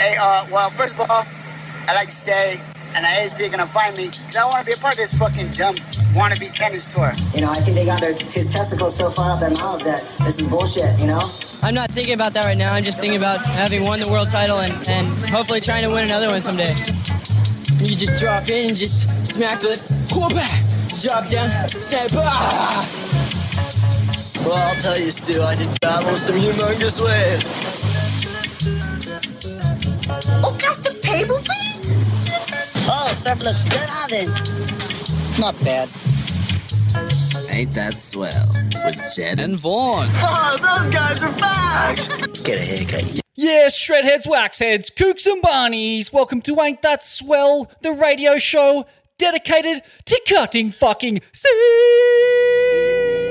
[0.00, 1.26] Hey, uh, well, first of all,
[1.86, 2.58] I like to say,
[2.94, 5.12] and I is gonna find me, because I want to be a part of this
[5.18, 5.74] fucking dumb
[6.16, 7.12] wannabe tennis tour.
[7.34, 10.00] You know, I think they got their his testicles so far up their mouths that
[10.24, 10.98] this is bullshit.
[11.02, 11.20] You know.
[11.62, 12.72] I'm not thinking about that right now.
[12.72, 16.06] I'm just thinking about having won the world title and, and hopefully trying to win
[16.06, 16.72] another one someday.
[17.84, 19.76] You just drop in and just smack the
[20.10, 20.64] quarterback.
[21.02, 22.88] Drop down, step ah!
[24.46, 27.89] Well, I'll tell you, Stu, I did battle some humongous waves.
[31.20, 32.72] Table, please?
[32.88, 35.38] Oh, surf looks good on it.
[35.38, 35.90] Not bad.
[37.50, 38.48] Ain't that swell?
[38.86, 40.08] With Jed and Vaughan.
[40.14, 41.96] Oh, those guys are back!
[42.42, 43.20] Get a haircut.
[43.34, 46.10] Yes, shredheads, waxheads, kooks and barneys.
[46.10, 48.86] Welcome to Ain't That Swell, the radio show
[49.18, 53.29] dedicated to cutting fucking sick.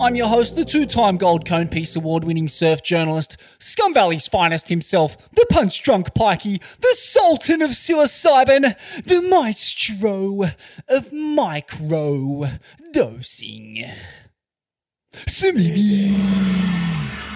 [0.00, 5.16] I'm your host, the two-time Gold Cone Piece Award-winning surf journalist, Scum Valley's finest himself,
[5.32, 10.52] the punch-drunk pikey, the Sultan of psilocybin, the maestro
[10.88, 12.48] of micro
[12.92, 13.86] dosing.
[15.26, 16.14] Smithy.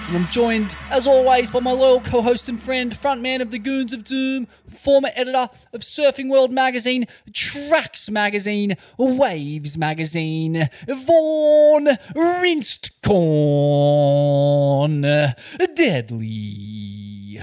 [0.09, 3.93] And I'm joined, as always, by my loyal co-host and friend, frontman of the Goons
[3.93, 15.03] of Doom, former editor of Surfing World magazine, Tracks magazine, Waves magazine, Vaughan Rinsed Corn,
[15.75, 17.41] Deadly.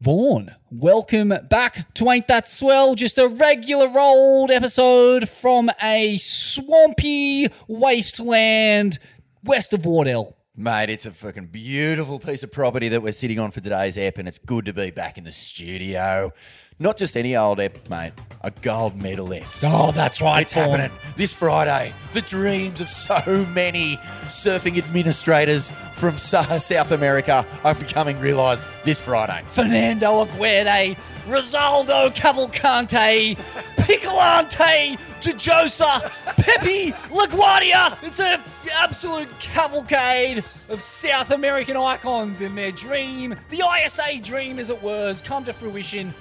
[0.00, 7.48] Vaughan, welcome back to Ain't That Swell, just a regular old episode from a swampy
[7.68, 8.98] wasteland
[9.44, 10.37] west of Wardell.
[10.60, 14.18] Mate, it's a fucking beautiful piece of property that we're sitting on for today's ep,
[14.18, 16.32] and it's good to be back in the studio.
[16.80, 18.12] Not just any old ep, mate,
[18.42, 19.42] a gold medal ep.
[19.64, 20.42] Oh, that's right.
[20.42, 21.92] It's happening this Friday.
[22.12, 29.00] The dreams of so many surfing administrators from Sa- South America are becoming realised this
[29.00, 29.42] Friday.
[29.54, 30.94] Fernando Aguerre,
[31.26, 33.36] Rosaldo Cavalcante,
[33.78, 37.98] Piccolante, Jojosa, Pepe LaGuardia.
[38.04, 38.40] It's an
[38.72, 43.34] absolute cavalcade of South American icons in their dream.
[43.50, 46.14] The ISA dream, as it were, has come to fruition.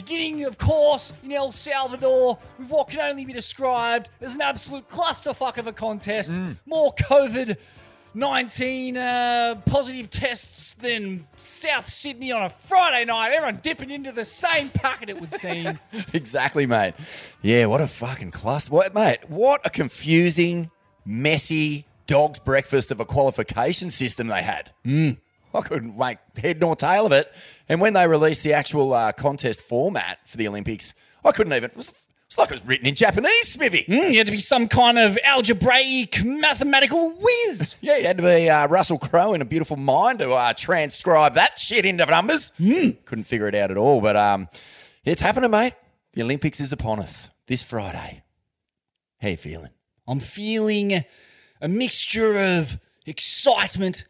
[0.00, 4.88] Beginning, of course, in El Salvador, with what can only be described as an absolute
[4.88, 6.32] clusterfuck of a contest.
[6.64, 7.58] More COVID
[8.14, 13.32] 19 uh, positive tests than South Sydney on a Friday night.
[13.32, 15.78] Everyone dipping into the same packet, it would seem.
[16.14, 16.94] exactly, mate.
[17.42, 18.72] Yeah, what a fucking cluster.
[18.72, 20.70] What, mate, what a confusing,
[21.04, 24.72] messy dog's breakfast of a qualification system they had.
[24.86, 25.18] Mm.
[25.54, 27.32] I couldn't make head nor tail of it.
[27.68, 30.94] And when they released the actual uh, contest format for the Olympics,
[31.24, 31.70] I couldn't even.
[31.70, 31.92] It was,
[32.26, 33.84] it's like it was written in Japanese, Smithy.
[33.88, 37.74] Mm, you had to be some kind of algebraic mathematical whiz.
[37.80, 41.34] Yeah, you had to be uh, Russell Crowe in a beautiful mind to uh, transcribe
[41.34, 42.52] that shit into numbers.
[42.58, 44.00] Couldn't figure it out at all.
[44.00, 44.48] But um,
[45.04, 45.74] it's happening, mate.
[46.12, 48.22] The Olympics is upon us this Friday.
[49.20, 49.70] How you feeling?
[50.06, 51.04] I'm feeling
[51.60, 54.04] a mixture of excitement,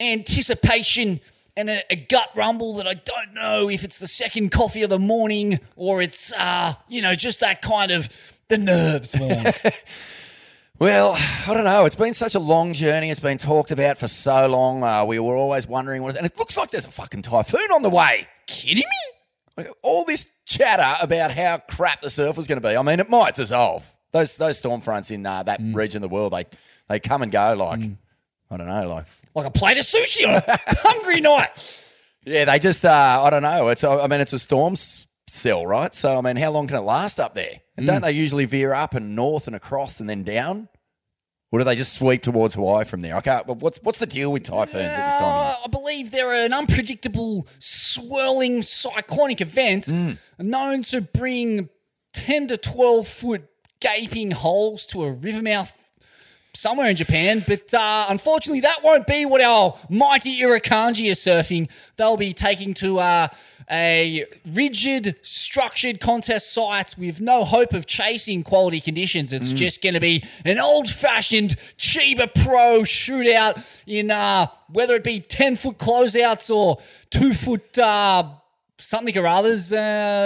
[0.00, 1.20] anticipation,
[1.56, 4.90] and a, a gut rumble that I don't know if it's the second coffee of
[4.90, 8.08] the morning or it's, uh, you know, just that kind of
[8.48, 9.14] the nerves.
[10.82, 11.12] Well,
[11.46, 11.84] I don't know.
[11.84, 13.08] It's been such a long journey.
[13.08, 14.82] It's been talked about for so long.
[14.82, 17.82] Uh, we were always wondering what, and it looks like there's a fucking typhoon on
[17.82, 18.26] the way.
[18.48, 18.82] Kidding
[19.58, 19.64] me?
[19.82, 22.76] All this chatter about how crap the surf was going to be.
[22.76, 23.88] I mean, it might dissolve.
[24.10, 26.46] Those those storm fronts in uh, that region of the world, they
[26.88, 27.80] they come and go like
[28.50, 30.42] I don't know, like Like a plate of sushi on a
[30.82, 31.50] hungry night.
[32.24, 33.68] yeah, they just uh, I don't know.
[33.68, 34.74] It's I mean, it's a storm
[35.28, 35.94] cell, right?
[35.94, 37.60] So I mean, how long can it last up there?
[37.76, 40.68] And don't they usually veer up and north and across and then down?
[41.50, 43.14] Or do they just sweep towards Hawaii from there?
[43.14, 43.46] I can't.
[43.46, 45.54] What's what's the deal with typhoons at this time?
[45.54, 49.88] Uh, I believe they're an unpredictable, swirling cyclonic event
[50.38, 51.68] known to bring
[52.14, 53.44] 10 to 12 foot
[53.80, 55.72] gaping holes to a river mouth
[56.54, 57.42] somewhere in Japan.
[57.46, 61.68] But uh, unfortunately, that won't be what our mighty Irukandji are surfing.
[61.96, 63.28] They'll be taking to uh,
[63.70, 69.32] a rigid, structured contest site with no hope of chasing quality conditions.
[69.32, 75.04] It's just going to be an old fashioned Chiba Pro shootout in uh, whether it
[75.04, 76.78] be 10 foot closeouts or
[77.10, 77.78] two foot.
[77.78, 78.34] Uh,
[78.78, 79.72] Something or others.
[79.72, 79.76] Uh,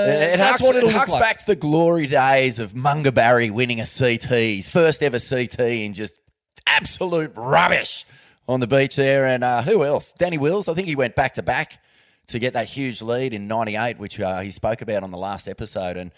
[0.08, 1.22] It, that's harks, what it harks like.
[1.22, 5.60] back to the glory days of Munga Barry winning a CT, his first ever CT,
[5.60, 6.14] and just
[6.66, 8.04] absolute rubbish
[8.48, 9.26] on the beach there.
[9.26, 10.12] And uh, who else?
[10.12, 10.68] Danny Wills.
[10.68, 11.80] I think he went back to back
[12.28, 15.46] to get that huge lead in '98, which uh, he spoke about on the last
[15.48, 15.96] episode.
[15.96, 16.12] And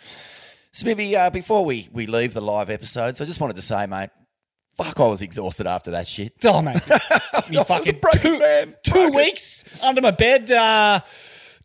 [0.73, 4.11] Smithy, uh, before we we leave the live episodes, I just wanted to say, mate,
[4.77, 6.35] fuck, I was exhausted after that shit.
[6.45, 6.81] Oh, mate.
[7.51, 8.75] You fucking two, man.
[8.83, 9.15] two Broken.
[9.15, 10.51] weeks under my bed.
[10.51, 11.01] Uh,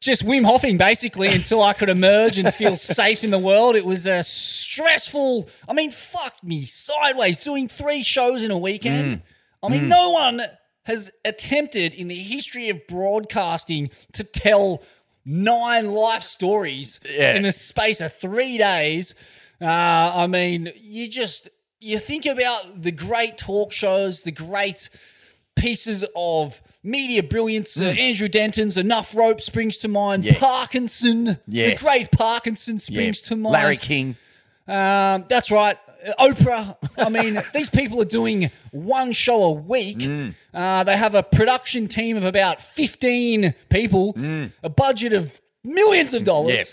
[0.03, 3.75] just Wim Hoffing basically until I could emerge and feel safe in the world.
[3.75, 5.50] It was a stressful.
[5.67, 9.23] I mean, fuck me sideways doing three shows in a weekend.
[9.61, 10.41] I mean, no one
[10.85, 14.83] has attempted in the history of broadcasting to tell
[15.25, 17.35] nine life stories Yeah.
[17.35, 19.15] in the space of three days.
[19.61, 21.47] Uh, I mean, you just
[21.79, 24.89] you think about the great talk shows, the great
[25.55, 27.79] pieces of media brilliance.
[27.79, 30.23] Uh, Andrew Denton's Enough Rope springs to mind.
[30.23, 30.31] Mm.
[30.33, 30.39] Yeah.
[30.39, 31.79] Parkinson, Yes.
[31.79, 32.79] the great Parkinson Yeah.
[32.79, 33.53] springs to mind.
[33.53, 34.15] Larry King.
[34.67, 35.77] Um, that's right.
[36.05, 36.77] Uh, Oprah.
[36.97, 40.00] I mean, these people are doing one show a week.
[40.00, 40.35] Mm.
[40.53, 44.15] Uh, they have a production team of about 15 people,
[44.63, 46.53] a budget of millions of dollars.
[46.53, 46.57] Mm.
[46.57, 46.67] Yep.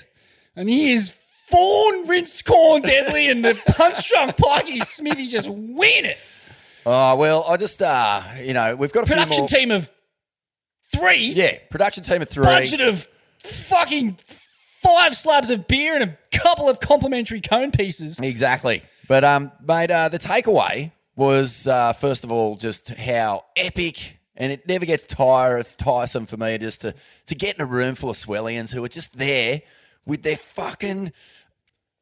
[0.57, 1.13] And here's
[1.51, 6.19] Vaughan, Rinsed Corn, Deadly, and the Punch Drunk Pikey Smithy just win it.
[6.87, 9.49] Oh well, I just uh, you know, we've got a Production more.
[9.49, 9.91] team of
[10.95, 12.45] three, Yeah, production team of three.
[12.45, 13.07] budget of
[13.45, 14.19] fucking
[14.83, 18.19] five slabs of beer and a couple of complimentary cone pieces.
[18.21, 18.83] Exactly.
[19.09, 24.51] But um, mate, uh, the takeaway was uh, first of all just how epic, and
[24.53, 26.95] it never gets tire tiresome for me just to
[27.27, 29.63] to get in a room full of swellians who are just there
[30.07, 31.13] with their fucking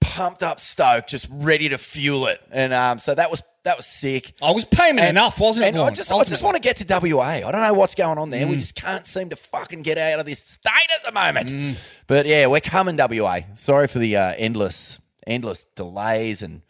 [0.00, 2.40] pumped up stoke, just ready to fuel it.
[2.50, 4.32] And um, so that was that was sick.
[4.40, 5.68] I was payment enough, wasn't it?
[5.68, 5.94] And I Vaughan?
[5.94, 7.22] just, I just want to get to WA.
[7.22, 8.46] I don't know what's going on there.
[8.46, 8.50] Mm.
[8.50, 11.76] We just can't seem to fucking get out of this state at the moment.
[12.06, 13.40] But yeah, we're coming WA.
[13.54, 16.62] Sorry for the uh, endless, endless delays and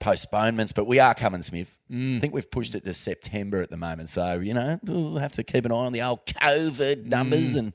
[0.00, 1.76] postponements, but we are coming, Smith.
[1.90, 2.16] Mm.
[2.18, 4.08] I think we've pushed it to September at the moment.
[4.10, 7.58] So you know, we'll have to keep an eye on the old COVID numbers Mm.
[7.58, 7.72] and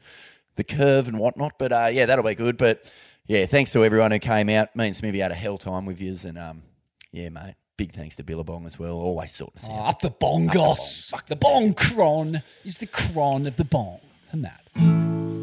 [0.56, 1.58] the curve and whatnot.
[1.58, 2.58] But uh, yeah, that'll be good.
[2.58, 2.90] But
[3.28, 4.76] yeah, thanks to everyone who came out.
[4.76, 6.64] Me and Smithy had a hell time with yous, and um,
[7.12, 7.56] yeah, mate.
[7.80, 8.96] Big thanks to Billabong as well.
[8.96, 9.88] Always sorting us Oh, out.
[9.88, 11.10] up the bongos.
[11.12, 14.02] Fuck the bong cron is the cron of the bong.
[14.34, 14.60] I'm mad.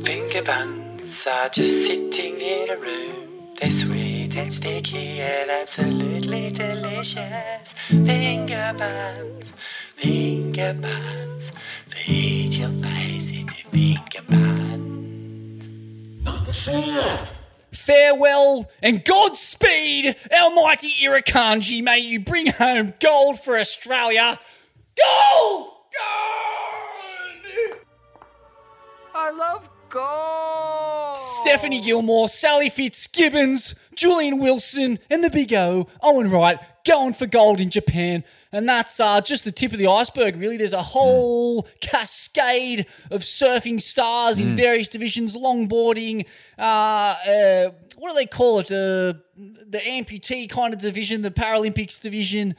[0.04, 3.54] Finger buns are just sitting in a room.
[3.58, 7.68] They're sweet and sticky and absolutely delicious.
[7.88, 9.46] Finger buns,
[9.96, 11.44] finger buns.
[11.88, 14.66] Feed your face into finger buns.
[17.76, 21.82] Farewell and Godspeed, our mighty Irukandji.
[21.82, 24.38] May you bring home gold for Australia.
[24.96, 25.68] Gold!
[25.68, 25.72] Gold!
[29.14, 31.16] I love gold.
[31.16, 37.60] Stephanie Gilmore, Sally Fitzgibbons, Julian Wilson, and the big O, Owen Wright, going for gold
[37.60, 38.24] in Japan.
[38.52, 40.56] And that's uh, just the tip of the iceberg, really.
[40.56, 46.26] There's a whole cascade of surfing stars in various divisions, longboarding,
[46.58, 48.70] uh, uh, what do they call it?
[48.70, 52.54] Uh, the amputee kind of division, the Paralympics division.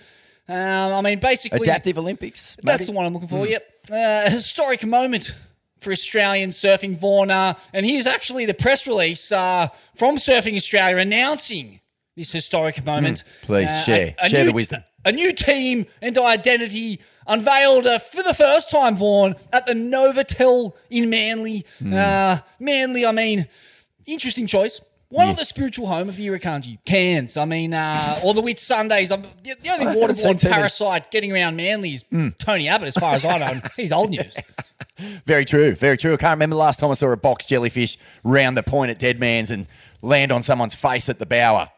[0.49, 1.59] Um, I mean, basically.
[1.61, 2.57] Adaptive Olympics.
[2.63, 3.47] That's the one I'm looking for.
[3.47, 3.63] Yep.
[3.91, 3.95] Uh,
[4.25, 5.35] a historic moment
[5.79, 7.29] for Australian surfing, Vaughan.
[7.73, 11.81] and here's actually the press release uh, from Surfing Australia announcing
[12.15, 13.23] this historic moment.
[13.43, 14.15] please, Uh, share.
[14.27, 14.83] Share the wisdom.
[15.07, 20.73] A new team and identity unveiled uh, for the first time, Vaughan, at the Novotel
[20.89, 21.65] in Manly.
[21.79, 21.93] Hmm.
[21.93, 23.47] Uh, Manly, I mean,
[24.05, 24.81] interesting choice.
[25.07, 26.79] Why not the spiritual home of the Irukandji?
[26.83, 29.09] Cairns, I mean, uh, or the Whitsundays.
[29.13, 32.29] I'm, the, the only waterborne parasite getting around Manly is Hmm.
[32.37, 33.61] Tony Abbott, as far as I know.
[33.77, 34.35] He's old news.
[35.25, 35.73] Very true.
[35.73, 36.15] Very true.
[36.15, 38.99] I can't remember the last time I saw a box jellyfish round the point at
[38.99, 39.67] Dead Man's and
[40.01, 41.69] land on someone's face at the bower.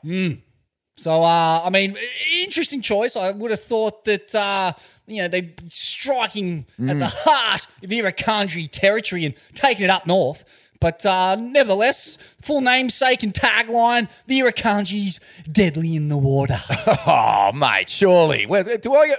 [1.00, 1.98] So, uh, I mean,
[2.44, 3.16] interesting choice.
[3.16, 4.74] I would have thought that, uh,
[5.08, 7.00] you know, they'd be striking at Mm.
[7.00, 10.44] the heart of Irukandji territory and taking it up north.
[10.82, 15.20] But uh, nevertheless, full namesake and tagline, the Irukandji's
[15.52, 16.62] deadly in the water.
[17.06, 18.46] Oh, mate, surely.
[18.46, 19.14] Well, do I?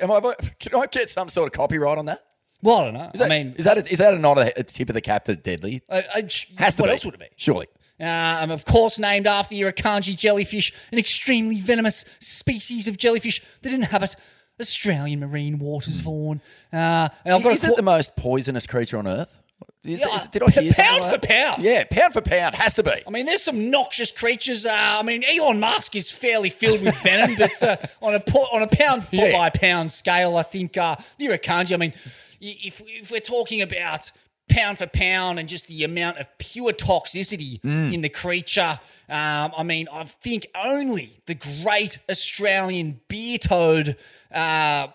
[0.00, 0.34] Am I?
[0.58, 2.24] Can I get some sort of copyright on that?
[2.62, 3.10] well, I don't know.
[3.14, 4.94] Is that, I mean, is that a, is that a, not a, a tip of
[4.94, 5.82] the cap to deadly?
[5.88, 6.20] I, I,
[6.58, 6.90] Has to what be.
[6.92, 7.26] else would it be?
[7.36, 7.66] Surely.
[8.00, 13.42] Uh, I'm of course named after the Irukandji jellyfish, an extremely venomous species of jellyfish
[13.62, 14.14] that inhabit
[14.60, 16.40] Australian marine waters, Vaughan.
[16.72, 19.40] Uh, I've got Is a it the most poisonous creature on Earth?
[19.84, 21.62] Is, Yeah, is- did I hear pound like for pound.
[21.62, 22.90] Yeah, pound for pound has to be.
[23.06, 24.66] I mean, there's some noxious creatures.
[24.66, 28.48] Uh, I mean, Elon Musk is fairly filled with venom, but uh, on a po-
[28.52, 29.32] on a pound Yeah.
[29.32, 31.72] by pound scale, I think uh, the Irukandji.
[31.74, 31.94] I mean,
[32.40, 34.10] if if we're talking about
[34.48, 37.94] pound for pound and just the amount of pure toxicity Mm.
[37.94, 43.96] in the creature, um, I mean, I think only the great Australian beer toad.
[44.32, 44.88] Uh,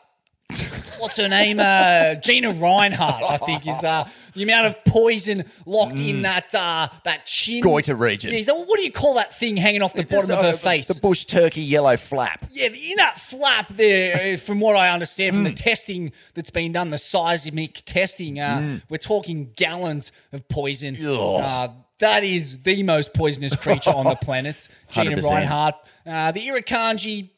[0.99, 1.59] what's her name?
[1.59, 6.87] Uh, Gina Rinehart, I think, is uh, the amount of poison locked in that uh,
[7.03, 7.61] that chin.
[7.61, 7.63] Mm.
[7.63, 8.33] Goiter region.
[8.33, 10.57] Yeah, what do you call that thing hanging off the bottom Just, of her uh,
[10.57, 10.87] face?
[10.87, 12.45] The bush turkey yellow flap.
[12.51, 15.35] Yeah, in that flap there, uh, from what I understand Mm.
[15.37, 20.95] from the testing that's been done, the seismic testing, uh, we're talking gallons of poison.
[21.05, 21.69] Uh,
[21.99, 24.67] that is the most poisonous creature on the planet.
[24.91, 25.21] Gina 100%.
[25.23, 25.73] Rinehart.
[26.05, 27.29] Uh, the Irukandji,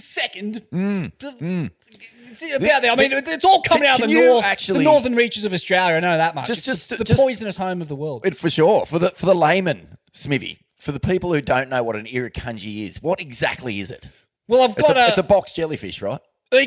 [0.00, 0.62] second.
[0.72, 2.92] It's about there.
[2.92, 5.96] I mean, it's all coming out of the north, actually- the northern reaches of Australia.
[5.96, 6.46] I know that much.
[6.46, 8.24] Just- It's just- the just- poisonous home of the world.
[8.24, 8.86] It, for sure.
[8.86, 10.58] For the for the layman, Smithy.
[10.78, 14.08] For the people who don't know what an irukandji is, what exactly is it?
[14.48, 16.20] Well, I've It's got a, a, it's a box jellyfish, right?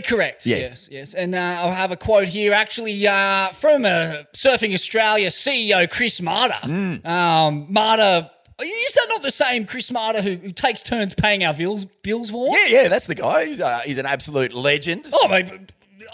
[0.06, 0.46] Correct.
[0.46, 0.70] Yes.
[0.70, 0.90] Yes.
[0.92, 1.14] Yes.
[1.14, 6.22] And uh, I'll have a quote here, actually, uh, from uh, Surfing Australia CEO Chris
[6.22, 6.54] Mater.
[6.64, 7.06] Mm.
[7.06, 8.30] Um, Mater,
[8.66, 12.30] is that not the same Chris Mater who, who takes turns paying our bills, bills
[12.32, 12.56] for?
[12.56, 13.46] Yeah, yeah, that's the guy.
[13.46, 15.08] He's, uh, he's an absolute legend.
[15.12, 15.72] Oh, mate.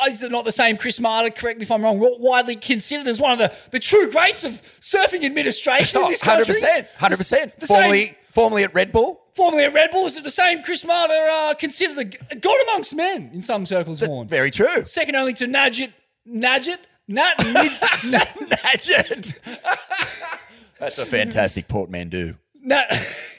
[0.09, 1.29] Is it not the same Chris Mater?
[1.29, 1.99] Correct me if I'm wrong.
[1.99, 6.55] Widely considered as one of the, the true greats of surfing administration in this country.
[6.55, 6.87] 100%.
[6.97, 7.59] 100%.
[7.59, 9.19] The Formerly, same- formerly at Red Bull.
[9.35, 12.93] Formerly at Red Bull, is it the same Chris Mater uh, considered a, god amongst
[12.93, 14.27] men in some circles, Vaughan?
[14.27, 14.85] Very true.
[14.85, 15.93] Second only to Najit,
[16.27, 16.77] Najit,
[17.07, 17.71] Nat, Mid,
[18.11, 19.33] Nat.
[20.79, 22.35] That's a fantastic portmanteau.
[22.61, 22.89] Nat,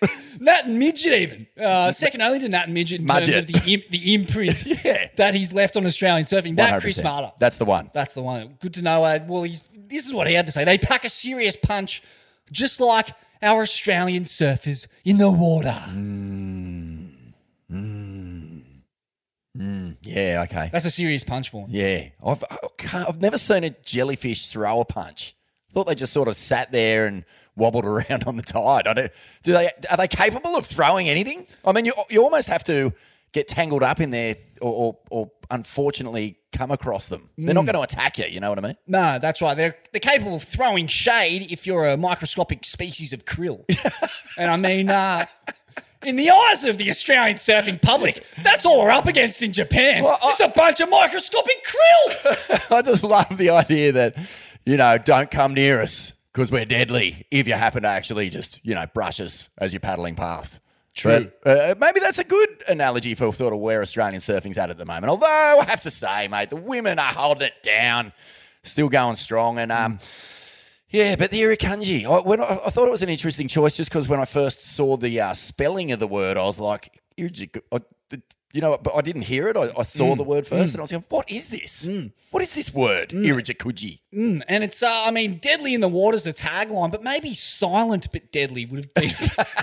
[0.40, 1.46] Nat and Midget even.
[1.62, 5.08] Uh, second only to Nat and Midget in terms of the, the imprint Yeah.
[5.16, 6.56] that he's left on Australian surfing.
[6.56, 7.04] That Chris 100%.
[7.04, 7.32] Mater.
[7.38, 7.90] That's the one.
[7.92, 8.56] That's the one.
[8.60, 9.04] Good to know.
[9.04, 10.64] Uh, well, he's, this is what he had to say.
[10.64, 12.02] They pack a serious punch,
[12.50, 13.10] just like
[13.42, 15.76] our Australian surfers in the water.
[20.02, 20.70] Yeah, okay.
[20.72, 21.70] That's a serious punch for him.
[21.70, 22.08] Yeah.
[22.24, 25.36] I've, I can't, I've never seen a jellyfish throw a punch.
[25.72, 27.24] Thought they just sort of sat there and
[27.56, 28.86] wobbled around on the tide.
[28.86, 29.12] I don't,
[29.42, 31.46] do they, are they capable of throwing anything?
[31.64, 32.92] I mean, you, you almost have to
[33.32, 37.30] get tangled up in there or, or, or unfortunately come across them.
[37.38, 37.54] They're Mm.
[37.54, 38.76] not going to attack you, you know what I mean?
[38.88, 39.56] No, that's right.
[39.56, 43.64] They're they're capable of throwing shade if you're a microscopic species of krill.
[44.38, 45.26] and I mean, uh,
[46.04, 50.02] in the eyes of the Australian surfing public, that's all we're up against in Japan.
[50.02, 52.70] Well, Just a bunch of microscopic krill.
[52.76, 54.16] I just love the idea that,
[54.70, 58.60] you know, don't come near us because we're deadly if you happen to actually just,
[58.64, 60.60] you know, brush us as you're paddling past.
[60.94, 61.32] True.
[61.42, 64.78] But, uh, maybe that's a good analogy for sort of where Australian surfing's at at
[64.78, 65.06] the moment.
[65.10, 68.12] Although I have to say, mate, the women are holding it down,
[68.62, 69.58] still going strong.
[69.58, 69.98] And um,
[70.88, 73.90] yeah, but the Irukandji, I, when I, I thought it was an interesting choice just
[73.90, 77.80] because when I first saw the uh, spelling of the word, I was like, I-
[78.52, 79.56] you know, but I didn't hear it.
[79.56, 81.88] I, I saw the word first, and I was going, "What is this?
[82.30, 86.24] What is this word, Irukandji?" Mm, and it's, uh, I mean, deadly in the water's
[86.24, 89.10] the tagline, but maybe silent but deadly would have been,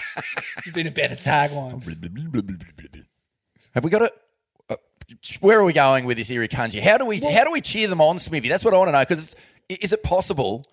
[0.74, 1.84] been a better tagline.
[3.74, 4.13] Have we got a?
[4.70, 4.75] Uh,
[5.41, 6.79] where are we going with this Irukandji?
[6.79, 8.48] How do we how do we cheer them on, Smithy?
[8.48, 9.01] That's what I want to know.
[9.01, 9.36] Because
[9.70, 10.65] is it possible?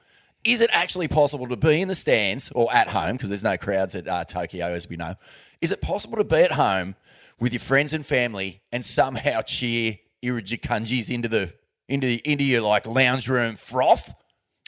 [0.45, 3.17] Is it actually possible to be in the stands or at home?
[3.17, 5.15] Because there's no crowds at uh, Tokyo, as we know.
[5.63, 6.97] Is it possible to be at home
[7.41, 11.53] with your friends and family and somehow cheer Irukandjis into the
[11.89, 14.15] into the into your like lounge room froth?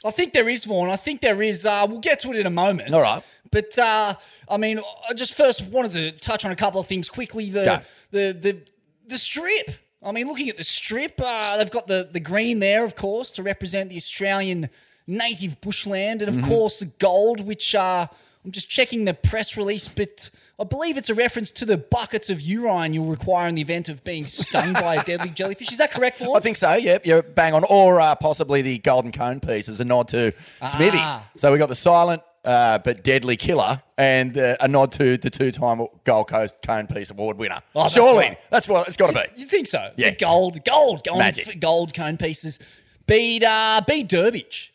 [0.05, 0.89] I think there is one.
[0.91, 1.65] I think there is.
[1.65, 2.93] Uh, we'll get to it in a moment.
[2.93, 3.23] All right.
[3.51, 4.15] But uh,
[4.47, 7.49] I mean, I just first wanted to touch on a couple of things quickly.
[7.49, 7.79] The Go.
[8.11, 8.61] the the
[9.07, 9.71] the strip.
[10.03, 13.31] I mean, looking at the strip, uh, they've got the the green there, of course,
[13.31, 14.69] to represent the Australian
[15.07, 16.47] native bushland, and of Mm-hmm.
[16.47, 18.05] course the gold, which uh,
[18.45, 22.31] I'm just checking the press release, but I believe it's a reference to the buckets
[22.31, 25.71] of urine you'll require in the event of being stung by a deadly jellyfish.
[25.71, 26.35] Is that correct, Vaughan?
[26.35, 26.73] I think so.
[26.73, 27.63] Yep, you're bang on.
[27.69, 30.33] Or uh, possibly the golden cone piece as a nod to
[30.65, 30.97] Smithy.
[30.99, 31.29] Ah.
[31.35, 35.29] So we got the silent uh, but deadly killer, and uh, a nod to the
[35.29, 37.59] two-time Gold Coast Cone Piece Award winner.
[37.75, 38.39] Oh, that's Surely right.
[38.49, 39.41] that's what it's got to be.
[39.41, 39.91] You think so?
[39.97, 40.11] Yeah.
[40.11, 41.59] The gold, gold, gold, Magic.
[41.59, 42.57] gold cone pieces.
[43.05, 44.69] Bede, uh, Bede Durbridge,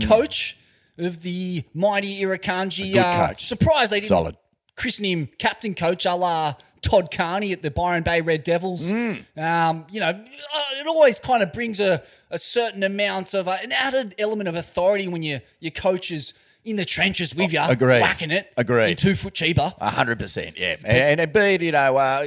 [0.00, 0.56] coach
[0.96, 2.90] of the mighty Irukandji.
[2.90, 2.92] Mm.
[2.92, 3.46] good uh, coach.
[3.46, 4.36] Surprised they didn't Solid.
[4.78, 8.92] Christen him captain coach a la Todd Carney at the Byron Bay Red Devils.
[8.92, 9.36] Mm.
[9.36, 13.58] Um, you know, uh, it always kind of brings a, a certain amount of uh,
[13.62, 17.60] an added element of authority when you your coach is in the trenches with you,
[17.62, 18.00] agreed.
[18.00, 18.98] whacking it, Agreed.
[18.98, 19.74] two foot cheaper.
[19.80, 20.76] A hundred percent, yeah.
[20.84, 22.26] And, and Bede, you know, uh,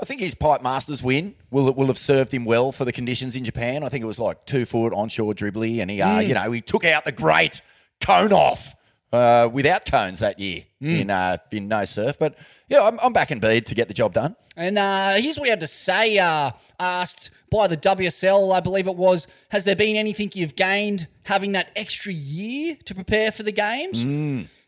[0.00, 3.36] I think his pipe masters win will will have served him well for the conditions
[3.36, 3.84] in Japan.
[3.84, 6.60] I think it was like two foot onshore dribbly, and he, uh, you know, he
[6.60, 7.60] took out the great
[8.00, 8.74] cone off
[9.12, 12.18] uh, without cones that year in uh, in no surf.
[12.18, 12.36] But
[12.68, 14.36] yeah, I'm, I'm back in Bede to get the job done.
[14.56, 16.18] And uh, here's what he had to say.
[16.18, 21.06] Uh, asked by the WSL, I believe it was, has there been anything you've gained
[21.24, 24.04] having that extra year to prepare for the games?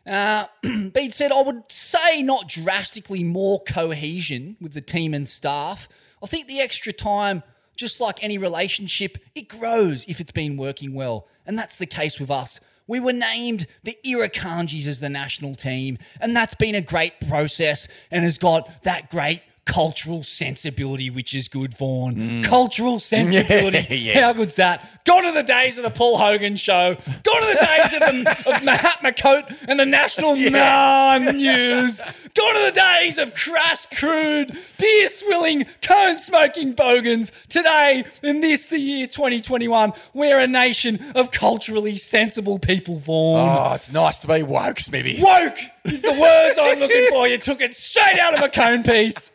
[0.05, 0.45] Uh,
[0.93, 5.87] Bede said, I would say not drastically more cohesion with the team and staff.
[6.23, 7.43] I think the extra time
[7.77, 11.27] Just like any relationship, it grows if it's been working well.
[11.47, 12.59] And that's the case with us.
[12.91, 17.87] We were named the Irukandjis as the national team, and that's been a great process
[18.11, 22.15] and has got that great cultural sensibility, which is good, Vaughan.
[22.15, 22.43] Mm.
[22.43, 23.97] Cultural sensibility.
[23.97, 24.23] Yes.
[24.23, 25.03] How good's that?
[25.05, 26.95] Gone are the days of the Paul Hogan show.
[27.23, 31.99] Gone are the days of, the, of Mahatma Coat and the National Nah News.
[32.35, 37.31] Gone are the days of crass, crude, beer swilling, cone smoking bogans.
[37.49, 43.49] Today, in this, the year 2021, we're a nation of culturally sensible people, Vaughan.
[43.49, 45.21] Oh, it's nice to be woke, Smithy.
[45.21, 47.27] Woke is the words I'm looking for.
[47.27, 49.31] You took it straight out of a cone piece.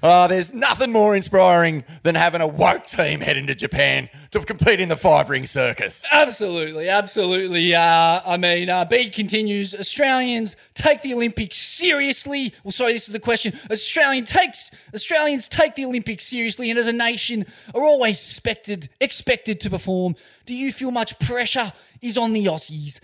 [0.00, 4.78] Oh, there's nothing more inspiring than having a woke team head into Japan to compete
[4.78, 6.04] in the five ring circus.
[6.12, 7.74] Absolutely, absolutely.
[7.74, 9.74] Uh, I mean, uh, Bede continues.
[9.74, 12.54] Australians take the Olympics seriously.
[12.62, 13.58] Well, sorry, this is the question.
[13.70, 19.58] Australian takes Australians take the Olympics seriously, and as a nation, are always expected expected
[19.60, 20.14] to perform.
[20.46, 23.00] Do you feel much pressure is on the Aussies?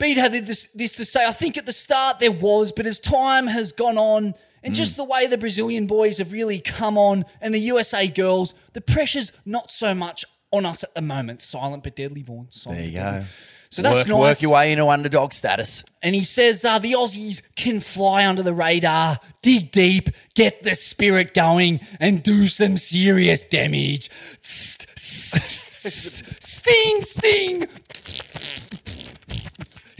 [0.00, 1.24] Bede had this, this to say.
[1.26, 4.96] I think at the start there was, but as time has gone on, and just
[4.96, 9.30] the way the Brazilian boys have really come on, and the USA girls, the pressure's
[9.44, 11.42] not so much on us at the moment.
[11.42, 12.24] Silent but deadly.
[12.24, 13.24] Silent There you go.
[13.70, 14.18] So that's work, nice.
[14.18, 15.84] work your way into underdog status.
[16.02, 20.74] And he says uh, the Aussies can fly under the radar, dig deep, get the
[20.74, 24.10] spirit going, and do some serious damage.
[26.40, 27.68] Sting, sting.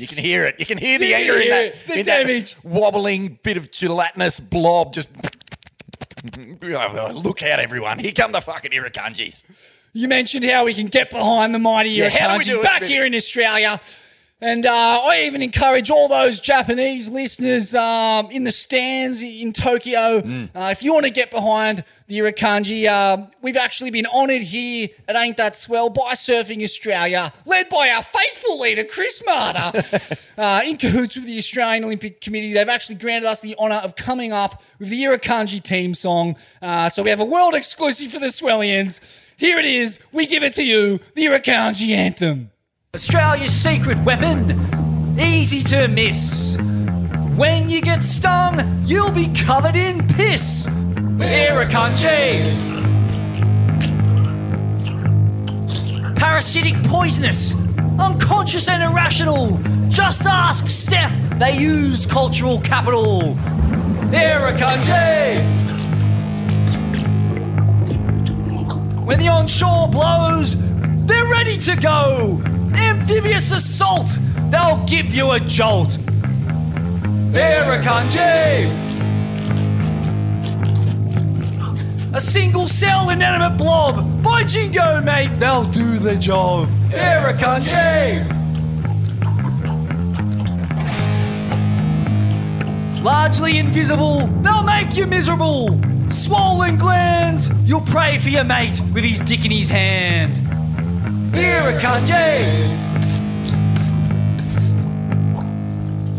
[0.01, 0.57] You can hear it.
[0.59, 4.93] You can hear the anger in that, the in that wobbling bit of gelatinous blob.
[4.93, 5.09] Just
[6.63, 7.99] look out, everyone!
[7.99, 9.43] Here come the fucking Irukandjis.
[9.93, 12.61] You mentioned how we can get behind the mighty Yeah, how do we Irukandji do
[12.61, 13.81] it, back here in Australia.
[14.43, 14.73] And uh,
[15.05, 20.49] I even encourage all those Japanese listeners um, in the stands in Tokyo, Mm.
[20.55, 24.89] uh, if you want to get behind the Irukandji, uh, we've actually been honoured here
[25.07, 29.83] at Ain't That Swell by Surfing Australia, led by our faithful leader, Chris Mater.
[30.39, 33.95] uh, in cahoots with the Australian Olympic Committee, they've actually granted us the honour of
[33.95, 36.35] coming up with the Irukandji team song.
[36.63, 39.01] Uh, so we have a world exclusive for the Swellians.
[39.37, 40.01] Here it is.
[40.13, 42.51] We give it to you, the Irukandji anthem.
[42.93, 46.57] Australia's secret weapon, easy to miss.
[47.37, 50.67] When you get stung, you'll be covered in piss.
[50.67, 52.57] Irukandji.
[56.17, 57.55] Parasitic, poisonous,
[58.01, 59.61] unconscious, and irrational.
[59.89, 61.13] Just ask Steph.
[61.39, 63.37] They use cultural capital.
[64.11, 65.47] Irukandji.
[69.05, 70.57] When the onshore blows,
[71.07, 72.43] they're ready to go.
[72.75, 74.19] Amphibious assault,
[74.51, 75.99] they'll give you a jolt.
[77.33, 78.69] Irukandji.
[82.13, 84.23] A single cell inanimate blob.
[84.23, 86.69] By jingo, mate, they'll do the job.
[86.91, 88.39] Irukandji.
[93.03, 95.81] Largely invisible, they'll make you miserable.
[96.11, 100.50] Swollen glands, you'll pray for your mate with his dick in his hand.
[101.33, 102.79] Irukandji.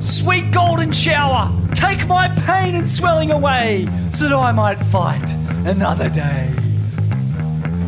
[0.01, 5.33] Sweet golden shower, take my pain and swelling away, so that I might fight
[5.65, 6.53] another day.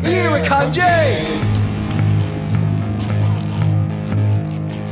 [0.02, 1.52] Irukandji.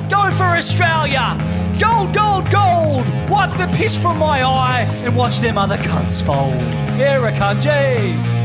[0.09, 1.37] Go for Australia!
[1.79, 3.07] Gold, gold, gold!
[3.29, 6.53] Wipe the piss from my eye and watch them other cunts fold.
[6.99, 8.42] Irukandji!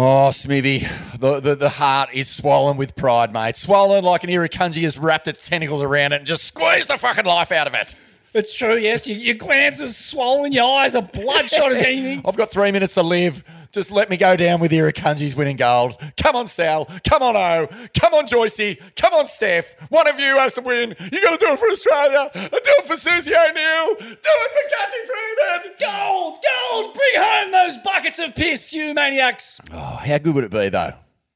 [0.00, 0.86] Oh, Smithy,
[1.18, 3.56] the, the, the heart is swollen with pride, mate.
[3.56, 7.24] Swollen like an Irukandji has wrapped its tentacles around it and just squeezed the fucking
[7.24, 7.96] life out of it.
[8.32, 9.08] It's true, yes.
[9.08, 12.22] Your, your glands are swollen, your eyes are bloodshot as anything.
[12.24, 13.42] I've got three minutes to live.
[13.78, 15.96] Just let me go down with Irukandji's winning gold.
[16.16, 16.86] Come on, Sal.
[17.08, 17.68] Come on, O.
[17.96, 18.80] Come on, Joycey.
[18.96, 19.76] Come on, Steph.
[19.88, 20.96] One of you has to win.
[20.98, 22.28] You got to do it for Australia.
[22.34, 23.94] Do it for Susie O'Neill.
[23.94, 25.76] Do it for Cathy Freeman.
[25.78, 26.94] Gold, gold!
[26.94, 29.60] Bring home those buckets of piss, you maniacs!
[29.72, 30.94] Oh, how good would it be, though?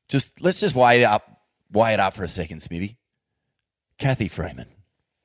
[0.09, 2.99] Just let's just weigh it up, weigh it up for a second, Smithy.
[3.99, 4.67] Cathy Freeman,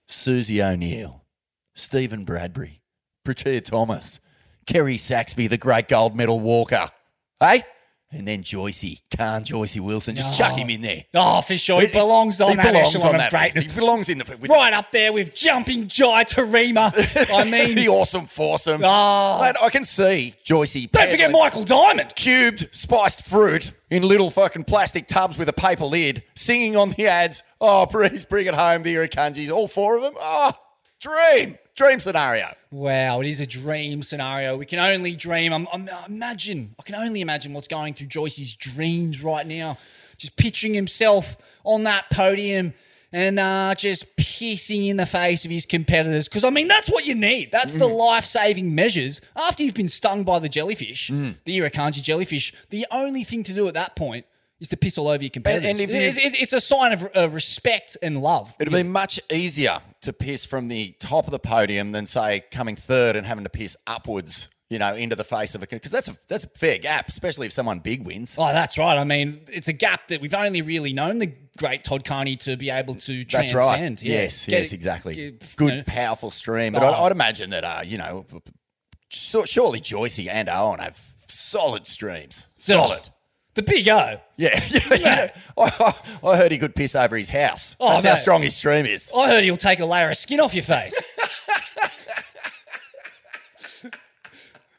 [0.08, 1.26] Susie O'Neill,
[1.74, 2.84] Steven Bradbury,
[3.26, 4.20] Petria Thomas,
[4.68, 6.92] Kerry Saxby, the great gold medal walker.
[7.40, 7.64] Hey?
[8.10, 10.16] And then Joycey, Khan Joycey Wilson.
[10.16, 10.56] Just chuck oh.
[10.56, 11.04] him in there.
[11.14, 11.82] Oh, for sure.
[11.82, 13.66] He belongs on he that belongs echelon on of that greatness.
[13.66, 16.94] He belongs in the with Right up there with Jumping Jai Taurima.
[17.34, 18.82] I mean, the awesome foursome.
[18.86, 19.38] Ah.
[19.38, 19.44] Oh.
[19.44, 20.90] Mate, I can see Joycey.
[20.90, 22.16] don't forget Michael Diamond.
[22.16, 27.08] Cubed spiced fruit in little fucking plastic tubs with a paper lid, singing on the
[27.08, 27.44] ads.
[27.60, 29.52] Oh, please bring it home, the Irukandjis.
[29.52, 30.14] All four of them.
[30.18, 30.54] Oh,
[31.02, 31.58] dream.
[31.78, 32.54] Dream scenario.
[32.72, 34.58] Wow, it is a dream scenario.
[34.58, 35.54] We can only dream.
[35.54, 36.76] I'm, I'm imagine.
[36.80, 39.78] I can only imagine what's going through Joyce's dreams right now.
[40.18, 42.74] Just picturing himself on that podium
[43.14, 46.28] and uh, just pissing in the face of his competitors.
[46.28, 47.52] Because I mean, that's what you need.
[47.52, 47.98] That's the Mm.
[47.98, 49.22] life-saving measures.
[49.36, 51.36] After you've been stung by the jellyfish, Mm.
[51.46, 54.26] the Irukandji jellyfish, the only thing to do at that point
[54.60, 55.68] is to piss all over your competitors.
[55.68, 58.54] and if It- you've- it- it's a sign of uh, respect and love.
[58.60, 62.76] It'd be much easier to piss from the top of the podium than say coming
[62.76, 66.08] third and having to piss upwards, you know, into the face of a because that's
[66.08, 68.36] a that's a fair gap, especially if someone big wins.
[68.38, 68.98] Oh, that's right.
[68.98, 72.56] I mean, it's a gap that we've only really known the great Todd Carney to
[72.58, 74.00] be able to That's transcend.
[74.00, 74.04] right.
[74.04, 74.14] Yeah.
[74.24, 75.16] Yes, Get- yes, exactly.
[75.16, 76.74] Good, you know, powerful stream.
[76.74, 76.88] But Oh.
[76.88, 78.26] I'd, I'd imagine that, uh, you know,
[79.10, 82.48] surely Joycey and Owen have solid streams.
[82.58, 83.10] Solid.
[83.58, 84.20] The big O.
[84.40, 85.32] Yeah, yeah, yeah.
[85.58, 87.76] I, I heard he could piss over his house.
[87.80, 88.20] Oh, That's how mate.
[88.20, 89.12] strong his stream is.
[89.18, 90.96] I heard he'll take a layer of skin off your face.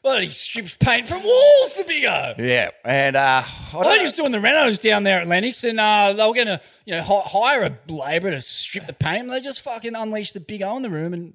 [0.01, 2.35] Heard he strips paint from walls, the big O.
[2.37, 5.77] Yeah, and uh, I I he was doing the renos down there at Lennox, and
[5.77, 9.23] uh, they were going to, you know, hire a labourer to strip the paint.
[9.23, 11.33] And they just fucking unleashed the big O in the room and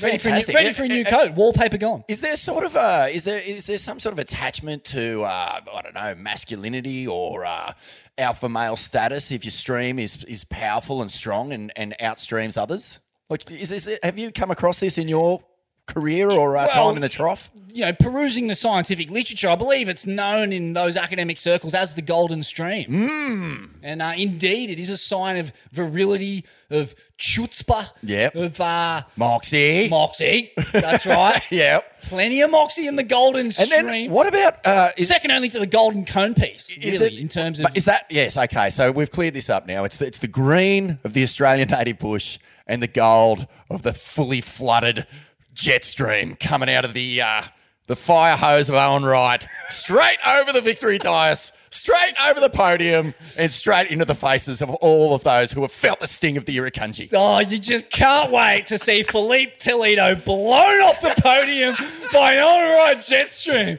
[0.00, 1.34] ready for a new, ready for a new coat.
[1.34, 2.04] Wallpaper gone.
[2.08, 5.60] Is there sort of a is there is there some sort of attachment to uh,
[5.72, 7.72] I don't know masculinity or uh,
[8.18, 13.00] alpha male status if your stream is is powerful and strong and, and outstreams others?
[13.28, 15.42] Like, is this have you come across this in your
[15.86, 17.50] career or uh, Well, time in the trough?
[17.74, 21.94] you know, perusing the scientific literature, I believe it's known in those academic circles as
[21.94, 22.84] the golden stream.
[22.84, 23.64] Hmm.
[23.82, 28.34] And uh, indeed, it is a sign of virility, of chutzpah, Yep.
[28.34, 29.88] of uh, Moxie.
[29.88, 30.52] moxie.
[30.72, 31.40] That's right.
[31.50, 32.02] Yep.
[32.02, 33.86] Plenty of moxie in the golden And stream.
[33.86, 37.20] then what about uh, is, Second only to the golden cone piece, is really, it-
[37.20, 37.66] in terms of.
[37.74, 38.36] Is that yes?
[38.36, 39.84] Okay, so we've cleared this up now.
[39.84, 43.94] It's the, it's the green of the Australian native bush and the gold of the
[43.94, 45.06] fully flooded
[45.52, 47.42] jet stream coming out of the uh,
[47.86, 53.14] the fire hose of Owen Wright, straight over the victory dais, straight over the podium,
[53.36, 56.44] and straight into the faces of all of those who have felt the sting of
[56.44, 57.10] the Irukandji.
[57.12, 61.74] Oh, you just can't wait to see Filipe Toledo blown off the podium
[62.12, 63.78] by an Owen Wright jet stream.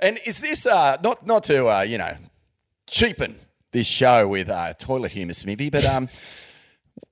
[0.00, 2.16] And is this uh, not not to uh, you know
[2.86, 3.36] cheapen
[3.72, 6.08] this show with uh, toilet humour, Smithy, but um,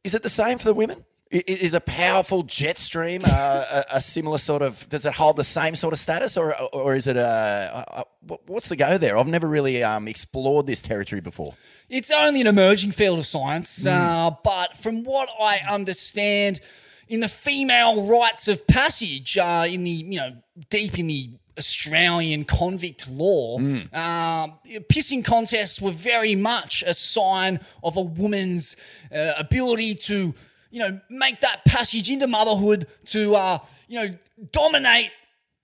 [0.04, 1.03] is it the same for the women?
[1.34, 4.88] Is a powerful jet stream uh, a, a similar sort of?
[4.88, 8.46] Does it hold the same sort of status, or or is it uh, uh, what-
[8.48, 9.18] what's the go there?
[9.18, 11.54] I've never really um, explored this territory before.
[11.88, 16.60] It's only an emerging field of science, uh, but from what I understand,
[17.08, 20.36] in the female rites of passage, uh, in the you know
[20.70, 24.54] deep in the Australian convict law, um,
[24.88, 28.76] pissing contests were very much a sign of a woman's
[29.12, 30.32] uh, ability to
[30.74, 34.08] you know make that passage into motherhood to uh, you know
[34.50, 35.12] dominate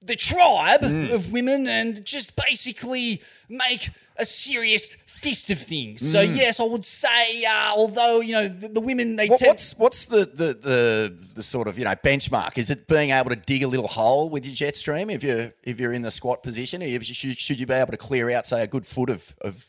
[0.02, 6.08] the tribe of women and just basically make a serious fist of things.
[6.12, 9.48] So yes, I would say, uh, although you know the, the women they What, tend-
[9.48, 12.56] what's what's the, the the the sort of you know benchmark?
[12.56, 15.52] Is it being able to dig a little hole with your jet stream if you
[15.64, 16.82] if you're in the squat position?
[16.84, 19.66] Or should, should you be able to clear out say a good foot of of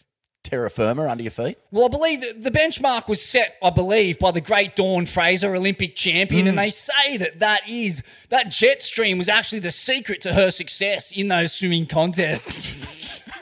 [0.52, 1.58] terra firma under your feet?
[1.72, 5.96] Well, I believe the benchmark was set, I believe, by the great Dawn Fraser, Olympic
[5.96, 10.34] champion, and they say that that is that jet stream was actually the secret to
[10.34, 13.24] her success in those swimming contests.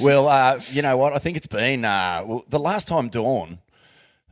[0.00, 1.12] Well, uh, you know what?
[1.12, 3.60] I think it's been uh, well, the last time Dawn.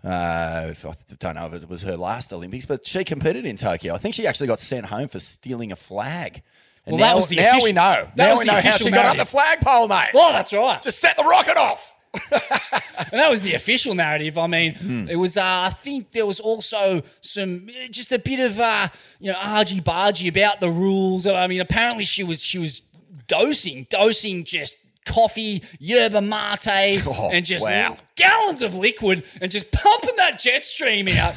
[0.05, 3.95] Uh, I don't know if it was her last Olympics, but she competed in Tokyo.
[3.95, 6.43] I think she actually got sent home for stealing a flag.
[6.85, 8.09] And Well, that was the now offici- we know.
[8.17, 9.27] Now we know how official she got up narrative.
[9.29, 10.11] the flagpole, mate.
[10.15, 10.83] oh, that's right.
[10.83, 11.95] Just set the rocket off.
[12.15, 14.39] And that was the official narrative.
[14.39, 15.37] I mean, it was.
[15.37, 18.89] Uh, I think there was also some, just a bit of, uh,
[19.21, 21.27] you know, argy bargy about the rules.
[21.27, 22.83] I mean, apparently she was she was
[23.27, 27.97] dosing, dosing just coffee, yerba mate, Oh, and just wow.
[28.15, 31.35] gallons of liquid, and just pumping that jet stream out.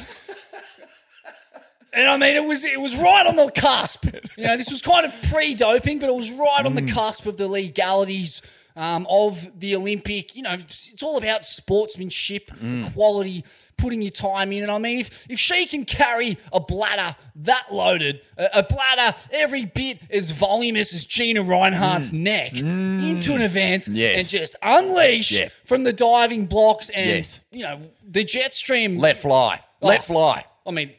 [1.94, 4.06] And I mean, it was it was right on the cusp.
[4.38, 7.38] You know, this was kind of pre-doping, but it was right on the cusp of
[7.38, 8.42] the legalities
[8.76, 10.36] um, of the Olympic.
[10.36, 12.94] You know, it's all about sportsmanship, mm.
[12.94, 13.44] quality,
[13.78, 14.64] putting your time in.
[14.64, 19.18] And I mean, if if she can carry a bladder that loaded, a, a bladder
[19.32, 22.20] every bit as voluminous as Gina Rinehart's mm.
[22.20, 23.10] neck, mm.
[23.10, 24.20] into an event Yes.
[24.20, 25.50] and just unleash Yeah.
[25.66, 27.42] from the diving blocks and Yes.
[27.52, 28.98] you know the jet stream.
[28.98, 29.62] Let fly.
[29.82, 29.88] Oh.
[29.88, 30.04] Let Oh.
[30.04, 30.46] fly.
[30.68, 30.92] I mean,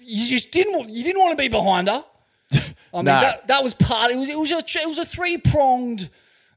[0.00, 2.04] you just didn't you didn't want to be behind her.
[2.52, 3.20] I mean, No.
[3.20, 4.10] that, that was part.
[4.10, 6.08] It was it was a it was a three pronged.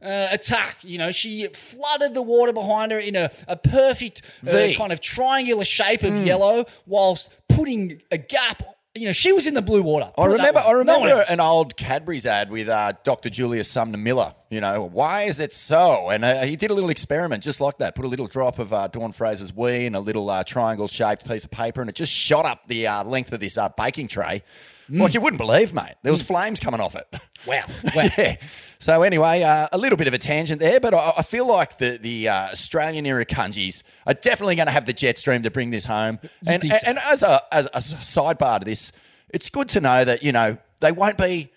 [0.01, 4.69] Uh, attack, you know, she flooded the water behind her in a, a perfect uh,
[4.77, 8.63] kind of triangular shape of yellow, whilst putting a gap
[8.95, 10.11] you know, she was in the blue water.
[10.17, 10.59] I Put it that remember.
[10.59, 11.29] I remember else.
[11.29, 13.29] an old Cadbury's ad with uh, Dr.
[13.29, 14.33] Julius Sumner Miller.
[14.49, 16.09] You know, why is it so?
[16.09, 17.95] And uh, he did a little experiment just like that.
[17.95, 21.43] Put a little drop of uh, Dawn Fraser's wee in a little uh, triangle-shaped piece
[21.43, 24.43] of paper, and it just shot up the uh, length of this uh, baking tray.
[24.89, 25.95] Like you wouldn't believe, mate.
[26.03, 27.07] There was flames coming off it.
[27.45, 27.63] Wow.
[27.95, 28.09] Wow.
[28.17, 28.35] yeah.
[28.79, 31.77] So anyway, uh, a little bit of a tangent there, but I, I feel like
[31.77, 35.69] the the uh, Australian Irukandjis are definitely going to have the jet stream to bring
[35.69, 36.19] this home.
[36.47, 36.77] And and, so?
[36.85, 38.91] and as a as a sidebar to this,
[39.29, 41.51] it's good to know that you know they won't be.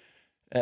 [0.55, 0.61] Uh,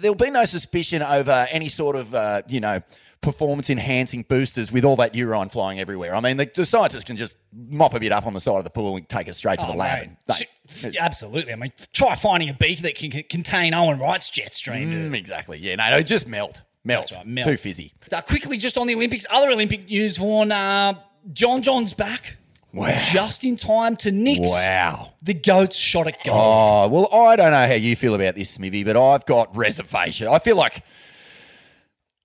[0.00, 2.82] there'll be no suspicion over any sort of uh, you know
[3.26, 6.14] performance enhancing boosters with all that urine flying everywhere.
[6.14, 8.64] I mean, the, the scientists can just mop a bit up on the side of
[8.64, 10.08] the pool and take it straight to Oh, the lab.
[10.26, 10.34] they-
[10.68, 11.52] Sh- Absolutely.
[11.52, 14.90] I mean, try finding a beaker that can c- contain Owen Wright's jet stream.
[15.12, 15.58] Mm, exactly.
[15.58, 15.76] Yeah.
[15.76, 16.62] No, no, just melt.
[16.84, 17.12] Melt.
[17.14, 17.48] Right, melt.
[17.48, 17.92] Too fizzy.
[18.12, 20.52] Uh, quickly, just on the Olympics, other Olympic news, Vaughan.
[20.52, 20.94] Uh,
[21.32, 22.36] John John's back.
[22.72, 22.98] Wow.
[23.10, 25.14] Just in time to nix Wow.
[25.22, 26.34] the goat's shot at goal.
[26.36, 30.28] Oh, well, I don't know how you feel about this, Smithy, but I've got reservation.
[30.28, 30.82] I feel like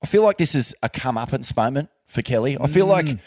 [0.04, 2.58] I feel like this is a comeuppance moment for Kelly.
[2.60, 3.20] I feel like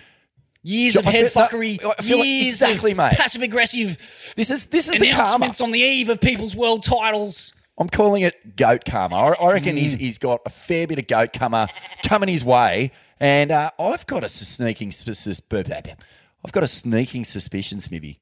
[0.67, 1.79] Years of I head feel- no.
[1.99, 3.13] I feel like- years exactly, of mate.
[3.19, 5.25] passive aggressive this is this is the karma.
[5.25, 7.53] announcements on the eve of people's world titles.
[7.77, 9.17] I'm calling it goat karma.
[9.17, 11.69] I, I reckon he's, he's got a fair bit of goat karma
[12.05, 17.25] coming his way, and uh, I've got a sneaking sus- sus- I've got a sneaking
[17.25, 18.21] suspicion, Smithy,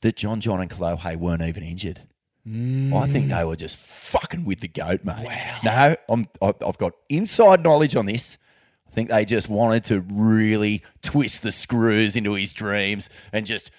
[0.00, 2.00] that John John and Kolohe weren't even injured.
[2.46, 3.36] I think mm.
[3.36, 5.26] they were just fucking with the goat, mate.
[5.26, 5.58] Wow.
[5.64, 8.38] No, I'm, I've got inside knowledge on this.
[8.86, 13.70] I think they just wanted to really twist the screws into his dreams and just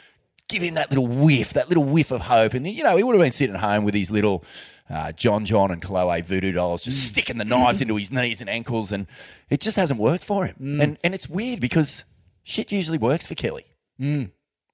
[0.47, 2.53] give him that little whiff, that little whiff of hope.
[2.53, 4.43] And, you know, he would have been sitting at home with his little
[4.87, 7.07] uh, John John and Kolohe voodoo dolls, just mm.
[7.11, 8.91] sticking the knives into his knees and ankles.
[8.91, 9.07] And
[9.49, 10.55] it just hasn't worked for him.
[10.61, 10.83] Mm.
[10.83, 12.05] And, and it's weird because
[12.43, 13.65] shit usually works for Kelly.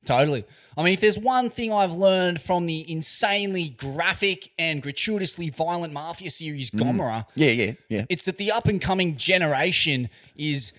[0.06, 0.46] Totally.
[0.78, 5.94] I mean, if there's one thing I've learned from the insanely graphic and gratuitously violent
[5.94, 6.80] mafia series mm.
[6.80, 8.06] Gomorrah, Yeah, yeah, yeah.
[8.10, 10.74] it's that the up and coming generation is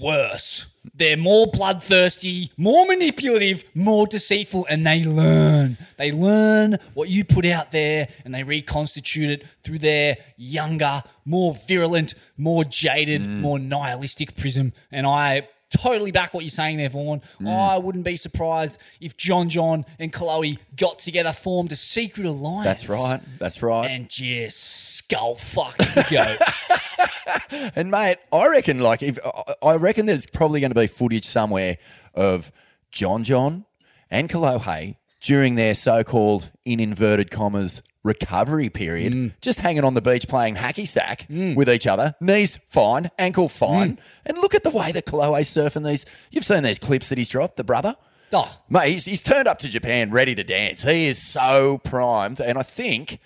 [0.00, 0.66] worse.
[0.94, 5.76] They're more bloodthirsty, more manipulative, more deceitful, and they learn.
[5.96, 11.58] They learn what you put out there and they reconstitute it through their younger, more
[11.68, 13.40] virulent, more jaded, mm.
[13.40, 14.72] more nihilistic prism.
[14.90, 17.22] And I totally back what you're saying there, Vaughan.
[17.40, 17.48] Mm.
[17.48, 22.64] I wouldn't be surprised if John John and Kolohe got together, formed a secret alliance.
[22.64, 23.20] That's right.
[23.38, 23.86] That's right.
[23.90, 26.80] And just skull fuck the goat.
[27.76, 29.18] And mate, I reckon like if
[29.62, 31.78] I- reckon that it's probably going to be footage somewhere
[32.14, 32.50] of
[32.90, 33.66] John John
[34.10, 39.32] and Kolohe during their so-called in inverted commas recovery period, Mm.
[39.42, 42.14] just hanging on the beach playing hacky sack with each other.
[42.20, 43.98] Knees fine, ankle fine, Mm.
[44.26, 46.06] and look at the way that Kolohe's surfing these.
[46.30, 47.96] You've seen these clips that he's dropped, the brother.
[48.32, 50.82] oh, Mate, he's, he's turned up to Japan ready to dance.
[50.82, 53.18] He is so primed, and I think,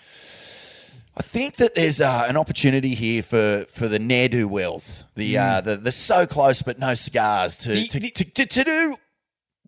[1.17, 5.39] I think that there's uh, an opportunity here for for the ne'er do wells, the
[5.39, 8.65] uh, the the so close but no cigars to The- to, the- to, to to
[8.65, 8.97] do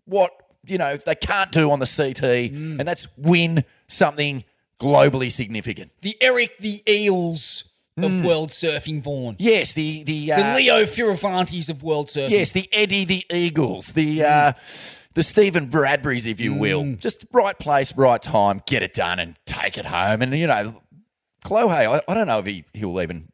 [0.05, 0.31] what
[0.65, 4.43] you know they can't do on the CT, and that's win something
[4.79, 5.91] globally significant.
[6.01, 7.63] the Eric the Eels
[7.97, 9.35] of world surfing, Vaughan.
[9.39, 12.29] Yes, the the, uh, The Leo Fioravantis of world surfing.
[12.29, 14.53] Yes, the Eddie the Eagles, the uh,
[15.15, 16.95] the Steven Bradburys, if you will.
[16.99, 20.21] Just right place, right time, get it done and take it home.
[20.21, 20.83] And you know,
[21.43, 23.29] Kolohe, I, I don't know if he, he'll even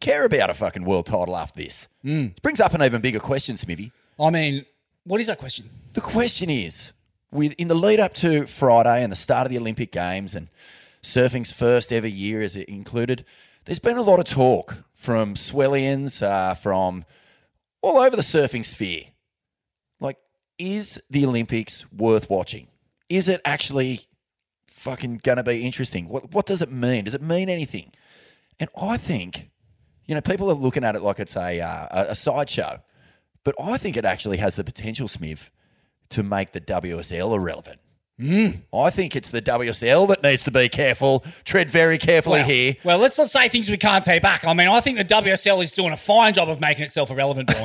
[0.00, 1.86] care about a fucking world title after this.
[2.02, 3.92] It brings up an even bigger question, Smithy.
[4.18, 4.66] I mean,
[5.04, 5.70] what is that question?
[5.92, 6.90] The question is,
[7.30, 10.48] with in the lead up to Friday and the start of the Olympic Games and
[11.02, 13.24] surfing's first ever year is it included,
[13.64, 17.04] there's been a lot of talk from Swellians, uh, from
[17.82, 19.04] all over the surfing sphere.
[19.98, 20.18] Like,
[20.58, 22.68] is the Olympics worth watching?
[23.08, 24.02] Is it actually
[24.68, 26.08] fucking to be interesting?
[26.08, 27.04] What, what does it mean?
[27.04, 27.92] Does it mean anything?
[28.58, 29.50] And I think,
[30.06, 32.82] you know, people are looking at it like it's a, uh, a sideshow,
[33.44, 35.50] but I think it actually has the potential, Smith,
[36.10, 37.80] to make the WSL irrelevant.
[38.22, 42.76] I think it's the WSL that needs to be careful, tread very carefully well, here.
[42.84, 44.44] well, let's not say things we can't take back.
[44.44, 47.50] I mean, I think the WSL is doing a fine job of making itself irrelevant.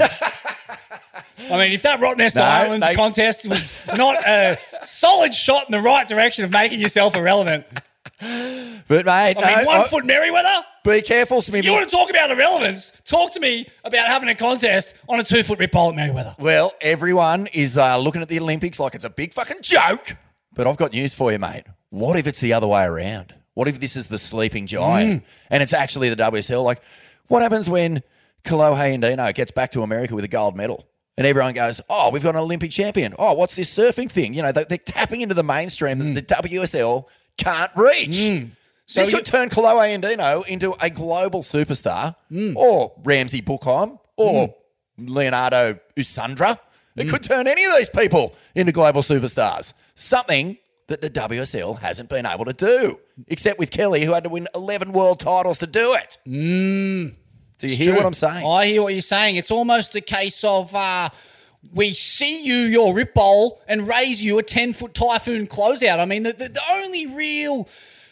[1.48, 5.72] I mean, if that Rottnest No, Island they- contest was not a solid shot in
[5.74, 7.66] the right direction of making yourself irrelevant,
[8.20, 10.62] But mate, I mean, one I- foot Merewether.
[10.84, 11.68] be careful, Smithy.
[11.68, 12.94] You want to talk about irrelevance?
[13.04, 16.38] Talk to me about having a contest on a two foot rip pole at Merewether.
[16.40, 20.16] Well, everyone is uh, looking at the Olympics like it's a big fucking joke.
[20.56, 21.64] But I've got news for you, mate.
[21.90, 23.36] What if it's the other way around?
[23.54, 25.26] What if this is the sleeping giant mm.
[25.50, 26.64] and it's actually the WSL?
[26.64, 26.82] Like,
[27.28, 28.04] what happens when
[28.44, 30.88] Kolohe Andino gets back to America with a gold medal
[31.18, 33.16] And everyone goes, oh, we've got an Olympic champion.
[33.18, 34.34] Oh, what's this surfing thing?
[34.34, 36.16] You know, they- they're tapping into the mainstream that mm.
[36.16, 37.06] the WSL
[37.38, 38.10] can't reach.
[38.18, 38.52] Mm.
[38.86, 42.56] So this you- could turn Kolohe Andino into a global superstar, Mm.
[42.58, 44.54] or Ramzi Boukhiam, or
[44.98, 46.58] Leandro Usuna.
[46.98, 49.74] It could turn any of these people into global superstars.
[49.96, 54.30] Something that the WSL hasn't been able to do, except with Kelly, who had to
[54.30, 56.18] win 11 world titles to do it.
[56.26, 57.96] do you hear True.
[57.96, 58.46] what I'm saying?
[58.46, 59.38] I hear what you're saying.
[59.38, 61.10] It's almost a case of uh,
[61.74, 66.00] we see you, your rip bowl, and raise you a 10 foot typhoon closeout.
[66.00, 67.68] I mean, the, the, the only real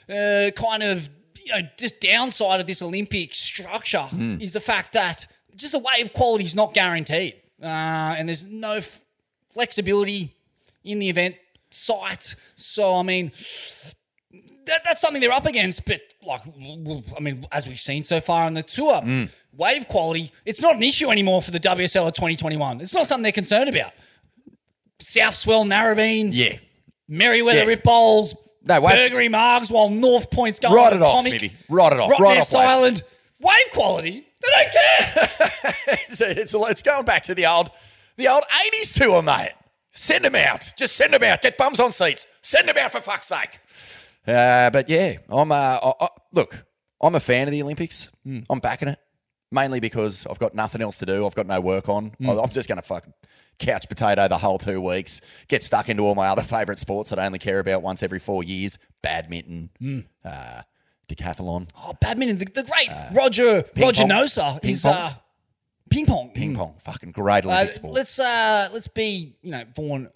[0.10, 1.10] uh, kind of
[1.44, 4.38] you know just downside of this Olympic structure Hmm.
[4.40, 7.66] is the fact that just the wave quality is not guaranteed, uh,
[8.18, 9.02] and there's no f-
[9.54, 10.32] flexibility
[10.84, 11.36] in the event
[11.74, 12.36] site.
[12.56, 13.32] So I mean,
[14.66, 15.86] that, that's something they're up against.
[15.86, 16.42] But like,
[17.16, 19.30] I mean, as we've seen so far on the tour, Mm.
[19.52, 22.82] wave quality, it's not an issue anymore for the WSL of 2021.
[22.82, 23.92] It's not something they're concerned about.
[25.00, 26.58] South Swell, Narrabeen, yeah.
[27.10, 27.64] Merewether Yeah.
[27.64, 28.96] Rip Bowls, No, wait.
[28.96, 31.52] Burgery Margs, while North Point's going Write it off, Smithy.
[31.70, 32.12] Write it off.
[32.12, 32.68] Rottnest off wave.
[32.68, 33.04] Island,
[33.40, 34.26] wave quality.
[34.42, 35.30] They don't care.
[36.10, 37.72] it's, it's, it's going back to the old,
[38.16, 38.44] the old
[38.82, 39.52] '80s tour, mate.
[39.96, 40.74] Send them out.
[40.76, 41.42] Just send them out.
[41.44, 42.26] Get bums on seats.
[42.42, 43.60] Send them out for fuck's sake.
[44.28, 45.52] Uh, but yeah, I'm.
[45.52, 46.66] Uh, I, I- look,
[47.02, 48.10] I'm a fan of the Olympics.
[48.50, 49.00] I'm backing it
[49.52, 51.26] mainly because I've got nothing else to do.
[51.28, 52.14] I've got no work on.
[52.26, 53.14] I- I'm just going to fucking
[53.60, 55.22] couch potato the whole two weeks.
[55.48, 58.20] Get stuck into all my other favourite sports that I only care about once every
[58.20, 59.70] four years: badminton,
[60.26, 60.62] uh,
[61.08, 62.38] decathlon, oh, badminton.
[62.40, 64.10] The, the great Roger Roger Uh, pong.
[64.10, 65.14] Nosa is pong.
[65.94, 66.32] Uh, ping pong.
[66.34, 66.76] ping pong.
[66.84, 67.94] Fucking great Uh, Olympic sport.
[67.94, 70.10] let's uh, let's be you know Vaughan.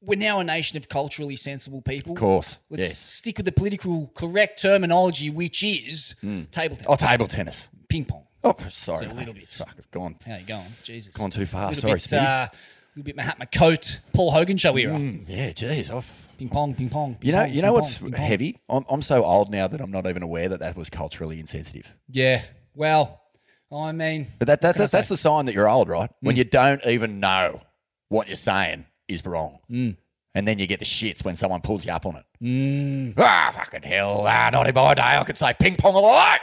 [0.00, 2.12] We're now a nation of culturally sensible people.
[2.12, 2.58] Of course.
[2.70, 6.14] Let's stick with the political correct terminology, which is
[6.52, 7.68] table tennis, Oh, table tennis.
[7.88, 8.22] ping pong.
[8.44, 9.06] Oh, sorry.
[9.06, 9.48] It's a little bit.
[9.48, 10.66] Fuck, I've gone, How you going?
[10.84, 11.12] Jesus.
[11.12, 11.74] gone too far.
[11.74, 12.46] Sorry, bit, uh,
[12.94, 14.96] little bit Mahatma Coat, Paul Hogan show era.
[15.26, 15.90] yeah, geez.
[15.90, 16.06] I've,
[16.38, 17.16] Ping pong, ping pong.
[17.16, 18.12] ping you know, pong, you know what's pong.
[18.12, 18.60] heavy?
[18.68, 21.92] I'm, I'm so old now that I'm not even aware that that was culturally insensitive.
[22.08, 22.42] Yeah.
[22.76, 23.20] Well,
[23.70, 26.10] I mean, But that, that, that that's the sign that you're old, right?
[26.20, 26.38] When Mm.
[26.38, 27.60] you don't even know
[28.08, 29.58] what you're saying is wrong.
[29.70, 29.96] Mm.
[30.34, 33.14] And then you get the shits when someone pulls you up on it.
[33.18, 34.24] Ah, fucking hell.
[34.26, 35.02] Ah, not in my day.
[35.02, 36.40] I could say ping pong a lot.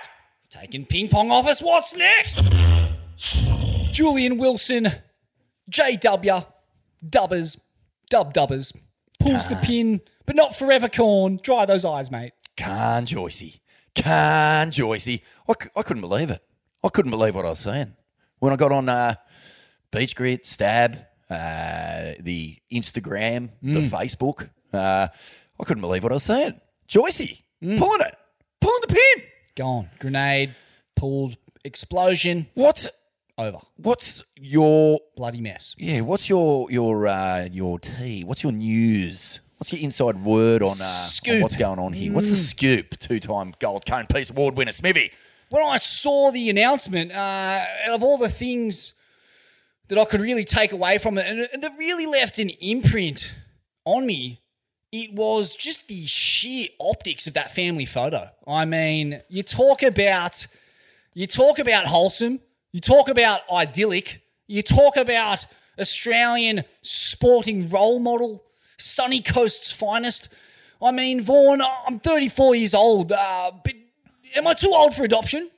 [0.50, 1.62] taking ping pong off office.
[1.62, 2.40] What's next?
[3.92, 4.90] Julian Wilson,
[5.72, 6.46] JW,
[7.08, 7.58] Dubbers,
[8.10, 8.74] Dub Dubbers,
[9.20, 11.40] pulls the pin, but not forever corn.
[11.42, 12.34] Dry those eyes, mate.
[12.58, 13.60] Can Joycey.
[13.96, 15.22] Can Joycey.
[15.48, 16.42] I, c- I couldn't believe it.
[16.86, 17.94] I couldn't believe what I was seeing.
[18.40, 19.16] When I got on uh,
[19.92, 20.98] Beach Grit, Stab,
[21.30, 25.08] uh, the Instagram, the Facebook, uh,
[25.60, 26.62] I couldn't believe what I was seeing.
[26.88, 28.16] Joycey pulling it,
[28.62, 29.24] pulling the pin.
[29.56, 29.90] Gone.
[30.00, 30.54] Grenade,
[30.96, 32.90] pulled, explosion, What's
[33.38, 33.60] over.
[33.78, 35.76] what's your Bloody mess.
[35.80, 36.02] yeah?
[36.02, 38.24] What's your your uh, your tea?
[38.24, 39.40] What's your news?
[39.58, 41.42] What's your inside word on, uh, on Scoop.
[41.42, 42.12] what's going on here?
[42.12, 43.00] What's the scoop?
[43.00, 45.12] Two-time Gold Cone Peace Award winner Smithy.
[45.50, 48.94] When I saw the announcement, uh, of all the things
[49.88, 53.34] that I could really take away from it, and, that really left an imprint
[53.86, 54.42] on me,
[54.92, 58.30] it was just the sheer optics of that family photo.
[58.48, 60.48] I mean, you talk about,
[61.14, 62.40] you talk about wholesome,
[62.72, 65.46] you talk about idyllic, you talk about
[65.80, 68.44] Australian sporting role model,
[68.78, 70.30] sunny coast's finest.
[70.82, 73.74] I mean, Vaughan, I'm 34 years old, uh, but
[74.36, 75.50] am I too old for adoption?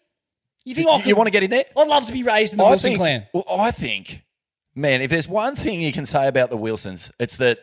[0.66, 1.66] You think I You, want to get in there?
[1.78, 3.28] I'd love to be raised in the I Wilson think, clan.
[3.34, 4.24] Well, I think,
[4.76, 7.60] man, if there's one thing you can say about the Wilsons, it's that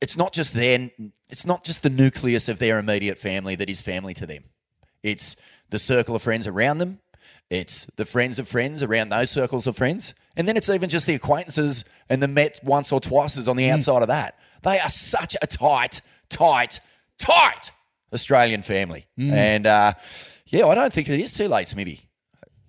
[0.00, 0.90] it's not just their,
[1.28, 4.44] it's not just the nucleus of their immediate family that is family to them.
[5.02, 5.36] It's
[5.70, 7.00] the circle of friends around them.
[7.50, 10.12] It's the friends of friends around those circles of friends.
[10.36, 13.64] And then it's even just the acquaintances and the met once or twices on the
[13.64, 13.74] mm.
[13.74, 14.38] outside of that.
[14.62, 16.80] They are such a tight, tight,
[17.18, 17.70] tight
[18.12, 19.06] Australian family.
[19.18, 19.92] And uh,
[20.46, 22.00] yeah, I don't think it is too late, Smithy.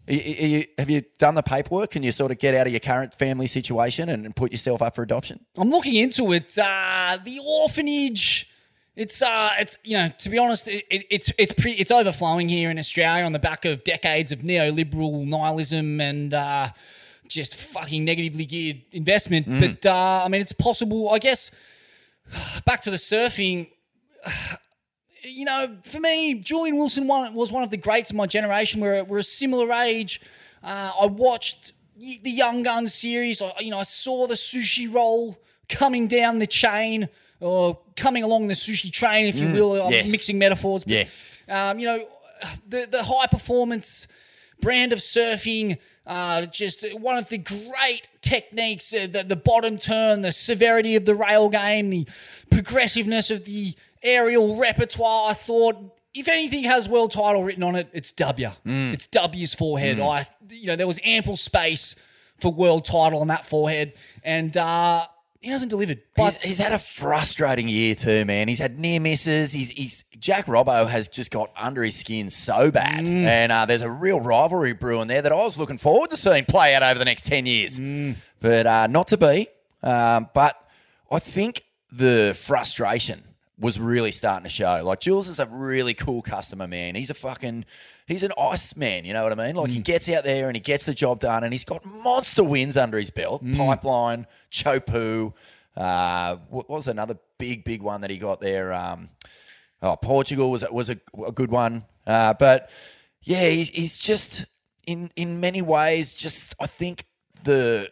[0.07, 1.91] Are you- are you- have you done the paperwork?
[1.91, 4.81] Can you sort of get out of your current family situation and, and put yourself
[4.81, 5.45] up for adoption?
[5.57, 6.57] I'm looking into it.
[6.57, 8.47] Uh, the orphanage.
[8.95, 12.49] It's uh, it's you know, to be honest, it, it, it's it's pre, it's overflowing
[12.49, 16.69] here in Australia on the back of decades of neoliberal nihilism and uh,
[17.27, 19.47] just fucking negatively geared investment.
[19.47, 21.11] But uh, I mean, it's possible.
[21.11, 21.49] I guess
[22.65, 23.69] back to the surfing.
[25.23, 28.81] You know, for me, Julian Wilson one, was one of the greats of my generation.
[28.81, 30.21] We're, we're a similar age.
[30.63, 33.41] Uh, I watched the Young Guns series.
[33.41, 37.09] I, you know, I saw the sushi roll coming down the chain
[37.39, 39.81] or coming along the sushi train, if you will.
[39.81, 40.11] I'm yes.
[40.11, 40.83] mixing metaphors.
[40.83, 41.69] But, Yeah.
[41.69, 42.07] Um, you know,
[42.67, 44.07] the the high performance
[44.61, 45.77] brand of surfing.
[46.05, 51.05] Uh, just one of the great techniques, uh, the, the bottom turn, the severity of
[51.05, 52.07] the rail game, the
[52.49, 55.31] progressiveness of the aerial repertoire.
[55.31, 55.75] I thought,
[56.13, 58.49] if anything has world title written on it, it's W.
[58.65, 59.99] It's W's forehead.
[59.99, 61.95] I, you know, there was ample space
[62.39, 63.93] for world title on that forehead,
[64.23, 65.05] and uh,
[65.41, 65.97] he hasn't delivered.
[66.15, 68.47] He's, But he's had a frustrating year too, man.
[68.47, 69.51] He's had near misses.
[69.51, 73.81] He's, he's Jack Robbo has just got under his skin so bad, and uh, there's
[73.81, 76.97] a real rivalry brewing there that I was looking forward to seeing play out over
[76.99, 77.79] the next ten years,
[78.41, 79.47] but uh, not to be.
[79.83, 80.61] Um, but
[81.11, 83.23] I think the frustration
[83.59, 84.81] was really starting to show.
[84.83, 86.95] Like Jules is a really cool customer, man.
[86.95, 87.65] He's a fucking
[88.07, 89.55] he's an ice man, you know what I mean?
[89.55, 92.43] Like he gets out there and he gets the job done and he's got monster
[92.43, 93.43] wins under his belt.
[93.55, 95.33] Pipeline, Chopu,
[95.75, 98.71] uh what was another big, big one that he got there?
[98.73, 99.09] Um
[99.81, 101.85] oh Portugal was was a, a good one.
[102.07, 102.69] Uh but
[103.23, 104.45] yeah, he's, he's just
[104.87, 107.05] in in many ways just I think
[107.43, 107.91] the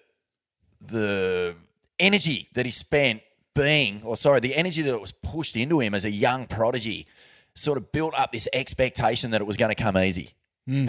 [0.80, 1.56] the
[2.00, 3.22] energy that he spent
[3.58, 7.08] being, or sorry, the energy that was pushed into him as a young prodigy
[7.56, 10.36] sort of built up this expectation that it was going to come easy.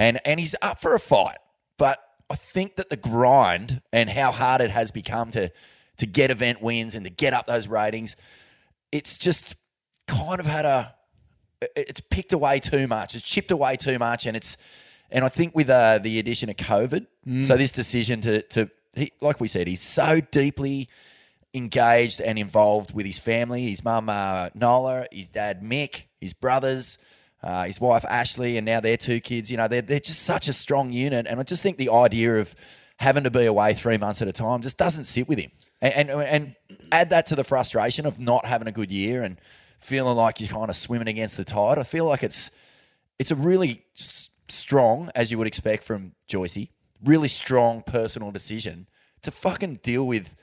[0.00, 1.38] And and he's up for a fight.
[1.78, 1.98] But
[2.28, 5.50] I think that the grind and how hard it has become to
[5.98, 8.16] to get event wins and to get up those ratings,
[8.92, 9.54] it's just
[10.06, 10.94] kind of had a
[11.76, 13.14] it's picked away too much.
[13.14, 14.56] It's chipped away too much, and it's
[15.10, 17.06] and I think with uh, the addition of COVID,
[17.42, 20.88] so this decision to to he, like we said, he's so deeply
[21.54, 23.68] engaged and involved with his family.
[23.68, 26.98] His mum uh, Nola, his dad Mick, his brothers,
[27.42, 29.50] uh, his wife Ashley, and now their two kids.
[29.50, 32.38] You know, they're they're just such a strong unit, and I just think the idea
[32.38, 32.54] of
[32.98, 35.50] having to be away three months at a time just doesn't sit with him.
[35.80, 36.56] And and, and
[36.90, 39.40] add that to the frustration of not having a good year and
[39.78, 41.78] feeling like you're kind of swimming against the tide.
[41.78, 42.50] I feel like it's
[43.18, 46.70] it's a really s- strong, as you would expect from Joycey,
[47.04, 48.88] really strong personal decision
[49.22, 50.34] to fucking deal with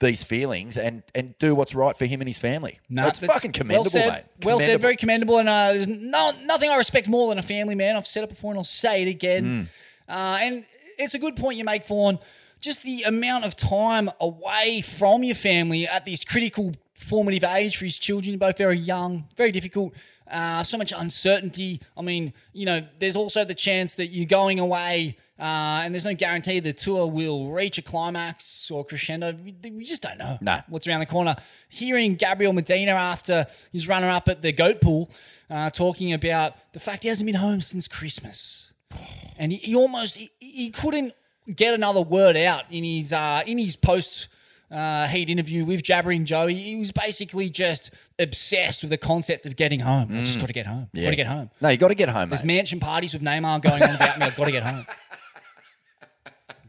[0.00, 2.80] these feelings and and do what's right for him and his family.
[2.88, 4.24] No, it's that's fucking commendable, well said, mate.
[4.44, 5.38] Well said, very commendable.
[5.38, 7.96] And uh, there's no, nothing I respect more than a family man.
[7.96, 9.68] I've said it before and I'll say it again.
[10.08, 10.12] Mm.
[10.12, 10.64] Uh, and
[10.98, 12.18] it's a good point you make, Vaughan.
[12.60, 17.84] Just the amount of time away from your family at this critical formative age for
[17.84, 19.94] his children, both very young, very difficult.
[20.30, 21.80] Uh, so much uncertainty.
[21.96, 26.04] I mean, you know, there's also the chance that you're going away uh, and there's
[26.04, 29.32] no guarantee the tour will reach a climax or crescendo.
[29.32, 30.60] We, we just don't know No.
[30.68, 31.36] what's around the corner.
[31.68, 35.10] Hearing Gabriel Medina after his runner up at the goat pool
[35.48, 38.72] uh, talking about the fact he hasn't been home since Christmas.
[39.38, 41.14] And he, he almost he, he couldn't
[41.56, 44.28] get another word out in his uh, in his post
[44.70, 46.54] uh, heat interview with Jabbering Joey.
[46.56, 50.08] He was basically just obsessed with the concept of getting home.
[50.12, 50.90] I just got to get home.
[50.94, 51.48] Got to get home.
[51.62, 52.56] No, you got to get home, There's mate.
[52.56, 54.26] mansion parties with Neymar going on about me.
[54.26, 54.86] I've got to get home.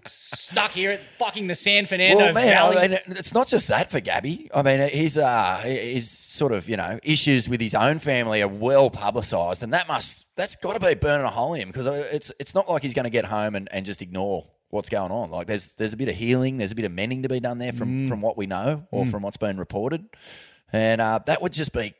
[0.08, 2.78] Stuck here at fucking the San Fernando Well, man, Valley.
[2.78, 4.49] I mean, it's not just that for Gabby.
[4.54, 8.47] I mean, his uh, his sort of you know issues with his own family are
[8.47, 11.88] well publicised, and that must that's got to be burning a hole in him because
[11.88, 15.12] it's it's not like he's going to get home and, and just ignore what's going
[15.12, 15.30] on.
[15.30, 17.58] Like there's there's a bit of healing, there's a bit of mending to be done
[17.60, 20.06] there from from what we know or from what's been reported,
[20.74, 21.93] and uh, that would just be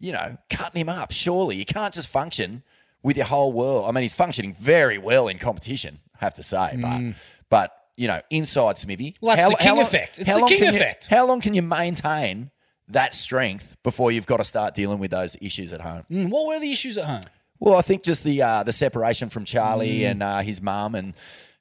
[0.00, 1.12] you know cutting him up.
[1.12, 2.62] Surely you can't just function
[3.02, 3.84] with your whole world.
[3.86, 7.14] I mean, he's functioning very well in competition, I have to say, but
[7.56, 7.70] but.
[7.96, 9.14] You know, inside Smithy.
[9.20, 10.18] Well, that's the king effect.
[10.18, 11.06] It's the king can you- effect.
[11.06, 12.50] how long can you maintain
[12.88, 16.02] that strength before you've got to start dealing with those issues at home?
[16.10, 17.20] Mm, what were the issues at home?
[17.60, 20.10] Well, I think just the uh, the separation from Charlie Mm.
[20.10, 21.14] and uh, his mum and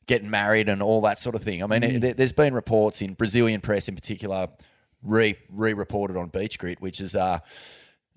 [0.07, 1.61] getting married and all that sort of thing.
[1.63, 1.93] I mean, Mm.
[1.97, 4.47] it, there- there's been reports in Brazilian press in particular,
[5.03, 7.37] re re reported on Beach Grit, which is uh,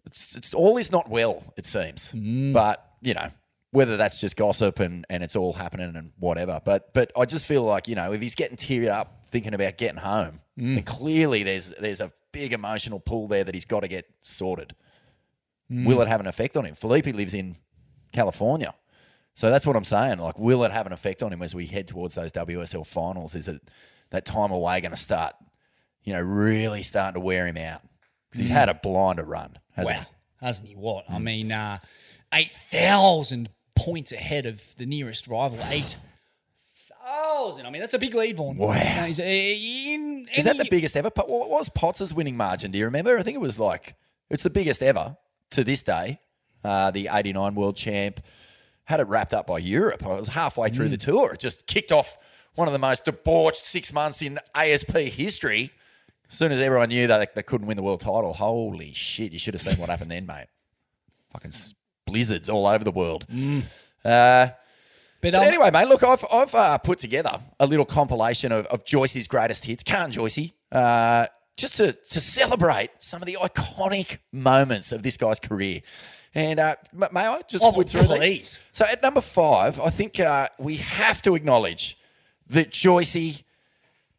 [0.06, 2.12] it's, it's all is not well, it seems.
[2.12, 2.54] Mm.
[2.54, 3.28] But you know.
[3.72, 7.44] Whether that's just gossip and, and it's all happening and whatever, but but I just
[7.46, 10.76] feel like you know if he's getting teared up thinking about getting home, Mm.
[10.76, 14.74] then clearly there's there's a big emotional pull there that he's got to get sorted.
[15.70, 15.84] Mm.
[15.86, 16.74] Will it have an effect on him?
[16.74, 17.56] Filipe lives in
[18.12, 18.72] California.
[19.34, 20.18] So that's what I'm saying.
[20.18, 23.34] Like, will it have an effect on him as we head towards those WSL finals?
[23.34, 23.60] Is it
[24.10, 25.34] that time away going to start,
[26.04, 27.82] you know, really starting to wear him out?
[28.30, 29.58] Because he's had a blinder run.
[29.72, 30.00] Hasn't Wow,
[30.40, 30.46] he?
[30.46, 30.74] hasn't he?
[30.74, 31.06] What?
[31.08, 31.14] Mm.
[31.14, 31.78] I mean, uh,
[32.32, 35.58] eight thousand points ahead of the nearest rival.
[35.68, 35.96] Eight
[37.06, 37.66] thousand.
[37.66, 38.56] I mean, that's a big lead, Vaughan.
[38.56, 38.72] Wow.
[38.74, 41.10] He's, uh, in Is that the biggest ever?
[41.14, 42.70] What was Potts' winning margin?
[42.70, 43.18] Do you remember?
[43.18, 43.94] I think it was like,
[44.30, 45.16] it's the biggest ever
[45.50, 46.20] to this day.
[46.64, 48.20] Uh, the 89 world champ
[48.84, 50.02] had it wrapped up by Europe.
[50.02, 51.34] It was halfway through the tour.
[51.34, 52.16] It just kicked off
[52.54, 55.72] one of the most debauched six months in ASP history.
[56.28, 59.38] As soon as everyone knew that they couldn't win the world title, holy shit, you
[59.38, 60.46] should have seen what happened then, mate.
[61.32, 61.52] Fucking
[62.06, 63.26] blizzards all over the world.
[63.30, 63.34] Uh,
[64.04, 64.52] But
[65.20, 68.66] But, But um, anyway, mate, look, I've, I've uh, put together a little compilation of,
[68.66, 69.82] of Joyce's greatest hits.
[69.82, 70.52] Can't Joycey?
[70.70, 71.26] Uh,
[71.56, 75.80] just to, to celebrate some of the iconic moments of this guy's career.
[76.34, 78.08] And uh, may I just Oh, whip through these?
[78.18, 78.60] please.
[78.72, 81.96] So at number five, I think uh, we have to acknowledge
[82.50, 83.42] that Joycey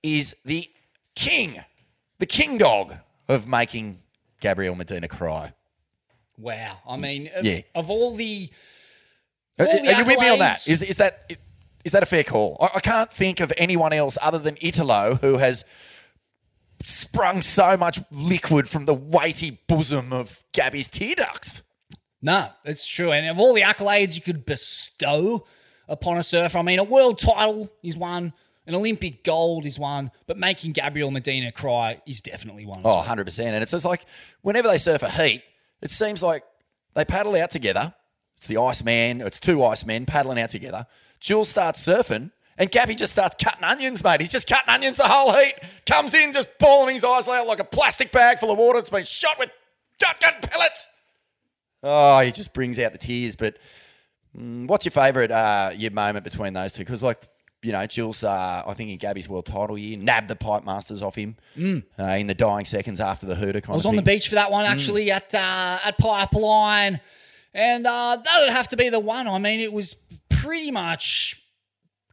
[0.01, 0.67] is the
[1.15, 1.63] king,
[2.17, 2.95] the king dog
[3.29, 3.99] of making
[4.41, 5.53] Gabriel Medina cry.
[6.37, 6.77] Wow.
[6.87, 7.61] I mean, of, Yeah.
[7.75, 8.49] of all the.
[9.59, 10.67] Are, all the are you with me on that?
[10.67, 11.33] Is, is that
[11.83, 12.57] is that a fair call?
[12.59, 15.63] I, I can't think of anyone else other than Italo who has
[16.83, 21.61] sprung so much liquid from the weighty bosom of Gabby's tear ducts.
[22.21, 23.11] No, it's true.
[23.11, 25.45] And of all the accolades you could bestow
[25.87, 28.33] upon a surfer, I mean, a world title is one,
[28.65, 32.81] an Olympic gold is one, but making Gabriel Medina cry is definitely one.
[32.83, 33.39] Oh, 100%.
[33.45, 34.05] And it's just like
[34.41, 35.43] whenever they surf a heat,
[35.81, 36.43] it seems like
[36.93, 37.93] they paddle out together.
[38.37, 40.85] It's the Iceman, it's two Icemen paddling out together.
[41.19, 44.21] Jules starts surfing, and Gabby just starts cutting onions, mate.
[44.21, 45.55] He's just cutting onions the whole heat.
[45.85, 48.79] Comes in, just bawling his eyes out like a plastic bag full of water.
[48.79, 49.49] It's been shot with
[50.01, 50.87] shotgun pellets.
[51.83, 53.35] Oh, he just brings out the tears.
[53.35, 53.57] But
[54.37, 56.81] mm, what's your favourite uh, your moment between those two?
[56.81, 57.27] Because, like,
[57.63, 61.01] you know, Jules, uh, I think in Gabby's world title year, nabbed the pipe masters
[61.01, 63.61] off him uh, in the dying seconds after the hooter.
[63.61, 64.69] Kind I was on the beach for that one Mm.
[64.69, 66.99] actually at uh, at Pipeline,
[67.53, 69.27] and uh, that would have to be the one.
[69.27, 69.95] I mean, it was
[70.29, 71.41] pretty much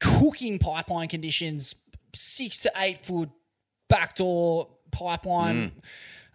[0.00, 1.74] cooking pipeline conditions,
[2.14, 3.28] six to eight foot
[3.88, 5.56] backdoor pipeline.
[5.56, 5.72] Mm.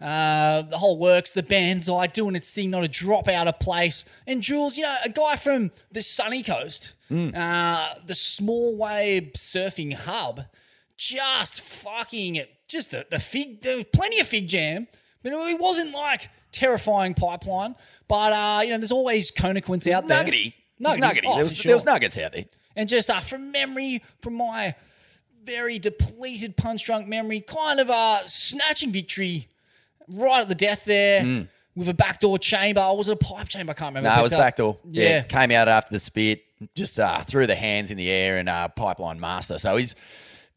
[0.00, 4.04] Uh, the whole works, the banzai doing its thing, not a drop out of place.
[4.26, 7.34] And Jules, you know, a guy from the sunny coast, Mm.
[7.36, 10.42] uh, the small wave surfing hub,
[10.96, 12.50] just fucking it.
[12.68, 14.86] just the, the fig there was plenty of fig jam
[15.22, 17.74] but it wasn't like terrifying pipeline
[18.06, 20.54] but uh you know there's always Conequins out there Nuggety.
[20.78, 21.26] nuggety, Nuggety.
[21.26, 21.68] Oh, there, was, sure.
[21.70, 22.44] there was nuggets out there.
[22.76, 24.74] and just uh from memory from my
[25.42, 29.48] very depleted punch drunk memory kind of uh snatching victory
[30.10, 31.46] right at the death there
[31.76, 34.16] with a backdoor chamber or was it a pipe chamber I can't remember Mm.
[34.16, 34.76] No, it was backdoor.
[34.88, 35.02] Yeah.
[35.04, 35.22] yeah.
[35.22, 36.42] Came out after the spit,
[36.74, 39.56] just uh, threw the hands in the air and uh, pipeline master.
[39.58, 39.94] So he's,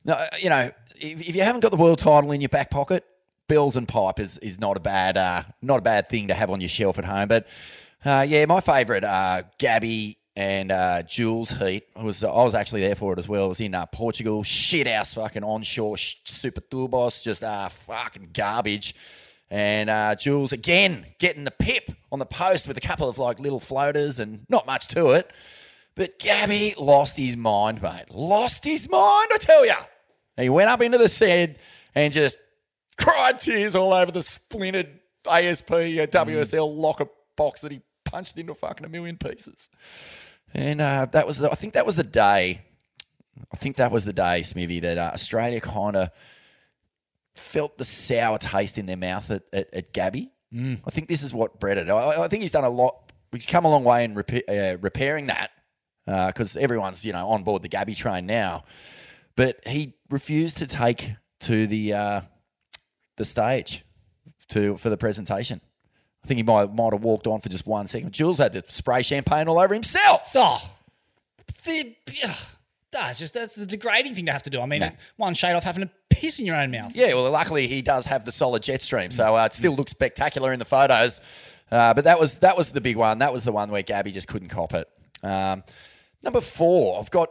[0.06, 3.06] you know, if, if you haven't got the world title in your back pocket,
[3.48, 6.50] bells and pipe is, is not a bad uh, not a bad thing to have
[6.50, 7.28] on your shelf at home.
[7.28, 7.48] But
[8.04, 12.96] uh, yeah, my favourite, uh, Gabby and uh, Jules Heat was I was actually there
[12.96, 13.46] for it as well.
[13.46, 18.30] It was in uh, Portugal, shit house fucking onshore sh- super turbos, just uh, fucking
[18.34, 18.96] garbage.
[19.54, 23.40] And uh, Jules again getting the pip on the post with a couple of like
[23.40, 25.30] little floaters and not much to it.
[25.94, 28.06] But Gabby lost his mind, mate.
[28.10, 29.76] Lost his mind, I tell you.
[30.38, 31.58] He went up into the sand
[31.94, 32.36] and just
[32.98, 35.00] cried tears all over the splintered
[35.30, 39.70] ASP uh, WSL locker box that he punched into fucking a million pieces.
[40.56, 42.62] And uh, that was, the, I think that was the day.
[43.52, 46.10] I think that was the day, Smithy, that uh, Australia kind of
[47.36, 50.32] felt the sour taste in their mouth at, at, at Gabby.
[50.86, 51.90] I think this is what bred it.
[51.90, 53.12] I, I think he's done a lot.
[53.32, 55.50] He's come a long way in repa- uh, repairing that
[56.06, 58.64] because everyone's you know on board the Gabby train now.
[59.36, 61.12] But he refused to take
[61.42, 62.22] to the uh,
[63.18, 63.84] the stage
[64.50, 65.60] to for the presentation.
[66.24, 68.12] I think he might might have walked on for just one second.
[68.12, 70.32] Jules had to spray champagne all over himself.
[70.36, 70.62] Oh,
[71.66, 71.96] the,
[72.96, 74.62] ugh, that's just that's the degrading thing to have to do.
[74.62, 74.90] I mean, Nah.
[75.18, 76.92] one shade off having to piss in your own mouth.
[76.96, 79.92] Yeah, well, luckily he does have the solid jet stream, so uh, it still looks
[79.92, 81.22] spectacular in the photos.
[81.72, 83.20] Uh, but that was that was the big one.
[83.20, 84.88] That was the one where Gabby just couldn't cop it.
[85.24, 85.64] Um,
[86.22, 87.30] number four, I've got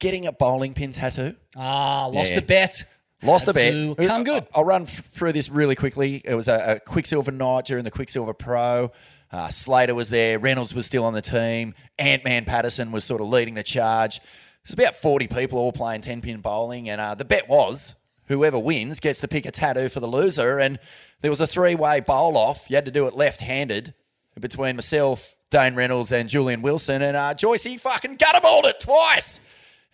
[0.00, 1.36] getting a bowling pin tattoo.
[1.56, 2.38] Ah, lost Yeah.
[2.38, 2.84] a bet.
[3.22, 3.96] Lost a bet.
[4.08, 4.46] Come good.
[4.54, 6.22] I'll run through this really quickly.
[6.24, 8.92] It was a, a Quiksilver night during the Quiksilver Pro.
[9.32, 10.38] Uh, Slater was there.
[10.38, 11.74] Reynolds was still on the team.
[11.98, 14.20] Ant Man Patterson was sort of leading the charge.
[14.68, 16.90] There's about 40 people all playing 10 pin bowling.
[16.90, 17.94] And uh, the bet was
[18.26, 20.58] whoever wins gets to pick a tattoo for the loser.
[20.58, 20.78] And
[21.22, 22.68] there was a three way bowl off.
[22.68, 23.94] You had to do it left handed
[24.38, 27.00] between myself, Dane Reynolds, and Julian Wilson.
[27.00, 29.40] And uh, Joyce, he fucking gutter bowled it twice.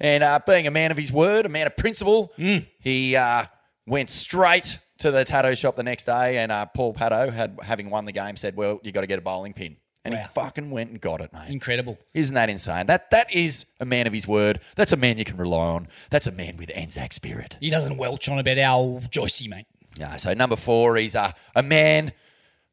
[0.01, 2.33] And uh, being a man of his word, a man of principle,
[2.81, 3.45] he uh,
[3.87, 6.39] went straight to the tattoo shop the next day.
[6.39, 9.21] And uh, Paul Pato, had having won the game, said, "Well, you got to get
[9.21, 11.49] a bowling pin." And he fucking went and got it, mate.
[11.49, 11.99] Incredible.
[12.13, 12.87] Isn't that insane?
[12.87, 14.61] That that is a man of his word.
[14.77, 15.89] That's a man you can rely on.
[16.11, 17.57] That's a man with Anzac spirit.
[17.59, 19.67] He doesn't welch on about our Joycey, mate.
[19.99, 22.13] Yeah, so number four, he's a, a man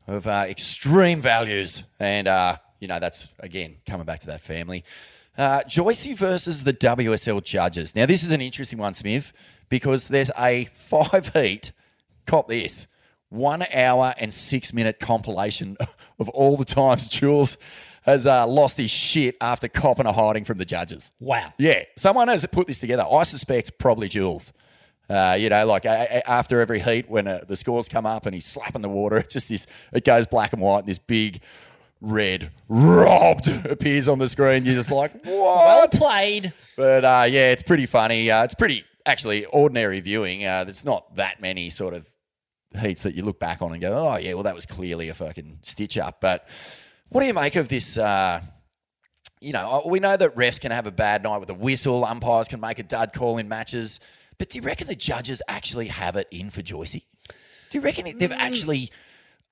[0.08, 1.84] of uh, extreme values.
[2.00, 4.84] And, uh, you know, that's, again, coming back to that family.
[5.38, 7.96] Uh, Joycey versus the WSL judges.
[7.96, 9.32] Now, this is an interesting one, Smith,
[9.70, 11.72] because there's a five heat,
[12.26, 12.88] cop this,
[13.32, 15.78] one hour and six minute compilation
[16.20, 17.58] of all the times Jules
[18.04, 21.12] has uh, lost his shit after copping a hiding from the judges.
[21.20, 21.54] Wow.
[21.58, 23.06] Yeah, someone has put this together.
[23.10, 24.54] I suspect probably Jules.
[25.10, 28.26] Uh, you know, like a- a- after every heat, when uh, the scores come up
[28.26, 30.80] and he's slapping the water, it just this it goes black and white.
[30.80, 31.42] And this big
[32.02, 34.66] red robbed appears on the screen.
[34.66, 35.92] You're just like, Well what?
[35.92, 36.54] played.
[36.76, 38.32] But uh, yeah, it's pretty funny.
[38.32, 40.46] Uh, it's pretty actually ordinary viewing.
[40.46, 42.06] Uh, there's not that many sort of
[42.80, 45.14] heats that you look back on and go, oh yeah, well that was clearly a
[45.14, 46.22] fucking stitch up.
[46.22, 46.48] But
[47.10, 47.98] what do you make of this?
[47.98, 48.42] Uh,
[49.40, 52.06] you know, we know that refs can have a bad night with a whistle.
[52.06, 54.00] Umpires can make a dud call in matches.
[54.38, 57.04] But do you reckon the judges actually have it in for Joycey?
[57.70, 58.92] Do you reckon they've actually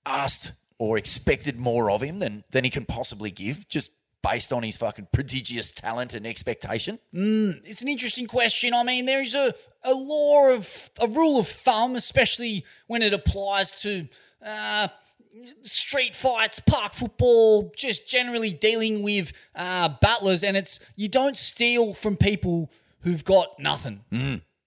[0.06, 3.92] asked or expected more of him than, than he can possibly give, just
[4.22, 7.00] based on his fucking prodigious talent and expectation?
[7.66, 8.74] It's an interesting question.
[8.74, 9.54] I mean, there is a,
[9.84, 14.08] a law of a rule of thumb, especially when it applies to
[14.46, 14.90] uh,
[15.62, 21.94] street fights, park football, just generally dealing with uh, battlers, and it's you don't steal
[21.94, 24.02] from people who've got nothing.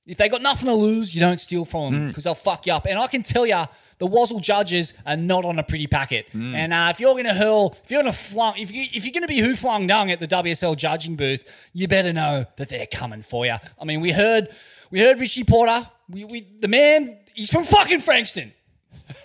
[0.06, 2.72] If they got nothing to lose, you don't steal from them because they'll fuck you
[2.72, 2.86] up.
[2.86, 3.64] And I can tell you,
[4.02, 6.26] the Wazzle judges are not on a pretty packet.
[6.34, 9.04] And uh, if you're going to hurl, if you're going to flung, if you if
[9.04, 12.44] you're going to be who flung dung at the WSL judging booth, you better know
[12.56, 13.54] that they're coming for you.
[13.80, 14.48] I mean, we heard
[14.90, 15.88] we heard Richie Porter.
[16.10, 18.52] We, we the man, he's from fucking Frankston.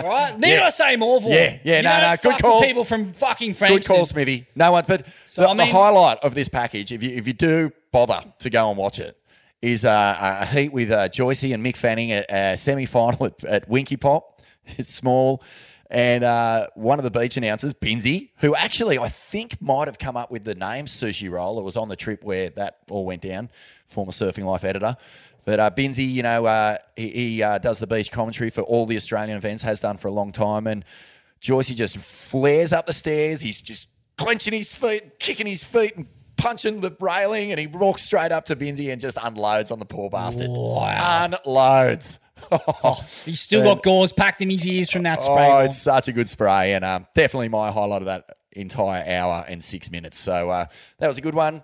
[0.00, 0.66] All right, need Yeah.
[0.66, 2.60] I say more for Yeah, yeah, You no, no, good call.
[2.60, 3.78] People from fucking Frankston.
[3.78, 4.46] Good call, Smithy.
[4.54, 7.32] No one, but So, the, I the highlight of this package, if you if you
[7.32, 9.16] do bother to go and watch it,
[9.64, 13.42] is uh, a heat with uh, Joycey and Mick Fanning at a semi final at,
[13.44, 14.22] at Winkipop.
[14.78, 15.42] It's small.
[15.90, 20.16] And uh, one of the beach announcers, Binzi, who actually I think might have come
[20.16, 21.58] up with the name Sushi Roll.
[21.58, 23.50] It was on the trip where that all went down,
[23.84, 24.96] former Surfing Life editor.
[25.44, 28.86] But uh, Binsey, you know, uh, he, he uh, does the beach commentary for all
[28.86, 30.66] the Australian events, has done for a long time.
[30.66, 30.84] And
[31.42, 33.42] Joycey just flares up the stairs.
[33.42, 36.06] He's just clenching his feet, kicking his feet, and
[36.44, 37.50] punching the railing.
[37.50, 40.50] And he walks straight up to Binsey and just unloads on the poor bastard.
[40.50, 41.26] Wow.
[41.26, 42.20] Unloads.
[43.24, 45.50] He's still got gauze packed in his ears from that spray.
[45.50, 49.44] Oh, it's such a good spray, and um, definitely my highlight of that entire hour
[49.48, 50.18] and six minutes.
[50.18, 50.66] So uh,
[50.98, 51.62] that was a good one.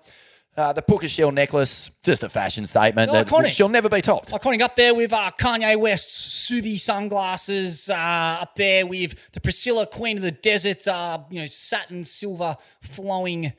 [0.57, 3.13] Uh, the Puka Shell necklace, just a fashion statement.
[3.13, 3.51] that Iconic.
[3.51, 4.33] she'll never be topped.
[4.33, 7.89] Iconic up there with uh, Kanye West's Subi sunglasses.
[7.89, 12.57] Uh, up there with the Priscilla Queen of the Desert, uh, you know, satin silver
[12.81, 13.53] flowing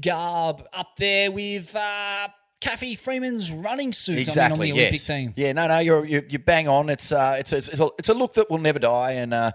[0.00, 0.64] garb.
[0.72, 2.28] Up there with uh,
[2.60, 4.18] Cathy Freeman's running suit.
[4.18, 4.44] Exactly.
[4.44, 5.06] I mean, on the Olympic yes.
[5.06, 5.34] team.
[5.36, 5.52] Yeah.
[5.52, 5.66] No.
[5.68, 5.78] No.
[5.78, 6.88] You're you you bang on.
[6.88, 7.36] It's uh.
[7.38, 9.12] It's a, it's a it's a look that will never die.
[9.12, 9.52] And uh,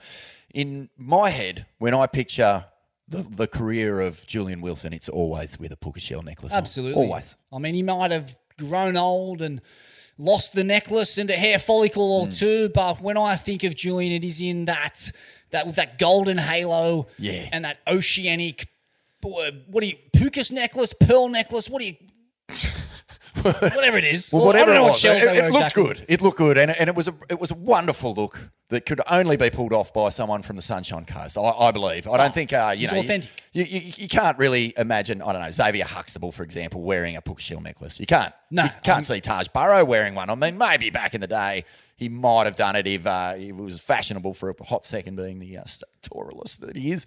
[0.54, 2.66] in my head, when I picture
[3.08, 6.54] the the career of Julian Wilson, it's always with a Puka Shell necklace.
[6.54, 6.58] on.
[6.60, 7.02] Absolutely.
[7.02, 7.36] Always.
[7.52, 9.62] I mean, he might have grown old and
[10.18, 12.32] lost the necklace and a hair follicle or Hmm.
[12.32, 15.12] two, but when I think of Julian, it is in that
[15.52, 17.48] that with that golden halo, Yeah.
[17.52, 18.68] and that oceanic.
[19.22, 21.70] What do you Pukas necklace, pearl necklace?
[21.70, 21.96] What do you?
[23.42, 24.32] whatever it is.
[24.34, 25.84] Well, whatever I don't know it what was, shells it, it looked exactly.
[25.84, 26.06] good.
[26.08, 29.02] It looked good, and, and it was a it was a wonderful look that could
[29.10, 31.38] only be pulled off by someone from the Sunshine Coast.
[31.38, 32.08] I, I believe.
[32.08, 33.32] I don't think uh, you know you- authentic.
[33.52, 35.22] You, you, you can't really imagine.
[35.22, 38.00] I don't know Xavier Huxtable, for example, wearing a Puka Shell necklace.
[38.00, 38.34] You can't.
[38.52, 40.30] No, you can't see Taj Burrow wearing one.
[40.30, 41.66] I mean, maybe back in the day.
[42.00, 45.40] He might have done it if uh, it was fashionable for a hot second, being
[45.40, 45.66] the uh,
[46.62, 47.06] that he is.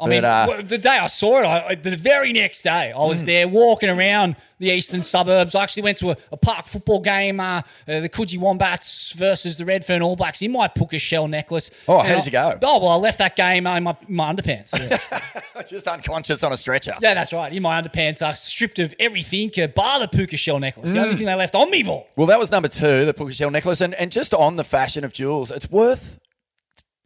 [0.00, 3.24] I mean, uh, the day I saw it, I, the very next day, I was
[3.24, 5.54] there walking around the eastern suburbs.
[5.54, 7.58] I actually went to a, a park football game, uh,
[7.88, 11.70] uh, the Coogee Wombats versus the Redfern All Blacks in my Puka shell necklace.
[11.88, 12.58] Oh, And how I- did you go?
[12.62, 14.72] Oh, well, I left that game uh, in my, my underpants.
[14.72, 15.62] Yeah.
[15.66, 16.94] just unconscious on a stretcher.
[17.02, 17.52] yeah, that's right.
[17.52, 20.90] In my underpants, uh, stripped of everything, bar the Puka shell necklace.
[20.90, 21.04] The Hmm.
[21.04, 22.06] only thing they left on me, Vol.
[22.16, 23.80] Well, that was number two, the Puka Shell necklace.
[23.80, 26.18] And, and just on the fashion of jewels, it's worth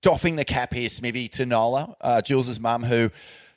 [0.02, 3.10] doffing the cap here, Smithy, to Nola, uh, Jules' mum, who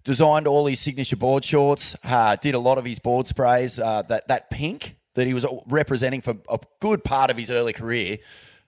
[0.03, 3.79] designed all his signature board shorts, uh, did a lot of his board sprays.
[3.79, 7.73] Uh, that, that pink that he was representing for a good part of his early
[7.73, 8.17] career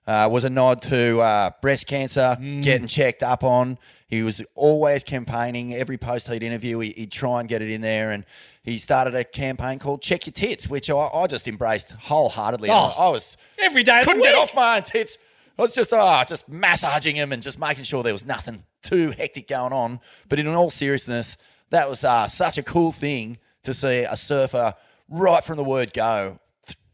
[0.08, 3.78] uh, was a nod to uh, breast cancer, getting checked up on.
[4.08, 5.74] He was always campaigning.
[5.74, 8.12] Every post he'd interview, he, he'd try and get it in there.
[8.12, 8.26] And
[8.64, 12.70] he started a campaign called Check Your Tits, which I, I just embraced wholeheartedly.
[12.70, 15.18] Oh, I, I was every day couldn't get off my own tits.
[15.58, 19.12] I was just oh, just massaging him and just making sure there was nothing too
[19.12, 20.00] hectic going on.
[20.30, 21.38] But in all seriousness,
[21.70, 24.74] that was uh, such a cool thing to see a surfer
[25.10, 26.40] right from the word go.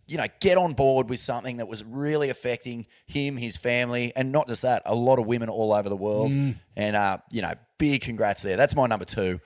[0.07, 4.31] You know, get on board with something that was really affecting him, his family, and
[4.31, 6.33] not just that, a lot of women all over the world.
[6.77, 8.55] And uh, you know, big congrats there.
[8.55, 9.41] That's my number two.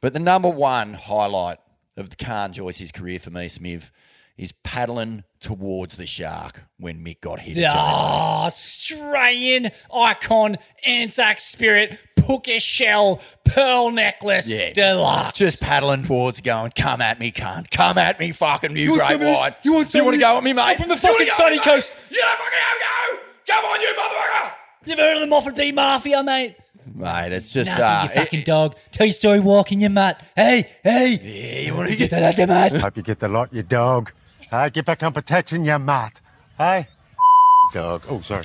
[0.00, 1.58] But the number one highlight
[1.96, 3.90] of the Khan Joyce's career for me, Smiv,
[4.36, 7.54] is paddling towards the shark when Mick got hit.
[7.54, 7.66] Jane.
[7.66, 14.72] Oh, Australian icon, Anzac spirit, hooker shell pearl necklace Yeah.
[14.72, 15.38] deluxe.
[15.38, 17.70] Just paddling towards, going, "Come at me, cunt!
[17.70, 19.38] Come at me, fucking you, You great some of this?
[19.38, 19.54] white!
[19.62, 20.62] You want you want to go at me, mate?
[20.62, 21.64] I'm from the fucking sunny me, mate?
[21.64, 21.94] coast.
[22.10, 22.78] You don't fucking have
[23.16, 23.54] go!
[23.54, 24.52] Come on, you motherfucker!
[24.86, 26.56] You've heard of the Moffat B Mafia, mate?
[26.94, 28.74] Mate, it's just Nothing, uh, you fucking dog.
[28.92, 30.22] Tell your story walking your mat.
[30.34, 31.20] Hey, hey.
[31.22, 32.72] yeah, you want to get out there, mate.
[32.76, 34.12] Hope you get the lot, you dog.
[34.50, 36.20] Hey, get back on protection, you mutt.
[36.58, 36.88] Hey?
[37.72, 38.02] Dog.
[38.08, 38.44] Oh, sorry.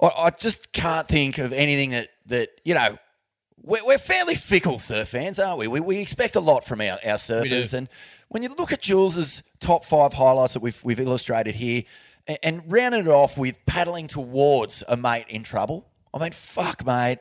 [0.00, 2.98] I, I just can't think of anything that that you know.
[3.66, 5.68] We're, we're fairly fickle surf fans, aren't we?
[5.68, 7.88] We, we expect a lot from our, our surfers, and
[8.28, 11.82] when you look at Jules's top five highlights that we've we've illustrated here,
[12.28, 15.88] and, and rounded it off with paddling towards a mate in trouble.
[16.12, 17.18] I mean, fuck, mate.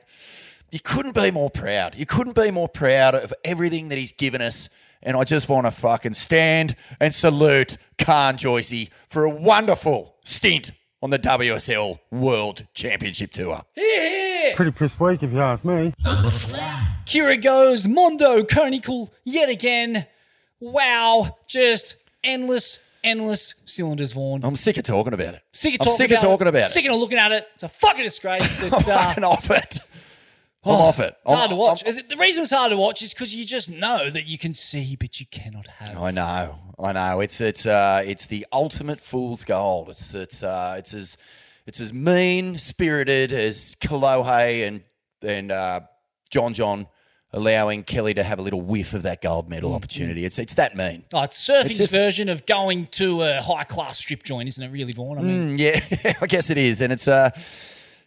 [0.70, 1.96] You couldn't be more proud.
[1.96, 4.70] You couldn't be more proud of everything that he's given us.
[5.06, 10.72] And I just want to fucking stand and salute Khan Joycey for a wonderful stint
[11.02, 13.64] on the WSL World Championship Tour.
[13.76, 15.94] Here, Pretty pissed weak if you ask me.
[17.06, 20.08] Kirra goes Mondo Conical yet again.
[20.62, 24.46] Wow, just endless, endless cylinders, Vaughan.
[24.46, 25.42] I'm sick of talking about it.
[25.52, 26.50] Sick of I'm talking sick about of talking it.
[26.52, 27.46] about Sick of looking at it.
[27.56, 28.44] It's a fucking disgrace.
[28.70, 29.80] That, I'm uh, fucking off it.
[30.66, 31.16] I'm off it.
[31.24, 31.84] It's hard to I'm- watch.
[31.86, 34.54] I'm- the reason it's hard to watch is because you just know that you can
[34.54, 35.98] see, but you cannot have.
[36.02, 37.20] I know, I know.
[37.20, 39.90] It's it's uh, it's the ultimate fool's gold.
[39.90, 41.18] It's it's uh, it's as
[41.66, 44.84] it's as mean spirited as Kolohe and
[45.22, 45.82] and uh,
[46.30, 46.88] John John
[47.36, 50.24] allowing Kelly to have a little whiff of that gold medal opportunity.
[50.24, 51.04] It's it's that mean.
[51.14, 54.64] Oh, it's surfing's It's just- version of going to a high class strip joint, isn't
[54.64, 54.70] it?
[54.70, 55.18] Really, Vaughan.
[55.18, 57.32] I mean, Mm, yeah, I guess it is, and it's uh,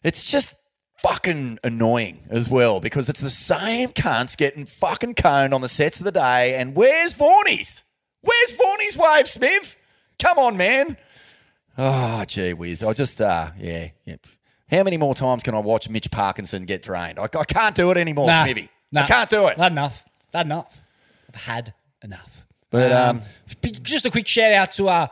[0.02, 0.54] it's just
[0.98, 5.98] fucking annoying as well because it's the same cunts getting fucking coned on the sets
[6.00, 6.54] of the day.
[6.56, 7.82] And where's Vaughnies?
[8.22, 9.76] Where's Vaughnies Wave Smith?
[10.18, 10.96] Come on, man.
[11.78, 12.82] Oh, gee whiz.
[12.82, 14.16] I just, uh, yeah, yeah.
[14.70, 17.18] How many more times can I watch Mitch Parkinson get drained?
[17.18, 18.68] I, I can't do it anymore, nah, Smithy.
[18.90, 19.58] nah, I can't do it.
[19.58, 20.04] Not enough.
[20.34, 20.76] Not enough.
[21.28, 22.42] I've had enough.
[22.70, 23.22] But, um,
[23.60, 25.08] b- just a quick shout out to uh,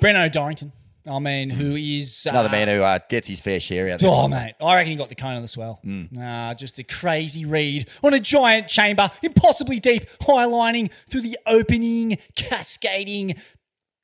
[0.00, 0.72] Breno Dorrington.
[1.06, 4.08] I mean, who is uh, Another man who uh, gets his fair share out there.
[4.08, 4.54] Oh, mate.
[4.60, 5.80] I reckon he got the cone on the swell.
[5.84, 6.12] Mm.
[6.12, 12.18] Nah, just a crazy read on a giant chamber, impossibly deep, highlining through the opening,
[12.36, 13.34] cascading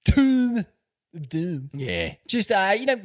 [0.05, 0.65] tomb
[1.15, 1.71] of doom.
[1.73, 2.15] Yeah.
[2.27, 3.01] Just, uh, you know,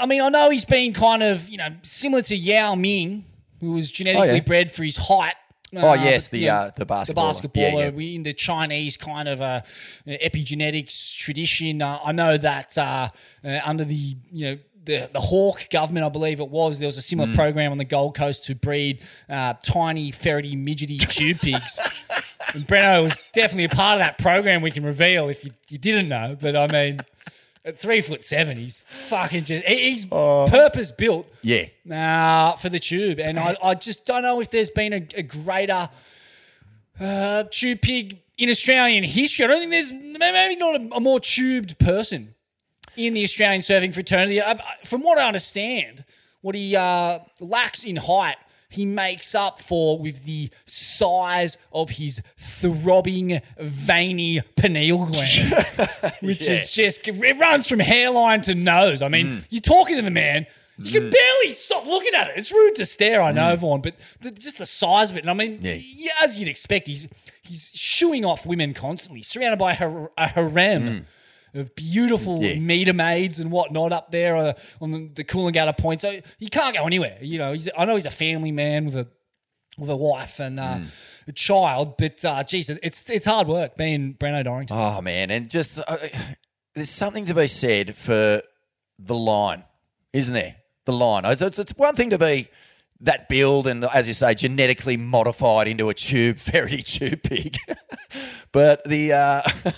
[0.00, 3.24] I mean, I know he's been kind of, you know, similar to Yao Ming,
[3.60, 4.40] who was genetically Oh, yeah.
[4.40, 5.34] bred for his height.
[5.76, 7.14] Oh, yes, the, you know, uh, the the basketballer.
[7.14, 7.54] basketballer.
[7.72, 7.90] Yeah, yeah.
[7.90, 9.60] We in the Chinese kind of uh,
[10.06, 11.82] epigenetics tradition.
[11.82, 13.08] Uh, I know that uh,
[13.44, 16.96] uh, under the you know the the Hawke government, I believe it was, there was
[16.96, 17.34] a similar Mm.
[17.36, 21.78] program on the Gold Coast to breed uh, tiny ferrety midgety tube pigs.
[22.54, 24.62] and Breno was definitely a part of that program.
[24.62, 27.00] We can reveal if you, you didn't know, but I mean.
[27.64, 30.46] At three foot seven, he's fucking just he's Oh.
[30.48, 31.66] purpose built Yeah.
[31.90, 33.20] uh, for the tube.
[33.20, 35.90] And I, I just don't know if there's been a, a greater
[36.98, 39.44] uh, tube pig in Australian history.
[39.44, 42.34] I don't think there's maybe not a, a more tubed person
[42.96, 44.40] in the Australian surfing fraternity.
[44.40, 44.54] Uh,
[44.84, 46.04] from what I understand,
[46.40, 48.36] what he uh, lacks in height,
[48.70, 55.66] he makes up for with the size of his throbbing, veiny pineal gland,
[56.20, 59.02] which is just it runs from hairline to nose.
[59.02, 59.44] I mean, mm.
[59.50, 60.46] you're talking to the man.
[60.78, 61.12] You can mm.
[61.12, 62.34] barely stop looking at it.
[62.36, 63.58] It's rude to stare, I know, mm.
[63.58, 65.20] Vaughan, but the, just the size of it.
[65.20, 65.74] And I mean, Yeah.
[65.74, 67.06] yeah, as you'd expect, he's
[67.42, 71.06] he's shooing off women constantly, surrounded by a, a harem
[71.54, 72.42] of beautiful.
[72.42, 72.58] Yeah.
[72.58, 76.00] meter maids and whatnot up there uh, on the, the Coolangatta point.
[76.00, 77.18] So he can't go anywhere.
[77.20, 79.06] You know, he's, I know he's a family man with a
[79.78, 80.86] with a wife and uh, Mm.
[81.28, 84.76] a child, but uh, geez, it's it's hard work being Breno Dorrington.
[84.78, 85.96] Oh man, and just uh,
[86.74, 88.42] there's something to be said for
[88.98, 89.64] the line,
[90.12, 90.56] isn't there?
[90.86, 91.24] The line.
[91.24, 92.48] It's, it's, it's one thing to be
[93.02, 97.56] that build and, as you say, genetically modified into a tube, very tube pig,
[98.52, 99.42] but the uh,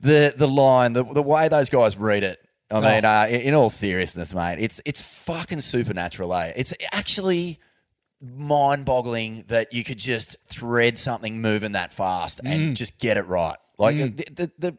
[0.00, 2.40] the the line, the the way those guys read it.
[2.70, 6.34] I mean, uh, in, in all seriousness, mate, it's it's fucking supernatural.
[6.34, 6.52] Eh?
[6.56, 7.60] It's actually
[8.20, 13.56] mind-boggling that you could just thread something moving that fast and just get it right.
[13.78, 14.78] Like the, the the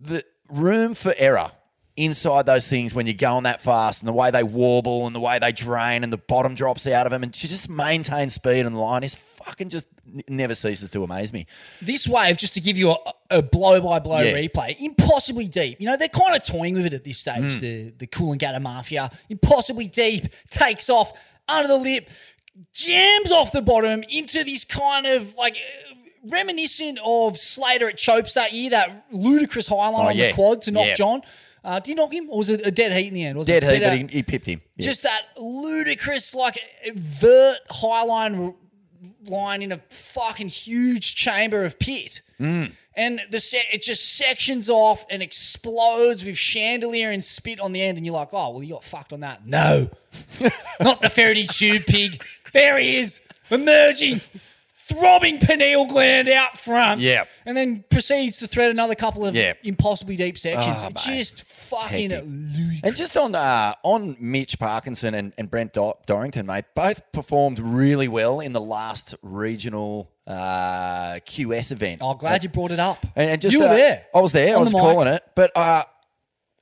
[0.00, 1.52] the room for error
[1.96, 5.20] inside those things when you're going that fast and the way they warble and the
[5.20, 8.66] way they drain and the bottom drops out of them and to just maintain speed
[8.66, 9.14] and the line is
[9.44, 9.86] fucking just
[10.28, 11.46] never ceases to amaze me.
[11.82, 12.96] This wave, just to give you a,
[13.30, 14.32] a blow-by-blow Yeah.
[14.32, 15.80] replay, impossibly deep.
[15.80, 19.10] You know, they're kind of toying with it at this stage, the, the Coolangatta Mafia.
[19.28, 21.12] Impossibly deep, takes off
[21.48, 22.08] under the lip,
[22.72, 25.56] jams off the bottom into this kind of like
[26.26, 30.28] reminiscent of Slater at Chopes that year, that ludicrous highline Oh, on yeah.
[30.28, 30.94] the quad to knock Yeah.
[30.94, 31.22] John.
[31.62, 33.38] Uh, did he knock him, or was it a dead heat in the end?
[33.38, 34.60] Was Dead it heat, but he, he pipped him.
[34.76, 34.84] Yeah.
[34.84, 36.60] just that ludicrous, like
[36.94, 38.54] vert highline
[39.24, 42.20] line in a fucking huge chamber of pit.
[42.40, 42.72] Mm.
[42.96, 47.82] And the set it just sections off and explodes with chandelier and spit on the
[47.82, 49.46] end, and you're like, oh, well, you got fucked on that.
[49.46, 49.90] No,
[50.80, 52.24] not the Faraday tube pig.
[52.52, 54.20] There he is, emerging,
[54.86, 57.00] throbbing pineal gland out front.
[57.00, 57.24] Yeah.
[57.46, 59.54] and then proceeds to thread another couple of Yeah.
[59.62, 60.76] impossibly deep sections.
[60.80, 61.16] Oh, It's mate.
[61.16, 62.26] just fucking Hectic.
[62.28, 62.80] ludicrous.
[62.82, 67.58] And just on uh, on Mitch Parkinson and, and Brent Do- Dorrington, mate, both performed
[67.58, 72.00] really well in the last regional uh, QS event.
[72.02, 73.04] Oh, glad you brought it up.
[73.16, 74.06] And, and just you were uh, there.
[74.14, 74.50] I was there.
[74.50, 74.82] I On was the mic.
[74.82, 75.22] calling it.
[75.34, 75.84] But uh,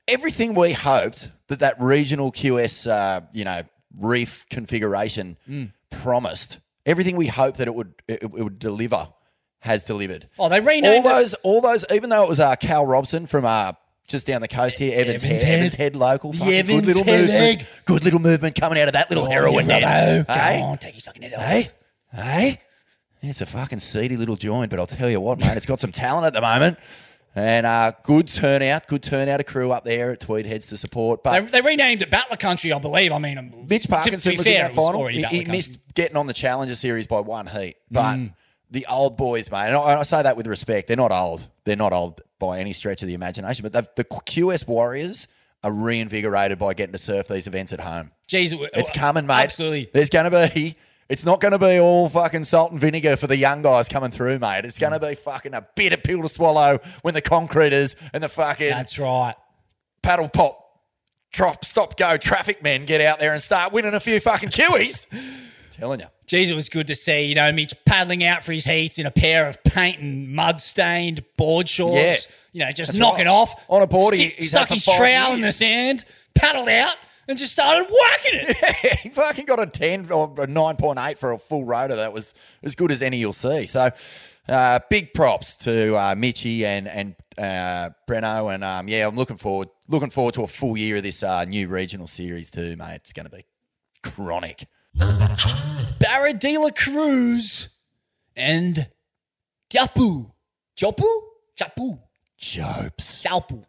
[0.07, 3.63] everything we hoped that that regional QS, uh, you know,
[3.97, 5.71] reef configuration Mm.
[5.91, 9.09] promised, everything we hoped that it would it, it would deliver,
[9.59, 10.29] has delivered.
[10.39, 11.09] Oh, they all renamed it.
[11.09, 11.85] those, all those.
[11.91, 13.73] Even though it was uh, Cal Robson from uh,
[14.07, 15.57] just down the coast here, Evans, Evans Head, Head.
[15.59, 17.65] Evans Head local, fucking Evans good little Head movement, egg.
[17.85, 20.33] good little movement coming out of that little Oh, heroin yeah, bravo.
[20.33, 20.61] Hey?
[20.61, 21.41] On, take his fucking head off.
[21.41, 21.69] Hey,
[22.13, 22.61] hey,
[23.21, 25.91] it's a fucking seedy little joint, but I'll tell you what, mate, it's got some
[25.93, 26.77] talent at the moment.
[27.35, 31.23] And uh, good turnout, good turnout of crew up there at Tweed Heads to support.
[31.23, 33.11] But they renamed it Battler Country, I believe.
[33.11, 35.07] I mean, um, Mitch Parkinson was fair, in that final.
[35.07, 37.77] He, he missed getting on the Challenger Series by one heat.
[37.89, 38.33] But Mm.
[38.69, 41.47] the old boys, mate, and I, and I say that with respect, they're not old.
[41.63, 43.63] They're not old by any stretch of the imagination.
[43.63, 45.27] But the, the QS Warriors
[45.63, 48.11] are reinvigorated by getting to surf these events at home.
[48.29, 49.43] Jeez, It's coming, mate.
[49.43, 49.89] Absolutely.
[49.91, 50.75] There's going to be.
[51.13, 54.09] It's not going to be all fucking salt and vinegar for the young guys coming
[54.09, 54.65] through, mate.
[54.65, 58.29] It's going to be fucking a bitter pill to swallow when the concreters and the
[58.29, 59.35] fucking That's right.
[60.01, 60.59] paddle pop,
[61.31, 65.05] drop, stop, go traffic men get out there and start winning a few fucking Kiwis.
[65.71, 66.07] Telling you.
[66.27, 69.05] Jeez, it was good to see, you know, Mitch paddling out for his heats in
[69.05, 71.93] a pair of paint and mud stained board shorts.
[71.93, 72.15] Yeah.
[72.53, 73.31] You know, just That's knocking right.
[73.33, 73.53] off.
[73.69, 76.95] On a board, Stick- he's stuck his trowel in the sand, paddled out,
[77.27, 78.99] and just started whacking it.
[78.99, 81.95] he fucking got a 10 or a 9.8 for a full rotor.
[81.95, 83.65] That was as good as any you'll see.
[83.65, 83.91] So,
[84.47, 88.53] uh, big props to uh, Mitchy and and uh, Breno.
[88.53, 91.45] And um, yeah, I'm looking forward looking forward to a full year of this uh,
[91.45, 92.95] new regional series too, mate.
[92.95, 93.45] It's going to be
[94.01, 94.67] chronic.
[94.95, 97.69] Barra de la Cruz
[98.35, 98.87] and
[99.69, 100.31] Japu.
[100.77, 101.21] Jopu?
[101.57, 101.99] Chapu.
[102.37, 103.23] Jopes.
[103.23, 103.63] Jalpu.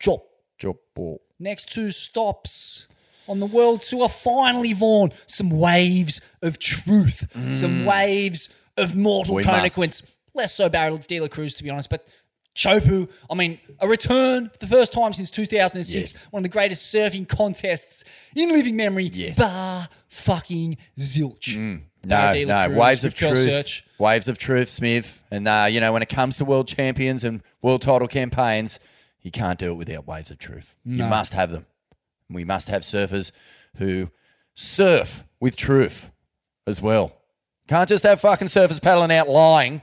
[0.00, 0.26] Chop.
[0.60, 1.18] Jopo.
[1.38, 2.88] Next two stops
[3.28, 4.08] on the world tour.
[4.08, 9.44] Finally, Vaughan, some waves of truth, some waves of mortal Mm.
[9.44, 10.02] Consequence.
[10.34, 12.06] Less so Barrel de la Cruz, to be honest, but
[12.54, 16.94] Chopu, I mean, a return for the first time since 2006, one of the greatest
[16.94, 18.02] surfing contests
[18.34, 19.10] in living memory.
[19.12, 19.38] Yes.
[19.38, 21.54] Bar fucking zilch.
[22.04, 23.38] No, de la no, Cruz, waves of truth.
[23.38, 23.84] Search.
[23.98, 25.22] Waves of truth, Smith.
[25.30, 28.78] And, uh, you know, when it comes to world champions and world title campaigns,
[29.22, 30.74] you can't do it without waves of truth.
[30.84, 31.66] You must have them.
[32.30, 33.30] We must have surfers
[33.76, 34.10] who
[34.54, 36.10] surf with truth
[36.66, 37.12] as well.
[37.68, 39.82] Can't just have fucking surfers paddling out lying.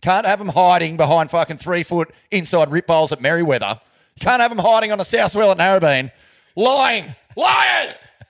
[0.00, 3.80] Can't have them hiding behind fucking three foot inside rip bowls at Merewether.
[4.18, 6.10] Can't have them hiding on a south swell at Narrabeen.
[6.56, 7.14] Lying.
[7.36, 8.10] Liars!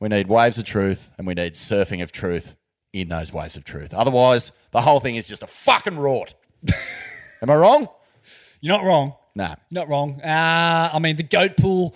[0.00, 2.56] We need waves of truth and we need surfing of truth
[2.92, 3.94] in those waves of truth.
[3.94, 6.34] Otherwise, the whole thing is just a fucking rort.
[7.40, 7.88] Am I wrong?
[8.60, 9.14] You're not wrong.
[9.34, 9.54] Nah.
[9.70, 10.20] Not wrong.
[10.20, 11.94] Uh, I mean, the goat pool,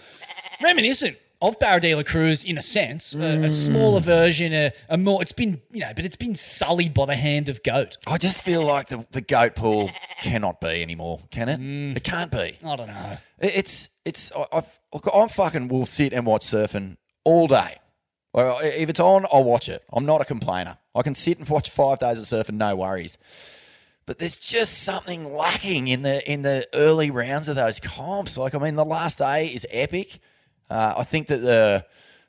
[0.63, 3.45] reminiscent of Barra de la Cruz in a sense, a, Mm.
[3.45, 5.23] a smaller version, a, a more.
[5.23, 7.97] It's been you know, but it's been sullied by the hand of goat.
[8.07, 9.91] I just feel like the, the goat pool
[10.21, 11.61] cannot be anymore, can it?
[11.97, 12.59] It can't be.
[12.65, 13.19] I don't know.
[13.41, 17.77] It- It's it's I, I've, look, I'm fucking will sit and watch surfing all day.
[18.35, 19.83] If it's on, I'll watch it.
[19.93, 20.79] I'm not a complainer.
[20.95, 23.17] I can sit and watch five days of surfing, no worries.
[24.07, 28.37] But there's just something lacking in the in the early rounds of those comps.
[28.37, 30.19] Like I mean, the last day is epic.
[30.71, 31.85] Uh, I think that the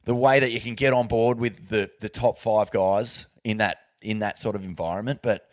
[0.05, 3.57] the way that you can get on board with the the top five guys in
[3.57, 5.49] that in that sort of environment, but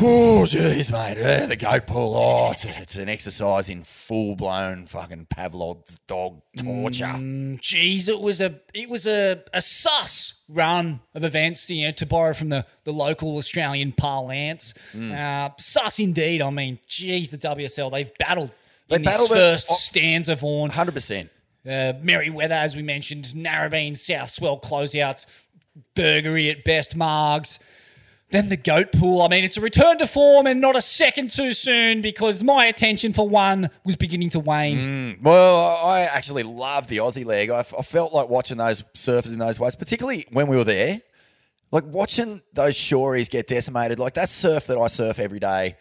[0.00, 1.16] Oh, jeez, mate.
[1.18, 2.14] Yeah, the goat pull.
[2.14, 7.04] Oh, it's, it's an exercise in full blown fucking Pavlov's dog torture.
[7.06, 11.92] Mm, Jeez, it was a it was a, a sus run of events, you know,
[11.92, 14.74] to borrow from the, the local Australian parlance.
[14.92, 15.14] Mm.
[15.14, 16.42] Uh, sus indeed.
[16.42, 18.52] I mean, geez, the WSL they've battled
[18.88, 20.70] They in battled this first stanza of Vaughan.
[20.70, 21.28] 100%.
[21.68, 25.26] Uh, Merewether, as we mentioned, Narrabeen, South Swell closeouts,
[25.94, 27.58] Burgery at best margs.
[28.30, 29.22] Then the goat pool.
[29.22, 32.66] I mean, it's a return to form and not a second too soon because my
[32.66, 35.18] attention for one was beginning to wane.
[35.22, 37.48] Well, I actually love the Aussie leg.
[37.48, 41.00] I, I felt like watching those surfers in those ways, particularly when we were there.
[41.70, 43.98] Like watching those shoreys get decimated.
[43.98, 45.76] Like that surf that I surf every day,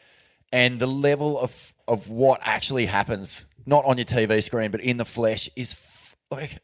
[0.51, 4.97] and the level of of what actually happens not on your TV screen, but in
[4.97, 6.57] the flesh, is f- like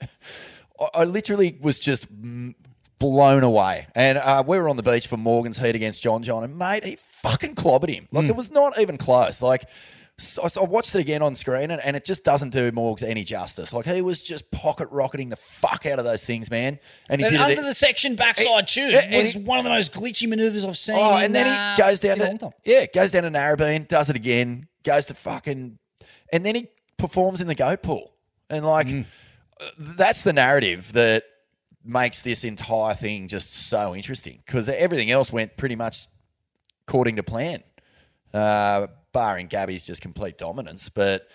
[0.93, 2.55] I, literally was just mm,
[2.97, 3.87] blown away.
[3.93, 6.83] And uh, we were on the beach for Morgan's heat against John John, and mate,
[6.85, 8.07] he fucking clobbered him.
[8.11, 9.41] Like it was not even close.
[9.43, 9.65] Like.
[10.19, 13.01] So, so I watched it again on screen, and, and it just doesn't do Morgs
[13.01, 13.73] any justice.
[13.73, 16.77] Like he was just pocket rocketing the fuck out of those things, man.
[17.09, 17.63] And he And did under it.
[17.63, 20.97] the section backside and was one of the most glitchy maneuvers I've seen.
[20.99, 24.15] Oh, and then uh, he goes down to yeah, goes down to Narrabeen, does it
[24.15, 25.79] again, goes to fucking,
[26.31, 26.67] and then he
[27.07, 28.05] performs in the goat pool,
[28.49, 29.05] and like Mm.
[29.77, 31.23] that's the narrative that
[31.83, 36.07] makes this entire thing just so interesting because everything else went pretty much
[36.87, 37.61] according to plan,
[38.33, 41.27] uh, barring Gabby's just complete dominance, but.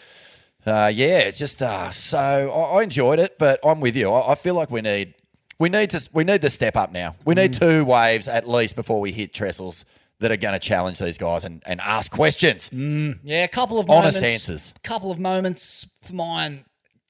[0.66, 4.10] Uh, yeah, it's just uh, so I, I enjoyed it, but I'm with you.
[4.12, 5.14] I, I feel like we need
[5.58, 7.14] we need to we need to step up now.
[7.24, 7.58] We need Mm.
[7.60, 9.84] two waves at least before we hit trestles
[10.20, 12.70] that are going to challenge these guys and, and ask questions.
[12.72, 14.74] Yeah, a couple of Honest moments, answers.
[14.76, 16.64] A couple of moments for mine,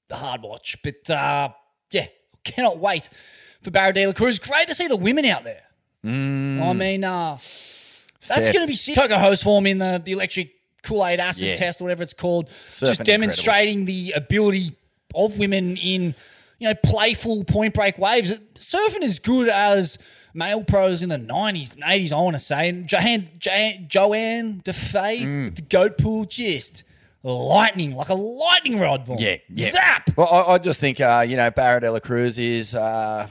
[0.09, 0.77] the hard watch.
[0.85, 1.49] But uh,
[1.91, 2.07] yeah,
[2.45, 3.09] cannot wait
[3.63, 4.39] for Barra de la Cruz.
[4.39, 5.63] Great to see the women out there.
[6.05, 7.39] I mean, uh,
[8.27, 8.53] that's Mm.
[8.53, 8.95] Going to be sick.
[8.95, 10.51] Coco Ho's form in the, the electric
[10.83, 11.55] Kool Aid acid Yeah.
[11.57, 14.75] test, whatever it's called, Surfing just demonstrating the ability
[15.15, 16.15] of women in
[16.59, 18.33] you know playful point break waves.
[18.57, 19.99] Surfing is good as
[20.39, 22.13] male pros in the nineties and eighties.
[22.13, 25.57] I want to say, and Joanne, Joanne, Johanne Defay, Mm.
[25.57, 26.85] the goat pool, just
[27.23, 29.05] lightning like a lightning rod.
[29.07, 29.21] Vaughan.
[29.21, 29.71] Yeah, yeah.
[29.71, 30.11] zap.
[30.17, 32.75] Well, I, I just think uh, you know Barra de la Cruz is.
[32.75, 33.27] Uh,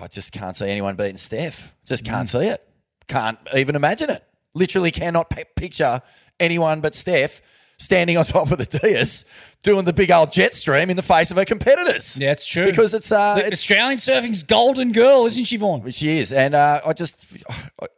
[0.00, 1.74] I just can't see anyone beating Steph.
[1.84, 2.32] Just can't Mm.
[2.40, 2.66] see it.
[3.08, 4.24] Can't even imagine it.
[4.54, 6.00] Literally cannot p- picture
[6.40, 7.40] anyone but Steph
[7.78, 9.24] standing on top of the dais
[9.62, 12.16] doing the big old jet stream in the face of her competitors.
[12.16, 12.66] Yeah, it's true.
[12.66, 15.90] Because it's uh, it's Australian surfing's golden girl, isn't she, Vaughan?
[15.90, 17.24] She is, and uh, I just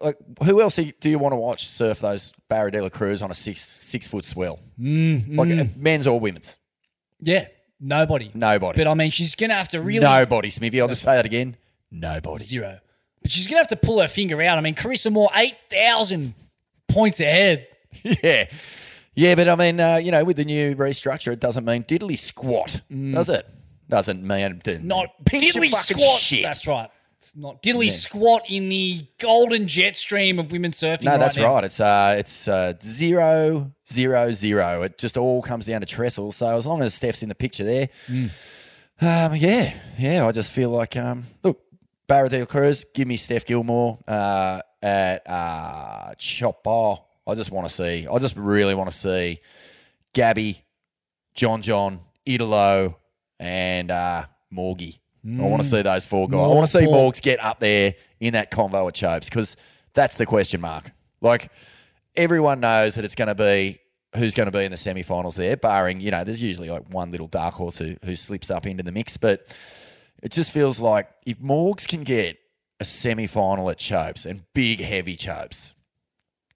[0.01, 3.31] like who else do you want to watch surf those Barra de la Cruz on
[3.31, 5.61] a six six foot swell, Mm, like mm.
[5.61, 6.59] uh, men's or women's?
[7.21, 7.47] Yeah,
[7.81, 8.31] nobody.
[8.35, 8.77] Nobody.
[8.77, 10.05] But I mean, she's going to have to really.
[10.05, 10.81] Nobody, Smithy.
[10.81, 11.57] I'll just say that again.
[11.91, 12.45] Nobody.
[12.45, 12.81] Zero.
[13.23, 14.59] But she's going to have to pull her finger out.
[14.59, 16.35] I mean, Carissa Moore, 8,000
[16.89, 17.67] points ahead.
[18.03, 18.45] yeah,
[19.15, 22.19] yeah, but I mean, uh, you know, with the new restructure, it doesn't mean diddly
[22.19, 23.47] squat, does it?
[23.89, 26.19] Doesn't mean Not pinch your diddly fucking squat.
[26.21, 26.43] shit.
[26.43, 26.89] That's right.
[27.19, 31.05] It's not diddly squat in the golden jet stream of women's surfing.
[31.05, 31.55] No, that's now.
[31.55, 31.65] right.
[31.65, 34.83] It's uh, it's uh, zero, zero, zero.
[34.83, 36.37] It just all comes down to trestles.
[36.37, 38.31] So as long as Steph's in the picture there, Mm.
[39.01, 40.27] um, yeah, yeah.
[40.27, 41.61] I just feel like um, look,
[42.07, 47.03] Barra de la Cruz, give me Steph Gilmore uh, at uh, Chop Bar.
[47.27, 48.07] I just want to see.
[48.07, 49.41] I just really want to see
[50.13, 50.63] Gabby,
[51.35, 52.99] John John, Italo,
[53.39, 54.99] and uh, Morgie.
[55.27, 55.71] I want to Mm.
[55.71, 56.39] see those four guys.
[56.41, 57.15] I want to see Morg.
[57.15, 59.57] Morgs get up there in that convo at Chopes because
[59.95, 60.91] that's the question mark.
[61.23, 61.51] Like
[62.15, 63.79] everyone knows that it's going to be
[64.17, 67.11] who's going to be in the semi-finals there, barring you know there's usually like one
[67.11, 69.47] little dark horse who who slips up into the mix, but
[70.23, 72.37] it just feels like if Morgs can get
[72.79, 75.73] a semi-final at Chopes and big heavy Chopes,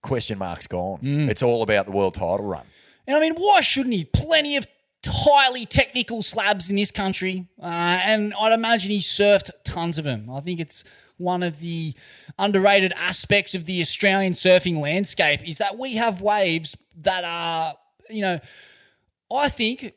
[0.02, 1.00] question mark's gone.
[1.00, 1.28] Mm.
[1.28, 2.64] It's all about the world title run.
[3.06, 4.04] And I mean, why shouldn't he?
[4.04, 4.66] Plenty of
[5.06, 10.28] highly technical slabs in this country, uh, and I'd imagine he surfed tons of them.
[10.28, 10.84] I think it's
[11.16, 11.94] one of the
[12.38, 17.74] underrated aspects of the Australian surfing landscape is that we have waves that are,
[18.10, 18.40] you know,
[19.34, 19.94] I think,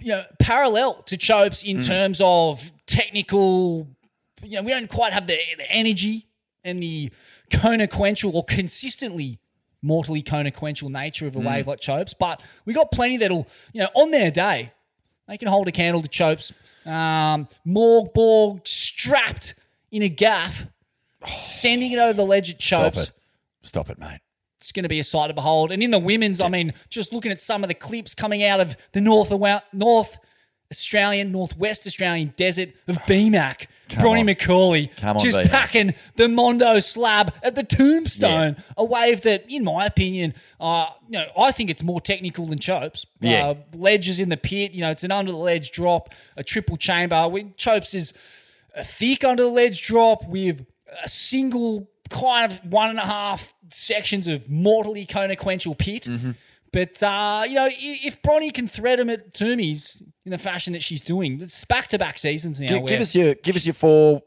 [0.00, 1.86] you know, parallel to Chopes in Mm.
[1.86, 3.88] terms of technical.
[4.42, 6.26] You know, we don't quite have the, the energy
[6.64, 7.10] and the
[7.50, 9.38] consequential or consistently
[9.82, 11.46] mortally consequential nature of a Mm.
[11.46, 14.72] wave like Chopes, but we got plenty that'll, you know, on their day,
[15.28, 16.52] they can hold a candle to Chopes.
[16.84, 19.54] Um, Morg Borg strapped
[19.92, 20.66] in a gaff,
[21.26, 22.96] sending it over the ledge at Chopes.
[23.02, 23.12] Stop it.
[23.62, 24.20] Stop it, mate.
[24.58, 25.70] It's going to be a sight to behold.
[25.70, 28.58] And in the women's, I mean, just looking at some of the clips coming out
[28.60, 29.30] of the North,
[29.72, 30.18] North
[30.70, 34.26] Australian, Northwest Australian desert of BMAC, Come Bronny on.
[34.26, 35.50] Macaulay, Come on, just BMAC.
[35.50, 41.18] packing the Mondo slab at the tombstone, a wave that, in my opinion, uh, you
[41.18, 43.06] know, I think it's more technical than Chopes.
[43.20, 43.48] Yeah.
[43.48, 46.76] Uh, ledges in the pit, you know, it's an under the ledge drop, a triple
[46.76, 47.28] chamber.
[47.28, 48.12] We, Chopes is
[48.74, 50.66] a thick under the ledge drop with
[51.02, 56.04] a single kind of one and a half sections of mortally consequential pit.
[56.04, 56.32] Mm-hmm.
[56.72, 60.82] But uh, you know, if Bronny can thread him at Toomies in the fashion that
[60.82, 62.78] she's doing, it's back to back seasons now.
[62.78, 64.22] Where- give us your give us your four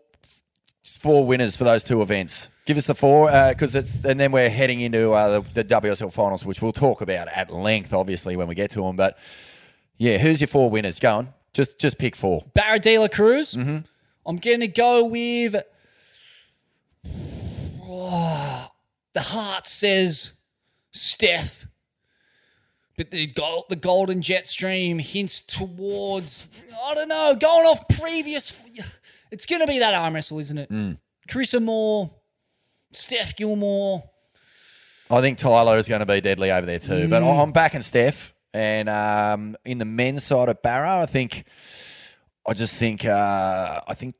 [0.99, 2.47] four winners for those two events.
[2.65, 6.11] Give us the four because it's and then we're heading into uh, the, the WSL
[6.13, 8.95] finals, which we'll talk about at length, obviously when we get to them.
[8.95, 9.17] But
[9.97, 10.99] yeah, who's your four winners?
[10.99, 12.45] Go on, just just pick four.
[12.53, 13.53] Barra de la Cruz.
[13.53, 13.79] Mm-hmm.
[14.25, 15.55] I'm going to go with.
[17.83, 18.67] Oh,
[19.13, 20.33] the heart says
[20.91, 21.65] Steph.
[22.99, 26.49] But the gold, the golden jet stream hints towards
[26.83, 28.53] I don't know, going off previous.
[29.31, 30.69] It's going to be that arm wrestle, isn't it?
[30.69, 30.97] Mm.
[31.29, 32.11] Carissa Moore,
[32.91, 34.03] Steph Gilmore.
[35.09, 37.07] I think Tyler is going to be deadly over there too.
[37.07, 37.41] But Mm.
[37.41, 38.33] I'm backing Steph.
[38.53, 41.45] And um, in the men's side of Barra, I think,
[42.45, 44.15] I just think, uh, I think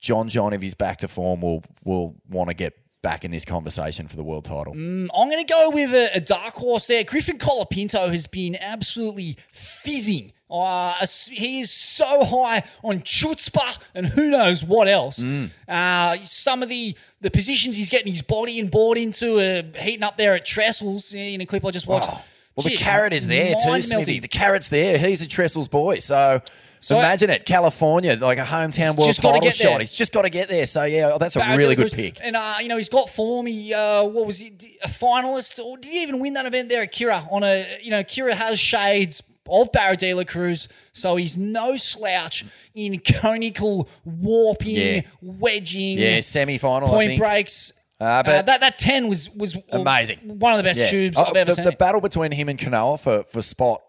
[0.00, 2.72] John John, if he's back to form, will will want to get
[3.02, 4.74] back in this conversation for the world title.
[4.74, 7.02] Mm, I'm going to go with a, a dark horse there.
[7.04, 10.32] Griffin Colapinto has been absolutely fizzing.
[10.50, 10.94] Uh,
[11.30, 15.18] he is so high on chutzpah and who knows what else.
[15.18, 15.50] Mm.
[15.66, 20.02] Uh, some of the, the positions he's getting his body and board into are heating
[20.02, 22.10] up there at Trestles in a clip I just watched.
[22.12, 22.20] Oh,
[22.54, 23.82] Well, the carrot is there too.
[23.82, 24.20] Smithy.
[24.20, 24.98] The carrot's there.
[24.98, 26.00] He's a Trestle's boy.
[26.00, 26.42] So,
[26.82, 27.46] So- imagine it.
[27.46, 29.50] California, like a hometown world title there.
[29.52, 29.80] shot.
[29.80, 30.66] He's just got to get there.
[30.66, 32.18] So, yeah, that's a Barra really good pick.
[32.22, 33.46] And uh, you know he's got form.
[33.46, 34.52] He uh, what was he?
[34.82, 37.26] A finalist, or did he even win that event there at Kirra?
[37.30, 41.76] On a you know Kirra has shades of Barra de la Cruz, so he's no
[41.76, 45.00] slouch in conical warping, Yeah.
[45.20, 47.72] wedging, Yeah, semi-final, point breaks.
[48.00, 50.18] Uh, but Uh, that that ten was was Amazing.
[50.24, 50.90] one of the best Yeah.
[50.90, 51.64] tubes Oh, I've ever the, seen.
[51.64, 53.82] the battle between him and Kanoa for, for spot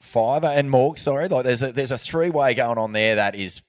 [0.00, 3.16] five uh, and Morg, sorry, like there's a there's a three way going on there
[3.16, 3.62] that is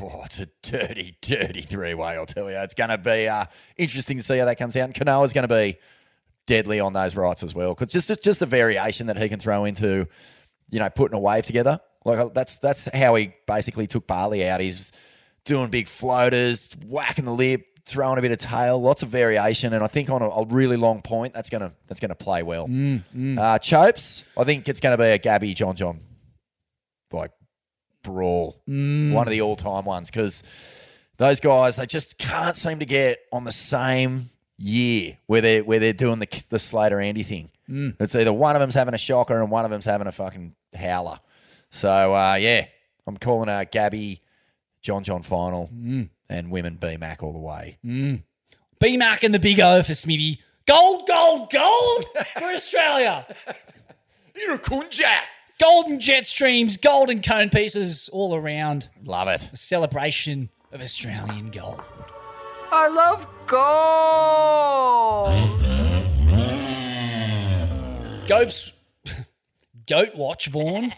[0.00, 2.16] oh, it's a dirty, dirty three way.
[2.16, 4.84] I'll tell you, it's going to be uh, interesting to see how that comes out.
[4.84, 5.78] And Kanoa's going to be
[6.46, 9.64] deadly on those rights as well because just just a variation that he can throw
[9.64, 10.06] into,
[10.70, 11.80] you know, putting a wave together.
[12.04, 14.60] Like uh, that's that's how he basically took Barley out.
[14.60, 14.92] He's
[15.44, 19.82] doing big floaters, whacking the lip, throwing a bit of tail, lots of variation, and
[19.82, 22.66] I think on a, a really long point, that's gonna that's gonna play well.
[22.68, 23.38] Mm, mm.
[23.38, 26.00] Uh, Chopes, I think it's gonna be a Gabby John John
[27.12, 27.30] like
[28.02, 29.12] brawl, Mm.
[29.12, 30.42] one of the all time ones because
[31.18, 35.78] those guys they just can't seem to get on the same year where they where
[35.78, 37.50] they're doing the the Slater Andy thing.
[37.68, 37.96] Mm.
[38.00, 40.54] It's either one of them's having a shocker and one of them's having a fucking
[40.74, 41.18] howler.
[41.70, 42.66] So uh, yeah,
[43.06, 44.20] I'm calling a Gabby
[44.82, 46.10] John John final Mm.
[46.28, 47.78] And women B Mac all the way.
[47.84, 48.22] Mm.
[48.80, 50.40] B Mac and the Big O for Smithy.
[50.66, 52.04] Gold, gold, gold
[52.36, 53.24] for Australia.
[54.34, 55.20] You're a kunja.
[55.58, 58.90] Golden jet streams, golden cone pieces all around.
[59.04, 59.50] Love it.
[59.52, 61.80] A celebration of Australian gold.
[62.70, 63.86] I love gold.
[68.26, 68.72] Goats,
[69.86, 70.92] goat watch, Vaughan.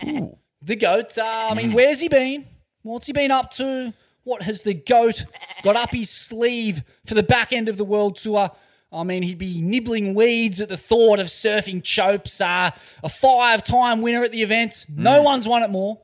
[0.62, 1.16] The goat.
[1.18, 2.46] Uh, I mean, where's he been?
[2.82, 3.92] What's he been up to?
[4.28, 5.24] What has the goat
[5.62, 8.50] got up his sleeve for the back end of the world tour?
[8.92, 12.38] I mean, he'd be nibbling weeds at the thought of surfing chopes.
[12.38, 12.72] Uh,
[13.02, 14.84] a five-time winner at the event.
[14.94, 16.02] No one's won it more.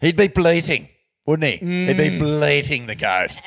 [0.00, 0.88] He'd be bleating,
[1.26, 1.84] wouldn't he?
[1.86, 2.18] He'd be Mm.
[2.18, 3.38] bleating the goat.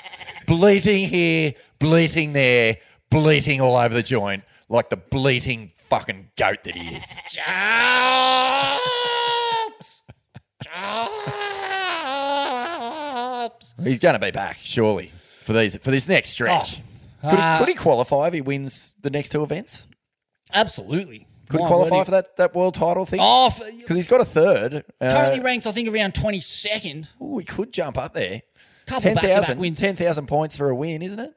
[0.45, 2.77] bleating here, bleating there,
[3.09, 7.15] bleating all over the joint, like the bleating fucking goat that he is.
[7.32, 8.79] Chops!
[10.63, 11.41] Chops!
[13.84, 15.12] He's going to be back, surely,
[15.44, 16.80] for these for this next stretch.
[17.24, 17.30] Oh.
[17.30, 19.86] could, Uh, he, could he qualify if he wins the next two events?
[20.54, 21.28] Absolutely.
[21.50, 23.20] Could he qualify for that, that world title thing?
[23.22, 24.86] Oh, because he's got a third.
[25.02, 27.10] Currently Uh, ranked, I think, around 22nd.
[27.20, 28.42] oh, he could jump up there.
[28.86, 29.80] Couple 10,000 back-to-back wins.
[29.80, 31.34] 10,000 points for a win, isn't it?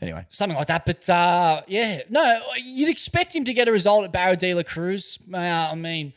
[0.00, 0.24] Anyway.
[0.28, 0.86] Something like that.
[0.86, 4.62] But uh, yeah, no, you'd expect him to get a result at Barra de la
[4.62, 5.18] Cruz.
[5.32, 6.12] Uh, I mean,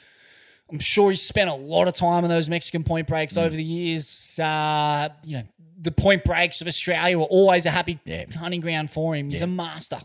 [0.71, 3.41] I'm sure he's spent a lot of time on those Mexican point breaks Mm.
[3.43, 4.39] over the years.
[4.39, 5.43] Uh, you know,
[5.79, 7.99] the point breaks of Australia were always a happy
[8.35, 9.29] hunting ground for him.
[9.29, 9.45] He's Yeah.
[9.45, 9.99] a master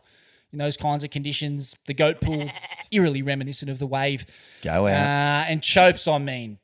[0.53, 1.75] in those kinds of conditions.
[1.87, 2.51] The goat pool,
[2.93, 4.27] eerily reminiscent of the wave.
[4.63, 4.93] Go out.
[5.07, 6.59] Uh, and Chopes, I mean,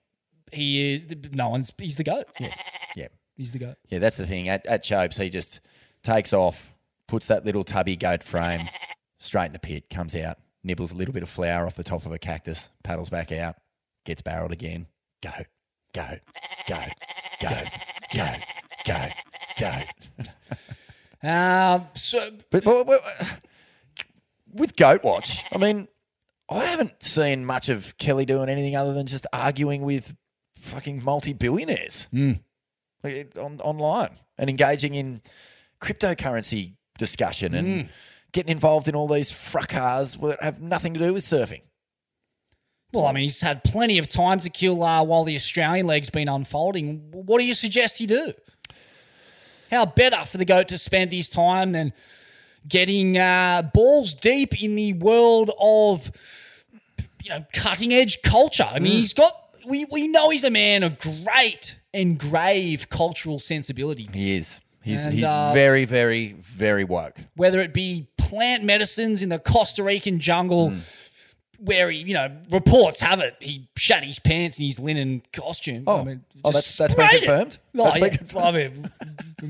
[0.53, 2.27] he is, no one's, he's the goat.
[2.41, 2.55] Yeah.
[2.97, 3.09] Yeah.
[3.37, 3.77] He's the goat.
[3.89, 4.49] Yeah, that's the thing.
[4.49, 5.61] At, at Chopes, he just
[6.03, 6.75] takes off,
[7.07, 8.69] puts that little tubby goat frame
[9.19, 12.05] straight in the pit, comes out, nibbles a little bit of flour off the top
[12.07, 13.57] of a cactus, paddles back out,
[14.05, 14.87] gets barreled again.
[15.23, 15.31] Go,
[15.95, 16.19] go,
[16.69, 16.85] go,
[17.41, 17.63] go,
[18.15, 18.35] go,
[18.87, 19.09] go,
[19.59, 19.73] go.
[21.25, 23.01] Um, so, But, but, but
[24.53, 25.87] with Goat Watch, I mean,
[26.51, 30.17] I haven't seen much of Kelly doing anything other than just arguing with
[30.57, 32.41] fucking multi billionaires Mm.
[33.05, 35.23] on, online and engaging in
[35.81, 37.89] cryptocurrency discussion and Mm.
[38.33, 41.63] getting involved in all these fracas that have nothing to do with surfing.
[42.93, 46.11] Well, I mean, he's had plenty of time to kill uh, while the Australian leg's
[46.11, 47.09] been unfolding.
[47.11, 48.35] What do you suggest he do?
[49.71, 51.95] How better for the goat to spend his time than
[52.69, 56.11] getting uh, balls deep in the world of
[57.23, 58.69] you know cutting edge culture?
[58.71, 58.97] I mean, Mm.
[58.97, 59.35] he's got
[59.67, 64.07] we we know he's a man of great and grave cultural sensibility.
[64.13, 64.61] He is.
[64.83, 67.17] He's, And, he's uh, very, very, very woke.
[67.37, 70.73] whether it be plant medicines in the Costa Rican jungle,
[71.65, 75.85] where he, you know, reports have it, he shat his pants in his linen costume.
[75.87, 76.07] Oh.
[76.45, 77.59] Oh, just that's- that's been confirmed?
[77.79, 78.45] Oh, That's been confirmed.
[78.47, 78.91] I mean,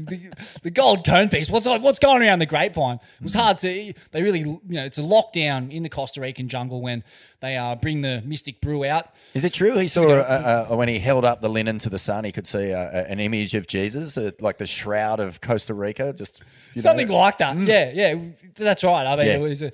[0.07, 0.21] the,
[0.63, 1.49] the gold cone piece.
[1.51, 2.97] What's what's going around the grapevine?
[3.19, 3.95] It was hard to.
[4.11, 7.03] They really, you know, it's a lockdown in the Costa Rican jungle when
[7.41, 9.09] they uh, bring the Mystic Brew out.
[9.35, 11.99] Is it true he saw uh, uh, when he held up the linen to the
[11.99, 16.13] sun, he could see an image of Jesus, uh, like the shroud of Costa Rica,
[16.13, 16.43] just
[16.75, 16.91] you know?
[16.91, 17.57] Something like that.
[17.57, 18.15] Yeah, yeah,
[18.57, 19.07] that's right.
[19.07, 19.37] I mean, Yeah.
[19.37, 19.63] it was.
[19.63, 19.73] A,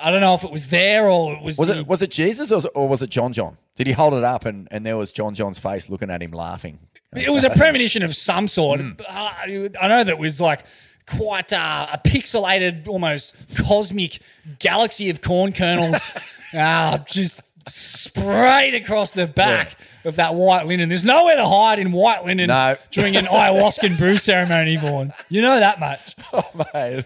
[0.00, 1.58] I don't know if it was there or it was.
[1.58, 3.56] Was the- it was it Jesus or was it, or was it John John?
[3.76, 6.32] Did he hold it up and, and there was John John's face looking at him
[6.32, 6.80] laughing?
[7.14, 8.80] It was a premonition of some sort.
[8.80, 9.00] Mm.
[9.08, 10.64] Uh, I know that was like
[11.06, 14.18] quite uh, a pixelated, almost cosmic
[14.58, 16.00] galaxy of corn kernels,
[16.54, 20.88] uh, just sprayed across the back of that white linen.
[20.88, 22.76] There's nowhere to hide in white linen No.
[22.90, 25.12] during an ayahuasca brew ceremony, Vaughan.
[25.28, 26.14] You know that much.
[26.32, 26.44] Oh
[26.74, 27.04] mate,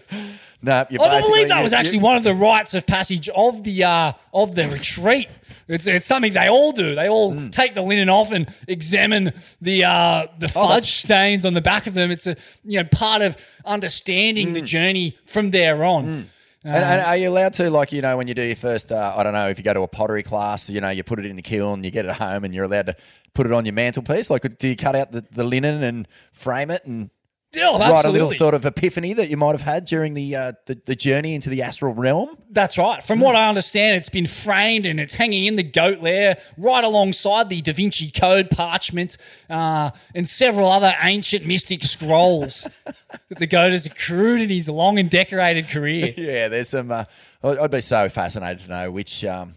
[0.63, 3.83] no, I don't believe that was actually one of the rites of passage of the
[3.83, 5.27] uh, of the retreat.
[5.67, 6.93] It's, it's something they all do.
[6.95, 9.31] They all take the linen off and examine
[9.61, 12.11] the uh, the Oh, fudge that's- stains on the back of them.
[12.11, 16.29] It's a you know part of understanding the journey from there on.
[16.65, 19.13] And, and are you allowed to, like, you know, when you do your first, uh,
[19.17, 21.25] I don't know, if you go to a pottery class, you know, you put it
[21.25, 22.95] in the kiln, you get it home, and you're allowed to
[23.33, 24.29] put it on your mantelpiece?
[24.29, 27.09] Like, do you cut out the, the linen and frame it and
[27.53, 30.51] Yeah, write a little sort of epiphany that you might have had during the, uh,
[30.65, 32.37] the the journey into the astral realm?
[32.49, 33.03] That's right.
[33.03, 36.83] From what I understand, it's been framed and it's hanging in the goat lair right
[36.83, 39.17] alongside the Da Vinci Code parchment
[39.49, 44.97] uh, and several other ancient mystic scrolls that the goat has accrued in his long
[44.97, 46.13] and decorated career.
[46.17, 46.91] yeah, there's some.
[46.91, 47.05] Uh,
[47.43, 49.55] I'd I'd be so fascinated to know which um,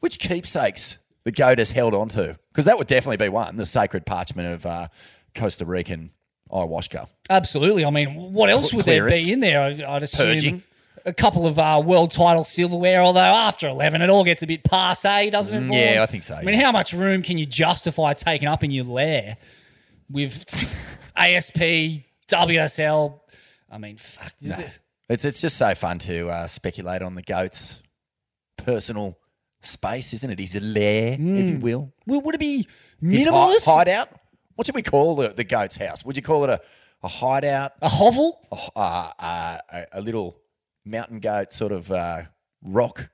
[0.00, 3.66] which keepsakes the goat has held on to, because that would definitely be one, the
[3.66, 4.88] sacred parchment of uh,
[5.34, 6.10] Costa Rican
[6.54, 7.08] ayahuasca.
[7.28, 7.84] Absolutely.
[7.84, 9.60] I mean, what else would there be in there?
[9.60, 10.62] I- I'd assume Purging.
[11.04, 13.02] a couple of uh, world title silverware.
[13.02, 15.70] Although after eleven, it all gets a bit passe, doesn't it?
[15.70, 18.62] Mm, yeah, I think so, I mean, how much room can you justify taking up
[18.62, 19.36] in your lair
[20.10, 20.44] with
[21.16, 23.20] ASP, WSL?
[23.70, 24.32] I mean, fuck.
[24.40, 24.56] No.
[25.08, 27.82] It's it's just so fun to uh, speculate on the goat's
[28.56, 29.18] personal
[29.60, 30.38] space, isn't it?
[30.38, 31.92] His lair, if you will.
[32.06, 32.66] Well, would it be
[33.00, 33.64] His minimalist?
[33.66, 34.08] hideout.
[34.56, 36.04] What should we call the, the goat's house?
[36.04, 36.60] Would you call it a,
[37.02, 37.72] a hideout?
[37.82, 38.40] A hovel?
[38.52, 40.38] A, uh, uh, a, a little
[40.84, 42.22] mountain goat sort of uh,
[42.62, 43.08] rock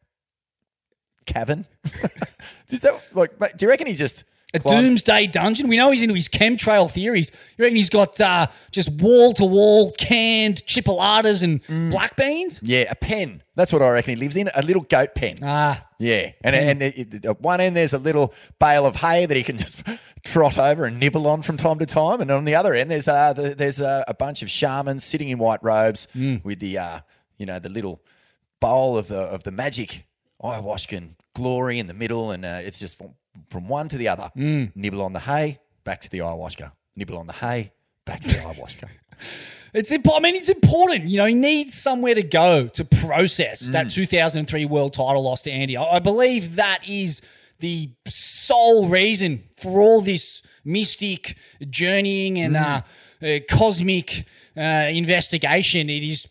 [1.26, 1.66] cavern?
[2.70, 3.36] Is that like?
[3.56, 5.66] Do you reckon he just A climbs- doomsday dungeon.
[5.68, 7.30] We know he's into his chemtrail theories.
[7.56, 11.90] You reckon he's got uh, just wall to wall canned chipolatas and Mm.
[11.90, 12.60] black beans?
[12.62, 13.42] Yeah, a pen.
[13.56, 14.50] That's what I reckon he lives in.
[14.54, 15.38] A little goat pen.
[15.42, 19.36] Ah, Yeah, and and the- at one end there's a little bale of hay that
[19.36, 19.82] he can just
[20.24, 23.06] trot over and nibble on from time to time, and on the other end there's
[23.06, 26.08] uh, the, there's a, a bunch of shamans sitting in white robes
[26.42, 27.00] with the uh,
[27.36, 28.00] you know the little
[28.60, 30.06] bowl of the of the magic
[30.42, 33.14] ayahuasca glory in the middle, and uh, it's just from,
[33.50, 34.30] from one to the other.
[34.74, 36.72] Nibble on the hay, back to the ayahuasca.
[36.96, 37.72] Nibble on the hay,
[38.06, 38.88] back to the ayahuasca.
[39.72, 41.06] It's imp- I mean, it's important.
[41.08, 43.92] You know, he needs somewhere to go to process that Mm.
[43.94, 45.76] 2003 world title loss to Andy.
[45.76, 47.22] I, I believe that is
[47.60, 51.36] the sole reason for all this mystic
[51.68, 52.82] journeying and Mm.
[53.22, 54.24] uh, uh, cosmic
[54.56, 55.88] uh, investigation.
[55.90, 56.24] It is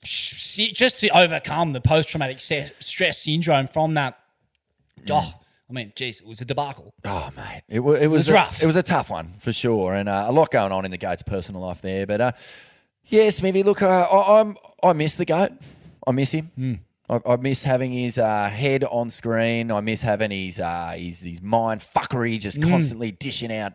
[0.74, 4.18] just to overcome the post traumatic stress syndrome from that.
[5.10, 5.34] Oh,
[5.70, 6.94] I mean, geez, it was a debacle.
[7.06, 8.62] Oh mate, it, wa- it was, was a- rough.
[8.64, 10.98] It was a tough one for sure, and uh, a lot going on in the
[10.98, 12.06] goat's personal life there.
[12.08, 12.32] But uh,
[13.10, 15.52] yeah, Smithy, look, uh, I, I'm I miss the goat.
[16.08, 16.52] I miss him.
[16.56, 16.74] Hmm.
[17.10, 19.72] I, I miss having his uh, head on screen.
[19.72, 22.70] I miss having his uh, his his mind fuckery, just Hmm.
[22.70, 23.74] constantly dishing out,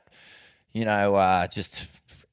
[0.72, 1.86] you know, uh, just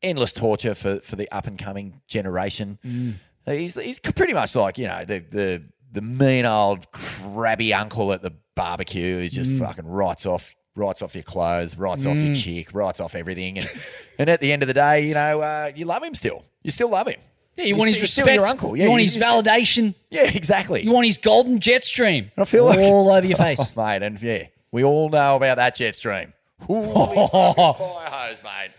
[0.04, 2.80] endless torture for for the up and coming generation.
[2.84, 3.12] Hmm.
[3.46, 8.22] He's he's pretty much like you know the the the mean old crabby uncle at
[8.22, 9.60] the barbecue who just Mm.
[9.60, 12.44] fucking writes off writes off your clothes, writes off your Mm.
[12.44, 13.70] chick, writes off everything, and
[14.18, 16.44] and at the end of the day, you know, uh, you love him still.
[16.64, 17.20] You still love him.
[17.58, 18.36] Yeah, you He's want his still- respect.
[18.36, 18.78] your uncle.
[18.78, 19.94] Yeah, you want his validation.
[20.10, 20.84] Yeah, exactly.
[20.84, 22.32] You want his golden jet stream.
[22.38, 23.60] I feel like all over your face.
[23.78, 24.02] oh, mate.
[24.04, 26.34] And yeah, we all know about that jet stream.
[26.62, 26.88] Holy
[27.28, 27.28] fucking
[27.74, 28.72] fire hose, mate.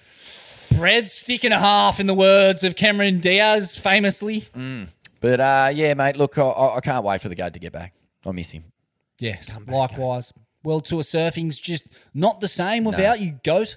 [0.78, 4.46] Bread stick and a half, in the words of Cameron Diaz, famously.
[5.20, 6.16] But uh, yeah, mate.
[6.16, 7.92] Look, I, I can't wait for the goat to get back.
[8.24, 8.64] I miss him.
[9.18, 10.32] Yes, likewise.
[10.64, 11.84] World Tour surfing's just
[12.14, 13.76] not the same without you, goat.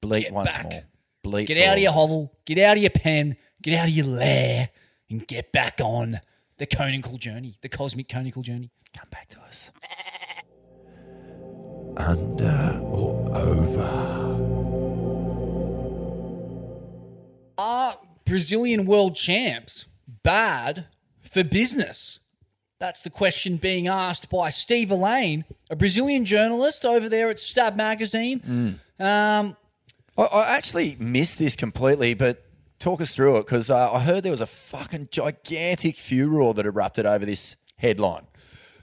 [0.00, 0.64] Bleat Get once back.
[0.70, 0.82] more.
[1.22, 1.46] Bleat.
[1.48, 4.70] Get out of your hovel, get out of your pen, get out of your lair,
[5.08, 6.20] and get back on
[6.58, 8.70] the conical journey, the cosmic conical journey.
[8.96, 9.70] Come back to us.
[11.96, 14.32] Under or over?
[17.58, 19.86] Are Brazilian world champs
[20.22, 20.86] bad
[21.20, 22.18] for business?
[22.82, 27.76] That's the question being asked by Steve Elaine, a Brazilian journalist over there at Stab
[27.76, 28.40] Magazine.
[28.98, 29.56] Um,
[30.18, 32.44] I, I actually missed this completely, but
[32.80, 36.66] talk us through it because uh, I heard there was a fucking gigantic furor that
[36.66, 38.26] erupted over this headline.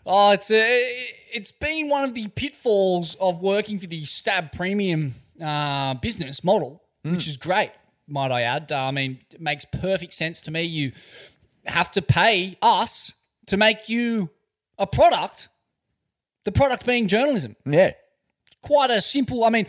[0.05, 5.15] Oh, it's a, it's been one of the pitfalls of working for the Stab Premium
[5.43, 7.71] uh, business model, which is great,
[8.07, 8.71] might I add.
[8.71, 10.61] Uh, I mean, it makes perfect sense to me.
[10.61, 10.93] You
[11.65, 13.11] have to pay us
[13.49, 14.30] to make you
[14.77, 15.49] a product,
[16.43, 17.55] the product being journalism.
[17.65, 17.93] Yeah.
[18.61, 19.67] Quite a simple, I mean,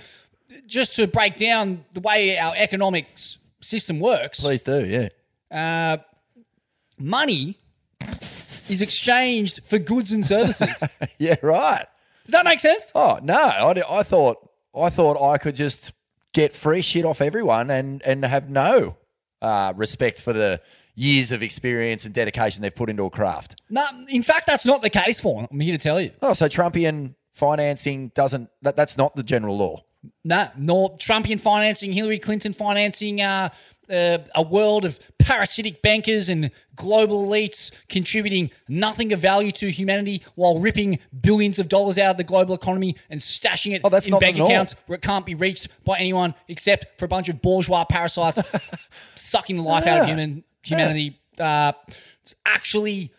[0.66, 4.40] just to break down the way our economics system works.
[4.40, 5.08] Please do, yeah.
[5.50, 5.98] Uh,
[6.98, 7.58] money
[8.68, 10.82] is exchanged for goods and services.
[11.18, 11.86] yeah, right.
[12.24, 12.92] Does that make sense?
[12.94, 15.92] Oh no, I, I thought I thought I could just
[16.32, 18.96] get free shit off everyone and and have no
[19.42, 20.60] uh, respect for the
[20.94, 23.60] years of experience and dedication they've put into a craft.
[23.70, 25.40] No, in fact, that's not the case for.
[25.42, 25.48] them.
[25.50, 26.10] I'm here to tell you.
[26.22, 29.84] Oh, so Trumpian financing doesn't that, that's not the general law.
[30.24, 33.50] No, nor Trumpian financing, Hillary Clinton financing, uh,
[33.90, 40.22] uh, a world of parasitic bankers and global elites contributing nothing of value to humanity
[40.36, 44.06] while ripping billions of dollars out of the global economy and stashing it Oh, that's
[44.06, 47.42] in bank accounts where it can't be reached by anyone except for a bunch of
[47.42, 48.40] bourgeois parasites
[49.16, 50.14] sucking the life out of Yeah.
[50.14, 51.20] human humanity.
[51.38, 51.72] Uh,
[52.22, 53.12] it's actually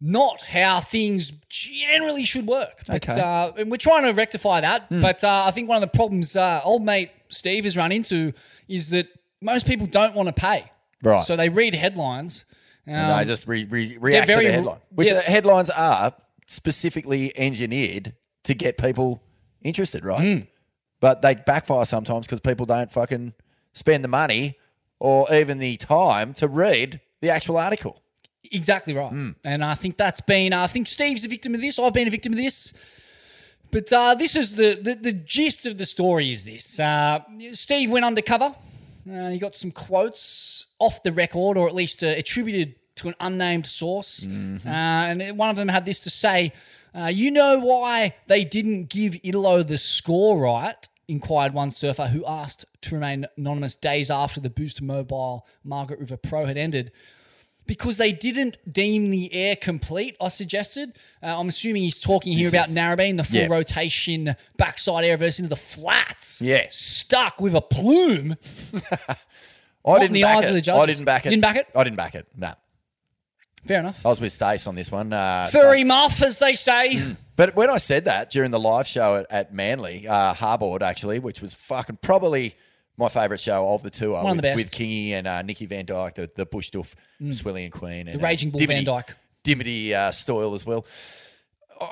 [0.00, 2.82] not how things generally should work.
[2.86, 3.20] But, Okay.
[3.20, 4.86] uh, and we're trying to rectify that.
[4.88, 5.00] Hmm.
[5.00, 8.32] But uh, I think one of the problems uh, old mate Steve has run into
[8.68, 9.08] is that
[9.42, 10.70] most people don't want to pay.
[11.02, 11.24] Right.
[11.26, 12.44] So they read headlines.
[12.86, 15.14] and um, they just re, re, react to the headline, which yeah.
[15.14, 16.14] the headlines are
[16.46, 18.14] specifically engineered
[18.44, 19.22] to get people
[19.62, 20.20] interested, right?
[20.20, 20.44] Hmm.
[21.00, 23.34] But they backfire sometimes because people don't fucking
[23.72, 24.58] spend the money
[25.00, 28.02] or even the time to read the actual article.
[28.52, 29.10] Exactly right.
[29.10, 29.30] Hmm.
[29.44, 31.78] And I think that's been, I think Steve's a victim of this.
[31.78, 32.72] I've been a victim of this.
[33.70, 36.78] But uh, this is the, the, the gist of the story is this.
[36.78, 37.20] Uh,
[37.52, 38.54] Steve went undercover.
[39.10, 43.14] Uh, he got some quotes off the record, or at least uh, attributed to an
[43.20, 44.26] unnamed source.
[44.26, 44.68] Mm-hmm.
[44.68, 46.52] Uh, and one of them had this to say
[46.94, 50.88] uh, You know why they didn't give Italo the score right?
[51.10, 56.16] Inquired one surfer who asked to remain anonymous days after the Boost Mobile Margaret River
[56.16, 56.92] Pro had ended
[57.66, 60.98] because they didn't deem the air complete, I suggested.
[61.22, 63.46] Uh, I'm assuming he's talking here This about is- Narrabeen, the full yeah.
[63.48, 66.40] rotation backside air versus into the flats.
[66.42, 66.66] Yeah.
[66.70, 68.36] Stuck with a plume.
[69.86, 70.48] I in didn't the back eyes it.
[70.48, 70.82] of the judges.
[70.82, 71.30] I didn't back it.
[71.30, 71.66] Didn't back it?
[71.74, 72.26] I didn't back it.
[72.36, 72.54] No.
[73.66, 74.00] Fair enough.
[74.04, 75.12] I was with Stace on this one.
[75.12, 77.00] Uh, Furry muff, as they say.
[77.40, 81.18] But when I said that during the live show at, at Manly, uh, Harbord actually,
[81.18, 82.54] which was fucking probably
[82.98, 84.56] my favourite show of the tour, One of with, the best.
[84.56, 87.28] with Kingy and uh, Nikki Van Dijk, the, the Bush Duff, Mm.
[87.30, 89.14] Swillian Queen, and The Raging Bull Dimity, Van Dyke.
[89.42, 90.84] Dimity uh, Stoyle as well.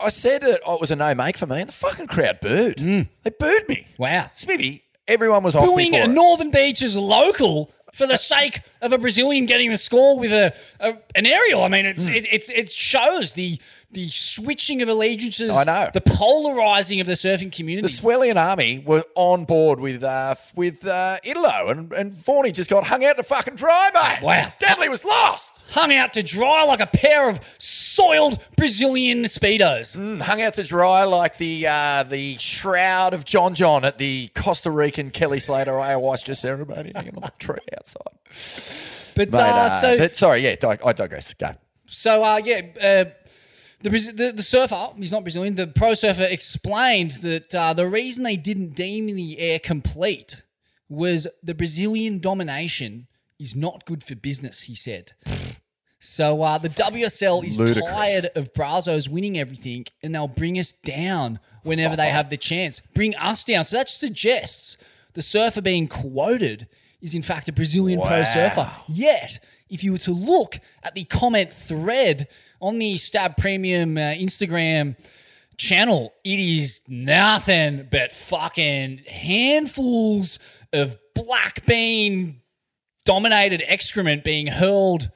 [0.03, 2.77] I said that it was a no make for me, and the fucking crowd booed.
[2.79, 3.87] They booed me.
[3.95, 3.99] Mm.
[3.99, 4.31] Wow.
[4.35, 6.09] Smithy, everyone was off Booing a it.
[6.09, 10.99] Northern Beaches local for the sake of a Brazilian getting the score with a, a
[11.15, 11.63] an aerial.
[11.65, 12.13] I mean, it's Hmm.
[12.13, 13.59] it, it's it shows the
[13.91, 15.51] the switching of allegiances.
[15.51, 15.91] I know.
[15.93, 17.89] the polarizing of the surfing community.
[17.89, 22.69] The Swellian army were on board with uh, with uh, Italo, and and Forney just
[22.69, 24.23] got hung out to fucking dry, mate.
[24.23, 24.53] Wow.
[24.59, 25.65] Dudley was lost.
[25.71, 29.97] hung out to dry like a pair of soiled Brazilian speedos.
[29.97, 34.29] Mm, hung out to dry like the uh, the shroud of John John at the
[34.35, 39.15] Costa Rican Kelly Slater ayahuasca ceremony hanging on the tree outside.
[39.15, 41.33] But Mate, uh, uh, so but sorry, yeah, I digress.
[41.35, 41.53] Go.
[41.87, 43.05] So uh, yeah, uh,
[43.83, 45.55] the, the the surfer, he's not Brazilian.
[45.55, 50.43] The pro surfer explained that uh, the reason they didn't deem the air complete
[50.89, 53.07] was the Brazilian domination
[53.39, 54.63] is not good for business.
[54.63, 55.13] He said.
[56.01, 57.91] So uh, the WSL is Ludicrous.
[57.91, 62.81] tired of Brazos winning everything, and they'll bring us down whenever they have the chance.
[62.95, 63.65] Bring us down.
[63.65, 64.77] So that suggests
[65.15, 66.69] the surfer being quoted
[67.01, 68.71] is in fact a Brazilian pro surfer.
[68.89, 72.29] Yet, if you were to look at the comment thread
[72.61, 74.97] on the Stab Premium uh, Instagram
[75.57, 80.39] channel, it is nothing but fucking handfuls
[80.73, 82.41] of black bean
[83.05, 85.11] dominated excrement being hurled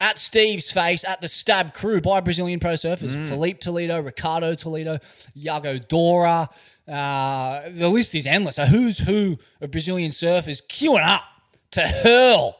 [0.00, 3.14] at Steve's face at the Stab crew by Brazilian pro surfers.
[3.28, 4.98] Filipe Toledo, Ricardo Toledo,
[5.36, 6.50] Yago Dora.
[6.86, 8.58] Uh, the list is endless.
[8.58, 11.22] A who's who of Brazilian surfers queuing up
[11.70, 12.56] to hurl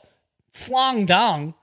[0.53, 1.55] flung dung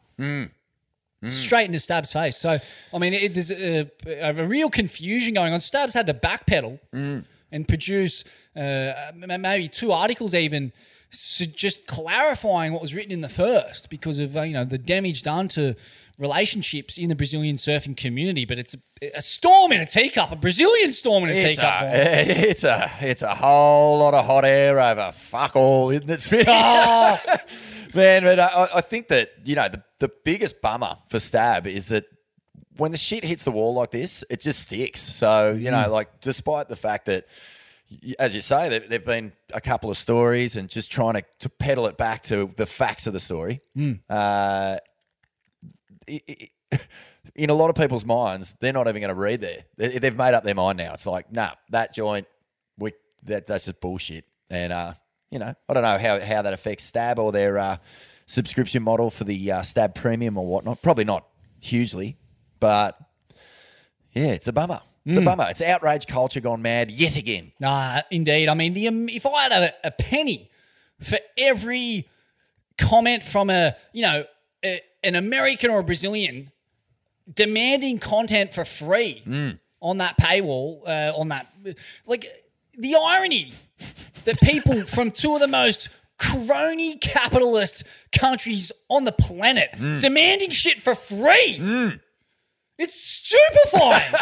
[1.27, 2.37] straight into Stab's face.
[2.37, 2.57] So,
[2.93, 5.61] I mean, it, there's a, a, real confusion going on.
[5.61, 8.23] Stab's had to backpedal and produce
[8.55, 10.71] uh, maybe two articles even
[11.11, 14.77] so just clarifying what was written in the first because of uh, you know the
[14.77, 15.75] damage done to
[16.17, 18.45] relationships in the Brazilian surfing community.
[18.45, 21.83] But it's a, a storm in a teacup, a Brazilian storm in a It's teacup.
[21.83, 21.89] a,
[22.49, 27.19] it's a it's a whole lot of hot air over fuck all, isn't it, Oh.
[27.93, 31.87] Man, but I, I think that you know the the biggest bummer for Stab is
[31.89, 32.05] that
[32.77, 35.01] when the shit hits the wall like this, it just sticks.
[35.01, 35.91] So you know, Mm.
[35.91, 37.27] like despite the fact that,
[38.17, 41.49] as you say, there there've been a couple of stories and just trying to to
[41.49, 43.61] pedal it back to the facts of the story.
[43.77, 43.99] Mm.
[44.09, 44.77] Uh,
[47.35, 49.63] in a lot of people's minds, they're not even going to read there.
[49.77, 50.93] They, they've made up their mind now.
[50.93, 52.27] It's like, nah, that joint,
[52.77, 52.93] we
[53.23, 54.25] that that's just bullshit.
[54.49, 54.93] And uh,
[55.31, 57.77] you know, I don't know how how that affects Stab or their uh,
[58.25, 60.81] subscription model for the uh, Stab Premium or whatnot.
[60.81, 61.25] Probably not
[61.61, 62.17] hugely,
[62.59, 62.97] but
[64.13, 64.81] yeah, it's a bummer.
[65.05, 65.25] It's a Mm.
[65.25, 65.47] bummer.
[65.49, 67.53] It's outrage culture gone mad yet again.
[67.59, 68.49] Nah, indeed.
[68.49, 70.49] I mean, the um, if I had a, a penny
[71.01, 72.07] for every
[72.77, 74.25] comment from a you know
[74.63, 76.51] a, an American or a Brazilian
[77.33, 79.23] demanding content for free
[79.81, 81.47] on that paywall, uh, on that
[82.05, 82.27] like
[82.77, 83.53] the irony
[84.25, 89.99] that people from two of the most crony capitalist countries on the planet hmm.
[89.99, 91.57] demanding shit for free.
[91.57, 91.89] Hmm.
[92.77, 94.13] It's stupefying.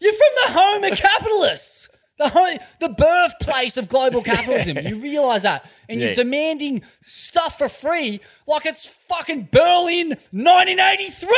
[0.00, 1.88] You're from the home of capitalists.
[2.18, 4.78] The, home, the birthplace of global capitalism.
[4.86, 5.68] You realize that.
[5.88, 6.06] And Yeah.
[6.06, 11.28] you're demanding stuff for free like it's fucking Berlin 1983.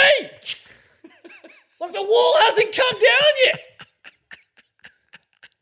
[1.81, 3.76] like the wall hasn't come down yet.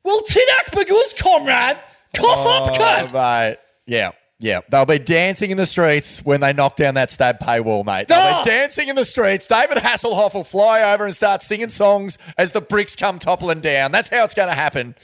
[0.05, 1.78] Well, Tidak Baguz, comrade.
[2.14, 3.12] Cough up, Oh, cunt.
[3.12, 3.59] mate.
[3.86, 4.60] Yeah, yeah.
[4.68, 8.09] They'll be dancing in the streets when they knock down that stab paywall, mate.
[8.09, 8.44] They'll Ah!
[8.44, 9.47] be dancing in the streets.
[9.47, 13.90] David Hasselhoff will fly over and start singing songs as the bricks come toppling down.
[13.93, 14.94] That's how it's going to happen.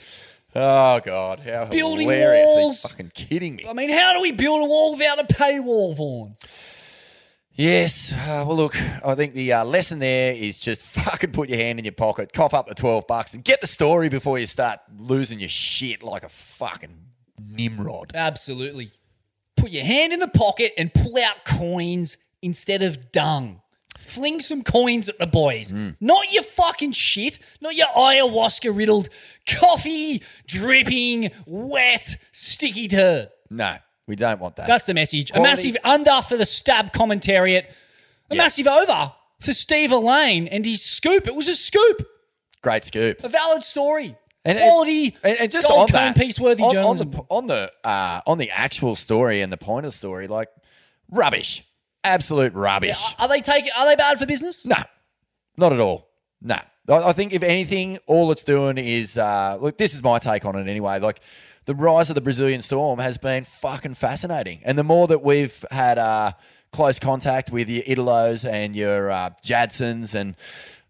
[0.55, 1.39] Oh, God.
[1.45, 2.49] How Building hilarious.
[2.49, 2.81] Are you walls.
[2.81, 3.65] fucking kidding me?
[3.67, 6.35] I mean, how do we build a wall without a paywall, Vaughan?
[7.61, 8.11] Yes.
[8.11, 8.75] Uh, well, look,
[9.05, 12.33] I think the uh, lesson there is just fucking put your hand in your pocket,
[12.33, 16.01] cough up the 12 bucks, and get the story before you start losing your shit
[16.01, 16.97] like a fucking
[17.39, 18.13] Nimrod.
[18.15, 18.89] Absolutely.
[19.57, 23.61] Put your hand in the pocket and pull out coins instead of dung.
[23.99, 25.71] Fling some coins at the boys.
[25.71, 27.37] Not your fucking shit.
[27.61, 29.09] Not your ayahuasca riddled,
[29.45, 33.29] coffee dripping, wet, sticky turd.
[33.51, 33.75] No,
[34.11, 34.67] we don't want that.
[34.67, 35.31] That's the message.
[35.31, 37.63] Quality- A massive under for the stab commentariat.
[38.29, 41.27] A massive over for Steve Elaine and his scoop.
[41.27, 42.05] It was a scoop.
[42.61, 43.23] Great scoop.
[43.23, 44.17] A valid story.
[44.43, 48.19] And- Quality, And, and just on that, piece worthy on, on the on the uh,
[48.27, 50.49] on the actual story and the point of story, like
[51.09, 51.63] rubbish,
[52.03, 53.01] absolute rubbish.
[53.17, 53.71] Are they taking?
[53.77, 54.65] Are they bad for business?
[54.65, 54.75] No,
[55.57, 56.09] not at all.
[56.41, 56.57] No,
[56.89, 59.77] I, I think if anything, all it's doing is uh, look.
[59.77, 60.99] This is my take on it anyway.
[60.99, 61.21] Like
[61.65, 65.63] the rise of the Brazilian Storm has been fucking fascinating, and the more that we've
[65.71, 66.33] had uh,
[66.71, 70.35] close contact with your Italos and your uh, Jadsons and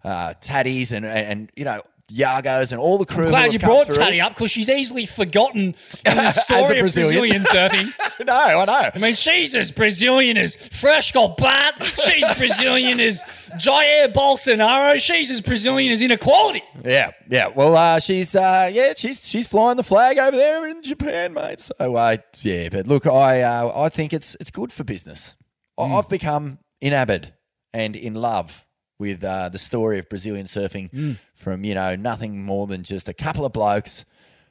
[0.03, 1.81] uh, and, and and you know.
[2.11, 3.25] Yagos and all the crew.
[3.25, 3.95] who Glad you brought through.
[3.95, 5.75] Taddy up because she's easily forgotten in
[6.17, 7.43] the story of Brazilian.
[7.43, 7.93] Surfing.
[8.25, 8.89] no, I know.
[8.93, 11.81] I mean, she's as Brazilian as Fresco Bat.
[12.05, 13.23] She's Brazilian as
[13.57, 14.99] Jair Bolsonaro.
[14.99, 16.63] She's as Brazilian as inequality.
[16.83, 17.47] Yeah, yeah.
[17.47, 21.59] Well, uh, she's uh, yeah, she's she's flying the flag over there in Japan, mate.
[21.59, 25.35] So uh, yeah, but look, I uh, I think it's it's good for business.
[25.77, 27.33] I I've become enamored
[27.73, 28.65] and in love
[28.99, 33.13] with uh, the story of Brazilian surfing from you know nothing more than just a
[33.13, 34.05] couple of blokes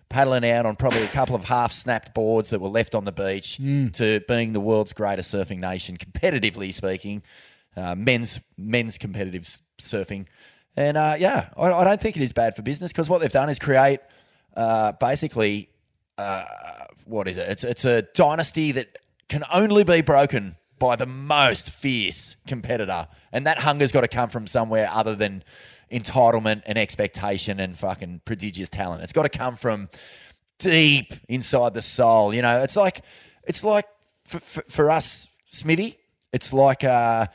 [0.09, 3.13] paddling out on probably a couple of half snapped boards that were left on the
[3.13, 3.59] beach
[3.93, 7.23] to being the world's greatest surfing nation, competitively speaking,
[7.77, 10.27] uh, men's men's competitive s- surfing.
[10.77, 13.31] And uh, yeah, I, I don't think it is bad for business because what they've
[13.31, 14.01] done is create
[14.57, 15.69] uh, basically
[16.19, 16.45] uh,
[17.05, 17.49] what is it?
[17.49, 18.99] It's it's a dynasty that
[19.29, 24.31] can only be broken by the most fierce competitor, and that hunger's got to come
[24.31, 25.45] from somewhere other than
[25.93, 29.05] entitlement and expectation and fucking prodigious talent.
[29.05, 29.89] It's got to come from
[30.59, 32.35] deep inside the soul.
[32.35, 33.03] You know, it's like
[33.45, 33.87] it's like
[34.25, 35.99] for, for, for us, Smithy.
[36.33, 37.27] It's like uh,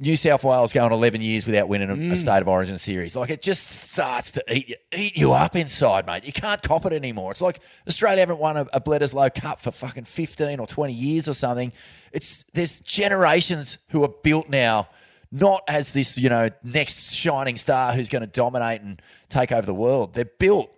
[0.00, 2.16] New South Wales going 11 years without winning a, a mm.
[2.16, 3.14] state of origin series.
[3.14, 6.24] Like it just starts to eat you, eat you up inside, mate.
[6.24, 7.30] You can't cop it anymore.
[7.30, 11.28] It's like Australia haven't won a, a Bledisloe Cup for fucking 15 or 20 years
[11.28, 11.72] or something.
[12.12, 14.88] It's there's generations who are built now
[15.32, 19.64] not as this, you know, next shining star who's going to dominate and take over
[19.64, 20.14] the world.
[20.14, 20.70] They're built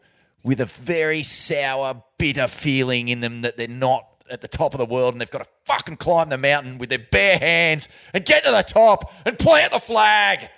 [0.44, 4.78] with a very sour, bitter feeling in them that they're not at the top of
[4.78, 8.24] the world and they've got to fucking climb the mountain with their bare hands and
[8.24, 10.48] get to the top and plant the flag.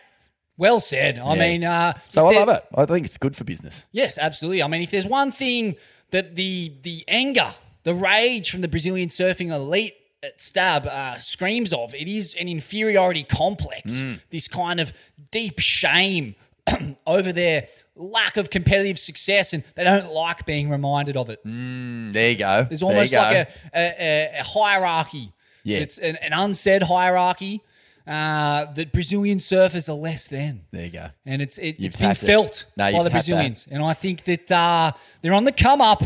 [0.57, 1.19] Well said.
[1.19, 1.41] I Yeah.
[1.41, 2.65] mean, uh, So I love it.
[2.75, 3.87] I think it's good for business.
[3.93, 4.63] Yes, absolutely.
[4.63, 5.77] I mean, if there's one thing
[6.11, 11.71] that the the anger the rage from the Brazilian surfing elite at Stab uh, screams
[11.73, 11.95] of.
[11.95, 14.21] It is an inferiority complex, Mm.
[14.31, 14.93] this kind of
[15.31, 16.35] deep shame
[17.07, 21.45] over their lack of competitive success, and they don't like being reminded of it.
[21.45, 22.65] Mm, there you go.
[22.69, 23.19] There's almost go.
[23.19, 25.33] like a, a, a, hierarchy.
[25.63, 25.79] Yeah.
[25.79, 27.63] It's an, an unsaid hierarchy
[28.07, 30.63] uh, that Brazilian surfers are less than.
[30.73, 31.07] There you go.
[31.25, 32.27] And it's it, it's been tapped it.
[32.27, 33.13] felt No, by the tapped that.
[33.13, 33.67] Brazilians.
[33.71, 34.93] And I think that uh,
[35.23, 36.03] they're on the come up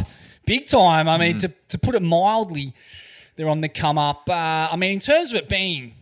[0.47, 1.09] big time.
[1.09, 1.41] I mean, Mm.
[1.41, 2.73] to, to put it mildly,
[3.37, 4.29] they're on the come up.
[4.29, 5.95] Uh, I mean, in terms of it being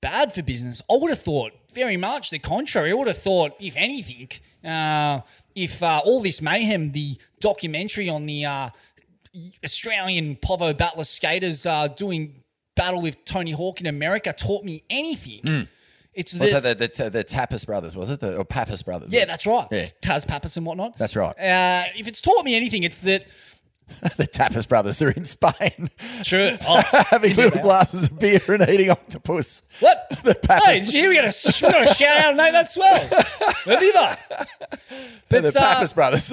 [0.00, 2.90] bad for business, I would have thought very much the contrary.
[2.90, 4.28] I would have thought, if anything,
[4.68, 5.22] uh,
[5.54, 8.70] if uh, all this mayhem, the documentary on the uh,
[9.64, 12.42] Australian Povo Battler skaters uh, doing
[12.76, 15.68] battle with Tony Hawk in America taught me anything.
[16.14, 18.18] It's Was that, that the, the, the Tapas brothers, was it?
[18.18, 19.12] The, or Pappas brothers?
[19.12, 19.68] yeah, that's right.
[19.70, 19.86] Yeah.
[20.02, 20.98] Taz Pappas and whatnot.
[20.98, 21.38] That's right.
[21.38, 23.26] Uh, if it's taught me anything, it's that.
[24.16, 25.90] the Tapas brothers are in Spain.
[26.24, 26.56] True.
[26.66, 29.62] Oh, Having little glasses of beer and eating octopus.
[29.80, 30.06] What?
[30.22, 32.50] The Pappas, Hey, did you hear we got a, we got a shout out, mate?
[32.52, 33.08] That's swell.
[33.64, 34.18] Viva.
[35.28, 36.32] But, the uh, brothers.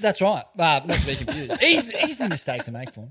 [0.00, 0.44] That's right.
[0.58, 1.62] Uh, not to be confused.
[1.62, 3.10] Easy, easy mistake to make for him.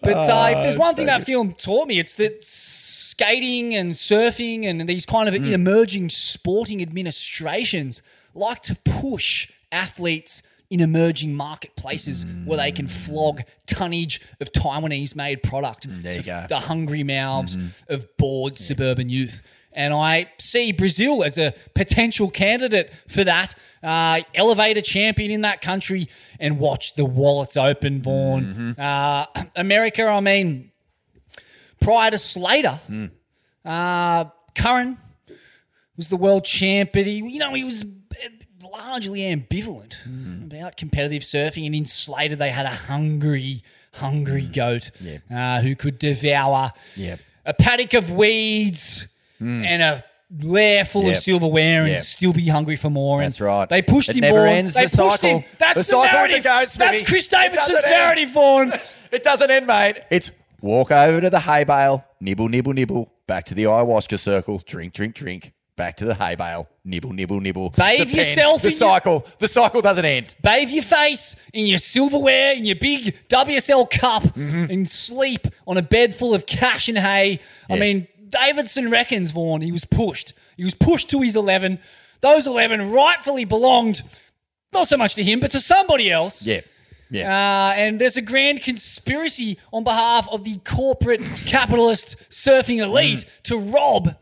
[0.00, 3.92] But uh, if there's Oh, one thing that film taught me, it's that skating and
[3.92, 5.52] surfing and these kind of Mm.
[5.52, 8.02] emerging sporting administrations
[8.34, 10.42] like to push athletes
[10.72, 16.46] in emerging marketplaces where they can flog tonnage of Taiwanese made product Mm, there to
[16.48, 17.92] the hungry mouths Mm-hmm.
[17.94, 19.42] of bored suburban youth.
[19.74, 23.54] And I see Brazil as a potential candidate for that.
[23.82, 26.08] Uh, elevate a champion in that country
[26.38, 28.76] and watch the wallets open, Vaughan.
[28.76, 28.80] Mm-hmm.
[28.80, 30.72] Uh, America, I mean,
[31.80, 33.10] prior to Slater, Mm.
[33.64, 34.24] uh,
[34.54, 34.98] Curren
[35.96, 37.84] was the world champ, but he, you know, he was
[38.72, 40.46] largely ambivalent Mm.
[40.46, 41.66] about competitive surfing.
[41.66, 43.62] And in Slater, they had a hungry,
[43.94, 44.90] hungry goat
[45.34, 47.20] uh, who could devour Yep.
[47.44, 49.06] a paddock of weeds
[49.40, 50.04] and a
[50.40, 51.06] lair full Mm.
[51.08, 51.16] Yep.
[51.18, 51.98] of silverware and Yep.
[52.00, 53.20] still be hungry for more.
[53.20, 53.68] That's and right.
[53.68, 54.46] They pushed It him never more.
[54.46, 55.38] ends, They the pushed cycle.
[55.40, 55.44] him.
[55.58, 58.72] That's The the, cycle with the goats, That's Chris Davidson's narrative, Vaughan.
[59.12, 59.98] It doesn't end, mate.
[60.10, 60.30] It's
[60.62, 64.94] walk over to the hay bale, nibble, nibble, nibble, back to the ayahuasca circle, drink,
[64.94, 67.70] drink, drink, back to the hay bale, nibble, nibble, nibble.
[67.70, 69.26] Bathe The pen, yourself The in your- cycle.
[69.38, 70.34] The cycle doesn't end.
[70.42, 74.70] Bathe your face in your silverware, in your big WSL cup, Mm-hmm.
[74.70, 77.40] and sleep on a bed full of cash and hay.
[77.70, 80.32] I mean, Davidson reckons, Vaughan, he was pushed.
[80.56, 81.78] He was pushed to his 11.
[82.20, 84.02] Those 11 rightfully belonged,
[84.72, 86.46] not so much to him, but to somebody else.
[86.46, 86.60] Yeah.
[87.10, 87.28] Yeah.
[87.28, 93.42] Uh, and there's a grand conspiracy on behalf of the corporate capitalist surfing elite Mm.
[93.44, 94.16] to rob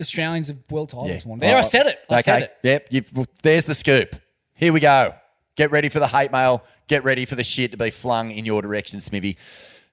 [0.00, 1.10] Australians of world titles.
[1.10, 1.18] Yeah.
[1.24, 1.38] Vaughan.
[1.40, 1.98] There, I Oh, said it.
[2.08, 2.22] I okay.
[2.22, 2.56] said it.
[2.62, 2.86] Yep.
[2.90, 4.16] You've, there's the scoop.
[4.54, 5.14] Here we go.
[5.56, 6.62] Get ready for the hate mail.
[6.88, 9.36] Get ready for the shit to be flung in your direction, Smithy.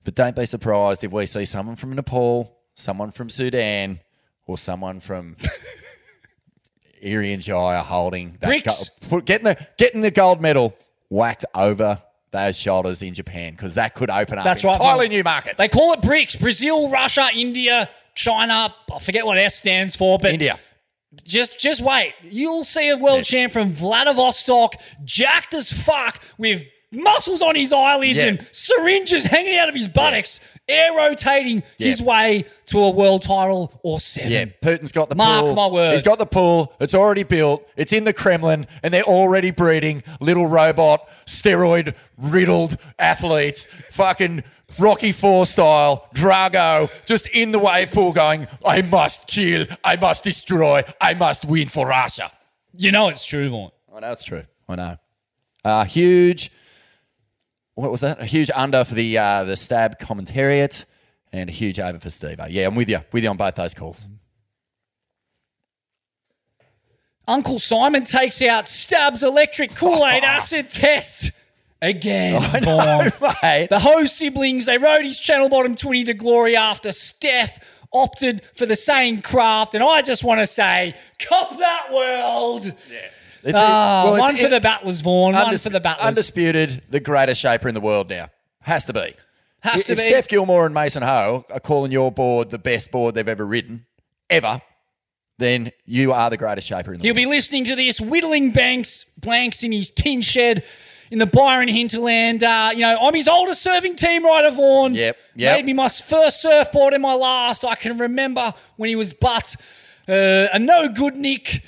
[0.03, 3.99] But don't be surprised if we see someone from Nepal, someone from Sudan,
[4.45, 5.35] or someone from
[7.03, 9.09] Irian Jaya holding that BRICS.
[9.09, 10.73] go- getting the getting the gold medal
[11.09, 12.01] whacked over
[12.31, 14.73] those shoulders in Japan because that could open up That's right.
[14.75, 15.09] entirely Vaughan.
[15.17, 15.55] new markets.
[15.57, 18.73] They call it BRICS Brazil, Russia, India, China.
[18.93, 20.59] I forget what S stands for, but India.
[21.23, 22.13] Just just wait.
[22.21, 24.75] You'll see a world champ from Vladivostok,
[25.05, 28.25] jacked as fuck, with muscles on his eyelids Yeah.
[28.27, 30.39] and syringes hanging out of his buttocks,
[30.69, 34.31] air rotating his way to a world title or seven.
[34.31, 35.55] Yeah, Putin's got the Mark pool.
[35.55, 35.93] my words.
[35.95, 36.73] He's got the pool.
[36.79, 37.65] It's already built.
[37.77, 43.65] It's in the Kremlin, and they're already breeding little robot, steroid riddled athletes.
[43.91, 44.43] Fucking
[44.77, 49.65] Rocky Four style, Drago, just in the wave pool, going, "I must kill.
[49.83, 50.83] I must destroy.
[50.99, 52.31] I must win for Russia."
[52.73, 53.71] You know it's true, Vaughan.
[53.95, 54.43] I know it's true.
[54.67, 54.97] I know.
[55.63, 56.51] Uh, huge.
[57.75, 58.21] What was that?
[58.21, 60.85] A huge under for the uh, the stab commentariat,
[61.31, 62.39] and a huge over for Steve.
[62.49, 62.99] Yeah, I'm with you.
[63.11, 64.07] With you on both those calls.
[67.27, 71.31] Uncle Simon takes out Stab's electric Kool-Aid acid test
[71.81, 72.41] again.
[72.53, 73.11] I know,
[73.43, 73.67] mate.
[73.69, 77.59] The Ho siblings, they rode his channel bottom 20 to glory after Steph
[77.93, 79.75] opted for the same craft.
[79.75, 82.73] And I just want to say, cop that world.
[83.43, 85.33] It's Ah, well, it's one for in- the battlers, Vaughan.
[85.33, 86.07] one for the battlers.
[86.07, 88.29] Undisputed, the greatest shaper in the world now.
[88.61, 89.13] Has to be.
[89.61, 90.09] Has if, to if be.
[90.09, 93.85] Steph Gilmore and Mason Ho are calling your board the best board they've ever ridden,
[94.29, 94.61] ever,
[95.37, 97.17] then you are the greatest shaper in the world.
[97.17, 100.63] He'll be listening to this, whittling banks, blanks in his tin shed
[101.11, 102.43] in the Byron hinterland.
[102.43, 104.93] Uh, you know, I'm his oldest serving team rider, Vaughan.
[104.95, 105.57] Yep, yep.
[105.57, 107.63] Made me my first surfboard and my last.
[107.65, 109.55] I can remember when he was but
[110.07, 111.63] uh, a no good Nick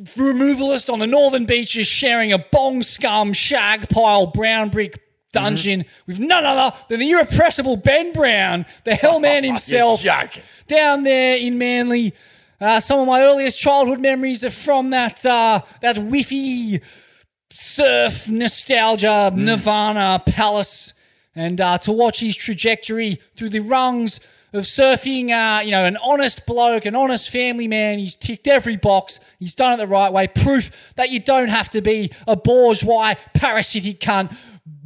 [0.00, 5.00] removalist on the northern beaches sharing a bong scum shag pile brown brick
[5.32, 10.02] dungeon with none other than the irrepressible Ben Brown, the Hellman himself,
[10.66, 12.14] down there in Manly.
[12.58, 16.80] Uh, some of my earliest childhood memories are from that uh, that whiffy
[17.56, 20.92] surf nostalgia Nirvana palace,
[21.34, 24.20] and uh, to watch his trajectory through the rungs
[24.52, 25.30] of surfing.
[25.30, 27.98] Uh, you know, an honest bloke, an honest family man.
[27.98, 29.20] He's ticked every box.
[29.38, 30.28] He's done it the right way.
[30.28, 34.36] Proof that you don't have to be a bourgeois parasitic cunt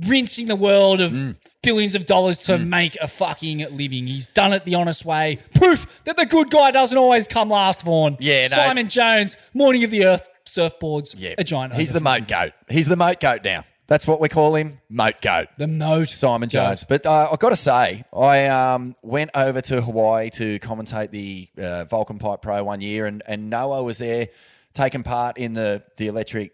[0.07, 4.07] rinsing the world of billions of dollars to make a fucking living.
[4.07, 5.41] He's done it the honest way.
[5.55, 8.17] Proof that the good guy doesn't always come last, Vaughan.
[8.21, 8.57] Yeah, no.
[8.57, 11.75] Simon Jones, Morning of the Earth, surfboards, Yeah, a giant.
[11.75, 12.53] He's the moat goat.
[12.69, 13.65] He's the moat goat now.
[13.87, 15.49] That's what we call him, moat goat.
[15.59, 16.53] The moat Simon goat.
[16.53, 16.85] Jones.
[16.89, 21.49] But uh, I've got to say, I um, went over to Hawaii to commentate the
[21.59, 24.29] uh, Volcom Pipe Pro one year, and, and Noah was there
[24.75, 26.53] taking part in the the electric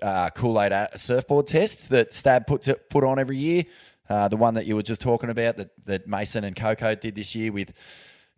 [0.00, 3.64] uh, Kool Aid surfboard test that Stab put to, put on every year.
[4.08, 7.14] Uh, the one that you were just talking about that that Mason and Coco did
[7.14, 7.74] this year with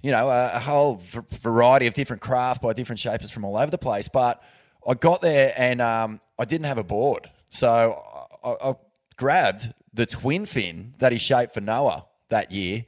[0.05, 3.57] you know, a, a whole v- variety of different craft by different shapers from all
[3.57, 4.07] over the place.
[4.07, 4.43] But
[4.86, 7.31] I got there and um, I didn't have a board.
[7.51, 8.02] So
[8.44, 8.74] I, I
[9.16, 12.85] grabbed the twin fin that he shaped for Noa that year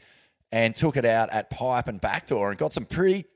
[0.53, 3.27] and took it out at pipe and backdoor and got some pretty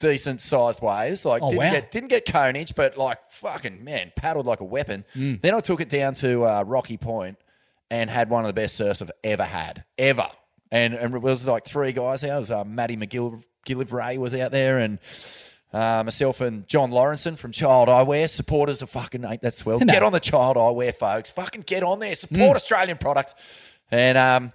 [0.00, 1.24] decent sized waves.
[1.24, 1.70] Like Oh, didn't wow.
[1.72, 5.04] get didn't get conage, but like fucking man, paddled like a weapon.
[5.14, 5.40] Mm.
[5.40, 7.38] Then I took it down to uh, Rocky Point
[7.90, 10.26] and had one of the best surfs I've ever had, ever.
[10.70, 12.34] And, and it was like three guys there.
[12.34, 14.98] It was uh, Matty McGillivray was out there, and
[15.72, 19.78] uh, myself and John Lawrenson from Child Eyewear, supporters of fucking ain't that swell.
[19.78, 21.30] Get on the Child Eyewear, folks.
[21.30, 22.14] Fucking get on there.
[22.14, 22.56] Support Mm.
[22.56, 23.34] Australian products.
[23.90, 24.52] And um,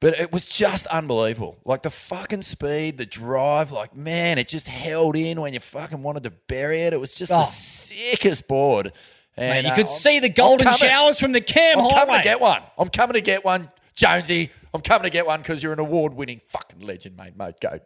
[0.00, 1.58] but it was just unbelievable.
[1.64, 6.02] Like the fucking speed, the drive, like man, it just held in when you fucking
[6.02, 6.92] wanted to bury it.
[6.92, 7.38] It was just Oh.
[7.38, 8.92] the sickest board.
[9.38, 10.78] Mate, And you uh, could I'm- see the golden coming.
[10.80, 11.94] showers from the Cam I'm Highway.
[12.06, 12.62] coming to get one.
[12.78, 14.50] I'm coming to get one, Jonesy.
[14.74, 17.36] I'm coming to get one because you're an award-winning fucking legend, mate.
[17.36, 17.80] Mate, go.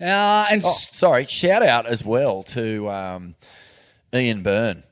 [0.00, 1.26] Uh, and Oh, sorry.
[1.26, 3.34] Shout out as well to um,
[4.14, 4.82] Ian Byrne.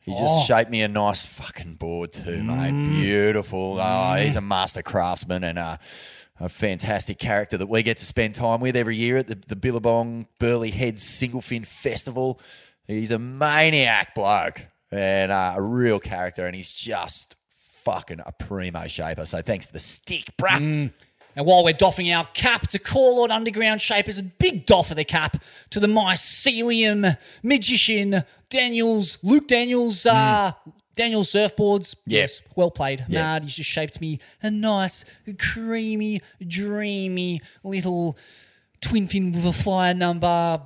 [0.00, 0.44] He just Oh.
[0.44, 3.00] shaped me a nice fucking board too, mate.
[3.00, 3.78] Beautiful.
[3.80, 5.78] Oh, he's a master craftsman and a,
[6.38, 9.56] a fantastic character that we get to spend time with every year at the, the
[9.56, 12.38] Billabong Burleigh Heads Single Fin Festival.
[12.86, 17.36] He's a maniac bloke and uh, a real character, and he's just
[17.84, 19.24] fucking a primo shaper.
[19.24, 20.92] So thanks for the stick, bruh.
[21.36, 22.78] And while we're doffing our cap to
[23.22, 29.48] out Underground Shapers, a big doff of the cap to the mycelium magician Daniels, Luke
[29.48, 30.52] Daniels, uh,
[30.94, 31.96] Daniels surfboards.
[32.06, 32.20] Yeah.
[32.20, 33.04] Yes, well played.
[33.08, 33.38] Yeah.
[33.38, 35.04] Nah, he's just shaped me a nice,
[35.38, 38.16] creamy, dreamy little
[38.80, 40.60] twin fin with a flyer number.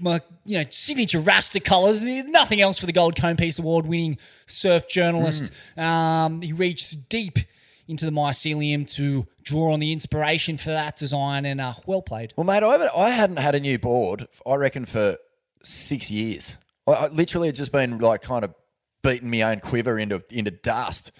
[0.00, 2.02] My, you know, signature Rasta colours.
[2.02, 5.50] Nothing else for the Gold Cone Piece Award winning surf journalist.
[5.76, 7.40] Um, he reached deep
[7.88, 12.32] into the mycelium to draw on the inspiration for that design and uh, well played.
[12.36, 15.18] Well, mate, I, I hadn't had a new board, I reckon, for
[15.62, 16.56] six years.
[16.86, 18.54] I, I literally had just been like kind of
[19.02, 21.12] beating my own quiver into into dust.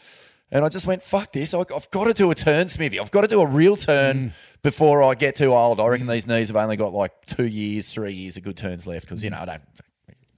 [0.51, 1.53] And I just went, fuck this.
[1.53, 3.01] I, I've got to do a turn, Smithy.
[3.01, 5.81] I've got to do a real turn before I get too old.
[5.81, 8.86] I reckon these knees have only got like two years, three years of good turns
[8.86, 9.62] left because, you know, I don't.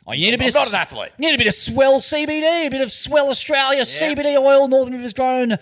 [0.06, 1.10] Oh, you need a bit I'm of, not an athlete.
[1.18, 4.68] You need a bit of swell CBD, a bit of swell Australia CBD oil.
[4.68, 5.58] Northern Rivers grown.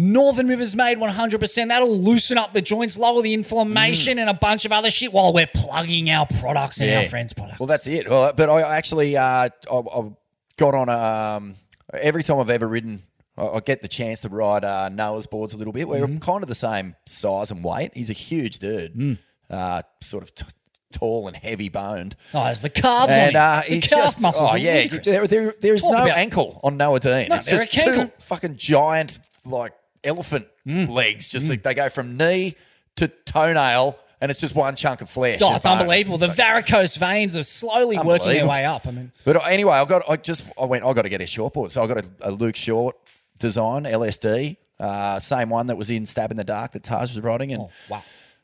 [0.00, 1.68] Northern Rivers made 100%.
[1.68, 5.32] That'll loosen up the joints, lower the inflammation, and a bunch of other shit while
[5.32, 7.58] we're plugging our products and our friends' products.
[7.58, 8.08] Well, that's it.
[8.08, 10.10] Well, but I actually uh, I, I
[10.56, 11.56] got on a, um,
[11.92, 13.02] every time I've ever ridden.
[13.36, 15.86] I get the chance to ride uh, Noa's boards a little bit.
[15.88, 16.18] We're Mm-hmm.
[16.18, 17.92] kind of the same size and weight.
[17.94, 19.18] He's a huge dude, Mm.
[19.48, 20.44] uh, sort of t-
[20.92, 22.16] tall and heavy boned.
[22.34, 23.62] Oh, there's the carbs and uh.
[23.68, 26.60] The calf just, muscles oh are yeah, there, there, there is Talk no about- ankle
[26.64, 27.28] on Noa Deane.
[27.28, 29.72] No, it's just two fucking giant like
[30.04, 30.88] elephant Mm.
[30.90, 31.28] legs.
[31.28, 32.54] Just like they go from knee
[32.96, 35.40] to toenail, and it's just one chunk of flesh.
[35.42, 36.18] Oh, it's unbelievable.
[36.18, 38.86] The varicose veins are slowly working their way up.
[38.86, 41.26] I mean, But anyway, I got I just I went I got to get a
[41.26, 42.96] short board, so I got a, a Luke Short
[43.38, 47.20] design LSD, uh, same one that was in Stab in the Dark that Taj was
[47.20, 48.02] riding, and Oh, wow.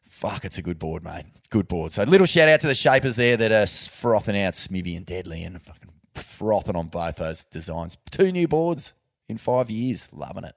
[0.08, 1.26] fuck, it's a good board, mate.
[1.50, 1.92] Good board.
[1.92, 5.42] So little shout out to the shapers there that are frothing out Smithy and Deadly
[5.42, 7.96] and fucking frothing on both those designs.
[8.10, 8.92] Two new boards
[9.28, 10.54] in five years, loving it.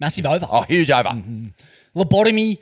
[0.00, 0.46] Massive over.
[0.50, 1.10] Oh, huge over.
[1.96, 2.58] Lobotomy,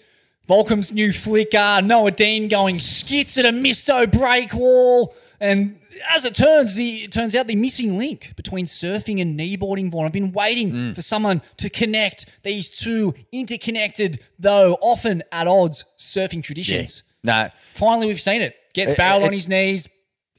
[0.49, 5.15] Volcom's new flicker, Noa Deane going skits at a Misto break wall.
[5.41, 5.79] And
[6.15, 9.91] as it turns, the it turns out the missing link between surfing and kneeboarding.
[9.91, 10.07] Vaughan.
[10.07, 10.95] I've been waiting Mm.
[10.95, 16.43] for someone to connect these two interconnected, though often at odds, surfing Yeah.
[16.43, 17.03] traditions.
[17.25, 18.55] No, Finally, we've seen it.
[18.73, 19.89] Gets It- barreled it- on his knees,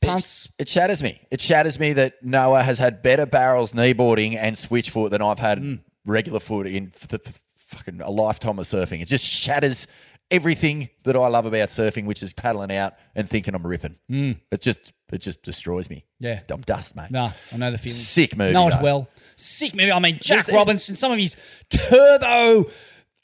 [0.01, 0.47] punts.
[0.57, 1.19] It shatters me.
[1.29, 5.39] It shatters me that Noa has had better barrels kneeboarding and switch foot than I've
[5.39, 5.79] had Mm.
[6.07, 7.19] Regular foot in the,
[7.57, 9.01] fucking a lifetime of surfing.
[9.01, 9.85] It just shatters
[10.31, 13.97] everything that I love about surfing, which is paddling out and thinking I'm ripping.
[14.09, 14.39] Mm.
[14.51, 16.05] It just it just destroys me.
[16.19, 16.39] Yeah.
[16.49, 17.11] I'm dust, mate.
[17.11, 17.93] Nah, I know the feeling.
[17.95, 19.07] Sick movie, Know it well.
[19.35, 19.91] Sick movie.
[19.91, 21.35] I mean, Jack There's- Robinson, some of his
[21.69, 22.69] turbo,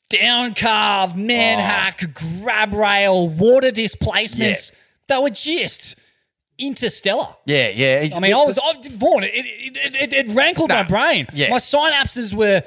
[0.10, 1.64] down carve, man Oh.
[1.64, 4.72] hack, grab rail, water displacements.
[5.08, 5.96] They were just
[6.58, 7.36] interstellar.
[7.46, 8.10] Yeah, yeah.
[8.16, 11.28] I mean, I was, I, Vaughan, it, it, it, it, it rankled my brain.
[11.34, 11.50] yeah.
[11.50, 12.64] My synapses were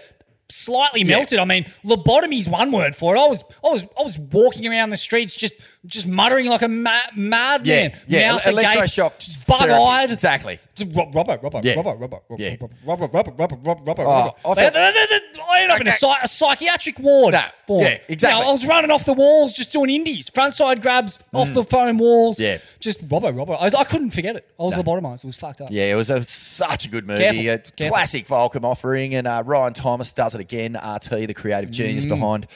[0.48, 1.38] slightly melted.
[1.38, 3.18] I mean, lobotomy's one word for it.
[3.18, 5.54] I was, I was, I was walking around the streets just,
[5.86, 7.64] just muttering like a ma- madman.
[7.64, 10.12] Yeah, yeah, Mouth ele- electroshock bug-eyed.
[10.12, 10.58] Exactly.
[10.74, 11.74] Just ro- Robbo, Robbo, Yeah.
[11.74, 12.56] Robbo, Robbo, Robbo, Yeah.
[12.56, 14.34] Robbo, Robbo, Robbo, Robbo, Robbo, Robbo, Oh, Robbo.
[14.44, 15.98] I They- felt- they- they- they- I ended up in a, Okay.
[15.98, 17.34] psy- a psychiatric ward.
[17.66, 17.82] Vaughan.
[17.82, 18.40] yeah, exactly.
[18.42, 21.54] Know, I was running off the walls, just doing indies, front side grabs off Mm.
[21.54, 22.38] the foam walls.
[22.38, 22.58] Yeah.
[22.80, 23.58] just Robbo, Robbo.
[23.60, 24.46] I, was, I couldn't forget it.
[24.60, 25.24] I was lobotomized.
[25.24, 25.68] It was fucked up.
[25.70, 27.20] Yeah, it was a, such a good movie.
[27.22, 27.88] Careful, A careful.
[27.96, 30.76] classic Volcom offering, and uh, Ryan Thomas does it again.
[30.76, 32.08] RT, the creative genius Mm.
[32.10, 32.46] behind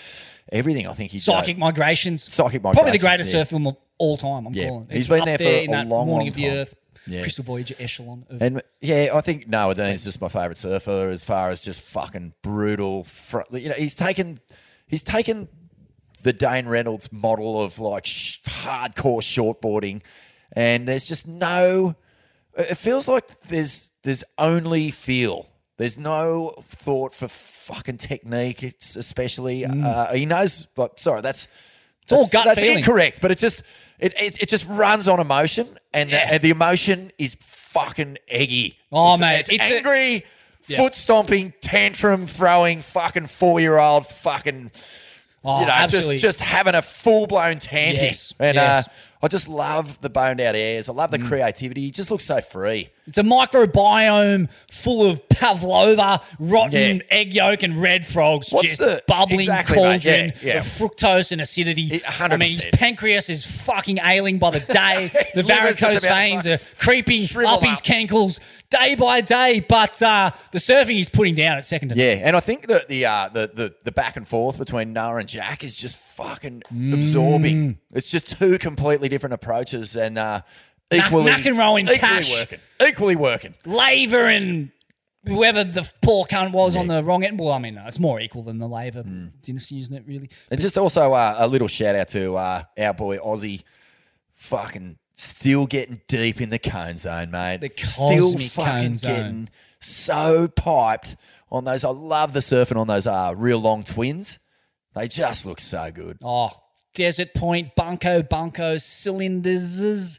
[0.52, 0.86] everything.
[0.86, 2.22] I think he's Psychic migrations.
[2.32, 3.40] Psychic migrations, Probably the greatest yeah.
[3.40, 4.47] surf film of all time.
[4.47, 4.68] I'm Yeah.
[4.68, 4.86] calling.
[4.90, 6.52] He's It's been there for in a long, Morning long of the time.
[6.52, 6.74] Earth,
[7.06, 7.22] Yeah.
[7.22, 8.24] Crystal Voyager echelon.
[8.28, 11.81] Of, And yeah, I think Noa Deane's just my favourite surfer as far as just
[11.82, 13.05] fucking brutal.
[13.05, 14.40] Fr- you know, he's taken
[14.86, 15.48] he's taken
[16.22, 20.02] the Dane Reynolds model of like sh- hardcore shortboarding,
[20.52, 21.94] and there's just no.
[22.56, 25.47] It feels like there's there's only feel.
[25.81, 28.62] There's no thought for fucking technique.
[28.62, 30.66] It's especially uh, he knows.
[30.74, 31.48] But sorry, that's
[32.02, 32.78] It's all gut That's feeling.
[32.78, 33.62] incorrect, but it just
[33.98, 38.78] it, it, it just runs on emotion, and, the, and the emotion is fucking eggy.
[38.93, 40.24] Oh, It's- mate, it's, it's a- angry,
[40.66, 40.77] Yeah.
[40.77, 44.73] foot stomping, tantrum throwing, fucking four year old, fucking.
[45.43, 46.17] Oh, you know, absolutely.
[46.19, 48.87] just just having a full blown tanty, Yes, and yes.
[48.87, 48.91] uh,
[49.23, 50.89] I just love the boned out airs.
[50.89, 51.29] I love the Mm.
[51.29, 51.83] creativity.
[51.83, 52.91] He just looks so free.
[53.07, 57.03] It's a microbiome full of pavlova, rotten Yeah.
[57.17, 59.83] egg yolk, and red frogs, What's just the- bubbling exactly, mate.
[60.03, 60.59] cauldron Yeah, yeah.
[60.61, 62.03] of fructose and acidity.
[62.19, 65.11] I mean, his pancreas is fucking ailing by the day.
[65.35, 67.85] the His liver's just varicose veins are creeping shrivel up his up.
[67.85, 68.39] cankles
[68.71, 69.61] day by day.
[69.61, 71.93] But uh, the surfing he's putting down at second.
[71.97, 75.21] Yeah, and I think that the uh, the, the the back and forth between Nara
[75.21, 77.79] and Jack is just fucking absorbing.
[77.93, 80.43] It's just two completely different approaches, and uh,
[80.91, 82.33] equally and equally Cash.
[82.33, 83.55] working, equally working.
[83.67, 84.71] Laver and
[85.27, 87.39] whoever the poor cunt was on the wrong end.
[87.39, 89.03] Well, I mean, no, it's more equal than the Laver
[89.43, 90.05] dynasty, isn't it?
[90.07, 90.31] Really.
[90.51, 93.63] And just also uh, a little shout out to uh, our boy Aussie,
[94.33, 97.61] fucking still getting deep in the cone zone, mate.
[97.61, 99.11] The still cosmic fucking cone zone.
[99.17, 99.49] getting
[99.81, 101.17] so piped
[101.51, 101.85] on those.
[101.85, 104.39] I love the surfing on those uh, real long twins.
[104.95, 106.19] They just look so good.
[106.23, 106.51] Oh,
[106.95, 110.19] Desert Point, Bunko, Bunko, cylinders,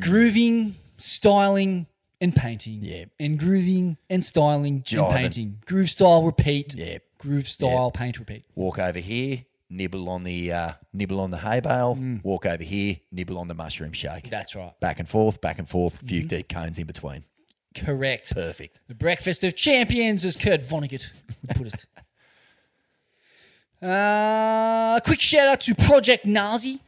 [0.00, 1.86] grooving, styling,
[2.20, 2.78] and painting.
[2.82, 3.06] Yeah.
[3.18, 5.06] And grooving and styling Jiving.
[5.06, 5.58] and painting.
[5.66, 6.74] Groove style, repeat.
[6.74, 6.98] Yeah.
[7.18, 8.44] Groove style, paint, repeat.
[8.54, 11.96] Walk over here, nibble on the uh, nibble on the hay bale.
[11.96, 12.22] Mm.
[12.22, 14.28] Walk over here, nibble on the mushroom shake.
[14.30, 14.78] That's right.
[14.80, 15.96] Back and forth, back and forth.
[15.96, 16.06] Mm-hmm.
[16.06, 17.24] Few deep cones in between.
[17.74, 18.34] Correct.
[18.34, 18.80] Perfect.
[18.88, 21.10] The breakfast of champions, as Kurt Vonnegut
[21.42, 21.86] would put it.
[23.82, 26.80] Uh, quick shout out to Project Nasi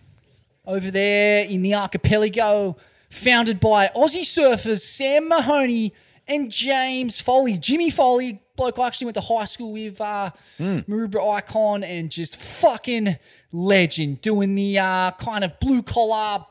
[0.65, 2.77] over there in the archipelago,
[3.11, 5.93] founded by Aussie surfers Sam Mahoney
[6.29, 7.59] and James Foley.
[7.59, 12.37] Jimmy Foley, bloke I actually went to high school with, uh, Maroubra icon, and just
[12.37, 13.17] fucking
[13.53, 16.47] legend, doing the uh, kind of blue collar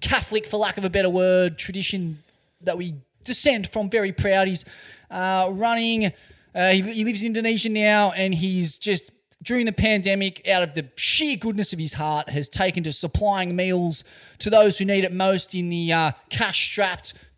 [0.00, 2.22] Catholic, for lack of a better word, tradition
[2.60, 2.94] that we
[3.24, 3.88] descend from.
[3.90, 4.48] Very proud.
[4.48, 4.64] He's
[5.10, 6.12] uh, running.
[6.54, 9.10] Uh, he, he lives in Indonesia now, and he's just
[9.42, 13.56] during the pandemic, out of the sheer goodness of his heart, has taken to supplying
[13.56, 14.04] meals
[14.38, 16.12] to those who need it most in the uh,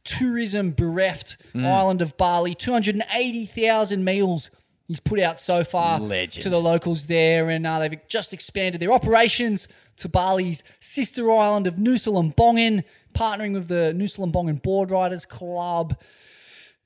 [0.04, 1.64] cash-strapped, tourism-bereft Mm.
[1.64, 2.54] island of Bali.
[2.54, 4.50] Two hundred and eighty thousand meals.
[4.86, 6.42] He's put out so far Legend.
[6.42, 9.66] to the locals there, and uh, they've just expanded their operations
[9.96, 15.96] to Bali's sister island of Nusa Lembongan, partnering with the Nusa Lembongan Board Riders Club.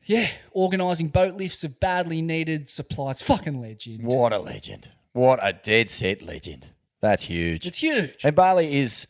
[0.05, 3.20] Yeah, organising boat lifts of badly needed supplies.
[3.20, 4.05] Fucking legend.
[4.05, 4.90] What a legend.
[5.12, 6.69] What a dead set legend.
[7.01, 7.66] That's huge.
[7.66, 8.15] It's huge.
[8.23, 9.07] And Bali is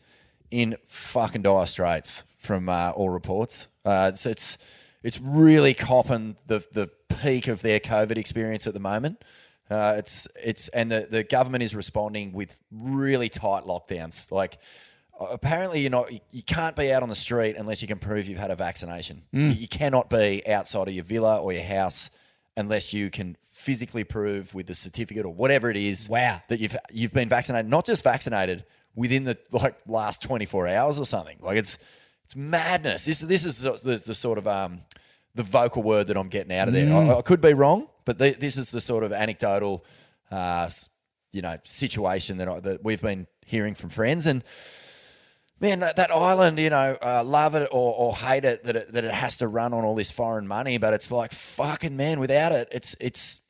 [0.49, 3.67] in fucking dire straits from uh, all reports.
[3.85, 4.57] Uh, it's, it's
[5.03, 6.89] it's really copping the the
[7.21, 9.23] peak of their COVID experience at the moment.
[9.69, 14.31] Uh, it's it's and the, the government is responding with really tight lockdowns.
[14.31, 14.57] Like
[15.19, 18.39] apparently you're not you- can't be out on the street unless you can prove you've
[18.39, 19.23] had a vaccination.
[19.33, 19.49] Mm.
[19.53, 22.09] You, you cannot be outside of your villa or your house
[22.57, 26.41] unless you can physically prove with the certificate or whatever it is Wow.
[26.47, 28.63] that you've you've been vaccinated, not just vaccinated
[28.95, 31.37] within the like last 24 hours or something.
[31.41, 31.77] Like it's
[32.29, 33.05] It's madness.
[33.05, 34.81] This this is the, the, sort of um
[35.33, 36.85] the vocal word that I'm getting out of there.
[36.85, 37.09] Mm.
[37.09, 39.83] I, I could be wrong, but the, this is the sort of anecdotal,
[40.29, 40.69] uh,
[41.31, 44.43] you know, situation that I, that we've been hearing from friends and.
[45.61, 48.93] Man, that, that island, you know, uh, love it or, or hate it that, it
[48.93, 52.21] that it has to run on all this foreign money, but it's like fucking man,
[52.21, 53.41] without it, it's it's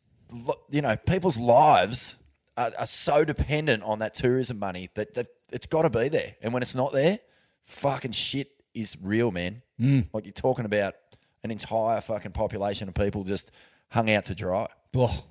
[0.72, 2.16] you know, people's lives
[2.58, 6.36] are, are so dependent on that tourism money that, that it's got to be there,
[6.42, 7.20] and when it's not there,
[7.62, 9.62] fucking shit is real, man.
[9.80, 10.08] Mm.
[10.14, 10.96] Like you're talking about
[11.44, 13.52] an entire fucking population of people just
[13.92, 14.68] hung out to dry.
[14.96, 15.24] Oh.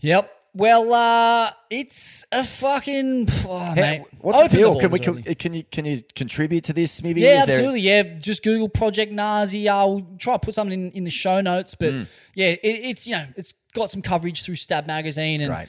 [0.00, 0.30] Yep.
[0.54, 3.28] Well, uh, it's a fucking.
[3.48, 4.02] Oh, How- mate.
[4.20, 4.80] what's the Open deal?
[4.80, 7.20] Can we can, can you can you contribute to this, Smithy?
[7.20, 7.80] Yeah, Is there- absolutely.
[7.82, 9.68] Yeah, just Google Project Nasi.
[9.68, 11.74] I'll try to put something in, in the show notes.
[11.78, 12.06] But Mm.
[12.34, 15.68] yeah, it, it's you know it's got some coverage through Stab Magazine and Right.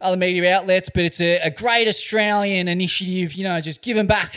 [0.00, 0.88] other media outlets.
[0.92, 3.34] But it's a, a great Australian initiative.
[3.34, 4.34] You know, just giving back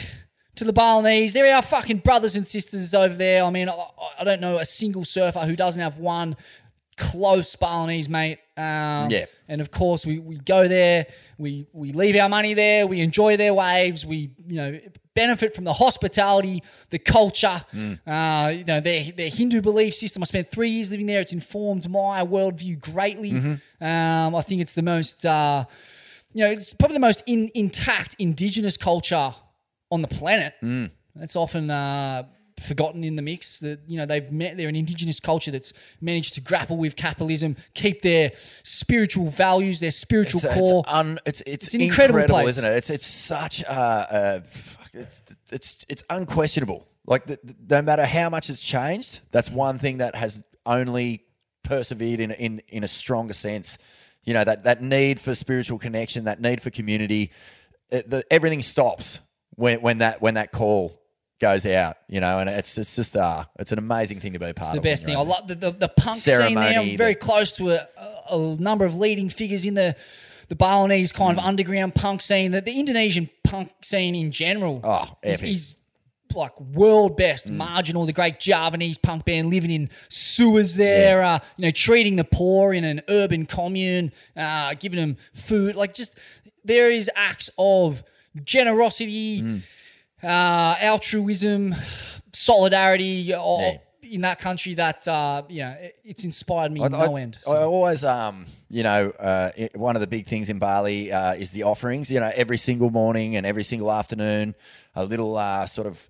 [0.59, 1.33] to the Balinese.
[1.33, 3.43] There are fucking brothers and sisters over there.
[3.43, 3.85] I mean, I,
[4.19, 6.35] I don't know a single surfer who doesn't have one
[6.97, 8.39] close Balinese mate.
[8.57, 9.25] Um, Yeah.
[9.47, 11.07] And of course, we, we go there,
[11.39, 14.79] we we leave our money there, we enjoy their waves, we you know
[15.15, 16.61] benefit from the hospitality,
[16.91, 17.63] the culture,
[18.05, 20.21] uh, you know their their Hindu belief system.
[20.21, 21.19] I spent three years living there.
[21.19, 23.31] It's informed my worldview greatly.
[23.31, 23.61] Mhm.
[23.81, 25.65] Um, I think it's the most uh,
[26.33, 29.33] you know it's probably the most in, intact indigenous culture
[29.91, 30.53] on the planet.
[30.63, 30.91] Mm.
[31.21, 32.23] It's often uh,
[32.59, 34.57] forgotten in the mix that you know they've met.
[34.57, 38.31] They're an indigenous culture that's managed to grapple with capitalism, keep their
[38.63, 40.83] spiritual values, their spiritual it's, it's, core.
[40.87, 42.73] un, it's, it's, It's incredible incredible, isn't it?
[42.73, 45.21] It's it's such a, uh, fuck, it's
[45.51, 46.87] it's it's unquestionable.
[47.05, 51.25] Like the, the- no matter how much it's changed, that's one thing that has only
[51.63, 53.77] persevered in in in a stronger sense.
[54.23, 57.31] You know that that need for spiritual connection, that need for community,
[57.89, 59.19] it, the, everything stops
[59.59, 60.97] when when that when that call
[61.39, 61.97] goes out.
[62.07, 64.67] You know, and it's it's just uh it's an amazing thing to be part It's
[64.69, 64.73] of.
[64.75, 65.15] the best thing.
[65.15, 66.79] I love the, the, the punk scene there.
[66.79, 67.87] I'm very the- close to a,
[68.31, 69.95] a, number of leading figures in the
[70.47, 71.41] the Balinese kind Mm.
[71.41, 72.51] of underground punk scene.
[72.51, 75.75] The, the Indonesian punk scene in general Oh, is, is
[76.33, 77.47] like world best.
[77.47, 77.57] Mm.
[77.57, 81.23] Marjinal, the great Javanese punk band living in sewers there.
[81.23, 85.75] Uh, you know, treating the poor in an urban commune, uh, giving them food.
[85.75, 86.15] Like just
[86.63, 88.03] there is acts of
[88.45, 89.61] generosity, Mm.
[90.23, 91.75] uh, altruism,
[92.33, 93.33] solidarity.
[93.33, 93.77] uh, Yeah.
[94.11, 97.37] In that country, that uh, you know, it- it's inspired me I, no I- end.
[97.47, 101.51] I always, um, you know, uh, one of the big things in Bali uh, is
[101.51, 102.09] the offerings.
[102.09, 104.55] You know, every single morning and every single afternoon,
[104.95, 106.09] a little uh, sort of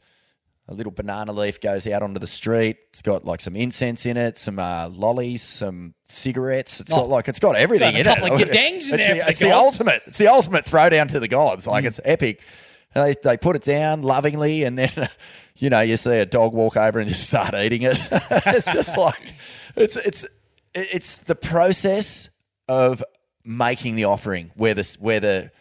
[0.70, 2.78] a little banana leaf goes out onto the street.
[2.92, 6.80] It's got like some incense in it, some uh, lollies, some cigarettes.
[6.80, 6.98] It's Oh.
[6.98, 8.42] got like it's got everything Got a in couple it.
[8.44, 10.04] of gadangs in it's there the, the it's the ultimate.
[10.06, 11.66] It's the ultimate throwdown to the gods.
[11.68, 11.88] Like Mm.
[11.88, 12.42] it's epic.
[12.96, 14.92] And they, they put it down lovingly, and then
[15.58, 18.00] you know you see a dog walk over and just start eating it.
[18.12, 19.34] it's just like
[19.76, 20.26] it's it's
[20.76, 22.30] it's the process
[22.68, 23.04] of
[23.44, 25.52] making the offering where the where the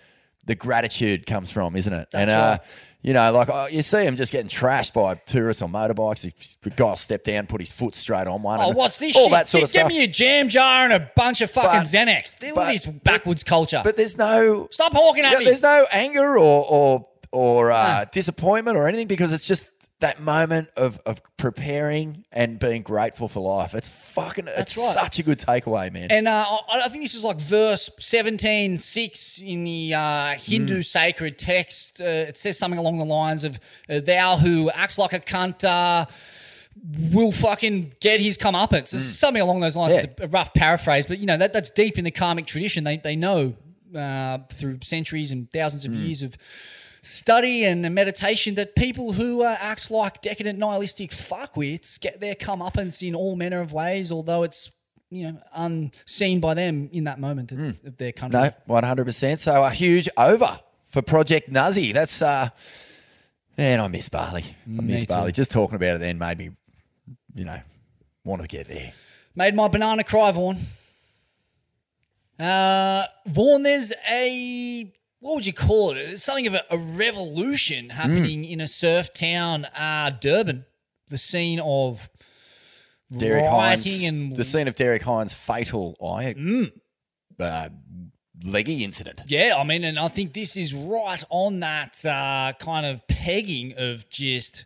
[0.47, 2.09] the gratitude comes from, isn't it?
[2.14, 2.70] and That's uh, right.
[3.02, 6.22] You know, like oh, you see him just getting trashed by tourists on motorbikes.
[6.24, 8.60] He- The guy stepped down, put his foot straight on one.
[8.60, 9.32] Oh, and what's this All shit?
[9.32, 9.88] that sort Give- of stuff.
[9.90, 12.42] Give me a jam jar and a bunch of fucking But- Xanax.
[12.42, 13.80] Look but- at this backwards culture.
[13.84, 15.44] But there's no Stop hawking at yeah, me.
[15.44, 19.68] There's no anger or or or uh, disappointment or anything because it's just
[20.00, 23.74] that moment of of preparing and being grateful for life.
[23.74, 24.46] It's fucking.
[24.48, 24.94] it's right.
[24.94, 26.08] such a good takeaway, man.
[26.10, 30.78] And uh, I I think this is like verse 17, 6 in the uh, Hindu
[30.78, 30.84] Mm.
[30.84, 32.00] sacred text.
[32.00, 33.58] Uh, it says something along the lines of,
[33.88, 36.06] uh, Thou who acts like a cunt uh,
[37.10, 38.94] will fucking get his comeuppance.
[38.94, 39.94] It's something along those lines.
[39.94, 39.96] Mm.
[39.96, 40.04] Yeah.
[40.10, 42.84] It's a, rough paraphrase, but you know, that, that's deep in the karmic tradition.
[42.84, 43.54] They, they know
[43.96, 45.88] uh, through centuries and thousands Mm.
[45.88, 46.36] of years of
[47.09, 53.06] study and meditation that people who uh, act like decadent nihilistic fuckwits get their comeuppance
[53.06, 54.70] in all manner of ways, although it's
[55.10, 58.40] you know unseen by them in that moment of, of their country.
[58.40, 59.40] No, one hundred percent.
[59.40, 60.60] So a huge over
[60.90, 61.93] for Project Nasi.
[61.93, 62.51] That's uh,
[63.56, 64.44] man, I miss Bali.
[64.44, 65.06] I Me miss too.
[65.06, 65.32] Bali.
[65.32, 66.51] Just talking about it then made me,
[67.35, 67.60] you know,
[68.24, 68.93] want to get there.
[69.35, 70.59] Made my banana cry, Vaughan.
[72.39, 75.98] Uh, Vaughan, there's a what would you call it?
[75.98, 80.64] It's something of a, a revolution happening in a surf town, uh, Durban,
[81.08, 82.08] the scene of
[83.10, 86.34] Derek rioting Hynd, and the scene of Derek Hynd's fatal eye
[87.40, 87.68] uh,
[88.44, 89.22] leggy incident.
[89.26, 93.74] Yeah, I mean, and I think this is right on that uh, kind of pegging
[93.76, 94.64] of just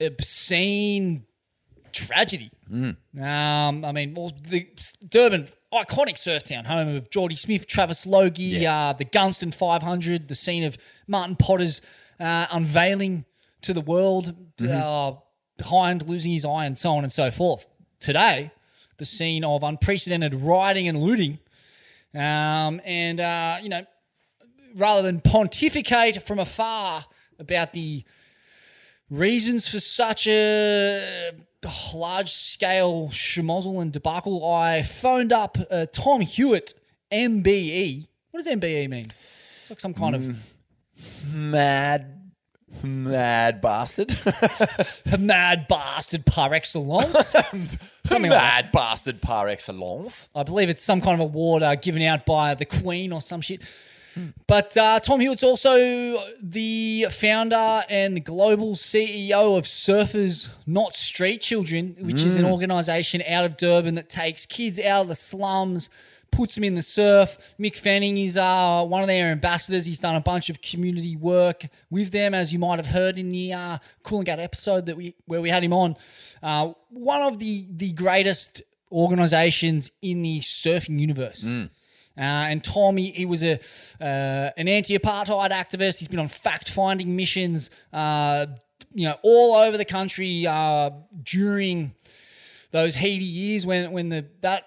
[0.00, 1.26] obscene
[1.92, 2.50] tragedy.
[2.70, 2.96] Mm.
[3.20, 4.66] Um, I mean, well, the
[5.06, 10.34] Durban, iconic surf town, home of Jordy Smith, Travis Logie, uh, the Gunston 500, the
[10.34, 10.76] scene of
[11.06, 11.80] Martin Potter's
[12.20, 13.24] uh, unveiling
[13.62, 15.12] to the world uh,
[15.56, 17.66] behind losing his eye and so on and so forth.
[18.00, 18.52] Today,
[18.98, 21.38] the scene of unprecedented rioting and looting,
[22.14, 23.84] um, and uh, you know,
[24.76, 27.06] rather than pontificate from afar
[27.38, 28.04] about the
[29.10, 31.32] reasons for such a
[31.94, 36.74] large scale schmozzle and debacle, I phoned up uh, Tom Hewitt,
[37.12, 38.06] MBE.
[38.30, 39.06] What does MBE mean?
[39.62, 40.36] It's like some kind of
[41.32, 42.32] Mad,
[42.82, 44.16] mad bastard.
[45.18, 47.28] mad bastard par excellence.
[48.06, 50.28] Something like mad bastard par excellence.
[50.34, 53.40] I believe it's some kind of award uh, given out by the Queen or some
[53.40, 53.62] shit.
[54.46, 61.96] But uh, Tom Hewitt's also the founder and global CEO of Surfers Not Street Children,
[62.00, 62.50] which is an Mm.
[62.52, 65.88] organization out of Durban that takes kids out of the slums,
[66.30, 67.38] puts them in the surf.
[67.60, 69.86] Mick Fanning is uh, one of their ambassadors.
[69.86, 73.30] He's done a bunch of community work with them, as you might have heard in
[73.30, 75.96] the uh, Coolangatta episode that we where we had him on.
[76.42, 81.44] Uh, one of the the greatest organizations in the surfing universe.
[82.16, 82.20] Uh,
[82.50, 83.54] and Tom, he, he was a
[84.00, 85.98] uh, an anti-apartheid activist.
[85.98, 88.46] He's been on fact-finding missions, uh,
[88.92, 90.90] you know, all over the country uh,
[91.24, 91.92] during
[92.70, 94.64] those heady years when when the that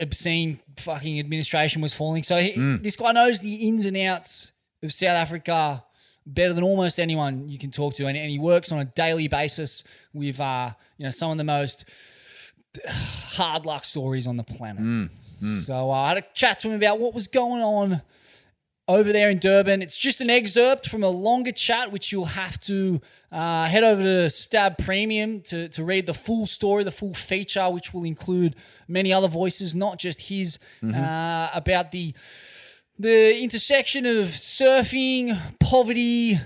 [0.00, 2.22] obscene fucking administration was falling.
[2.22, 2.82] So he, Mm.
[2.82, 5.84] this guy knows the ins and outs of South Africa
[6.26, 9.28] better than almost anyone you can talk to, and, and he works on a daily
[9.28, 11.84] basis with uh, you know some of the most
[12.88, 14.82] hard luck stories on the planet.
[14.82, 15.10] Mm,
[15.64, 18.02] So uh, I had a chat to him about what was going on
[18.88, 19.82] over there in Durban.
[19.82, 23.00] It's just an excerpt from a longer chat, which you'll have to
[23.32, 27.68] uh, head over to Stab Premium to, to read the full story, the full feature,
[27.68, 28.54] which will include
[28.88, 30.94] many other voices, not just his, Mhm.
[30.96, 32.14] uh, about the
[32.98, 36.40] the intersection of surfing, poverty,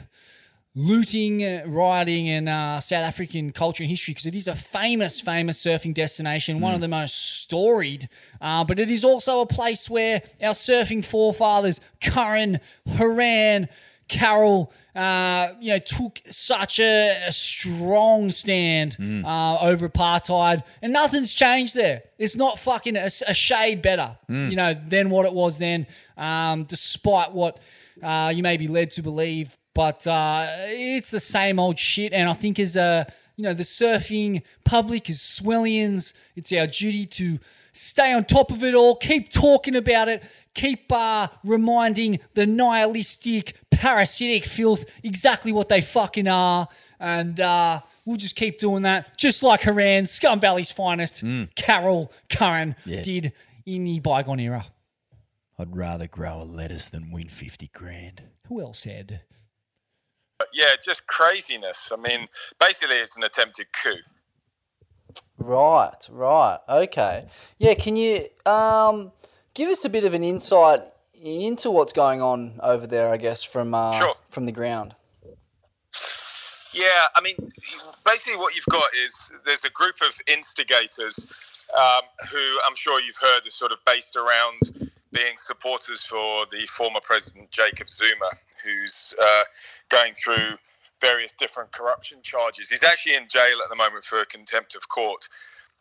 [0.80, 5.20] looting, uh, rioting, and uh, South African culture and history because it is a famous,
[5.20, 8.08] famous surfing destination, one of the most storied.
[8.40, 12.60] Uh, but it is also a place where our surfing forefathers, Curren,
[12.96, 13.68] Horan,
[14.08, 21.32] Carroll, uh, you know, took such a, a strong stand uh, over apartheid, and nothing's
[21.32, 22.02] changed there.
[22.18, 24.50] It's not fucking a, a shade better, Mm.
[24.50, 25.86] you know, than what it was then,
[26.16, 27.60] um, despite what
[28.02, 29.56] uh, you may be led to believe.
[29.74, 33.06] But uh, it's the same old shit, and I think as a
[33.36, 37.38] you know the surfing public as Swellians, it's our duty to
[37.72, 40.22] stay on top of it all, keep talking about it,
[40.54, 46.66] keep uh, reminding the nihilistic, parasitic filth exactly what they fucking are,
[46.98, 51.22] and uh, we'll just keep doing that, just like Horan, Scum Valley's finest,
[51.54, 53.02] Carroll Curren Yeah.
[53.02, 53.32] did
[53.64, 54.66] in the bygone era.
[55.56, 58.22] I'd rather grow a lettuce than win 50 grand.
[58.48, 59.20] Who else said?
[60.52, 61.90] Yeah, just craziness.
[61.92, 63.96] I mean, basically, it's an attempted coup.
[65.38, 66.58] Right, right.
[66.68, 67.26] Okay.
[67.58, 69.12] Yeah, can you um,
[69.54, 70.82] give us a bit of an insight
[71.14, 74.14] into what's going on over there, I guess, from uh, Sure.
[74.28, 74.94] from the ground?
[76.72, 77.34] Yeah, I mean,
[78.04, 81.26] basically, what you've got is there's a group of instigators
[81.76, 86.66] um, who I'm sure you've heard is sort of based around being supporters for the
[86.66, 88.30] former president Jacob Zuma,
[88.64, 89.42] who's uh,
[89.88, 90.56] going through
[91.00, 92.68] various different corruption charges.
[92.68, 95.28] He's actually in jail at the moment for contempt of court.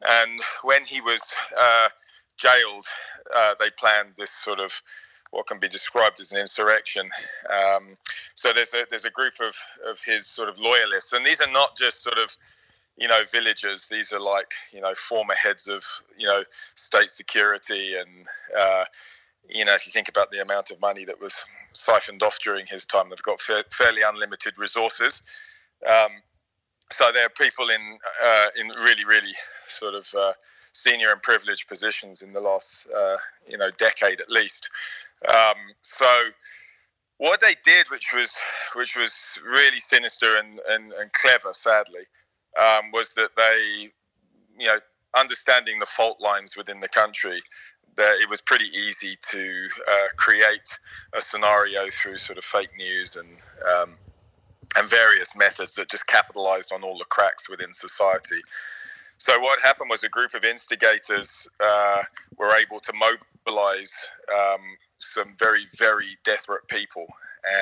[0.08, 1.90] And when he was uh,
[2.38, 2.86] jailed,
[3.36, 4.82] uh, they planned this sort of
[5.32, 7.10] what can be described as an insurrection.
[7.54, 7.98] Um,
[8.36, 9.56] so there's a there's a group of
[9.88, 12.36] of his sort of loyalists, and these are not just sort of
[12.98, 13.88] you know villagers.
[13.88, 15.84] These are like you know former heads of
[16.18, 16.44] you know
[16.76, 18.26] state security, and
[18.58, 18.86] uh,
[19.48, 21.44] you know if you think about the amount of money that was
[21.74, 25.22] siphoned off during his time, they've got fa- fairly unlimited resources.
[25.90, 26.22] Um,
[26.92, 29.34] so there are people in uh, in really really
[29.68, 30.34] sort of uh,
[30.72, 33.18] senior and privileged positions in the last uh,
[33.48, 34.70] you know decade at least.
[35.28, 36.06] Um, so
[37.20, 38.36] what they did, which was
[38.76, 42.08] which was really sinister and, and, and clever, sadly,
[42.60, 43.92] um, was that they,
[44.58, 44.80] you know,
[45.16, 47.42] understanding the fault lines within the country,
[48.00, 50.70] that it was pretty easy to uh, create
[51.16, 53.30] a scenario through sort of fake news and
[53.72, 53.92] um,
[54.78, 58.42] and various methods that just capitalized on all the cracks within society.
[59.18, 62.04] So what happened was a group of instigators uh,
[62.38, 63.94] were able to mobilize
[64.34, 64.62] um,
[65.00, 67.06] some very, very desperate people.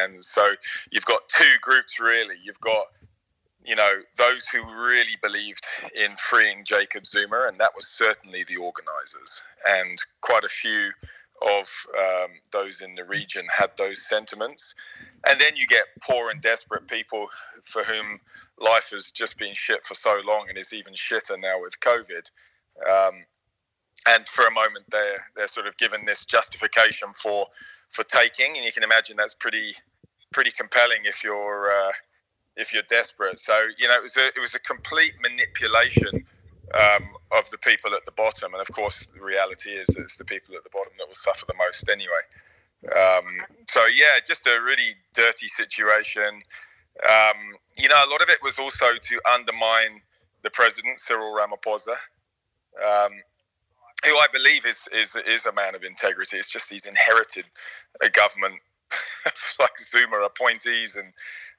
[0.02, 0.54] And so
[0.92, 2.36] you've got two groups really.
[2.44, 2.88] You've got,
[3.68, 5.66] you know, those who really believed
[5.96, 9.42] in freeing Jacob Zuma, and that was certainly the organizers.
[9.68, 10.92] And quite a few
[11.42, 11.70] of
[12.00, 14.74] um, those in the region had those sentiments.
[15.28, 17.28] and then you get poor and desperate people
[17.64, 18.20] for whom
[18.60, 22.32] life has just been shit for so long and is even shitter now with COVID.
[22.90, 23.26] Um,
[24.08, 27.48] and for a moment, they're they're sort of given this justification for
[27.90, 29.76] for taking, and you can imagine that's pretty
[30.32, 31.92] pretty compelling if you're uh,
[32.58, 33.40] if you're desperate.
[33.40, 36.26] So you know, it was a it was a complete manipulation
[36.74, 40.26] um, of the people at the bottom, and of course, the reality is it's the
[40.26, 42.24] people at the bottom that will suffer the most anyway.
[42.96, 43.26] Um,
[43.70, 46.42] so yeah, just a really dirty situation.
[47.08, 50.02] Um, you know, a lot of it was also to undermine
[50.44, 51.96] the president, Cyril Ramaphosa,
[52.84, 53.12] um,
[54.06, 56.38] who I believe is, is is a man of integrity.
[56.38, 57.46] It's just he's inherited
[58.02, 58.56] a government
[59.60, 61.14] like Zuma appointees and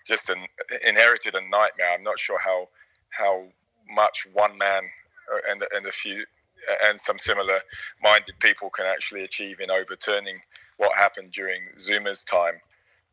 [0.08, 0.46] just an
[0.86, 1.92] inherited a nightmare.
[1.94, 2.68] I'm not sure how
[3.10, 3.44] how
[3.90, 4.82] much one man
[5.32, 6.24] uh, and and a few
[6.84, 7.60] and some similar
[8.02, 10.40] minded people can actually achieve in overturning
[10.78, 12.54] what happened during Zuma's time.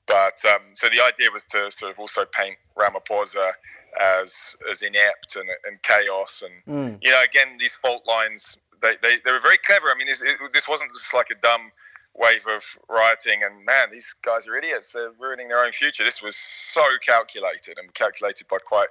[0.07, 3.51] But um, so the idea was to sort of also paint Ramaphosa
[3.99, 6.97] as as inept and, and chaos, and Mm.
[7.01, 9.87] you know, again, these fault lines they, they, they were very clever.
[9.87, 11.71] I mean, this, it, this wasn't just like a dumb
[12.17, 14.91] wave of rioting, and man, these guys are idiots.
[14.93, 16.03] They're ruining their own future.
[16.03, 18.87] This was so calculated and calculated by quite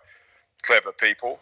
[0.63, 1.41] clever people.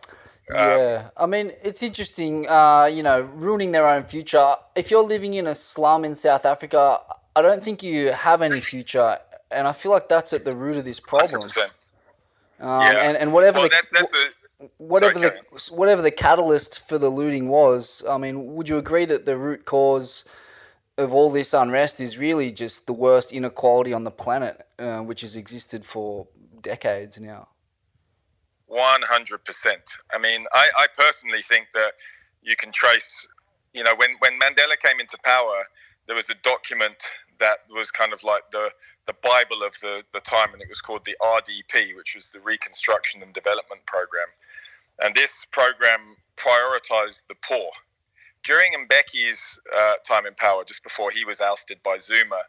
[0.55, 4.57] Um, Yeah, I mean, it's interesting, uh, you know, ruining their own future.
[4.75, 7.01] If you're living in a slum in South Africa,
[7.35, 9.19] I don't think you have any future.
[9.51, 11.43] And I feel like that's at the root of this problem.
[11.43, 11.65] 100%.
[11.65, 11.71] Um,
[12.61, 13.09] Yeah.
[13.09, 14.03] and, and whatever Well, the, that,
[14.61, 18.79] a whatever sorry, the whatever the catalyst for the looting was, I mean, would you
[18.79, 20.25] agree that the root cause
[20.99, 25.23] of all this unrest is really just the worst inequality on the planet, uh, which
[25.23, 26.29] has existed for
[26.61, 27.49] decades now?
[28.67, 29.83] One hundred percent.
[30.15, 31.93] I mean, I, I personally think that
[32.43, 33.27] you can trace.
[33.75, 35.65] You know, when when Mandela came into power,
[36.07, 37.05] there was a document
[37.39, 38.71] that was kind of like the
[39.07, 42.41] the Bible of the the time, and it was called the RDP, which was the
[42.41, 44.29] Reconstruction and Development Program.
[45.01, 47.71] And this program prioritized the poor.
[48.45, 52.43] During Mbeki's uh, time in power, just before he was ousted by Zuma,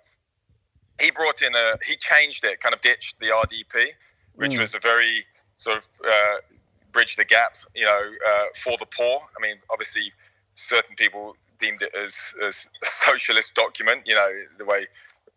[0.99, 3.90] he brought in a he changed it, kind of ditched the RDP,
[4.36, 4.60] which Mm.
[4.60, 5.26] was a very
[5.57, 6.38] sort of uh,
[6.91, 9.22] bridge the gap, you know, uh, for the poor.
[9.38, 10.11] I mean, obviously,
[10.56, 14.88] certain people deemed it as as a socialist document, you know, the way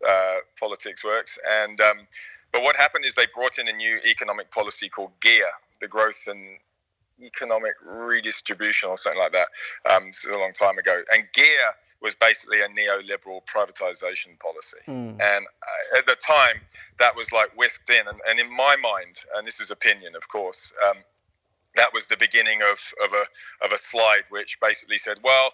[0.07, 1.37] uh, politics works.
[1.49, 2.07] And um,
[2.51, 5.47] but what happened is they brought in a new economic policy called GEAR,
[5.81, 6.57] the Growth and
[7.21, 9.47] Economic Redistribution, or something like that.
[9.89, 11.01] Um, a long time ago.
[11.13, 14.77] And GEAR was basically a neoliberal privatization policy.
[14.87, 15.19] Mm.
[15.19, 16.61] And uh, at the time,
[16.99, 18.07] that was like whisked in.
[18.07, 20.97] And, and in my mind, and this is opinion, of course, um,
[21.75, 25.53] that was the beginning of, of, a, of a slide which basically said, well,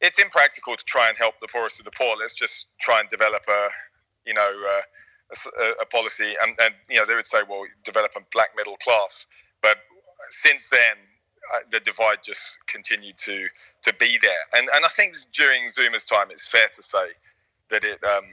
[0.00, 2.16] it's impractical to try and help the poorest of the poor.
[2.18, 3.68] Let's just try and develop a,
[4.26, 4.80] you know, uh,
[5.32, 6.34] a a, a policy.
[6.42, 9.26] And, and, you know, they would say, well, develop a black middle class.
[9.62, 9.78] But
[10.30, 10.96] since then,
[11.54, 13.46] uh, the divide just continued to
[13.82, 14.44] to be there.
[14.54, 17.06] And and I think during Zuma's time, it's fair to say
[17.70, 18.30] that it um,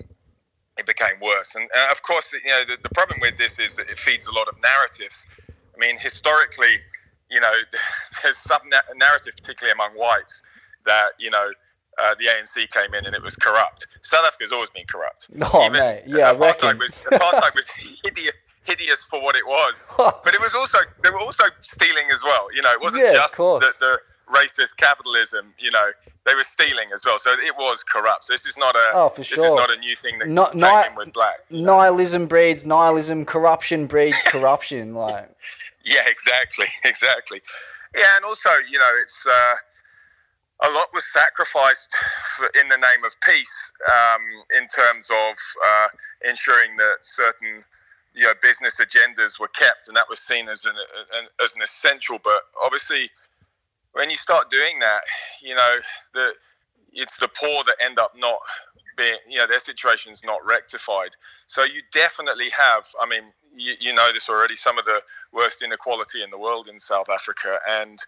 [0.78, 1.56] it became worse.
[1.56, 4.28] And uh, of course, you know, the, the problem with this is that it feeds
[4.28, 5.28] a lot of narratives.
[5.50, 6.80] I mean, historically,
[7.30, 7.54] you know,
[8.24, 10.42] there's some na- narrative, particularly among whites,
[10.86, 11.50] that you know.
[12.02, 13.86] Uh, the ANC came in and it was corrupt.
[14.04, 15.28] South Africa's always been corrupt.
[15.54, 17.70] Oh, mate, yeah, apartheid was apartheid was
[18.06, 18.36] hideous,
[18.70, 22.48] hideous for what it was, but it was also they were also stealing as well.
[22.56, 23.98] You know, it wasn't Yeah, just the, the
[24.34, 25.54] racist capitalism.
[25.58, 25.88] You know,
[26.26, 27.18] they were stealing as well.
[27.20, 28.26] So it was corrupt.
[28.26, 29.38] So this is not a Oh, for sure.
[29.38, 31.40] this is not a new thing that Not- came in with black.
[31.50, 34.94] Nihilism breeds nihilism, corruption breeds corruption.
[34.94, 35.30] Like,
[35.84, 37.42] Yeah, exactly, exactly.
[37.98, 39.56] Yeah, and also, you know, it's uh,
[40.68, 41.96] a lot was sacrificed
[42.36, 44.22] for, in the name of peace um,
[44.60, 45.36] in terms of
[45.70, 45.88] uh,
[46.30, 47.64] ensuring that certain
[48.20, 50.74] you know business agendas were kept, and that was seen as an,
[51.18, 52.20] an as an essential.
[52.24, 53.10] But obviously,
[53.94, 55.02] when you start doing that,
[55.42, 55.76] you know,
[56.14, 56.34] the
[56.92, 58.40] it's the poor that end up not
[58.98, 61.12] being, you know, their situation's not rectified.
[61.48, 65.02] So you definitely have, I mean, you, you know this already, some of the
[65.32, 68.00] worst inequality in the world in South Africa, and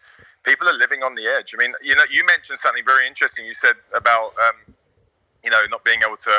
[0.44, 1.54] people are living on the edge.
[1.56, 3.46] I mean, you know, you mentioned something very interesting.
[3.46, 4.76] You said about, um,
[5.44, 6.32] you know, not being able to,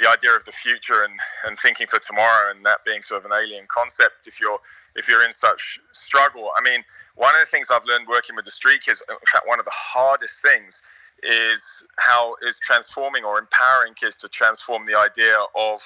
[0.00, 1.14] the idea of the future and,
[1.46, 4.26] and thinking for tomorrow, and that being sort of an alien concept.
[4.26, 4.58] If you're
[4.96, 6.82] if you're in such struggle, I mean,
[7.14, 9.64] one of the things I've learned working with the street kids, in fact, one of
[9.64, 10.82] the hardest things
[11.22, 15.80] is how is transforming or empowering kids to transform the idea of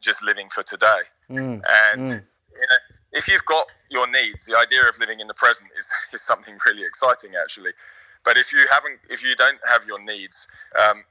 [0.00, 1.00] just living for today.
[1.30, 1.60] mm,
[1.92, 2.22] And mm.
[2.52, 2.76] you know,
[3.12, 6.56] if you've got your needs, the idea of living in the present is, is something
[6.66, 7.72] really exciting, actually.
[8.24, 10.48] But if you haven't, if you don't have your needs
[10.80, 11.04] um,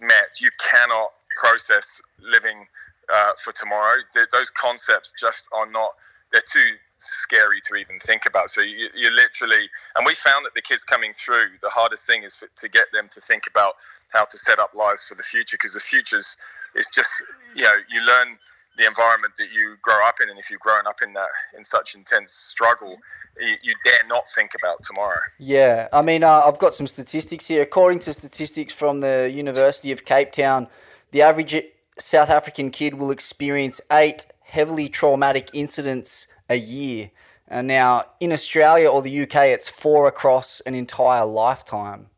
[0.00, 2.66] met, you cannot process living
[3.12, 3.96] uh, for tomorrow.
[4.12, 5.90] Th- those concepts just are not.
[6.32, 8.50] They're too scary to even think about.
[8.50, 12.24] So you, you literally, and we found that the kids coming through, the hardest thing
[12.24, 13.74] is for, to get them to think about
[14.12, 16.36] how to set up lives for the future because the future's
[16.74, 17.10] is just
[17.54, 18.38] you know you learn
[18.76, 21.64] the environment that you grow up in, and if you've grown up in that in
[21.64, 22.98] such intense struggle,
[23.40, 25.18] you, you dare not think about tomorrow.
[25.38, 27.62] Yeah, I mean, uh, I've got some statistics here.
[27.62, 30.68] According to statistics from the University of Cape Town,
[31.12, 31.56] the average
[31.98, 37.10] South African kid will experience eight heavily traumatic incidents a year.
[37.48, 42.08] And now in Australia or the UK, it's four across an entire lifetime.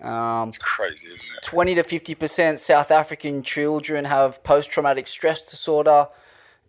[0.00, 1.42] Um, it's crazy, isn't it?
[1.42, 6.08] 20 to 50% South African children have post traumatic stress disorder,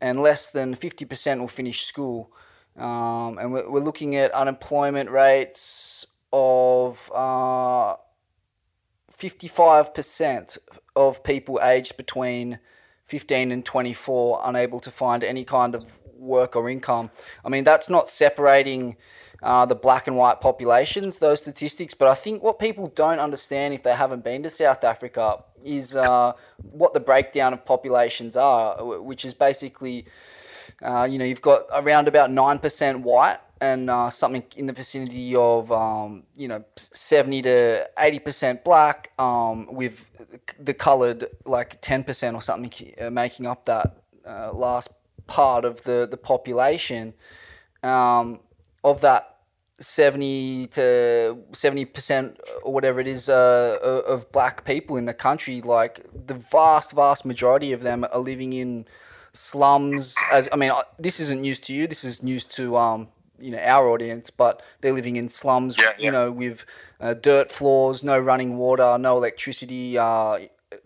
[0.02, 2.32] and less than 50% will finish school.
[2.78, 7.96] Um, and we're, we're looking at unemployment rates of uh,
[9.24, 10.58] 55%
[10.95, 12.60] of people aged between
[13.06, 17.10] 15 and 24 unable to find any kind of work or income.
[17.45, 18.98] I mean, that's not separating
[19.41, 23.74] uh, the black and white populations, those statistics, but I think what people don't understand
[23.74, 26.34] if they haven't been to South Africa is uh,
[26.72, 30.06] what the breakdown of populations are, which is basically,
[30.84, 35.34] uh, you know, you've got around about 9% white and uh, something in the vicinity
[35.35, 40.11] of um, you know 70 to 80 percent black, um, with
[40.60, 44.89] the coloured like 10 percent or something uh, making up that uh, last
[45.27, 47.14] part of the the population.
[47.84, 48.39] Um,
[48.85, 49.38] of that
[49.80, 56.05] 70 to 70 percent or whatever it is of black people in the country, like
[56.27, 58.85] the vast vast majority of them are living in
[59.34, 60.15] slums.
[60.31, 61.88] As I mean, this isn't news to you.
[61.88, 65.93] This is news to um, you know our audience, but they're living in slums, Yeah,
[65.97, 66.65] you know, with
[66.99, 69.97] uh, dirt floors, no running water, no electricity.
[69.97, 70.39] Uh,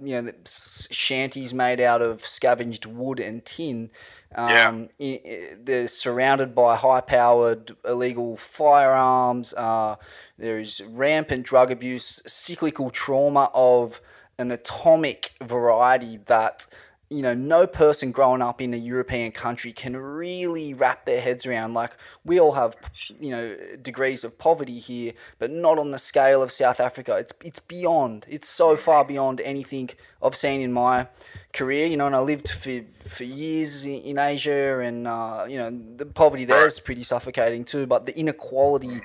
[0.03, 3.89] you know, shanties made out of scavenged wood and tin.
[4.35, 5.55] Um, Yeah.
[5.63, 9.53] they're surrounded by high-powered illegal firearms.
[9.53, 9.95] Uh,
[10.37, 14.01] there is rampant drug abuse, cyclical trauma of
[14.37, 16.67] an atomic variety that
[17.09, 21.45] you know no person growing up in a European country can really wrap their heads
[21.45, 21.73] around.
[21.73, 21.93] Like
[22.25, 22.75] we all have,
[23.19, 27.15] you know, degrees of poverty here, but not on the scale of South Africa.
[27.15, 28.25] It's it's beyond.
[28.27, 29.89] It's so far beyond anything
[30.21, 31.07] I've seen in my
[31.53, 31.85] career.
[31.85, 35.71] You know, and I lived for for years in, in Asia, and uh, you know
[35.95, 37.85] the poverty there is pretty suffocating too.
[37.85, 39.01] But the inequality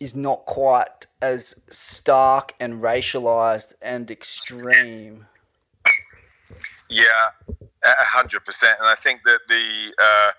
[0.00, 5.26] is not quite as stark and racialized and extreme.
[6.90, 7.30] Yeah,
[7.84, 8.76] a hundred percent.
[8.80, 10.30] And I think that the, uh,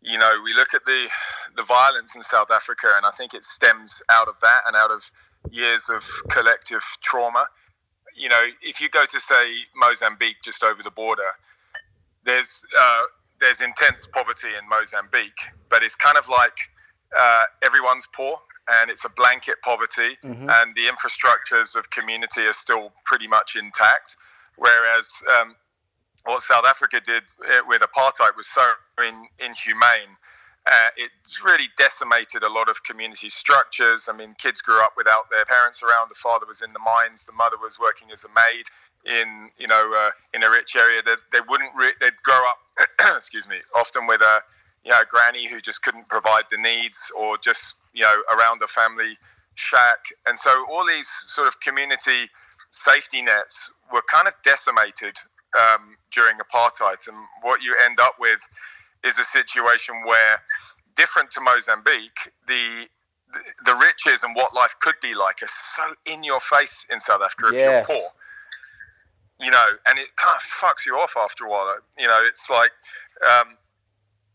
[0.00, 1.08] you know, we look at the
[1.56, 4.90] the violence in South Africa, and I think it stems out of that and out
[4.90, 5.02] of
[5.50, 7.46] years of collective trauma.
[8.16, 11.32] You know, if you go to say Mozambique, just over the border,
[12.24, 13.02] there's uh,
[13.40, 15.40] there's intense poverty in Mozambique,
[15.70, 16.56] but it's kind of like
[17.18, 18.38] uh, everyone's poor.
[18.66, 20.48] And it's a blanket poverty, Mhm.
[20.48, 24.16] and the infrastructures of community are still pretty much intact.
[24.56, 25.54] Whereas um,
[26.24, 30.16] what South Africa did uh, with apartheid was so in, inhumane.
[30.66, 31.10] Uh, it
[31.44, 34.08] really decimated a lot of community structures.
[34.08, 36.08] I mean, kids grew up without their parents around.
[36.10, 37.24] The father was in the mines.
[37.24, 38.64] The mother was working as a maid
[39.04, 41.02] in, you know, uh, in a rich area.
[41.04, 41.70] That they, wouldn't.
[41.76, 42.58] Re- they'd grow up,
[43.16, 44.40] excuse me, often with a,
[44.84, 48.62] you know, a granny who just couldn't provide the needs, or just, you know, around
[48.62, 49.18] a family
[49.56, 49.98] shack.
[50.26, 52.30] And so all these sort of community
[52.70, 55.16] safety nets were kind of decimated
[55.58, 57.06] um, during apartheid.
[57.08, 58.40] And what you end up with
[59.04, 60.40] is a situation where,
[60.96, 62.86] different to Mozambique, the
[63.66, 67.20] the riches and what life could be like are so in your face in South
[67.20, 67.88] Africa if Yes.
[67.88, 68.08] you're poor.
[69.40, 71.78] You know, and it kind of fucks you off after a while.
[71.98, 72.70] You know, it's like,
[73.28, 73.56] um,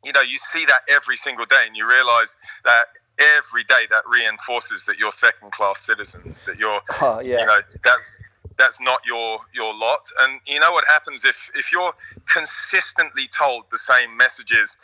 [0.04, 2.36] you know, you see that every single day, and you realize
[2.66, 2.86] that
[3.18, 7.40] every day that reinforces that you're second class citizen, that you're, Oh, yeah.
[7.40, 8.14] you know, that's
[8.60, 10.08] that's not your your lot.
[10.20, 11.94] And you know what happens if if you're
[12.32, 14.78] consistently told the same messages,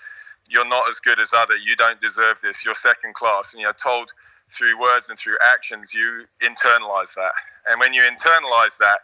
[0.49, 3.73] you're not as good as other, you don't deserve this, you're second class, and you're
[3.73, 4.11] told
[4.49, 7.31] through words and through actions, you internalize that.
[7.67, 8.99] And when you internalize that,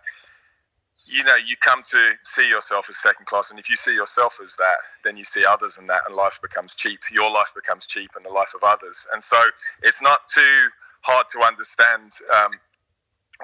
[1.06, 3.50] you know, you come to see yourself as second class.
[3.50, 6.40] And if you see yourself as that, then you see others in that, and life
[6.42, 7.00] becomes cheap.
[7.12, 9.06] Your life becomes cheap, and the life of others.
[9.14, 9.38] And so
[9.82, 10.70] it's not too
[11.02, 12.52] hard to understand um,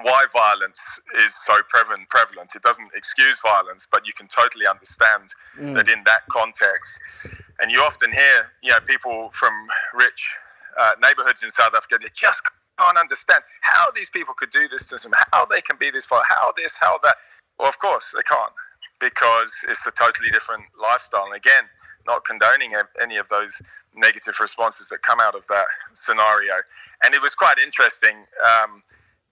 [0.02, 0.80] why violence
[1.18, 2.08] is so prevalent.
[2.10, 2.52] Prevalent.
[2.54, 5.74] It doesn't excuse violence, but you can totally understand Mm.
[5.74, 6.98] that in that context.
[7.60, 9.52] And you often hear, you know, people from
[9.94, 10.34] rich
[10.78, 11.98] uh, neighborhoods in South Africa.
[12.00, 12.42] They just
[12.78, 16.04] can't understand how these people could do this to them, how they can be this
[16.06, 17.16] far, how this, how that.
[17.58, 18.52] Well, of course they can't.
[19.00, 21.24] because it's a totally different lifestyle.
[21.26, 21.64] And again,
[22.06, 23.60] not condoning any of those
[23.94, 26.54] negative responses that come out of that scenario.
[27.04, 28.82] And it was quite interesting um,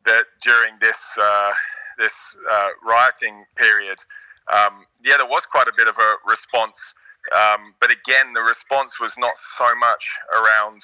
[0.06, 1.52] that during this uh,
[1.98, 3.98] this uh, rioting period,
[4.52, 6.94] um, yeah, there was quite a bit of a response.
[7.34, 10.82] Um, but again, the response was not so much around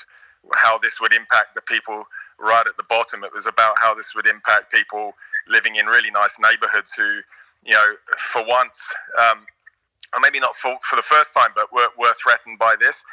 [0.55, 2.05] how this would impact the people
[2.39, 3.23] right at the bottom.
[3.23, 5.15] It was about how this would impact people
[5.49, 7.21] living in really nice neighborhoods who,
[7.65, 9.47] you know, for once, um,
[10.15, 13.05] or maybe not for, for the first time, but were, were threatened by this.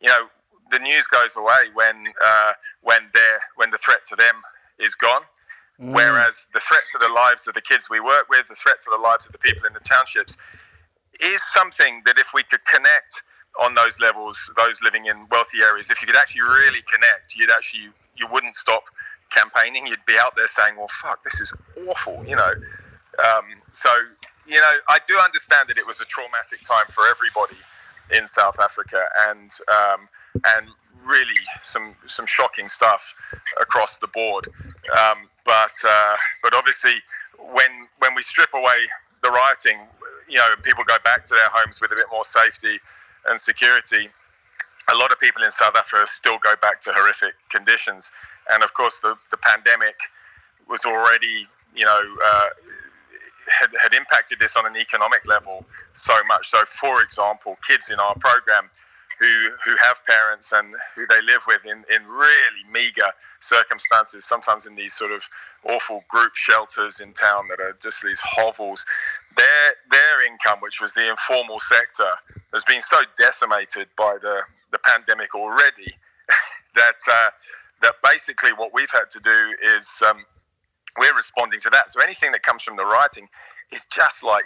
[0.00, 0.28] You know,
[0.70, 4.36] the news goes away when uh, when they when the threat to them
[4.78, 5.22] is gone.
[5.80, 5.94] Mm.
[5.94, 8.90] Whereas the threat to the lives of the kids we work with, the threat to
[8.90, 10.36] the lives of the people in the townships,
[11.20, 13.22] is something that if we could connect
[13.60, 17.50] on those levels, those living in wealthy areas, if you could actually really connect, you'd
[17.50, 18.84] actually you wouldn't stop
[19.30, 19.86] campaigning.
[19.86, 21.52] You'd be out there saying, "Well, fuck, this is
[21.88, 22.52] awful," you know.
[23.24, 23.90] Um, so
[24.46, 27.60] you know, I do understand that it was a traumatic time for everybody
[28.10, 30.08] in South Africa, and um,
[30.56, 30.68] and
[31.04, 33.14] really some some shocking stuff
[33.60, 34.48] across the board.
[34.96, 37.00] Um, but uh, but obviously,
[37.38, 38.84] when when we strip away
[39.22, 39.78] the rioting,
[40.28, 42.78] you know, people go back to their homes with a bit more safety
[43.26, 44.10] and security.
[44.92, 48.10] A lot of people in South Africa still go back to horrific conditions,
[48.52, 49.96] and of course, the the pandemic
[50.68, 52.48] was already you know uh,
[53.48, 55.64] had, had impacted this on an economic level
[55.94, 56.50] so much.
[56.50, 58.68] So, for example, kids in our program
[59.18, 64.66] who who have parents and who they live with in, in really meager circumstances, sometimes
[64.66, 65.22] in these sort of
[65.68, 68.84] awful group shelters in town that are just these hovels,
[69.36, 72.10] their their income, which was the informal sector,
[72.52, 74.40] has been so decimated by the,
[74.72, 75.94] the pandemic already
[76.74, 77.30] that uh,
[77.82, 80.24] that basically what we've had to do is um,
[80.98, 81.90] we're responding to that.
[81.90, 83.28] So anything that comes from the writing
[83.72, 84.44] is just like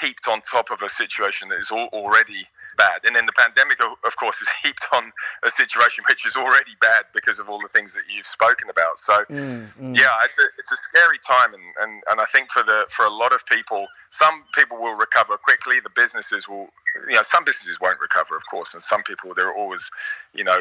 [0.00, 2.46] heaped on top of a situation that is already
[2.76, 3.00] bad.
[3.04, 5.12] And then the pandemic, of course, is heaped on
[5.44, 8.98] a situation which is already bad because of all the things that you've spoken about.
[8.98, 9.96] So, mm, mm.
[9.96, 11.54] yeah, it's a, it's a scary time.
[11.54, 14.94] And, and, and I think for, the, for a lot of people, some people will
[14.94, 15.80] recover quickly.
[15.80, 16.68] The businesses will,
[17.08, 18.74] you know, some businesses won't recover, of course.
[18.74, 19.90] And some people, there are always,
[20.34, 20.60] you know,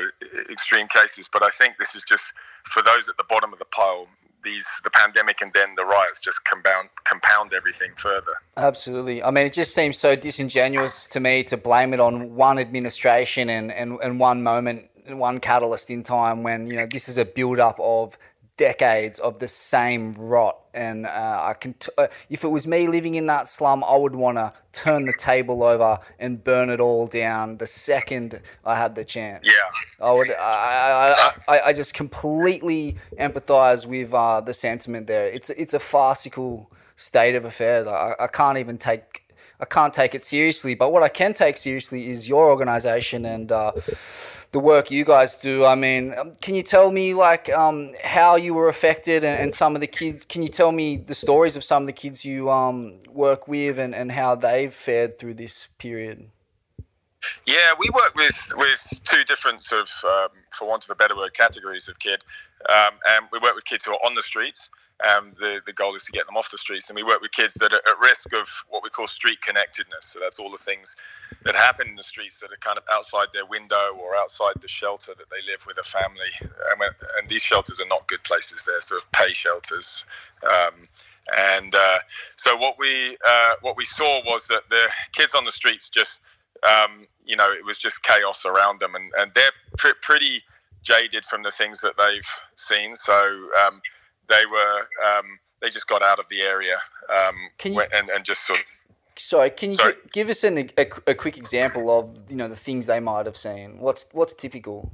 [0.52, 1.30] extreme cases.
[1.32, 2.34] But I think this is just
[2.66, 4.08] for those at the bottom of the pile,
[4.44, 8.34] these the pandemic and then the riots just compound compound everything further.
[8.58, 9.24] Absolutely.
[9.24, 13.50] I mean, it just seems so disingenuous to me to blame it on one administration
[13.50, 17.26] and and, and one moment, one catalyst in time when you know this is a
[17.26, 18.18] build up of
[18.60, 20.58] decades of the same rot.
[20.74, 23.96] And uh, I can, t- uh, if it was me living in that slum, I
[23.96, 28.76] would want to turn the table over and burn it all down the second I
[28.76, 29.48] had the chance.
[29.48, 30.30] Yeah, I would.
[30.32, 35.26] I, I, I, I just completely empathise with uh, the sentiment there.
[35.28, 37.88] It's it's a farcical state of affairs.
[37.88, 39.26] I, I can't even take.
[39.62, 43.52] I can't take it seriously, but what I can take seriously is your organisation and
[43.52, 43.72] uh,
[44.52, 45.66] the work you guys do.
[45.66, 49.54] I mean, um, can you tell me like um, how you were affected and, and,
[49.54, 50.26] some of the kids?
[50.26, 53.78] Can you tell me the stories of some of the kids you um, work with
[53.78, 56.30] and, and how they've fared through this period?
[57.46, 61.16] Yeah, we work with with two different sort of, um, for want of a better
[61.16, 62.24] word, categories of kid.
[62.70, 64.70] Um, and we work with kids who are on the streets,
[65.08, 66.90] um, the, the goal is to get them off the streets.
[66.90, 70.06] And we work with kids that are at risk of what we call street connectedness.
[70.06, 70.96] So that's all the things
[71.44, 74.68] that happen in the streets that are kind of outside their window or outside the
[74.68, 76.32] shelter that they live with a family.
[76.42, 76.82] And,
[77.20, 78.64] and these shelters are not good places.
[78.66, 80.04] They're sort of pay shelters.
[80.44, 80.88] Um,
[81.36, 82.00] and uh,
[82.36, 86.22] so what we uh, what we saw was that the kids on the streets just
[86.64, 90.42] um, you know it was just chaos around them, and, and they're pr- pretty
[90.82, 92.96] jaded from the things that they've seen.
[92.96, 93.14] So
[93.66, 93.82] um,
[94.30, 96.78] they were um, they just got out of the area
[97.14, 98.66] um, you, and, and just sort of.
[99.18, 99.96] Sorry, can you sorry.
[100.14, 103.38] give us an, a, a quick example of you know the things they might have
[103.38, 103.80] seen?
[103.80, 104.92] What's what's typical?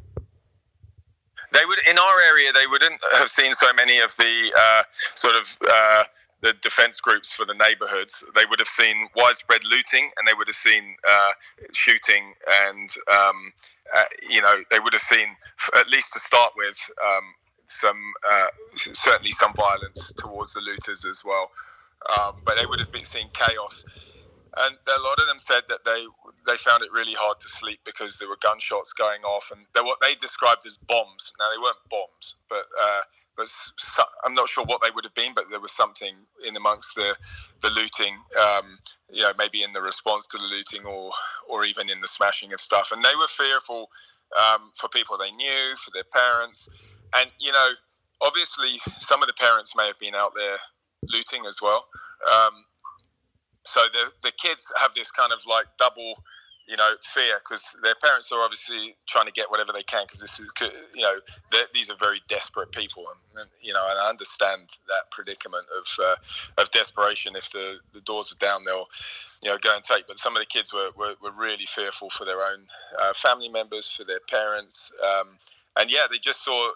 [1.54, 2.52] They would in our area.
[2.52, 4.84] They wouldn't have seen so many of the uh,
[5.16, 5.58] sort of.
[5.70, 6.04] Uh,
[6.42, 10.48] the defense groups for the neighborhoods, they would have seen widespread looting and they would
[10.48, 11.32] have seen uh,
[11.74, 12.34] shooting
[12.68, 13.52] and, um,
[13.96, 15.28] uh, you know, they would have seen,
[15.76, 17.24] at least to start with, um,
[17.68, 18.48] some uh,
[18.94, 21.52] certainly some violence towards the looters as well.
[22.12, 23.84] Um, but they would have been seeing chaos,
[24.58, 26.06] and a lot of them said that they
[26.48, 29.82] they found it really hard to sleep because there were gunshots going off, and they
[29.82, 31.34] what they described as bombs.
[31.40, 33.02] Now they weren't bombs, but uh,
[33.38, 33.48] but
[34.26, 36.16] I'm not sure what they would have been, but there was something
[36.48, 37.16] in amongst the
[37.62, 38.80] the looting, um,
[39.12, 41.12] you know, maybe in the response to the looting, or
[41.50, 43.90] or even in the smashing of stuff, and they were fearful
[44.40, 46.70] um, for people they knew, for their parents.
[47.14, 47.72] And you know,
[48.22, 50.58] obviously, some of the parents may have been out there
[51.04, 51.86] looting as well.
[52.32, 52.66] Um,
[53.66, 56.16] so the the kids have this kind of like double
[56.68, 60.20] you know, fear because their parents are obviously trying to get whatever they can because
[60.20, 60.48] this is,
[60.96, 61.16] you know,
[61.74, 66.04] these are very desperate people, and, and, you know, and I understand that predicament of
[66.04, 66.16] uh,
[66.62, 67.36] of desperation.
[67.36, 68.88] If the, the doors are down, they'll,
[69.44, 70.08] you know, go and take.
[70.08, 72.66] But some of the kids were, were, were really fearful for their own
[73.00, 75.38] uh, family members, for their parents, um,
[75.78, 76.72] and yeah, they just saw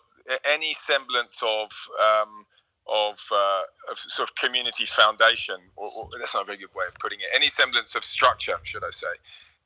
[0.45, 1.69] any semblance of.
[2.01, 2.45] Um,
[2.91, 6.85] of, uh, of, sort of community foundation, or, or, that's not a very good way
[6.87, 7.27] of putting it.
[7.35, 9.13] Any semblance of structure, should I say,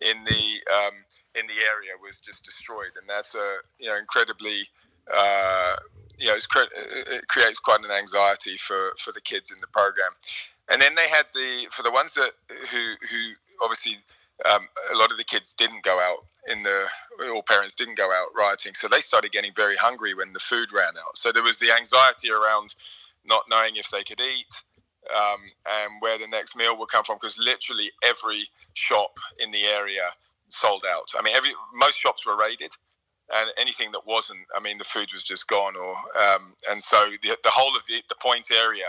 [0.02, 0.94] in the um,
[1.36, 4.68] in the area was just destroyed, and that's a you know incredibly
[5.16, 5.76] uh,
[6.18, 10.12] you know it creates quite an anxiety for for the kids in the program.
[10.70, 12.32] And then they had the for the ones that
[12.72, 13.98] who who obviously
[14.50, 16.86] um, a lot of the kids didn't go out in the
[17.30, 20.74] all parents didn't go out rioting, so they started getting very hungry when the food
[20.74, 21.18] ran out.
[21.18, 22.76] So there was the anxiety around
[23.26, 24.54] not knowing if they could eat
[25.12, 29.64] um, and where the next meal will come from because literally every shop in the
[29.64, 30.10] area
[30.50, 31.08] sold out.
[31.18, 32.72] I mean, every most shops were raided,
[33.34, 35.76] and anything that wasn't, I mean, the food was just gone.
[35.76, 38.86] Or um, and so the the whole of the the point area,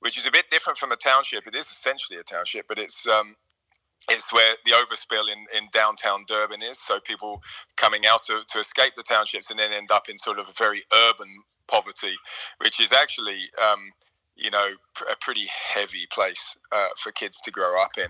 [0.00, 1.46] which is a bit different from a township.
[1.46, 3.36] It is essentially a township, but it's um,
[4.10, 6.78] it's where the overspill in, in downtown Durban is.
[6.78, 7.42] So people
[7.76, 10.52] coming out to, to escape the townships and then end up in sort of a
[10.52, 11.28] very urban
[11.68, 12.14] poverty,
[12.58, 13.92] which is actually um,
[14.36, 14.68] you know,
[15.10, 18.08] a pretty heavy place uh, for kids to grow up in,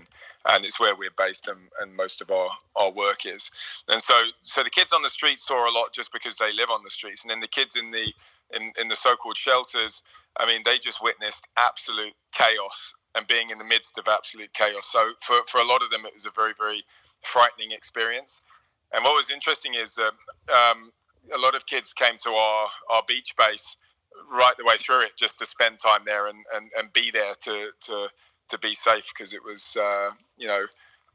[0.49, 3.51] and it's where we're based and, and most of our, our work is.
[3.89, 6.69] And so, so the kids on the streets saw a lot just because they live
[6.69, 8.13] on the streets, and then the kids in the
[8.55, 10.03] in, in the so-called shelters,
[10.37, 14.89] I mean, they just witnessed absolute chaos and being in the midst of absolute chaos.
[14.91, 16.83] So for for a lot of them, it was a very very
[17.21, 18.41] frightening experience.
[18.91, 20.13] And what was interesting is that
[20.53, 20.91] um,
[21.33, 23.75] a lot of kids came to our our beach base
[24.31, 27.35] right the way through it just to spend time there and, and, and be there
[27.41, 28.07] to, to,
[28.49, 30.65] to be safe because it was, uh, you know,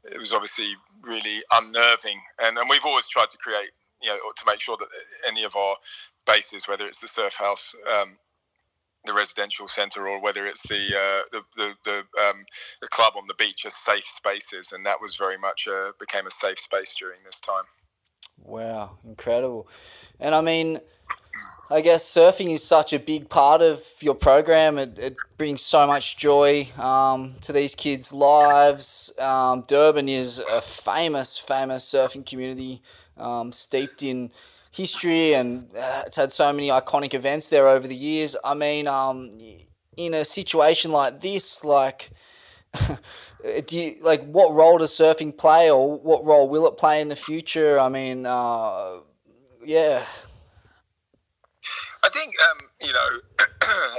[0.05, 2.19] it was obviously really unnerving.
[2.41, 3.69] And, and we've always tried to create,
[4.01, 4.87] you know, to make sure that
[5.27, 5.75] any of our
[6.25, 8.17] bases, whether it's the surf house, um,
[9.05, 12.41] the residential centre, or whether it's the uh, the the, the, um,
[12.81, 16.27] the, club on the beach, are safe spaces, and that was very much a, became
[16.27, 17.63] a safe space during this time.
[18.43, 19.67] Wow, incredible!
[20.19, 20.79] And I mean,
[21.71, 24.79] I guess surfing is such a big part of your program.
[24.79, 29.13] It, it brings so much joy um, to these kids' lives.
[29.19, 32.81] Um, Durban is a famous, famous surfing community
[33.19, 34.31] um, steeped in
[34.71, 38.35] history and uh, it's had so many iconic events there over the years.
[38.43, 39.37] I mean, um,
[39.97, 42.11] in a situation like this, like,
[43.65, 47.09] do you like what role does surfing play, or what role will it play in
[47.09, 47.79] the future?
[47.79, 48.97] I mean, uh,
[49.65, 50.05] yeah.
[52.03, 53.09] I think um, you know,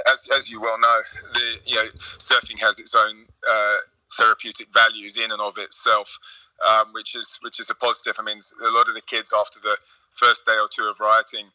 [0.11, 0.99] as as you well know,
[1.33, 1.85] the you know,
[2.17, 3.77] surfing has its own uh,
[4.17, 6.17] therapeutic values in and of itself,
[6.67, 8.15] um, which is which is a positive.
[8.19, 9.77] I mean, a lot of the kids after the
[10.13, 11.47] first day or two of rioting,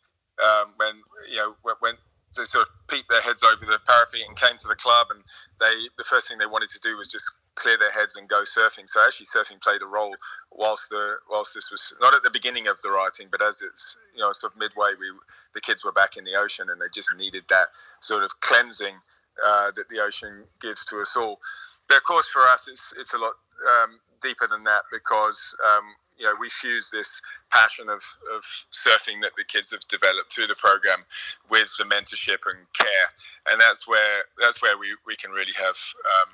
[0.43, 1.95] um, when you know when
[2.37, 5.23] they sort of peeped their heads over the parapet and came to the club, and
[5.61, 8.43] they the first thing they wanted to do was just clear their heads and go
[8.43, 8.87] surfing.
[8.87, 10.15] So actually, surfing played a role
[10.53, 13.97] whilst the whilst this was not at the beginning of the writing, but as it's
[14.15, 15.07] you know sort of midway, we
[15.55, 17.69] the kids were back in the ocean and they just needed that
[18.01, 18.97] sort of cleansing
[19.45, 21.41] uh, that the ocean gives to us all.
[21.89, 23.35] But of course, for us, it's it's a lot
[23.83, 25.85] um, deeper than that because um,
[26.17, 27.21] you know we fuse this
[27.51, 28.03] passion of,
[28.35, 31.05] of surfing that the kids have developed through the program
[31.51, 33.09] with the mentorship and care,
[33.51, 36.31] and that's where that's where we, we can really have um,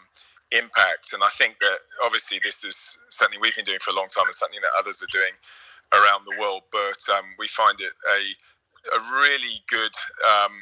[0.53, 1.13] impact.
[1.13, 4.27] And I think that obviously this is something we've been doing for a long time
[4.27, 5.33] and something that others are doing
[5.93, 6.63] around the world.
[6.71, 9.93] But um, we find it a, a really good
[10.29, 10.53] um,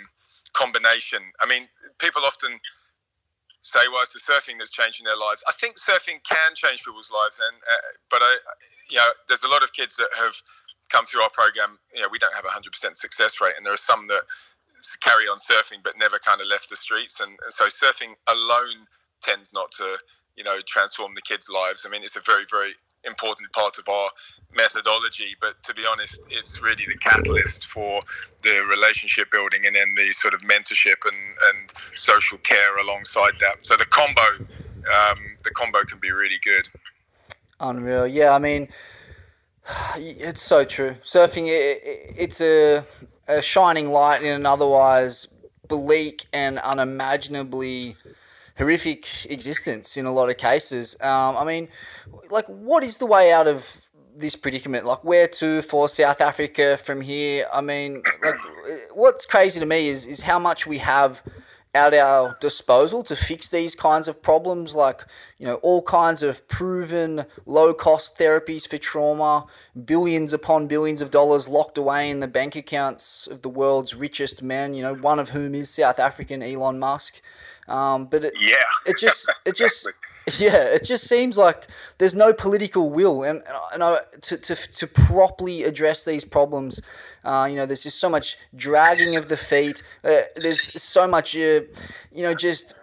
[0.53, 1.21] combination.
[1.41, 1.69] I mean,
[1.99, 2.59] people often
[3.61, 7.11] say, "Well, it's the surfing that's changing their lives." I think surfing can change people's
[7.11, 7.77] lives, and uh,
[8.11, 8.37] but I,
[8.91, 10.35] you know, there's a lot of kids that have
[10.89, 11.79] come through our program.
[11.95, 14.23] You know, we don't have a hundred percent success rate, and there are some that
[15.03, 18.87] carry on surfing but never kind of left the streets, and, and so surfing alone
[19.23, 19.97] tends not to,
[20.37, 21.85] you know, transform the kids' lives.
[21.87, 22.73] I mean, it's a very, very
[23.05, 24.11] important part of our
[24.55, 28.03] methodology, but to be honest, it's really the catalyst for
[28.43, 31.17] the relationship building and then the sort of mentorship and,
[31.55, 33.65] and social care alongside that.
[33.65, 36.69] So the combo, um, the combo can be really good.
[37.61, 38.33] Unreal, yeah.
[38.33, 38.69] I mean,
[39.97, 40.97] it's so true.
[41.05, 42.85] Surfing, it's a,
[43.29, 45.29] a shining light in an otherwise
[45.69, 47.97] bleak and unimaginably
[48.61, 50.95] horrific existence in a lot of cases.
[51.01, 51.69] Um, I mean,
[52.29, 53.81] like, what is the way out of
[54.15, 54.85] this predicament?
[54.85, 57.47] Like, where to for South Africa from here?
[57.53, 58.35] I mean, like,
[58.93, 61.23] what's crazy to me is is how much we have
[61.73, 65.07] at our disposal to fix these kinds of problems, like
[65.39, 69.47] you know all kinds of proven low-cost therapies for trauma,
[69.85, 74.43] billions upon billions of dollars locked away in the bank accounts of the world's richest
[74.43, 74.75] men.
[74.75, 77.23] You know, one of whom is South African Elon Musk.
[77.69, 78.57] Um, but it, Yeah,
[78.87, 79.89] it just it just
[80.39, 81.67] yeah, it just seems like
[81.99, 83.43] there's no political will, and
[83.73, 86.81] and I, to, to to properly address these problems.
[87.25, 89.83] Uh, you know, there's just so much dragging of the feet.
[90.05, 91.61] Uh, there's so much, uh,
[92.13, 92.75] you know, just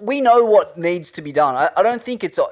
[0.00, 1.54] we know what needs to be done.
[1.54, 2.46] I, I don't think it's uh,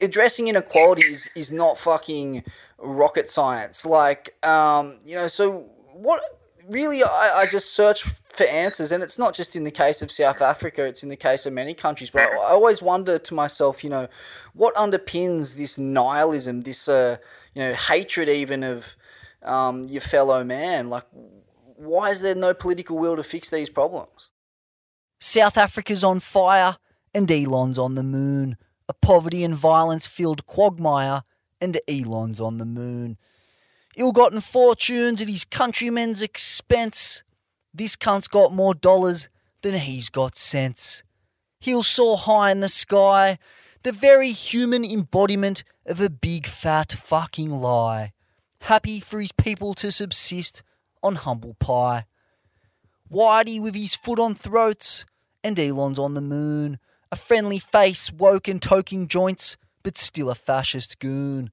[0.00, 2.44] addressing inequality is, is not fucking
[2.78, 3.84] rocket science.
[3.84, 8.02] Like, um, you know, so what really I, I just search
[8.32, 11.16] for answers, and it's not just in the case of South Africa; it's in the
[11.16, 12.10] case of many countries.
[12.10, 14.08] But I, I always wonder to myself, you know,
[14.54, 17.16] what underpins this nihilism, this uh,
[17.54, 18.96] you know hatred even of
[19.44, 20.88] um, your fellow man?
[20.88, 21.04] Like,
[21.76, 24.30] why is there no political will to fix these problems?
[25.20, 26.78] South Africa's on fire
[27.14, 28.56] and Elon's on the moon.
[28.88, 31.22] A poverty and violence filled quagmire
[31.60, 33.16] and Elon's on the moon.
[33.96, 37.22] Ill gotten fortunes at his countrymen's expense.
[37.74, 39.28] This cunt's got more dollars
[39.62, 41.02] than he's got sense.
[41.60, 43.38] He'll soar high in the sky,
[43.82, 48.12] the very human embodiment of a big fat fucking lie.
[48.62, 50.62] Happy for his people to subsist
[51.02, 52.06] on humble pie.
[53.10, 55.04] Whitey with his foot on throats,
[55.44, 56.78] and Elon's on the moon.
[57.10, 61.50] A friendly face, woke and toking joints, but still a fascist goon.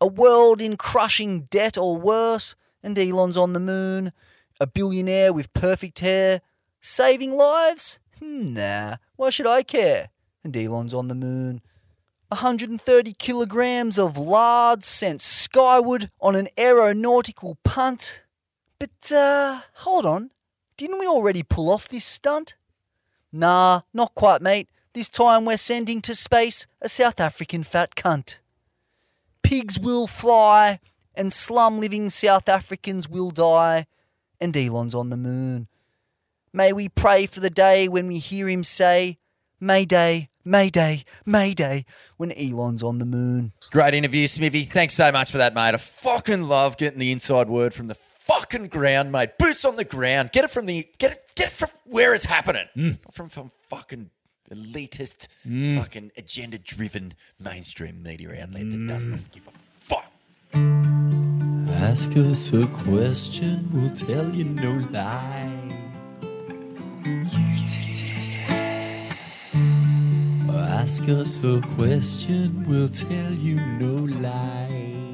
[0.00, 4.12] A world in crushing debt or worse, and Elon's on the moon.
[4.60, 6.40] A billionaire with perfect hair.
[6.80, 7.98] Saving lives?
[8.20, 10.10] Nah, why should I care?
[10.44, 11.60] And Elon's on the moon.
[12.28, 18.22] 130 kilograms of lard sent skyward on an aeronautical punt.
[18.78, 20.30] But, uh, hold on.
[20.76, 22.54] Didn't we already pull off this stunt?
[23.32, 24.68] Nah, not quite, mate.
[24.92, 28.38] This time we're sending to space a South African fat cunt.
[29.46, 30.80] Pigs will fly,
[31.14, 33.86] and slum living South Africans will die,
[34.40, 35.68] and Elon's on the moon.
[36.52, 39.18] May we pray for the day when we hear him say,
[39.60, 41.84] Mayday, Mayday, Mayday,
[42.16, 43.52] when Elon's on the moon.
[43.70, 44.64] Great interview, Smithy.
[44.64, 45.74] Thanks so much for that, mate.
[45.74, 49.38] I fucking love getting the inside word from the fucking ground, mate.
[49.38, 50.32] Boots on the ground.
[50.32, 52.66] Get it from the get it get it from where it's happening.
[52.76, 52.98] Mm.
[53.04, 54.10] Not from some fucking
[54.50, 55.78] elitist, mm.
[55.78, 59.32] fucking agenda driven mainstream media outlet that does not mm.
[59.32, 60.06] give a fuck.
[61.82, 65.76] Ask us a question, we'll tell you no lie.
[70.86, 75.05] Ask us a question, we'll tell you no lie.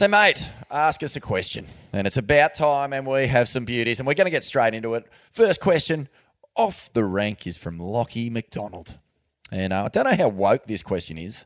[0.00, 1.66] So, mate, ask us a question.
[1.92, 4.72] And it's about time, and we have some beauties, and we're going to get straight
[4.72, 5.04] into it.
[5.30, 6.08] First question
[6.56, 8.98] off the rank is from Lockie McDonald.
[9.52, 11.44] And uh, I don't know how woke this question is,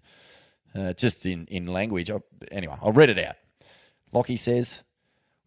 [0.73, 2.13] uh, just in, in language.
[2.13, 2.19] I,
[2.53, 3.35] anyway, I'll read it out.
[4.13, 4.85] Lockie says,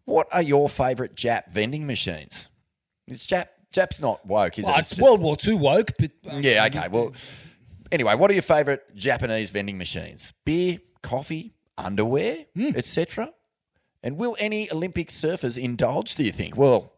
[0.04, 2.50] What are your favourite Jap vending machines?
[3.06, 3.46] It's Jap.
[3.74, 4.80] Jap's not woke, is Well, it?
[4.80, 6.88] it's World War II woke, but um, Yeah, okay.
[6.88, 7.14] Well,
[7.90, 10.34] anyway, what are your favourite Japanese vending machines?
[10.44, 12.70] Beer, coffee, underwear, Hmm.
[12.76, 13.32] etc.
[14.02, 16.14] And will any Olympic surfers indulge?
[16.14, 16.56] Do you think?
[16.56, 16.92] Well,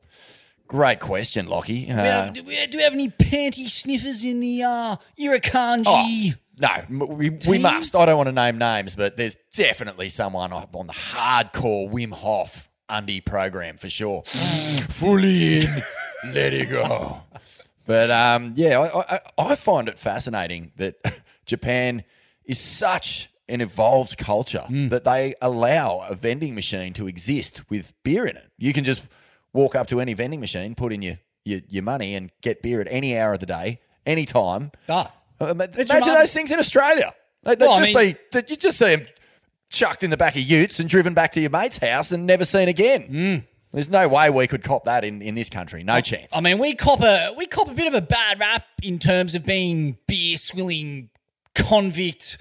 [0.69, 1.87] great question, Lockie.
[1.87, 4.97] Do we, Uh, have, do, we, do we have any panty sniffers in the uh,
[5.19, 6.35] Irukandji?
[6.37, 7.97] Oh, no, we, we must.
[7.97, 12.69] I don't want to name names, but there's definitely someone on the hardcore Wim Hof
[12.91, 14.23] undie program for sure.
[14.91, 15.83] Fully in,
[16.35, 17.23] let it go.
[17.87, 20.97] But um, yeah, I, I, I find it fascinating that
[21.47, 22.05] Japan
[22.45, 28.25] is such an evolved culture that they allow a vending machine to exist with beer
[28.27, 28.51] in it.
[28.59, 29.07] You can just
[29.53, 32.81] walk up to any vending machine, put in your, your, your money, and get beer
[32.81, 34.71] at any hour of the day, any time.
[34.89, 35.13] Ah.
[35.41, 36.15] Uh, Imagine remarkable.
[36.15, 37.13] those things in Australia.
[37.43, 39.07] They, would Well, I just mean- be, that you just see them
[39.73, 42.45] chucked in the back of utes and driven back to your mate's house and never
[42.45, 43.09] seen again.
[43.09, 43.47] Mm.
[43.73, 45.85] There's no way we could cop that in, in this country.
[45.85, 46.35] No chance.
[46.35, 49.37] I mean, we cop a we cop a bit of a bad rap in terms
[49.37, 51.09] of being beer swilling,
[51.55, 52.37] convict,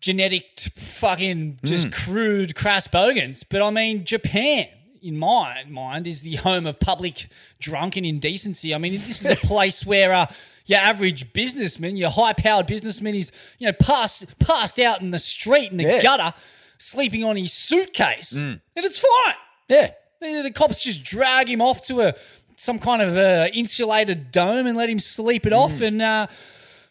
[0.00, 1.92] genetic, fucking just Mm.
[1.92, 3.42] crude, crass bogans.
[3.42, 4.66] But I mean, Japan,
[5.02, 7.28] in my mind, is the home of public
[7.60, 8.74] drunken indecency.
[8.74, 10.26] I mean, this is a place where uh,
[10.66, 15.70] your average businessman, your high-powered businessman, is you know passed passed out in the street
[15.70, 16.02] in the Yeah.
[16.02, 16.34] gutter,
[16.78, 18.60] sleeping on his suitcase, Mm.
[18.76, 19.34] and it's fine.
[19.68, 19.90] Yeah.
[20.20, 22.14] The, the cops just drag him off to a
[22.56, 25.58] some kind of uh, insulated dome and let him sleep it Mm.
[25.58, 25.80] off.
[25.80, 26.26] And uh,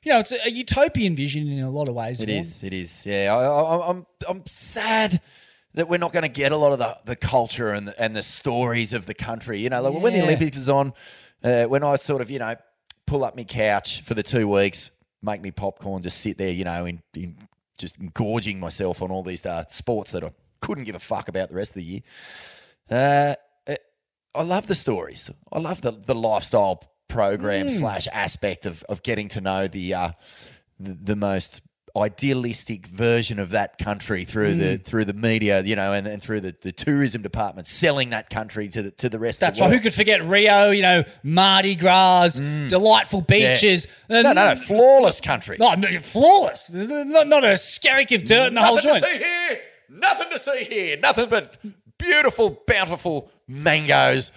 [0.08, 2.22] you know, it's a, a utopian vision in a lot of ways.
[2.22, 2.40] It Vaughan.
[2.40, 2.64] is.
[2.64, 3.06] It is.
[3.06, 3.36] Yeah.
[3.36, 4.06] I, I, I'm.
[4.30, 5.20] I'm sad
[5.74, 8.16] that we're not going to get a lot of the, the culture and the, and
[8.16, 9.60] the stories of the country.
[9.60, 10.94] You know, like when the Olympics is on,
[11.44, 12.56] uh, when I sort of, you know,
[13.06, 16.64] pull up my couch for the two weeks, make me popcorn, just sit there, you
[16.64, 17.36] know, in, in
[17.78, 20.32] just gorging myself on all these uh, sports that I
[20.62, 22.02] couldn't give a fuck about the rest of the year.
[22.90, 23.36] Uh,
[23.68, 23.76] uh,
[24.34, 25.30] I love the stories.
[25.52, 27.72] I love the, the lifestyle program Mm.
[27.72, 30.12] slash aspect of, of getting to know the, uh,
[30.80, 31.62] the the most
[31.96, 34.84] idealistic version of that country through the Mm.
[34.86, 38.68] through the media, you know, and, and through the, the tourism department selling that country
[38.70, 39.78] to the to the rest That's of the right.
[39.78, 40.70] Who could forget Rio?
[40.70, 42.38] You know, Mardi Gras,
[42.70, 43.88] delightful beaches.
[44.10, 44.24] Mm.
[44.24, 45.58] No, no, no, flawless country.
[45.60, 46.68] No, flawless.
[46.68, 49.02] There's not, not a skerrick of dirt in the whole joint.
[49.02, 49.60] Nothing to see here.
[49.90, 50.98] Nothing to see here.
[50.98, 51.56] Nothing but
[51.98, 54.32] beautiful, bountiful mangoes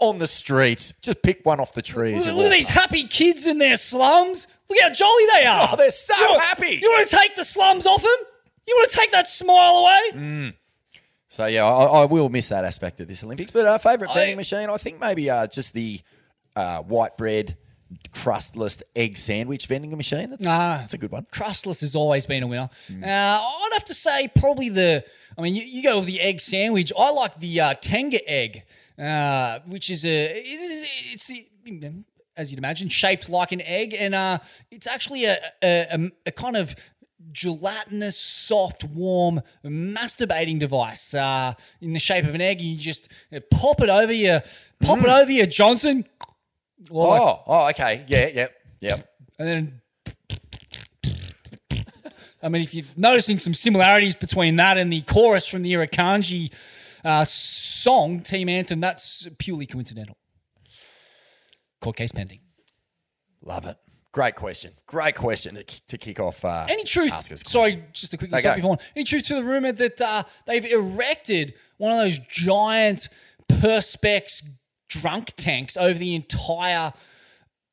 [0.00, 0.92] on the streets.
[1.02, 2.26] Just pick one off the trees.
[2.26, 4.46] Look, look at these happy kids in their slums.
[4.68, 5.68] Look how jolly they are.
[5.72, 6.78] Oh, they're so You want- happy.
[6.82, 8.10] You want to take the slums off them?
[8.66, 10.00] You want to take that smile away?
[10.14, 10.54] Mm.
[11.28, 13.50] So yeah, I, I will miss that aspect of this Olympics.
[13.50, 16.00] But our favorite vending machine, I think maybe uh, just the
[16.56, 17.56] uh, white bread
[18.12, 20.30] crustless egg sandwich vending machine.
[20.30, 20.78] That's, Nah.
[20.78, 21.26] that's a good one.
[21.32, 22.70] Crustless has always been a winner.
[22.88, 23.02] Mm.
[23.04, 25.04] Uh, I'd have to say probably the.
[25.38, 26.92] I mean, you, you go with the egg sandwich.
[26.96, 28.64] I like the uh, Tenga egg,
[29.00, 30.32] uh, which is a.
[30.44, 31.46] It's, it's the.
[32.36, 34.38] As you'd imagine, shaped like an egg, and uh,
[34.70, 36.74] it's actually a, a, a, kind of
[37.32, 41.52] gelatinous, soft, warm masturbating device uh,
[41.82, 42.60] in the shape of an egg.
[42.60, 44.42] You just uh, pop it over your,
[44.80, 45.22] pop it Mm.
[45.22, 46.06] over your Johnson.
[46.88, 48.04] Or like- Oh, oh, okay.
[48.08, 49.12] Yeah, yep, yep.
[49.38, 49.80] and then,
[52.42, 56.50] I mean, if you're noticing some similarities between that and the chorus from the Irukandji
[57.04, 60.16] uh, song, Team Anthem, that's purely coincidental.
[61.80, 62.40] Court case pending.
[63.42, 63.76] Love it.
[64.12, 64.72] Great question.
[64.86, 66.44] Great question to, to kick off.
[66.44, 67.12] Uh, Any truth?
[67.12, 68.58] Ask us Sorry, just to quickly Okay.
[68.58, 68.76] stop you.
[68.96, 73.08] Any truth to the rumor that uh, they've erected one of those giant
[73.48, 74.42] perspex
[74.88, 76.92] drunk tanks over the entire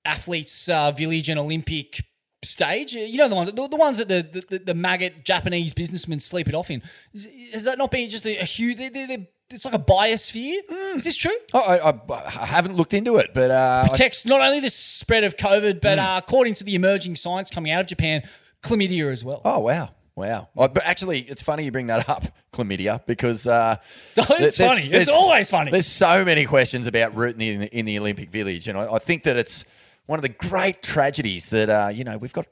[0.06, 2.04] athletes' uh, village and Olympic
[2.43, 2.93] stage?
[2.93, 6.47] You know the ones, the, the ones that the, the the maggot Japanese businessmen sleep
[6.47, 6.81] it off in.
[7.14, 8.77] Is, has that not been just a, a huge?
[8.77, 10.59] They, they, they, it's like a biosphere.
[10.95, 11.35] Is this true?
[11.53, 15.23] Oh, I, I, I haven't looked into it, but uh, Protects not only the spread
[15.23, 16.15] of COVID, but Mm.
[16.15, 18.23] uh, according to the emerging science coming out of Japan,
[18.61, 19.41] chlamydia as well.
[19.45, 20.49] Oh wow, wow!
[20.57, 23.77] Oh, but actually, it's funny you bring that up, chlamydia, because uh,
[24.18, 24.89] It's funny.
[24.91, 25.72] It's always funny.
[25.72, 29.23] There's so many questions about rooting in, in the Olympic Village, and I, I think
[29.23, 29.64] that it's
[30.07, 32.47] one of the great tragedies that uh, you know we've got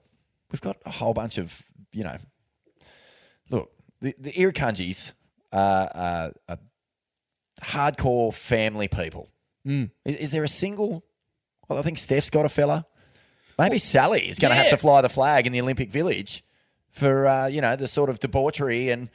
[0.52, 2.18] we've got a whole bunch of you know
[3.50, 3.72] look
[4.02, 5.14] the the Irukandjis
[5.52, 6.58] are, are, are
[7.62, 9.30] hardcore family people.
[9.66, 9.90] Mm.
[10.04, 11.04] Is, is there a single?
[11.68, 12.86] Well, I think Steph's got a fella.
[13.58, 14.64] Maybe Sally is going to yeah.
[14.64, 16.44] have to fly the flag in the Olympic Village
[16.92, 19.10] for uh, you know the sort of debauchery and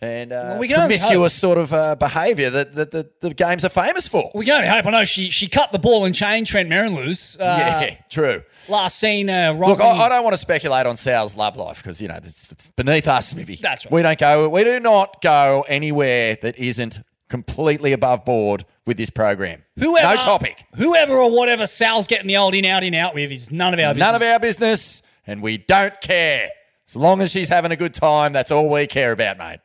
[0.00, 4.06] and uh, Well, promiscuous sort of uh, behaviour that, that, that the games are famous
[4.06, 4.30] for.
[4.34, 4.86] We can only hope.
[4.86, 7.38] I know she she cut the ball and chain Trent Merrin loose.
[7.38, 8.42] Uh, yeah, true.
[8.68, 12.00] Last seen uh, Look, I, I don't want to speculate on Sal's love life because
[12.00, 13.58] you know it's, it's beneath us, Smithy.
[13.62, 13.92] That's right.
[13.92, 14.48] We don't go.
[14.48, 19.62] We do not go anywhere that isn't completely above board with this program.
[19.76, 20.64] whoever, no topic.
[20.76, 23.80] Whoever or whatever Sal's getting the old in out in out with is none of
[23.80, 24.06] our business.
[24.06, 26.50] None of our business, and we don't care.
[26.88, 29.58] As long as she's having a good time, that's all we care about, mate.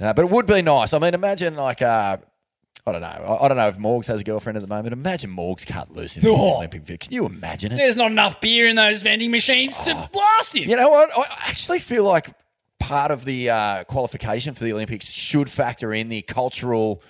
[0.00, 0.92] Uh, but it would be nice.
[0.92, 2.18] I mean, imagine like uh,
[2.86, 3.06] I don't know.
[3.08, 4.92] I, I don't know if Morgs has a girlfriend at the moment.
[4.92, 6.56] Imagine Morgs cut loose in the Oh.
[6.56, 6.82] Olympic.
[6.82, 7.00] Vic.
[7.00, 7.76] Can you imagine it?
[7.76, 10.68] There's not enough beer in those vending machines to blast him.
[10.68, 11.10] You know what?
[11.16, 12.30] I actually feel like
[12.78, 17.02] part of the uh, qualification for the Olympics should factor in the cultural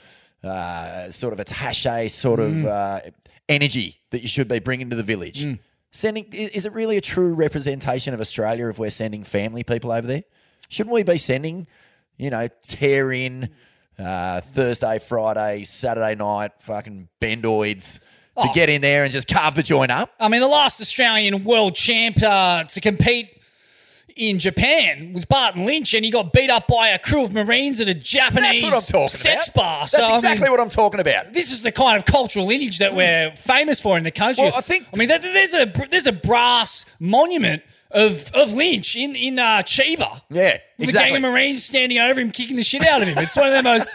[0.43, 2.67] uh, sort of attache sort of Mm.
[2.67, 3.11] uh,
[3.49, 5.45] energy that you should be bringing to the village.
[5.93, 10.07] Sending is it really a true representation of Australia if we're sending family people over
[10.07, 10.23] there?
[10.69, 11.67] Shouldn't we be sending,
[12.17, 13.51] you know, tear in
[13.99, 18.01] uh, Thursday, Friday, Saturday night, fucking bendoids to
[18.49, 18.53] Oh.
[18.55, 20.13] get in there and just carve the joint up?
[20.21, 23.40] I mean, the last Australian world champ uh, to compete
[24.17, 27.81] in Japan was Barton Lynch, and he got beat up by a crew of Marines
[27.81, 29.55] at a Japanese That's what I'm talking sex about.
[29.63, 29.81] bar.
[29.81, 31.33] That's So, I mean, exactly what I'm talking about.
[31.33, 34.45] This is the kind of cultural lineage that we're famous for in the country.
[34.45, 39.17] Well, I think- I mean, there's a there's a brass monument of of Lynch in
[39.17, 40.21] in uh, Chiba.
[40.31, 41.11] Yeah, with exactly.
[41.11, 43.19] a gang of Marines standing over him, kicking the shit out of him.
[43.19, 43.89] It's one of the most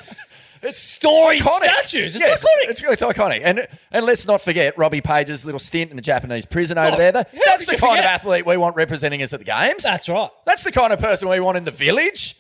[0.72, 1.64] storied iconic.
[1.66, 2.16] statues.
[2.16, 2.69] It's iconic.
[2.69, 3.42] It's, it's iconic.
[3.44, 6.98] And and let's not forget Robbie Page's little stint in a Japanese prison over Oh,
[6.98, 7.11] there.
[7.11, 9.84] That- how that's the kind of athlete we want representing us at the games.
[9.84, 10.30] That's right.
[10.45, 12.35] That's the kind of person we want in the village.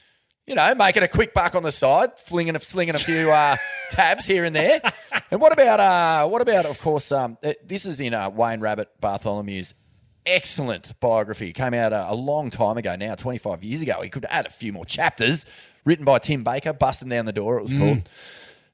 [0.47, 3.55] You know, making a quick buck on the side, flinging a, slinging a few uh,
[3.89, 4.79] tabs here and there.
[5.31, 8.59] And what about uh, what about of course um, uh, this is in uh, Wayne
[8.59, 9.73] Rabbit Bartholomew's
[10.25, 11.51] excellent biography.
[11.53, 14.01] Came out uh, a long time ago now, 25 years ago.
[14.01, 15.45] He could add a few more chapters.
[15.85, 17.57] Written by Tim Baker, busting down the door.
[17.57, 17.79] It was Mm.
[17.79, 18.09] called.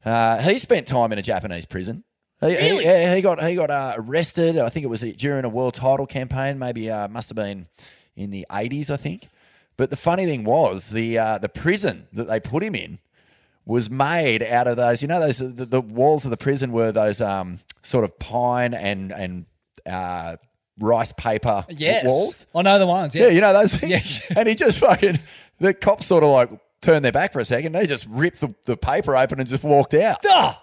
[0.03, 2.03] Uh, he spent time in a Japanese prison.
[2.40, 4.57] He, he- yeah, he got he got uh, arrested.
[4.57, 6.57] I think it was during a world title campaign.
[6.57, 7.67] Maybe uh, must have been
[8.15, 9.27] in the eighties, I think.
[9.77, 12.98] But the funny thing was the uh, the prison that they put him in
[13.64, 15.03] was made out of those.
[15.03, 18.73] You know, those the, the walls of the prison were those um, sort of pine
[18.73, 19.45] and and
[19.85, 20.38] uh,
[20.80, 22.06] rice paper Yes.
[22.06, 22.48] walls.
[22.56, 23.14] I know the ones.
[23.14, 24.19] Yeah, you know those things.
[24.35, 25.19] And he just fucking
[25.59, 26.49] the cops sort of like
[26.82, 27.74] turned their back for a second.
[27.74, 30.22] They just ripped the, the paper open and just walked out.
[30.22, 30.56] Duh.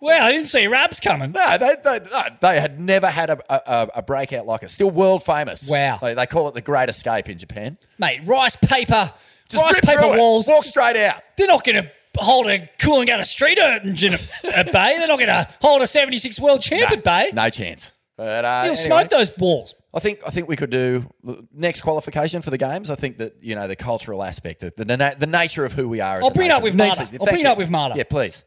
[0.00, 1.30] Wow, I didn't see raps coming.
[1.30, 2.00] No, they, they,
[2.40, 4.70] they had never had a, a, a breakout like it.
[4.70, 5.68] Still world famous.
[5.68, 6.00] Wow.
[6.02, 7.78] They, they call it the Great Escape in Japan.
[7.98, 9.12] Mate, rice paper,
[9.48, 10.48] Just rice paper walls.
[10.48, 11.22] Walk straight out.
[11.38, 14.96] They're not going to hold a Coolangatta street engine at bay.
[14.98, 17.30] They're not going to hold a 76 world champ at bay.
[17.32, 17.92] No chance.
[18.16, 19.76] But, uh, You'll anyway, smoke those walls.
[19.94, 21.10] I think I think we could do
[21.52, 22.88] next qualification for the games.
[22.88, 25.88] I think that you know the cultural aspect, the the, na- the nature of who
[25.88, 26.22] we are.
[26.22, 27.08] I'll bring it up with Marta.
[27.20, 27.94] I'll bring it up with Marta.
[27.96, 28.44] Yeah, please.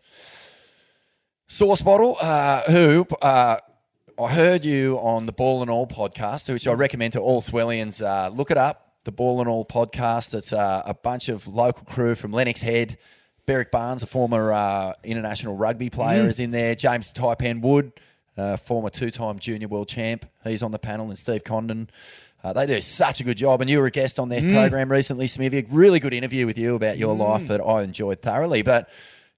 [1.47, 3.57] Source bottle, uh, who uh,
[4.19, 8.01] I heard you on the Ball and All podcast, which I recommend to all Swellians.
[8.03, 10.33] Uh, look it up, the Ball and All podcast.
[10.33, 12.97] It's uh, a bunch of local crew from Lennox Head.
[13.45, 16.29] Berrick Barnes, a former uh, international rugby player, Mhm.
[16.29, 16.73] is in there.
[16.73, 17.91] James Taipan Wood,
[18.35, 21.89] uh, former two-time junior world champ, he's on the panel, and Steve Condon.
[22.43, 24.53] Uh, they do such a good job, and you were a guest on their Mm.
[24.53, 25.65] program recently, Smithy.
[25.69, 27.19] Really good interview with you about your Mm.
[27.19, 28.61] life that I enjoyed thoroughly.
[28.61, 28.87] But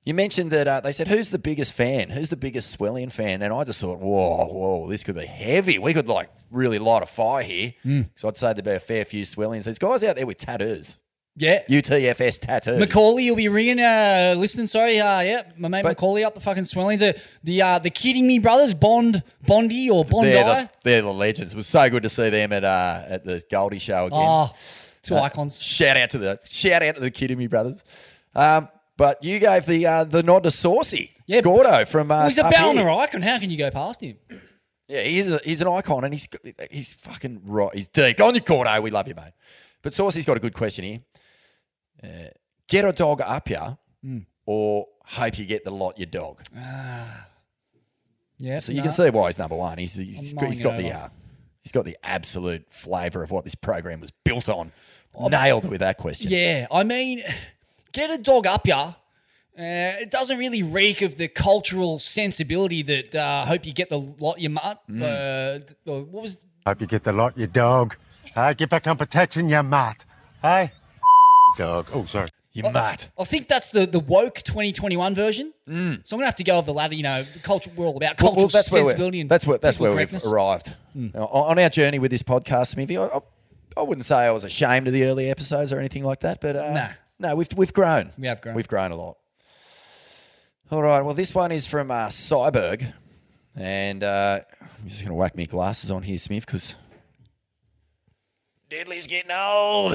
[0.03, 2.09] you mentioned that uh, they said, "Who's the biggest fan?
[2.09, 5.79] Who's the biggest Swellian fan?" And I just thought, "Whoa, whoa, this could be heavy.
[5.79, 8.09] We could like really light a fire here." Mm.
[8.15, 9.63] So I'd say there'd be a fair few Swellians.
[9.65, 10.97] There's guys out there with tattoos.
[11.39, 11.61] Yeah.
[11.69, 12.79] UTFS tattoos.
[12.79, 14.65] Macaulay, you'll be ringing, uh, listening.
[14.65, 17.01] Sorry, uh, yeah, my mate Macaulay up the fucking Swellians.
[17.07, 20.31] Uh, the uh, the kidding me brothers, Bond, Bondy or Bondi.
[20.31, 21.53] They're the, they're the legends.
[21.53, 24.19] It was so good to see them at uh, at the Goldie show again.
[24.19, 24.55] Oh,
[25.03, 25.61] two Uh, icons.
[25.61, 27.83] Shout out to the shout out to the Kidding Me brothers.
[28.33, 31.11] Um, but you gave the uh, the nod to Saucy.
[31.27, 33.21] Yeah, Gordo from uh, well, he's a up Ballina icon.
[33.21, 34.17] How can you go past him?
[34.87, 36.27] Yeah, he's a, he's an icon, and he's
[36.71, 37.75] he's fucking right.
[37.75, 38.19] He's deep.
[38.21, 38.81] On, you Gordo.
[38.81, 39.33] We love you, mate.
[39.83, 40.99] But Saucy's got a good question here.
[42.03, 42.07] Uh,
[42.67, 44.25] get a dog up ya, Mm.
[44.45, 46.41] or hope you get the lot your dog.
[48.39, 48.59] Yeah.
[48.59, 49.77] So you can see why he's number one.
[49.77, 51.09] He's he's, I'm got, he's mulling got the uh,
[51.63, 54.71] he's got the absolute flavour of what this program was built on.
[55.19, 56.29] I'm- Nailed with that question.
[56.29, 57.23] Yeah, I mean,
[57.91, 58.93] get a dog up ya.
[59.57, 63.97] Uh, it doesn't really reek of the cultural sensibility that uh, hope you get the
[63.97, 64.83] lot your mutt.
[64.87, 65.01] Mm.
[65.01, 67.95] Uh, th- what was Hope you get the lot, you dog.
[68.35, 70.05] Hey, get back on protecting your mat.
[70.43, 70.71] Hey,
[71.57, 71.87] dog.
[71.93, 72.29] Oh, sorry.
[72.53, 73.09] You mutt.
[73.19, 75.53] I think that's the, the woke 2021 version.
[75.67, 76.95] So I'm gonna have to go over the ladder.
[76.95, 77.69] You know, the culture.
[77.75, 79.95] We're all about Well, cultural well, that's where sensibility we're, and That's where, that's where
[79.95, 81.13] we've arrived Mm.
[81.13, 82.97] Now, on on our journey with this podcast, Smithy.
[82.97, 83.19] I, I,
[83.77, 86.55] I wouldn't say I was ashamed of the early episodes or anything like that, but
[86.55, 86.87] uh, Nah.
[87.29, 88.11] no, we've we've grown.
[88.17, 88.55] We have grown.
[88.55, 89.17] We've grown a lot.
[90.71, 91.01] All right.
[91.01, 92.91] Well, this one is from uh, Cyberg,
[93.55, 94.39] and uh,
[94.81, 96.73] I'm just going to whack me glasses on here, Smith, because
[98.69, 99.93] Deadly's getting old.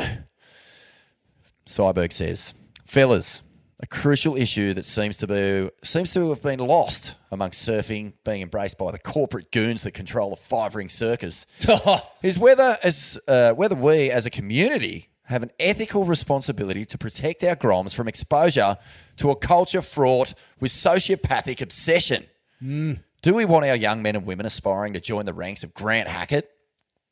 [1.76, 3.42] Cyberg says, fellas,
[3.80, 8.42] a crucial issue that seems to be seems to have been lost amongst surfing being
[8.42, 11.46] embraced by the corporate goons that control the five ring circus
[12.22, 17.42] is whether as uh, whether we as a community have an ethical responsibility to protect
[17.42, 18.76] our groms from exposure
[19.16, 22.26] to a culture fraught with sociopathic obsession.
[22.60, 26.08] Do we want our young men and women aspiring to join the ranks of Grant
[26.08, 26.48] Hackett,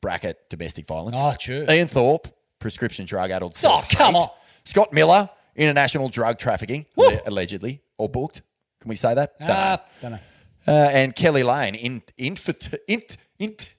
[0.01, 1.17] bracket domestic violence?
[1.19, 1.65] Oh, true.
[1.69, 2.27] Ian Thorpe,
[2.59, 4.29] prescription drug addled Oh, come on.
[4.63, 8.41] Scott Miller, international drug trafficking, alle- allegedly, or booked.
[8.81, 9.37] Can we say that?
[9.39, 9.53] Don't know.
[9.55, 10.19] Ah, don't know.
[10.67, 13.73] Uh, and Keli Lane, in, infant, int, int,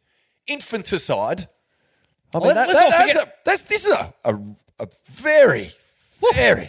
[0.46, 1.48] infanticide.
[2.34, 4.34] I mean, Well, that- that- that's a, that's, this is a, a,
[4.80, 5.70] a very,
[6.34, 6.68] very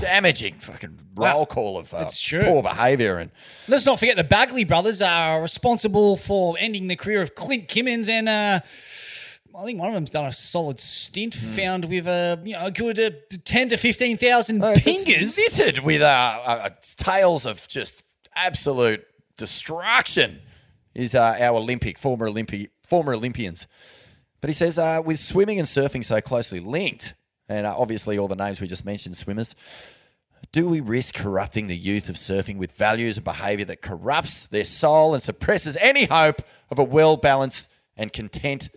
[0.00, 1.98] damaging fucking roll call of uh,
[2.44, 3.18] poor behaviour.
[3.18, 3.30] And
[3.68, 8.08] Let's not forget the Bagley brothers are responsible for ending the career of Clint Kimmins
[8.08, 8.60] and uh,
[9.54, 11.52] I think one of them's done a solid stint, Hmm.
[11.54, 13.10] found with a you know a good uh,
[13.44, 15.36] ten to fifteen thousand Uh, it's- it's pingers.
[15.58, 16.04] littered with uh,
[16.44, 18.02] uh, tales of just
[18.36, 19.04] absolute
[19.36, 20.40] destruction.
[20.94, 23.66] Is uh, our Olympic former Olympic former Olympians,
[24.40, 27.14] but he says uh, with swimming and surfing so closely linked,
[27.48, 29.54] and uh, obviously all the names we just mentioned, swimmers.
[30.52, 34.64] Do we risk corrupting the youth of surfing with values and behaviour that corrupts their
[34.64, 38.68] soul and suppresses any hope of a well balanced and content,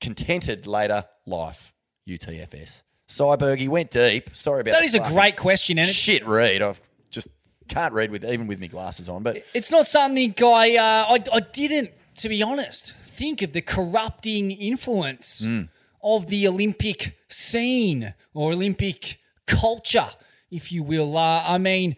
[0.00, 1.72] contented later life?
[2.08, 2.82] UTFS.
[3.08, 4.30] Cyberg, he went deep.
[4.34, 6.62] Sorry about That the is a great question, and shit read.
[6.62, 6.74] I
[7.10, 7.28] just
[7.68, 9.22] can't read with even with my glasses on.
[9.22, 13.62] But It's not something I, uh, I I didn't, to be honest, think of the
[13.62, 15.68] corrupting influence Mm.
[16.02, 20.10] of the Olympic scene or Olympic culture,
[20.50, 21.16] if you will.
[21.16, 21.96] Uh, I mean,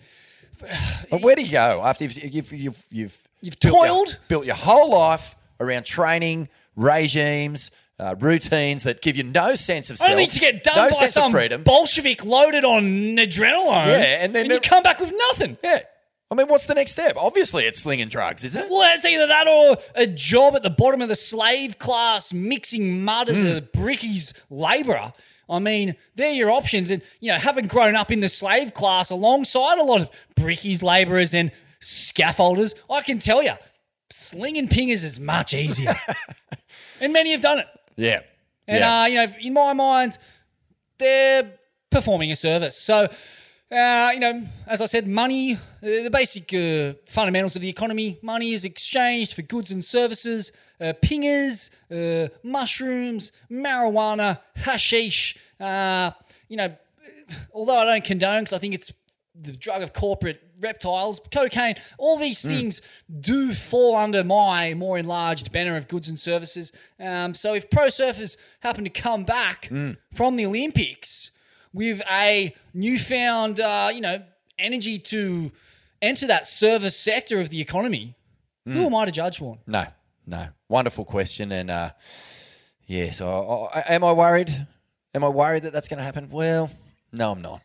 [1.10, 4.18] But where do you go after you've you've you've you've, You've built your- toiled?
[4.28, 7.70] built your whole life around training regimes,
[8.00, 10.90] uh, routines that give you no sense of self, only to get done no by
[10.90, 11.62] sense some of freedom.
[11.62, 12.82] Bolshevik loaded on
[13.16, 13.86] adrenaline.
[13.88, 15.58] Yeah, and then you come back with nothing.
[15.62, 15.80] Yeah.
[16.32, 17.16] I mean, what's the next step?
[17.16, 18.70] Obviously, it's slinging drugs, isn't it?
[18.70, 23.02] Well, it's either that or a job at the bottom of the slave class mixing
[23.04, 23.46] mud as Hmm.
[23.48, 25.12] a brickies labourer.
[25.48, 26.92] I mean, they're your options.
[26.92, 30.82] And, you know, having grown up in the slave class alongside a lot of brickies
[30.84, 33.54] labourers and scaffolders, I can tell you,
[34.10, 35.94] slinging pingers is much easier.
[37.00, 37.66] and many have done it.
[38.00, 38.20] Yeah.
[38.66, 39.02] And, yeah.
[39.02, 40.18] uh, you know, in my mind,
[40.98, 41.52] they're
[41.90, 42.76] performing a service.
[42.76, 43.08] So,
[43.70, 48.18] uh, you know, as I said, money, uh, the basic uh, fundamentals of the economy,
[48.22, 55.36] money is exchanged for goods and services, uh, pingers, uh, mushrooms, marijuana, hashish.
[55.58, 56.12] Uh,
[56.48, 56.74] you know,
[57.52, 58.92] although I don't condone because I think it's
[59.42, 62.82] the drug of corporate reptiles, cocaine, all these things
[63.20, 66.72] do fall under my more enlarged banner of goods and services.
[66.98, 69.70] Um, so if pro surfers happen to come back
[70.14, 71.30] from the Olympics
[71.72, 74.22] with a newfound, uh, you know,
[74.58, 75.50] energy to
[76.02, 78.14] enter that service sector of the economy,
[78.66, 79.58] who am I to judge for?
[79.66, 79.86] No,
[80.26, 80.48] no.
[80.68, 81.50] Wonderful question.
[81.50, 81.90] And uh,
[82.86, 84.66] yes, I, I, am I worried?
[85.14, 86.28] Am I worried that that's going to happen?
[86.30, 86.70] Well,
[87.12, 87.62] no, I'm not.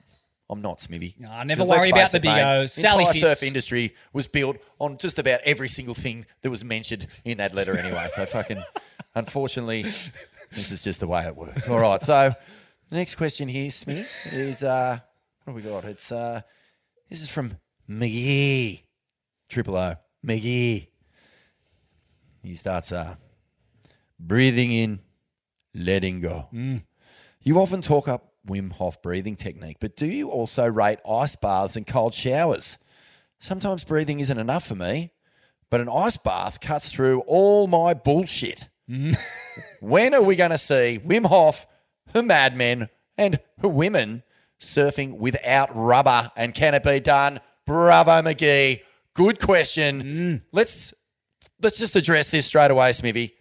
[0.49, 1.15] I'm not, Smithy.
[1.27, 2.32] I never worry about the big.
[2.32, 3.40] The Sally entire Fitz.
[3.40, 7.56] surf industry was built on just about every single thing that was mentioned in that
[7.56, 8.07] letter anyway.
[8.14, 8.64] So fucking,
[9.15, 9.83] unfortunately,
[10.53, 11.67] this is just the way it works.
[11.67, 12.01] All right.
[12.01, 12.33] So
[12.90, 14.99] the next question here, Smith, is uh,
[15.45, 15.83] what have we got?
[15.85, 16.41] It's uh,
[17.09, 17.57] this is from
[17.90, 18.83] McGee,
[19.49, 20.90] Triple O, McGee.
[22.43, 23.15] He starts uh,
[24.19, 24.99] breathing in,
[25.74, 26.49] letting go.
[27.41, 31.75] You often talk up Wim Hof breathing technique, but do you also rate ice baths
[31.75, 32.77] and cold showers?
[33.40, 35.11] Sometimes breathing isn't enough for me,
[35.69, 38.69] but an ice bath cuts through all my bullshit.
[39.80, 41.65] when are we going to see Wim Hof,
[42.14, 44.24] her madmen, and her women
[44.59, 46.32] surfing without rubber?
[46.35, 47.40] And can it be done?
[47.65, 48.82] Bravo, McGee.
[49.14, 50.03] Good question.
[50.03, 50.41] Mm.
[50.51, 50.93] Let's
[51.61, 53.33] let's just address this straight away, Smithy.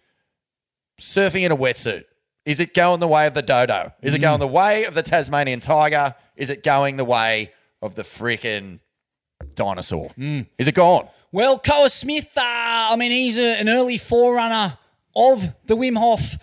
[1.00, 2.04] Surfing in a wetsuit.
[2.44, 3.92] Is it going the way of the dodo?
[4.02, 6.14] Is it going the way of the Tasmanian tiger?
[6.36, 8.80] Is it going the way of the freaking
[9.54, 10.10] dinosaur?
[10.58, 11.08] Is it gone?
[11.32, 14.78] Well, Koa Smith, uh, I mean, he's a, an early forerunner
[15.16, 16.36] of the Wim Hof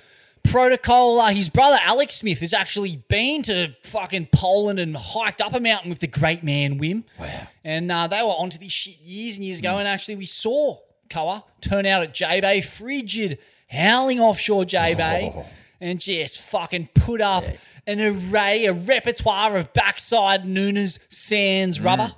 [0.43, 1.21] protocol.
[1.21, 5.59] Uh, his brother Alex Smith has actually been to fucking Poland and hiked up a
[5.59, 7.03] mountain with the great man Wim.
[7.19, 7.47] Wow.
[7.63, 9.77] And uh, they were onto this shit years and years ago.
[9.77, 13.37] And actually, we saw Koa turn out at J Bay, frigid,
[13.69, 15.33] howling offshore J Bay,
[15.81, 17.43] and just fucking put up
[17.87, 22.13] an array, a repertoire of backside Nunes Sands rubber.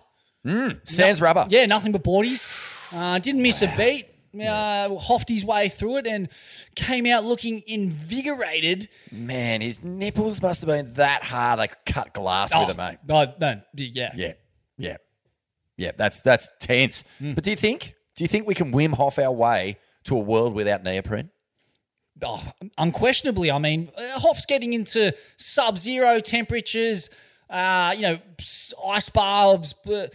[0.84, 1.48] Sans rubber.
[1.50, 2.94] Yeah, nothing but boardies.
[2.94, 4.08] Uh, didn't miss a beat.
[4.40, 6.28] Uh, hoffed his way through it and
[6.76, 8.90] came out looking invigorated.
[9.12, 12.98] Man, his nipples must have been that hard they could cut glass with them, mate.
[13.10, 14.12] Oh, no, yeah.
[14.16, 14.34] Yeah,
[14.78, 14.98] yeah,
[15.78, 15.92] yeah.
[15.96, 17.04] That's that's tense.
[17.22, 17.94] But do you think?
[18.16, 21.30] Do you think we can Wim Hof our way to a world without neoprene?
[22.26, 22.44] Oh,
[22.78, 27.10] unquestionably, I mean, uh, Hoff's getting into sub-zero temperatures.
[27.50, 28.18] Uh, you know,
[28.88, 29.74] ice baths.
[29.86, 30.14] But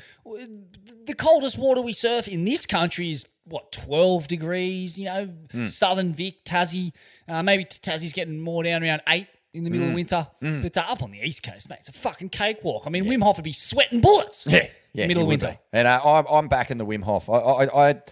[1.05, 4.99] the coldest water we surf in this country is what twelve degrees.
[4.99, 5.67] You know, Hmm.
[5.67, 6.93] southern Vic, Tassie.
[7.29, 9.95] Uh, maybe Tassie's getting more down around eight in the middle of Hmm.
[9.95, 10.27] winter.
[10.41, 12.85] But uh, up on the east coast, mate, it's a fucking cakewalk.
[12.87, 14.47] I mean, Wim Hof would be sweating bullets.
[14.51, 14.67] Yeah,
[15.03, 15.07] yeah.
[15.07, 15.51] middle of winter.
[15.53, 15.59] be.
[15.79, 17.29] And uh, I'm I'm back in the Wim Hof.
[17.29, 18.03] I, I I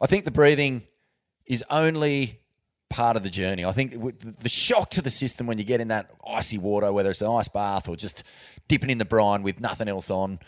[0.00, 0.82] I think the breathing
[1.46, 2.40] is only
[2.88, 3.64] part of the journey.
[3.64, 3.92] I think
[4.40, 7.28] the- shock to the system when you get in that icy water, whether it's an
[7.28, 8.22] ice bath or just
[8.66, 10.38] dipping in the brine with nothing else on.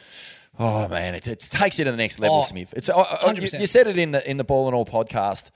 [0.58, 2.72] Oh man, it, it takes you to the next level, Oh, Smith.
[2.76, 3.60] It's you, 100%.
[3.60, 5.50] you said it in the in the Ball and All podcast.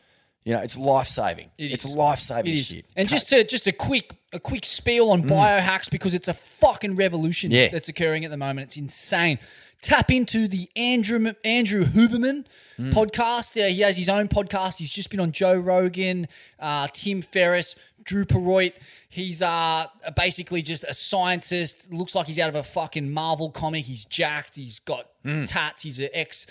[0.45, 1.51] You know, it's life saving.
[1.57, 2.85] It It's life saving It shit.
[2.95, 5.31] And just to just a quick a quick spiel on mm.
[5.31, 7.69] biohacks because it's a fucking revolution Yeah.
[7.69, 8.67] that's occurring at the moment.
[8.67, 9.39] It's insane.
[9.85, 12.47] Tap into the Andrew Andrew Huberman
[12.79, 13.63] podcast.
[13.63, 14.79] Uh, he has his own podcast.
[14.79, 16.27] He's just been on Joe Rogan,
[16.59, 18.73] uh, Tim Ferriss, Drew Perroit.
[19.11, 21.93] He's uh, basically just a scientist.
[21.93, 23.85] Looks like he's out of a fucking Marvel comic.
[23.85, 24.57] He's jacked.
[24.57, 25.09] He's got
[25.47, 25.83] tats.
[25.83, 26.47] He's an ex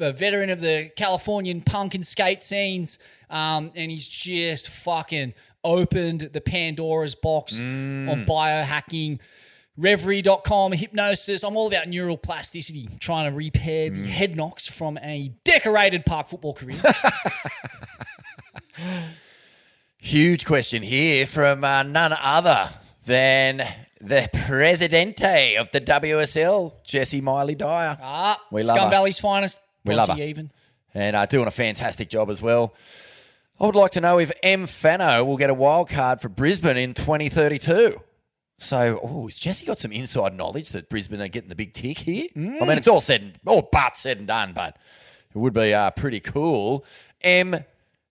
[0.00, 2.98] a veteran of the Californian punk and skate scenes,
[3.30, 9.20] um, and he's just fucking opened the Pandora's box on biohacking.
[9.78, 11.42] Reveri.com, hypnosis.
[11.42, 16.28] I'm all about neural plasticity, trying to repair the head knocks from a decorated park
[16.28, 16.80] football career.
[19.98, 22.68] Huge question here from uh, none other
[23.06, 23.62] than
[24.00, 27.96] the presidente of the WSL, Jessi Miley Dyer.
[28.00, 28.90] Ah, We love Scum her.
[28.90, 29.58] Valley's finest.
[29.84, 30.20] We love her.
[30.22, 30.50] even.
[30.92, 32.74] and uh, doing a fantastic job as well.
[33.60, 34.66] I would like to know if M.
[34.66, 38.00] Fano will get a wild card for Brisbane in 2032.
[38.62, 41.98] So, oh, has Jessi got some inside knowledge that Brisbane are getting the big tick
[41.98, 42.28] here?
[42.36, 44.76] I mean, it's all said, and, all but said and done, but
[45.34, 46.84] it would be uh, pretty cool.
[47.22, 47.64] M.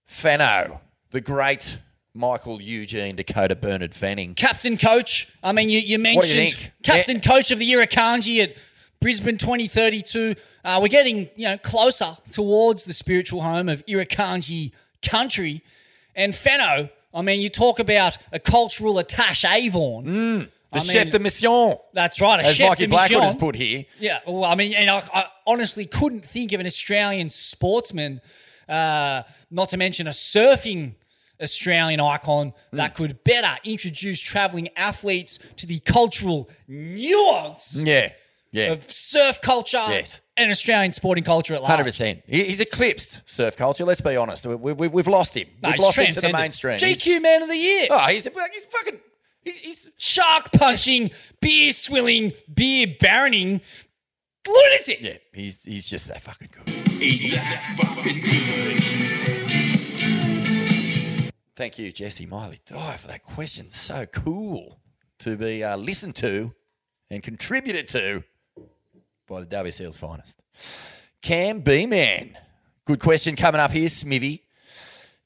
[0.06, 0.82] Fano,
[1.12, 1.78] the great
[2.14, 4.36] Michael Eugene Dakota Bernard Fanning.
[4.36, 5.30] Captain coach.
[5.42, 8.58] I mean, you, you mentioned you captain coach of the Irukandji at
[9.00, 10.36] Brisbane 2032.
[10.66, 15.64] Uh, we're getting you know closer towards the spiritual home of Irukandji country.
[16.14, 20.06] And Feno, I mean, you talk about a cultural attache Avon.
[20.06, 21.76] Mm, The I chef de mission.
[21.94, 23.24] That's right, a As chef Mikey de Blackwood mission.
[23.24, 23.86] has put here.
[24.00, 28.22] Yeah, well, I mean, and I, I honestly couldn't think of an Australian sportsman,
[28.70, 30.94] uh, not to mention a surfing
[31.42, 32.78] Australian icon, Hmm.
[32.78, 38.12] that could better introduce traveling athletes to the cultural nuance Yeah,
[38.52, 38.72] yeah.
[38.74, 40.22] of surf culture Yes.
[40.38, 41.70] and Australian sporting culture at large.
[41.72, 42.22] Hundred percent.
[42.28, 43.86] He's eclipsed surf culture.
[43.86, 44.46] Let's be honest.
[44.46, 45.48] We, we, we've lost him.
[45.62, 46.40] No, We've he's lost him to the transcended.
[46.40, 46.80] mainstream.
[46.80, 47.88] He's- GQ Man of the Year.
[47.90, 49.00] Oh, he's, he's fucking.
[49.44, 51.10] He's shark punching,
[51.42, 53.62] beer swilling, beer baroning
[54.48, 55.00] lunatic.
[55.02, 56.70] Yeah, he's he's just that fucking good.
[56.90, 58.78] He's that fucking good.
[61.56, 63.70] Thank you, Jessi Miley Dyer, for that question.
[63.70, 64.80] So cool
[65.20, 66.54] to be uh, listened to
[67.10, 68.24] and contributed to
[69.32, 70.42] by the WSL's finest.
[71.22, 72.38] Cam B Man.
[72.86, 74.44] Good question coming up here, Smithy.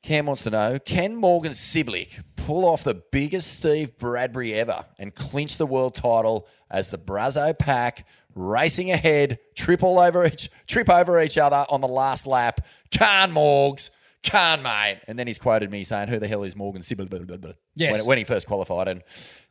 [0.04, 5.16] Cam wants to know Can Morgan Cibilic pull off the biggest Steve Bradbury ever and
[5.16, 10.90] clinch the world title as the Brazo pack racing ahead, trip all over each trip
[10.90, 12.62] over each other on the last lap?
[12.92, 13.90] Can Morgs,
[14.26, 15.00] can mate.
[15.08, 17.56] And then he's quoted me saying, Who the hell is Morgan Cibilic?
[17.76, 17.94] Yes.
[18.00, 18.88] When, when he first qualified.
[18.88, 19.04] And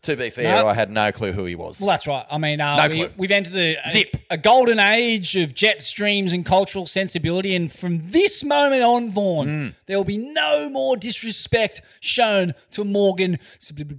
[0.03, 0.67] to be fair, No.
[0.67, 1.81] I had no clue who he was.
[1.81, 2.27] Well, that's right.
[2.31, 3.11] I mean, uh, No we, clue.
[3.17, 4.17] we've entered the Zip.
[4.28, 9.49] a golden age of jet streams and cultural sensibility, and from this moment on, Vaughan,
[9.49, 9.75] Mm.
[9.86, 13.39] there will be no more disrespect shown to Morgan.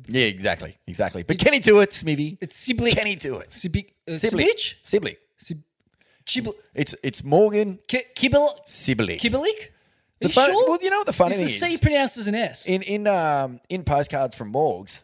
[0.08, 0.78] Yeah, exactly.
[0.88, 1.24] Exactly.
[1.24, 2.38] But can he do it, Smithy?
[2.42, 2.94] It's Siblick.
[2.96, 3.50] Can he do it?
[3.50, 3.94] Siblick.
[4.08, 4.76] Uh, Siblick.
[4.84, 5.18] Siblick?
[5.42, 5.62] Siblick.
[6.26, 8.60] Chibl- It's it's Morgan Ki- Kibble.
[8.66, 9.20] Siblick.
[9.20, 9.70] Kibbelik?
[10.22, 10.70] The fun- sure?
[10.70, 11.72] Well, you know what the funny is thing the is?
[11.74, 12.68] C pronounced as an S?
[12.68, 15.04] In in um in postcards from Morgs,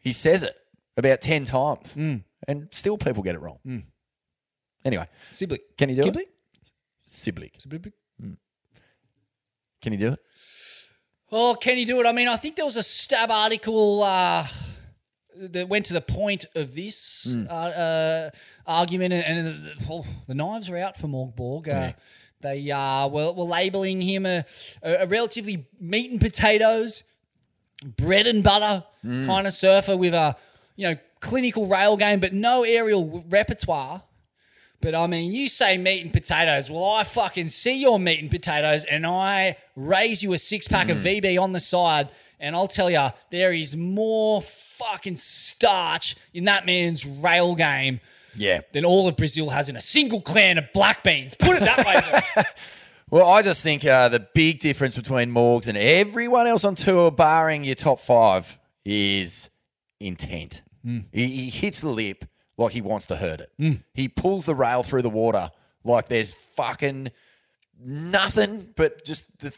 [0.00, 0.56] he says it
[0.96, 2.24] about ten times, Mm.
[2.48, 3.58] and still people get it wrong.
[3.66, 3.84] Mm.
[4.84, 5.60] Anyway, Siblick.
[5.76, 6.22] Can you do Kiblick?
[6.22, 6.34] it?
[7.06, 7.52] Siblick.
[7.66, 7.92] Siblick.
[9.80, 10.18] Can you do it?
[11.30, 12.06] Oh, can you do it?
[12.06, 14.46] I mean, I think there was a stab article uh,
[15.36, 17.48] that went to the point of this Mm.
[17.48, 18.30] uh, uh,
[18.66, 21.68] argument, and, and the, oh, the knives are out for Morg Borg.
[21.68, 21.92] Uh,
[22.40, 24.44] They uh, were, were labeling him a,
[24.82, 27.02] a, a relatively meat and potatoes,
[27.84, 29.26] bread and butter Mm.
[29.26, 30.34] kind of surfer with a
[30.74, 34.02] you know clinical rail game, but no aerial repertoire.
[34.80, 36.68] But I mean, you say meat and potatoes.
[36.68, 40.88] Well, I fucking see your meat and potatoes, and I raise you a six pack
[40.88, 41.20] of Mm.
[41.22, 42.08] VB on the side,
[42.40, 48.00] and I'll tell you, there is more fucking starch in that man's rail game
[48.38, 48.60] Yeah.
[48.72, 51.34] than all of Brazil has in a single clan of black beans.
[51.34, 51.84] Put it that
[52.36, 52.42] way.
[53.10, 57.10] Well, I just think uh, the big difference between Morgs and everyone else on tour,
[57.10, 59.48] barring your top five, is
[59.98, 60.60] intent.
[60.84, 61.06] Mm.
[61.10, 62.26] He, he hits the lip
[62.58, 63.50] like he wants to hurt it.
[63.58, 63.82] Mm.
[63.94, 65.50] He pulls the rail through the water
[65.84, 67.10] like there's fucking
[67.82, 69.52] nothing but just the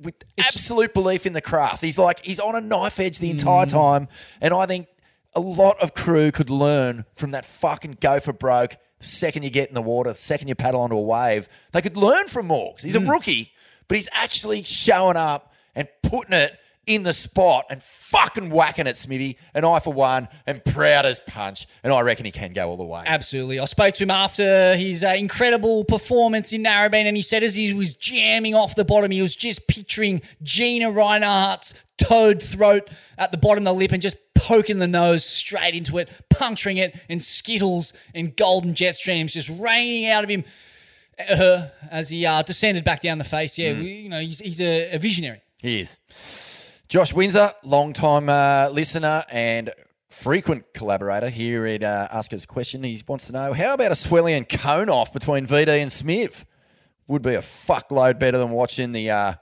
[0.00, 1.82] with absolute belief in the craft.
[1.82, 3.70] He's like he's on a knife edge the entire Mm.
[3.70, 4.08] time,
[4.40, 4.86] and I think
[5.34, 8.76] a lot of crew could learn from that fucking go for broke.
[8.98, 11.80] The second you get in the water, the second you paddle onto a wave, they
[11.80, 12.82] could learn from Morgs.
[12.82, 13.08] He's a Mm.
[13.10, 13.52] rookie,
[13.88, 18.96] but he's actually showing up and putting it in the spot and fucking whacking it,
[18.96, 19.38] Smithy.
[19.54, 22.76] And I, for one, am proud as punch, and I reckon he can go all
[22.76, 23.04] the way.
[23.06, 23.60] Absolutely.
[23.60, 27.54] I spoke to him after his uh, incredible performance in Narrabeen, and he said as
[27.54, 33.30] he was jamming off the bottom, he was just picturing Gina Rinehart's toad throat at
[33.30, 36.98] the bottom of the lip and just poking the nose straight into it, puncturing it,
[37.10, 40.44] and skittles and golden jet streams just raining out of him
[41.28, 43.58] uh, as he uh, descended back down the face.
[43.58, 43.82] Yeah, Mm.
[43.82, 45.42] we, you know, he's, he's a, a visionary.
[45.60, 45.98] He is.
[46.90, 49.72] Josh Windsor, long-time uh, listener and
[50.08, 52.82] frequent collaborator here at uh, Ask Us a Question.
[52.82, 56.44] He wants to know, how about a Swellian cone off between VD and Smith?
[57.06, 59.34] Would be a fuckload better than watching the uh,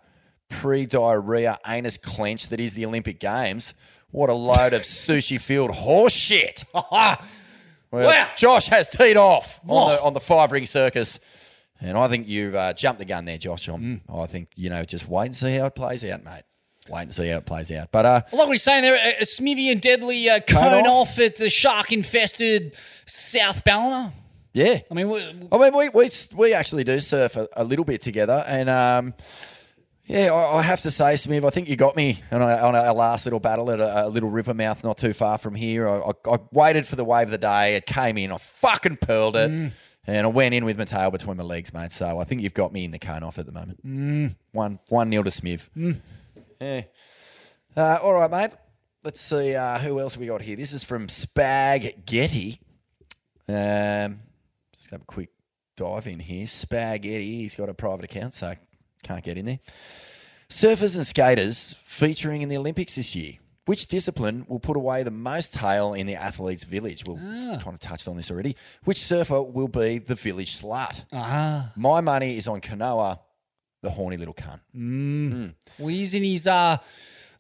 [0.51, 3.73] pre-diarrhea anus clench that is the Olympic Games.
[4.11, 6.65] What a load of sushi filled horse shit.
[6.75, 7.19] well,
[7.91, 8.29] Wow.
[8.37, 11.19] Josh has teed off on the, on the five ring circus.
[11.81, 13.69] And I think you've uh, jumped the gun there, Josh.
[13.69, 16.43] I'm, I think, you know, just wait and see how it plays out, mate.
[16.91, 17.91] Wait and see how it plays out.
[17.93, 19.17] But uh, like what he's saying there.
[19.21, 21.11] A, Smithy and Deadly uh, cone, off.
[21.11, 21.19] off.
[21.19, 22.77] at the shark infested
[23.07, 24.13] South Ballina.
[24.53, 27.85] yeah, I mean, we, I mean, we we, we actually do surf a, a little
[27.85, 29.15] bit together, and um,
[30.07, 32.75] yeah, I, I have to say, Smith, I think you got me on, our- on
[32.75, 35.87] our last little battle at a, a little river mouth not too far from here.
[35.87, 37.75] I, I, I waited for the wave of the day.
[37.77, 38.33] It came in.
[38.33, 39.51] I fucking pearled it.
[39.51, 39.73] Mm.
[40.07, 41.93] And I went in with my tail between my legs, mate.
[41.93, 43.87] So I think you've got me in the cone off at the moment.
[43.87, 44.37] Mm.
[44.53, 45.69] One one nil to Smith.
[45.77, 46.01] Mm.
[46.61, 46.83] Yeah.
[47.77, 48.51] Uh, all right, mate.
[49.05, 50.57] Let's see uh, who else we got here.
[50.57, 52.61] This is from Spaghetti.
[53.49, 54.21] Um,
[54.75, 55.31] just have a quick
[55.77, 56.47] dive in here.
[56.47, 57.39] Spaghetti.
[57.43, 58.55] He's got a private account, so
[59.03, 59.61] can't get in there.
[60.51, 63.35] Surfers and skaters featuring in the Olympics this year.
[63.67, 67.05] Which discipline will put away the most tail in the athletes' village?
[67.07, 67.59] We've Ah.
[67.63, 68.57] kind of touched on this already.
[68.85, 71.05] Which surfer will be the village slut?
[71.13, 71.73] Ah.
[71.77, 73.19] My money is on Kanoa,
[73.83, 74.61] the horny little cunt.
[74.77, 75.55] Mm.
[75.79, 76.79] Well, he's in his uh,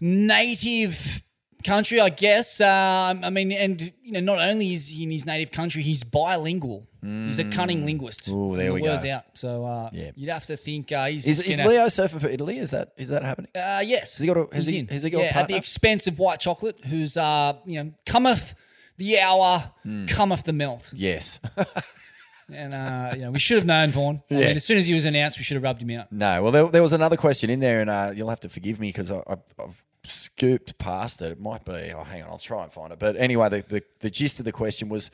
[0.00, 1.22] native
[1.64, 2.60] country, I guess.
[2.60, 6.04] Um, I mean, and you know, not only is he in his native country, he's
[6.04, 6.86] bilingual.
[7.00, 8.28] He's a cunning linguist.
[8.30, 9.10] Oh, there we the word's go.
[9.12, 9.24] out.
[9.34, 10.10] So uh, Yeah.
[10.16, 12.58] you'd have to think uh, he's Is, is gonna- Leo surfing for Italy?
[12.58, 13.50] Is that is that happening?
[13.54, 14.16] Uh, yes.
[14.16, 14.88] Has he got a- has He's he- in.
[14.88, 17.92] has he got a yeah, at the expense of white chocolate, who's uh, you know,
[18.04, 18.54] cometh
[18.96, 20.06] the hour, Hmm.
[20.06, 20.90] cometh the melt.
[20.92, 21.38] Yes.
[22.52, 24.22] And uh, you know, we should have known Vaughan.
[24.30, 24.46] I Yeah.
[24.48, 26.10] mean, as soon as he was announced, we should have rubbed him out.
[26.10, 28.80] No, well, there, there was another question in there, and uh, you'll have to forgive
[28.80, 31.32] me because I've scooped past it.
[31.32, 31.92] It might be.
[31.94, 32.98] Oh, hang on, I'll try and find it.
[32.98, 35.10] But anyway, the, the, the gist of the question was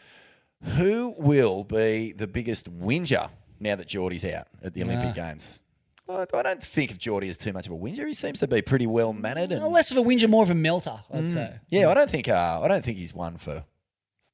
[0.77, 3.29] who will be the biggest whinger
[3.61, 5.13] now that Jordy's out at the Olympic Ah.
[5.13, 5.61] Games?
[6.09, 8.07] I, I don't think of Jordy as too much of a whinger.
[8.07, 9.53] He seems to be pretty well mannered.
[9.53, 11.31] And less of a whinger, more of a melter, I'd Mm.
[11.31, 11.55] say.
[11.71, 13.65] Yeah, I don't think uh, I don't think he's one for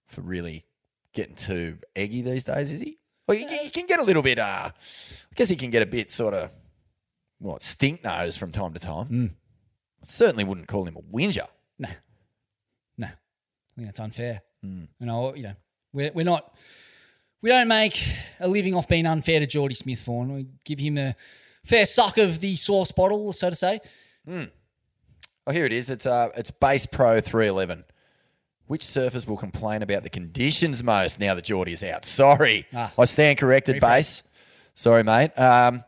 [0.07, 0.65] for really
[1.13, 2.99] getting too eggy these days, is he?
[3.27, 4.39] Well, he, he can get a little bit.
[4.39, 6.51] Uh, I guess he can get a bit sort of
[7.39, 9.07] what stink nose from time to time.
[9.07, 9.31] Mm.
[10.03, 11.47] Certainly wouldn't call him a whinger.
[11.79, 11.89] Nah,
[12.99, 13.07] nah.
[13.07, 14.43] I think that's unfair.
[14.65, 14.89] Mm.
[14.99, 15.55] You know, you know,
[15.93, 16.55] we're, we're not.
[17.43, 18.03] We don't make
[18.39, 20.35] a living off being unfair to Jordy Smith Vaughan.
[20.35, 21.17] We give him a
[21.65, 23.81] fair suck of the sauce bottle, so to say.
[24.29, 25.89] Oh, here it is.
[25.89, 27.85] It's uh, it's Base Pro three eleven.
[28.71, 32.05] Which surfers will complain about the conditions most now that Jordy is out?
[32.05, 32.93] Sorry, Ah.
[32.97, 33.75] I stand corrected.
[33.75, 33.97] Refresh.
[33.97, 34.23] Base.
[34.75, 35.37] Sorry, mate.
[35.37, 35.83] Um,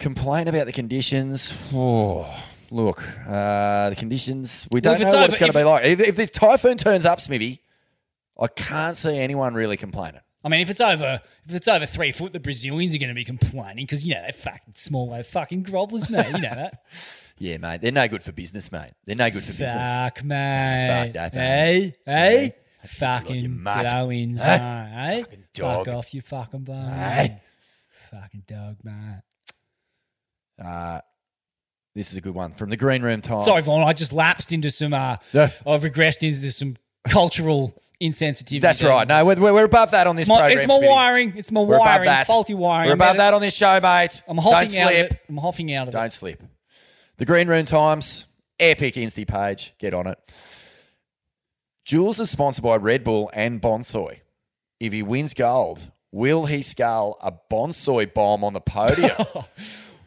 [0.00, 1.52] complain about the conditions.
[1.72, 2.26] Oh,
[2.72, 4.66] look, uh, the conditions.
[4.72, 5.84] We don't know what over- it's going to be like.
[5.84, 7.62] If, if the typhoon turns up, Smithy,
[8.36, 10.22] I can't see anyone really complaining.
[10.42, 13.14] I mean, if it's over, if it's over three foot, the Brazilians are going to
[13.14, 16.26] be complaining because you know they're fucking small, they're fucking grovellers, mate.
[16.26, 16.82] You know that.
[17.38, 17.80] Yeah, mate.
[17.82, 18.92] They're no good for business, mate.
[19.04, 19.72] They're no good for business.
[19.72, 21.02] Fuck, mate.
[21.04, 22.12] Fuck that, Hey, mate.
[22.14, 22.54] hey.
[22.86, 23.90] Fucking mutt.
[23.90, 24.58] throw-ins, Huh?
[24.58, 25.26] mate.
[25.30, 25.36] Hey?
[25.54, 25.86] dog.
[25.86, 26.84] Fuck off, you fucking bum.
[26.84, 27.40] Hey.
[28.10, 29.22] Fucking dog, mate.
[30.64, 31.00] Uh,
[31.94, 33.44] this is a good one from the Green Room Times.
[33.44, 33.86] Sorry, Vaughan.
[33.86, 34.94] I just lapsed into some.
[34.94, 35.50] Uh, Yeah.
[35.66, 36.76] I've regressed into some
[37.08, 38.60] cultural insensitivity.
[38.60, 38.88] That's there.
[38.90, 39.06] right.
[39.08, 40.58] No, we're, we're above that on this It's my, program.
[40.58, 41.32] it's my wiring.
[41.36, 42.06] It's my We're above wiring.
[42.06, 42.26] that.
[42.26, 42.88] Faulty wiring.
[42.88, 44.22] We're above that on this show, mate.
[44.28, 45.20] I'm Don't hopping out of it.
[45.28, 46.12] I'm hopping out of Don't it.
[46.12, 46.42] slip.
[47.18, 48.26] The Green Room Times,
[48.60, 49.72] epic Insta page.
[49.78, 50.18] Get on it.
[51.84, 54.20] Jules is sponsored by Red Bull and Bonsoy.
[54.80, 59.16] If he wins gold, will he scale a Bonsoy bomb on the podium?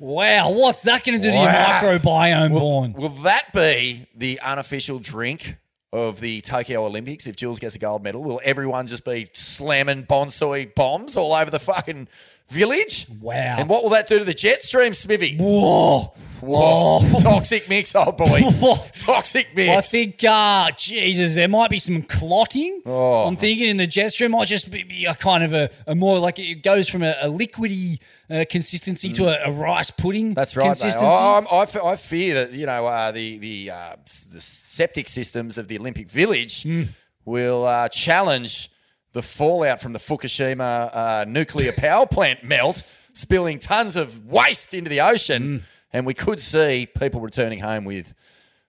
[0.01, 1.81] Wow, what's that going to do to your Wow.
[1.81, 2.93] microbiome, Vaughan?
[2.93, 5.57] will that be the unofficial drink
[5.91, 8.23] of the Tokyo Olympics if Jules gets a gold medal?
[8.23, 12.07] Will everyone just be slamming Bonsoy bombs all over the fucking
[12.49, 13.07] village?
[13.21, 13.55] Wow.
[13.59, 15.37] And what will that do to the jet stream, Smithy?
[15.37, 16.13] Whoa.
[16.41, 17.01] Whoa.
[17.19, 18.41] Toxic mix, oh boy.
[18.95, 19.69] Toxic mix.
[19.77, 22.81] I think, uh, Jesus, there might be some clotting.
[22.85, 23.27] Oh.
[23.27, 26.17] I'm thinking in the jet stream might just be, a kind of a, a more
[26.17, 30.31] like it goes from a, a liquidy uh, consistency to a, a rice pudding.
[30.31, 30.35] Mm.
[30.35, 31.05] That's right, consistency.
[31.05, 33.95] I'm- I, I fear that you know uh, the the uh,
[34.31, 36.83] the septic systems of the Olympic Village Hmm.
[37.25, 38.71] will uh, challenge
[39.13, 44.89] the fallout from the Fukushima uh, nuclear power plant melt, spilling tons of waste into
[44.89, 48.13] the ocean, and we could see people returning home with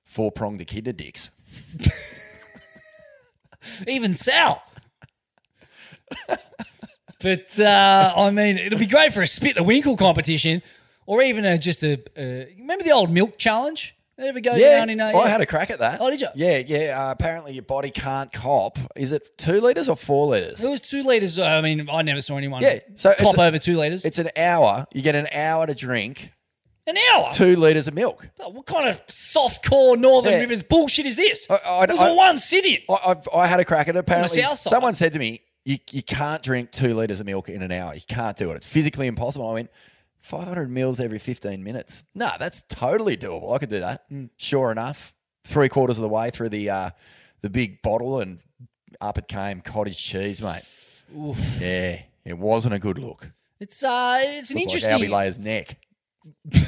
[0.04, 1.30] four pronged echidna dicks.
[3.86, 4.62] Even Sal.
[7.20, 10.62] but uh, I mean, it'll be great for a spit the winkle competition,
[11.06, 11.94] or even a, just a.
[12.16, 13.94] Uh, remember the old milk challenge?
[14.20, 15.00] Ever go yeah, down in?
[15.00, 16.00] Uh, I had a crack at that.
[16.00, 16.28] Oh, did you?
[16.34, 17.08] Yeah, yeah.
[17.08, 18.78] Uh, apparently, your body can't cop.
[18.96, 20.62] Is it two liters or four liters?
[20.62, 21.38] It was two liters.
[21.38, 22.62] uh, I mean, I never saw anyone.
[22.62, 24.04] Yeah, so it's cop a- over two liters.
[24.04, 24.86] It's an hour.
[24.92, 26.32] You get an hour to drink
[26.86, 27.30] An hour.
[27.32, 28.28] two liters of milk.
[28.36, 30.40] What kind of soft core Northern Yeah.
[30.40, 31.46] Rivers bullshit is this?
[31.48, 32.84] I- it was I- all one city.
[32.88, 33.98] I, I've, I had a crack at it.
[33.98, 37.70] Apparently, someone said to me, you, you can't drink two litres of milk in an
[37.70, 37.94] hour.
[37.94, 38.56] You can't do it.
[38.56, 39.48] It's physically impossible.
[39.48, 39.70] I went,
[40.20, 42.04] 500 mils every 15 minutes.
[42.14, 43.54] No, that's totally doable.
[43.54, 44.08] I could do that.
[44.10, 44.30] Mm.
[44.36, 45.12] Sure enough,
[45.44, 46.90] three quarters of the way through the uh,
[47.42, 48.38] the big bottle, and
[49.00, 50.62] up it came cottage cheese, mate.
[51.16, 51.38] Oof.
[51.60, 53.32] Yeah, it wasn't a good look.
[53.58, 54.90] It's uh, it's an Looked interesting.
[54.90, 55.76] like Albee Layer's neck.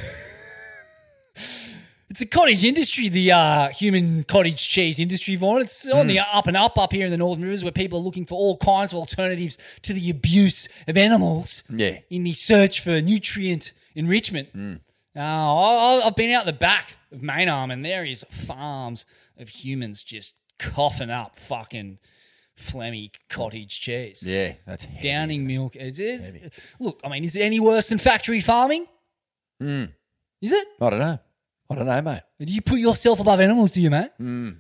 [2.13, 5.63] It's a cottage industry, the uh, human cottage cheese industry, Vaughan.
[5.63, 6.09] It's on Mm.
[6.09, 8.35] the up and up up here in the Northern Rivers where people are looking for
[8.35, 12.01] all kinds of alternatives to the abuse of animals Yeah.
[12.11, 14.55] in the search for nutrient enrichment.
[14.55, 14.81] Mm.
[15.15, 19.07] Now, I've been out the back of Main Arm and there is farms
[19.39, 21.99] of humans just coughing up fucking
[22.59, 24.23] phlegmy cottage cheese.
[24.23, 25.77] Yeah, that's heavy, Downing milk.
[25.77, 28.87] Is it, look, I mean, is it any worse than factory farming?
[29.63, 29.95] Mm.
[30.43, 30.69] Is it?
[30.79, 31.19] I don't know.
[31.73, 32.21] I don't know, mate.
[32.45, 34.11] Do you put yourself above animals, do you, mate?
[34.21, 34.57] Mm.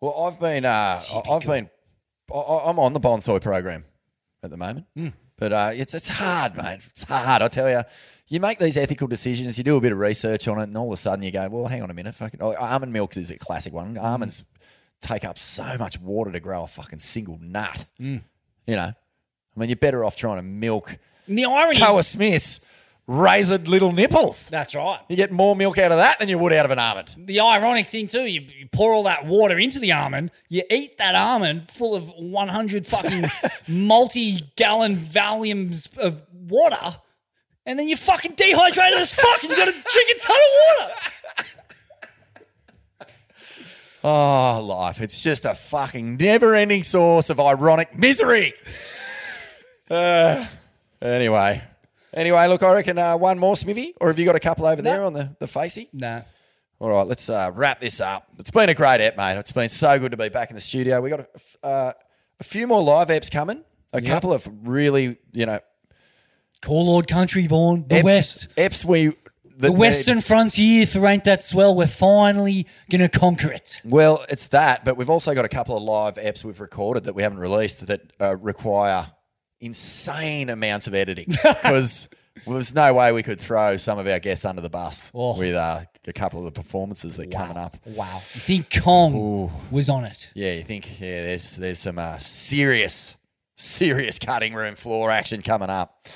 [0.00, 1.70] Well, I've been, uh, I've been,
[2.34, 3.84] I- I'm on the bonsai program
[4.42, 5.12] at the moment, Mm.
[5.36, 6.80] but uh, it's it's hard, mate.
[6.90, 7.42] It's hard.
[7.42, 7.82] I tell you,
[8.28, 10.88] you make these ethical decisions, you do a bit of research on it, and all
[10.88, 13.30] of a sudden you go, well, hang on a minute, fucking oh, almond milk is
[13.30, 13.96] a classic one.
[13.98, 14.44] Almonds
[15.00, 17.84] take up so much water to grow a fucking single nut.
[18.00, 18.22] Mm.
[18.66, 20.96] You know, I mean, you're better off trying to milk
[21.28, 22.60] And the irony Koa Smith's
[23.06, 24.48] razored little nipples.
[24.48, 25.00] that's right.
[25.08, 27.14] You get more milk out of that than you would out of an almond.
[27.18, 30.98] The ironic thing too, you, you pour all that water into the almond, you eat
[30.98, 33.24] that almond full of 100 fucking
[33.68, 36.96] multi-gallon volumes of water,
[37.66, 40.94] and then you're fucking dehydrated as fuck and you gotta drink a ton of water.
[44.04, 45.00] Oh, life.
[45.00, 48.54] It's just a fucking never ending source of ironic misery.
[49.90, 50.46] Uh,
[51.02, 51.62] anyway.
[52.14, 53.94] Anyway, look, I reckon uh, one more, Smithy.
[54.00, 55.88] Or have you got a couple over there on the, the facey?
[55.92, 56.22] Nah.
[56.78, 58.26] All right, let's uh, wrap this up.
[58.38, 59.36] It's been a great ep, mate.
[59.38, 61.00] It's been so good to be back in the studio.
[61.00, 61.20] We got
[61.62, 61.92] a, uh,
[62.40, 63.64] a few more live eps coming.
[63.92, 64.10] A Yep.
[64.12, 65.60] couple of really, you know,
[66.60, 67.86] Call Lord Country, Vaughan.
[67.88, 68.48] The Ep- West.
[68.56, 69.12] eps we
[69.56, 71.74] The Western frontier for Ain't That Swell.
[71.74, 73.80] We're finally going to conquer it.
[73.84, 77.14] Well, it's that, but we've also got a couple of live eps we've recorded that
[77.14, 79.10] we haven't released that uh, require
[79.62, 82.08] insane amounts of editing because
[82.46, 85.38] there's no way we could throw some of our guests under the bus Oh.
[85.38, 87.76] with uh, a couple of the performances that are coming up.
[87.86, 88.22] Wow.
[88.34, 90.30] You think Kong was on it?
[90.34, 93.14] Yeah, you think yeah, there's there's some uh, serious
[93.56, 96.06] serious cutting room floor action coming up.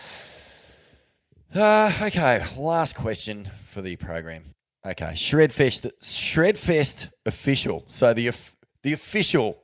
[1.54, 4.42] Uh, okay, last question for the program.
[4.84, 7.84] Okay, Shredfest Shredfest official.
[7.86, 9.58] So the of- the official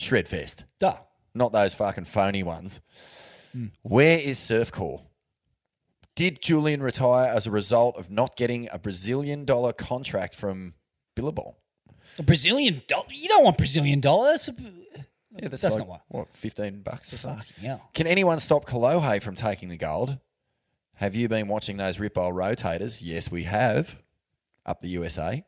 [0.00, 0.64] Shredfest.
[0.78, 0.96] Duh.
[1.40, 2.82] Not those fucking phony ones.
[3.52, 3.68] Hmm.
[3.80, 5.00] Where is Surfcore?
[6.14, 10.74] Did Julian retire as a result of not getting a Brazilian dollar contract from
[11.16, 11.54] Billabong?
[12.18, 13.06] A Brazilian dollar?
[13.10, 14.50] You don't want Brazilian dollars.
[15.34, 16.02] Yeah, that's, That's like, not what.
[16.08, 17.38] what, 15 bucks or something?
[17.46, 17.88] Fucking hell.
[17.94, 20.18] Can anyone stop Kolohe from taking the gold?
[20.96, 23.00] Have you been watching those Ripple rotators?
[23.02, 24.02] Yes, we have.
[24.66, 25.46] Up the USA.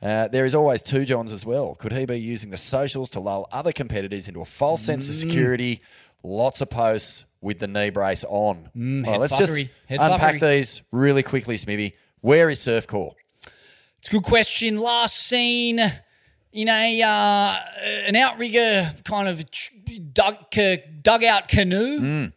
[0.00, 1.74] Uh, there is always two Johns as well.
[1.74, 5.14] Could he be using the socials to lull other competitors into a false sense of
[5.14, 5.20] Mm.
[5.20, 5.80] security?
[6.22, 8.70] Lots of posts with the knee brace on.
[8.76, 9.52] Mm, head let's just
[9.86, 11.94] head unpack these really quickly, Smithy.
[12.20, 13.14] Where is Surfcore?
[13.98, 14.76] It's a good question.
[14.78, 15.78] Last seen
[16.52, 17.56] in a uh,
[18.06, 19.44] an outrigger kind of
[20.12, 20.36] dug,
[21.02, 22.32] dugout canoe Mm.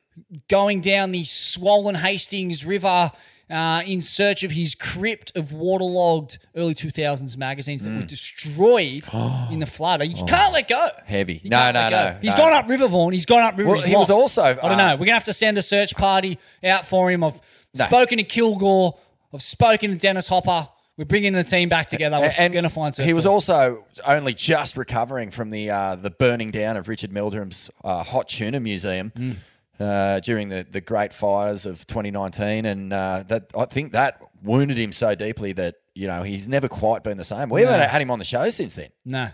[0.48, 3.12] going down the swollen Hastings River
[3.52, 8.00] uh, in search of his crypt of waterlogged early 2000s magazines that Mm.
[8.00, 9.08] were destroyed
[9.52, 10.04] in the flood.
[10.06, 10.88] You can't let go.
[11.06, 11.42] Heavy.
[11.44, 12.12] You No, can't no, let no.
[12.14, 12.18] go.
[12.22, 12.44] He's no.
[12.44, 13.14] gone up River Vaughan.
[13.14, 13.70] He's gone up River.
[13.70, 14.38] Well, He's he was lost.
[14.38, 14.86] also, I don't know.
[14.94, 17.24] uh, We're gonna have to send a search party out for him.
[17.24, 17.40] I've
[17.76, 18.98] spoken to Kilgore.
[19.34, 20.70] I've spoken to Dennis Hopper.
[20.98, 22.20] We're bringing the team back together.
[22.20, 22.94] We're going to find.
[22.94, 27.12] Some he was also only just recovering from the uh, the burning down of Richard
[27.12, 29.38] Meldrum's uh, hot tuna museum Mm.
[29.80, 34.78] Uh, during the, the great fires of 2019, and uh, that I think that wounded
[34.78, 37.50] him so deeply that you know he's never quite been the same.
[37.50, 37.72] We No.
[37.72, 38.90] haven't had him on the show since then.
[39.06, 39.30] No.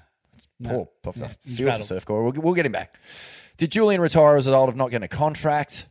[0.59, 0.89] No.
[1.03, 1.27] Poor, No.
[1.45, 1.79] Feel for.
[1.95, 2.23] Surfcore.
[2.23, 2.99] We'll, we'll get him back.
[3.57, 5.87] Did Julian retire as a result of not getting a contract?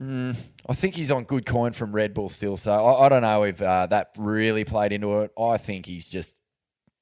[0.00, 0.36] Mm,
[0.68, 2.56] I think he's on good coin from Red Bull still.
[2.56, 5.30] So I, I don't know if uh, that really played into it.
[5.38, 6.34] I think he's just,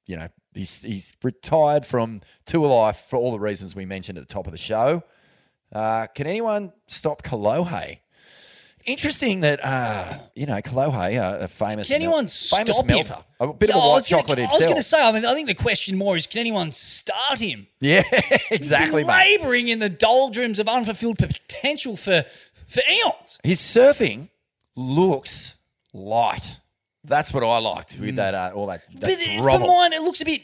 [0.07, 4.29] you know, he's he's retired from Tour Life for all the reasons we mentioned at
[4.29, 5.03] the top of the show.
[5.73, 7.99] Uh, can anyone stop Kolohe?
[8.85, 12.87] Interesting that uh, you know Kolohe, uh, a famous Can anyone mel- famous stop him?
[12.89, 14.69] melter, a bit of a I white was gonna- chocolate I was himself.
[14.71, 15.01] going to say.
[15.01, 17.69] I mean, I think the question more is, can anyone start him?
[17.81, 18.03] Yeah,
[18.51, 19.39] exactly, He's mate.
[19.41, 22.25] labouring in the doldrums of unfulfilled potential for
[22.67, 23.39] for eons.
[23.45, 24.31] His surfing
[24.75, 25.55] looks
[25.93, 26.59] light.
[27.05, 29.69] That's what I liked with that uh, all that, that But uh, for grovel.
[29.69, 30.43] mine, it looks a bit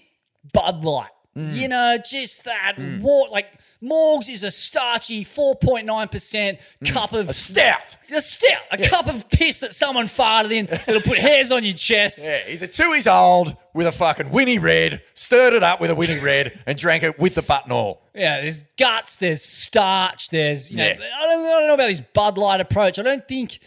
[0.53, 1.11] Bud Light.
[1.35, 3.47] You know, just that war like
[3.83, 7.97] Morgs is a starchy 4.9% cup of A stout.
[8.13, 8.63] A stout.
[8.73, 12.19] A cup of piss that someone farted in that'll put hairs on your chest.
[12.21, 15.91] Yeah, he's a two years old with a fucking Winnie Red, stirred it up with
[15.91, 18.03] a Winnie Red, and drank it with the button all.
[18.15, 20.95] Yeah, there's guts, there's starch, there's you know, Yeah.
[20.95, 22.99] I, don't, I don't know about this Bud Light approach.
[22.99, 23.61] I don't think,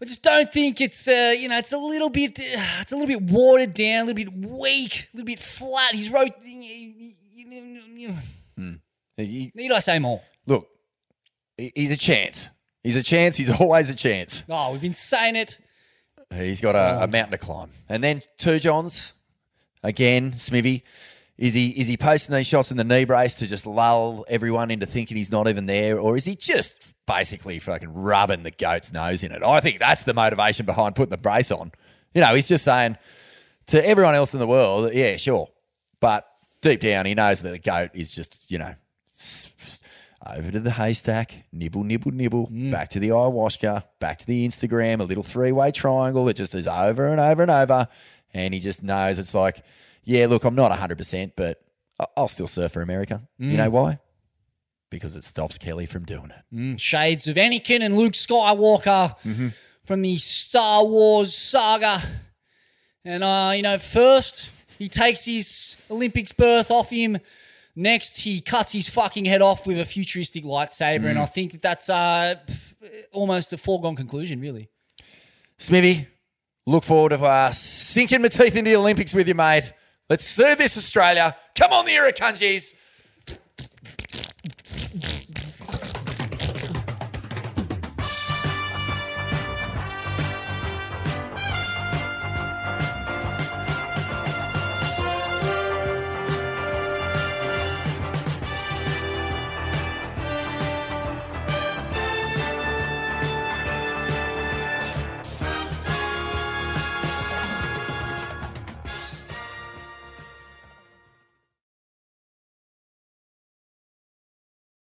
[0.00, 2.96] I just don't think it's uh, you know, it's a little bit, uh, it's a
[2.96, 5.96] little bit watered down, a little bit weak, a little bit flat.
[5.96, 6.34] He's wrote.
[9.18, 10.20] He- Need I say more?
[10.46, 10.68] look,
[11.56, 12.48] he- he's a chance.
[12.82, 13.36] He's a chance.
[13.36, 14.44] He's always a chance.
[14.48, 15.58] Oh, we've been saying it.
[16.34, 17.70] He's got a, a mountain to climb.
[17.88, 19.14] And then two Johns,
[19.82, 20.84] again, Smithy.
[21.38, 24.72] Is he is he posting these shots in the knee brace to just lull everyone
[24.72, 26.74] into thinking he's not even there, or is he just
[27.06, 29.42] basically fucking rubbing the goat's nose in it?
[29.44, 31.70] I think that's the motivation behind putting the brace on.
[32.12, 32.96] You know, he's just saying
[33.68, 35.48] to everyone else in the world, yeah, sure,
[36.00, 36.26] but
[36.60, 38.74] deep down he knows that the goat is just you know
[40.36, 45.00] over to the haystack, nibble, nibble, nibble, back to the ayahuasca, back to the Instagram,
[45.00, 47.88] a little three way triangle that just is over and over and over.
[48.34, 49.64] And he just knows it's like,
[50.04, 51.60] yeah, look, I'm not 100%, but
[52.16, 53.22] I'll still surf for America.
[53.38, 53.56] You Mm.
[53.56, 53.98] know why?
[54.90, 56.54] Because it stops Kelly from doing it.
[56.54, 59.48] Mm, shades of Anakin and Luke Skywalker Mm-hmm.
[59.84, 62.02] from the Star Wars saga.
[63.04, 67.18] And, uh, you know, first, he takes his Olympics berth off him.
[67.80, 71.04] Next, he cuts his fucking head off with a futuristic lightsaber.
[71.08, 71.22] And Mm.
[71.22, 72.34] I think that that's uh,
[73.12, 74.68] almost a foregone conclusion, really.
[75.58, 76.08] Smithy,
[76.66, 79.72] look forward to uh, sinking my teeth into the Olympics with you, mate.
[80.10, 81.36] Let's see this, Australia.
[81.56, 82.74] Come on, the Irukandjis.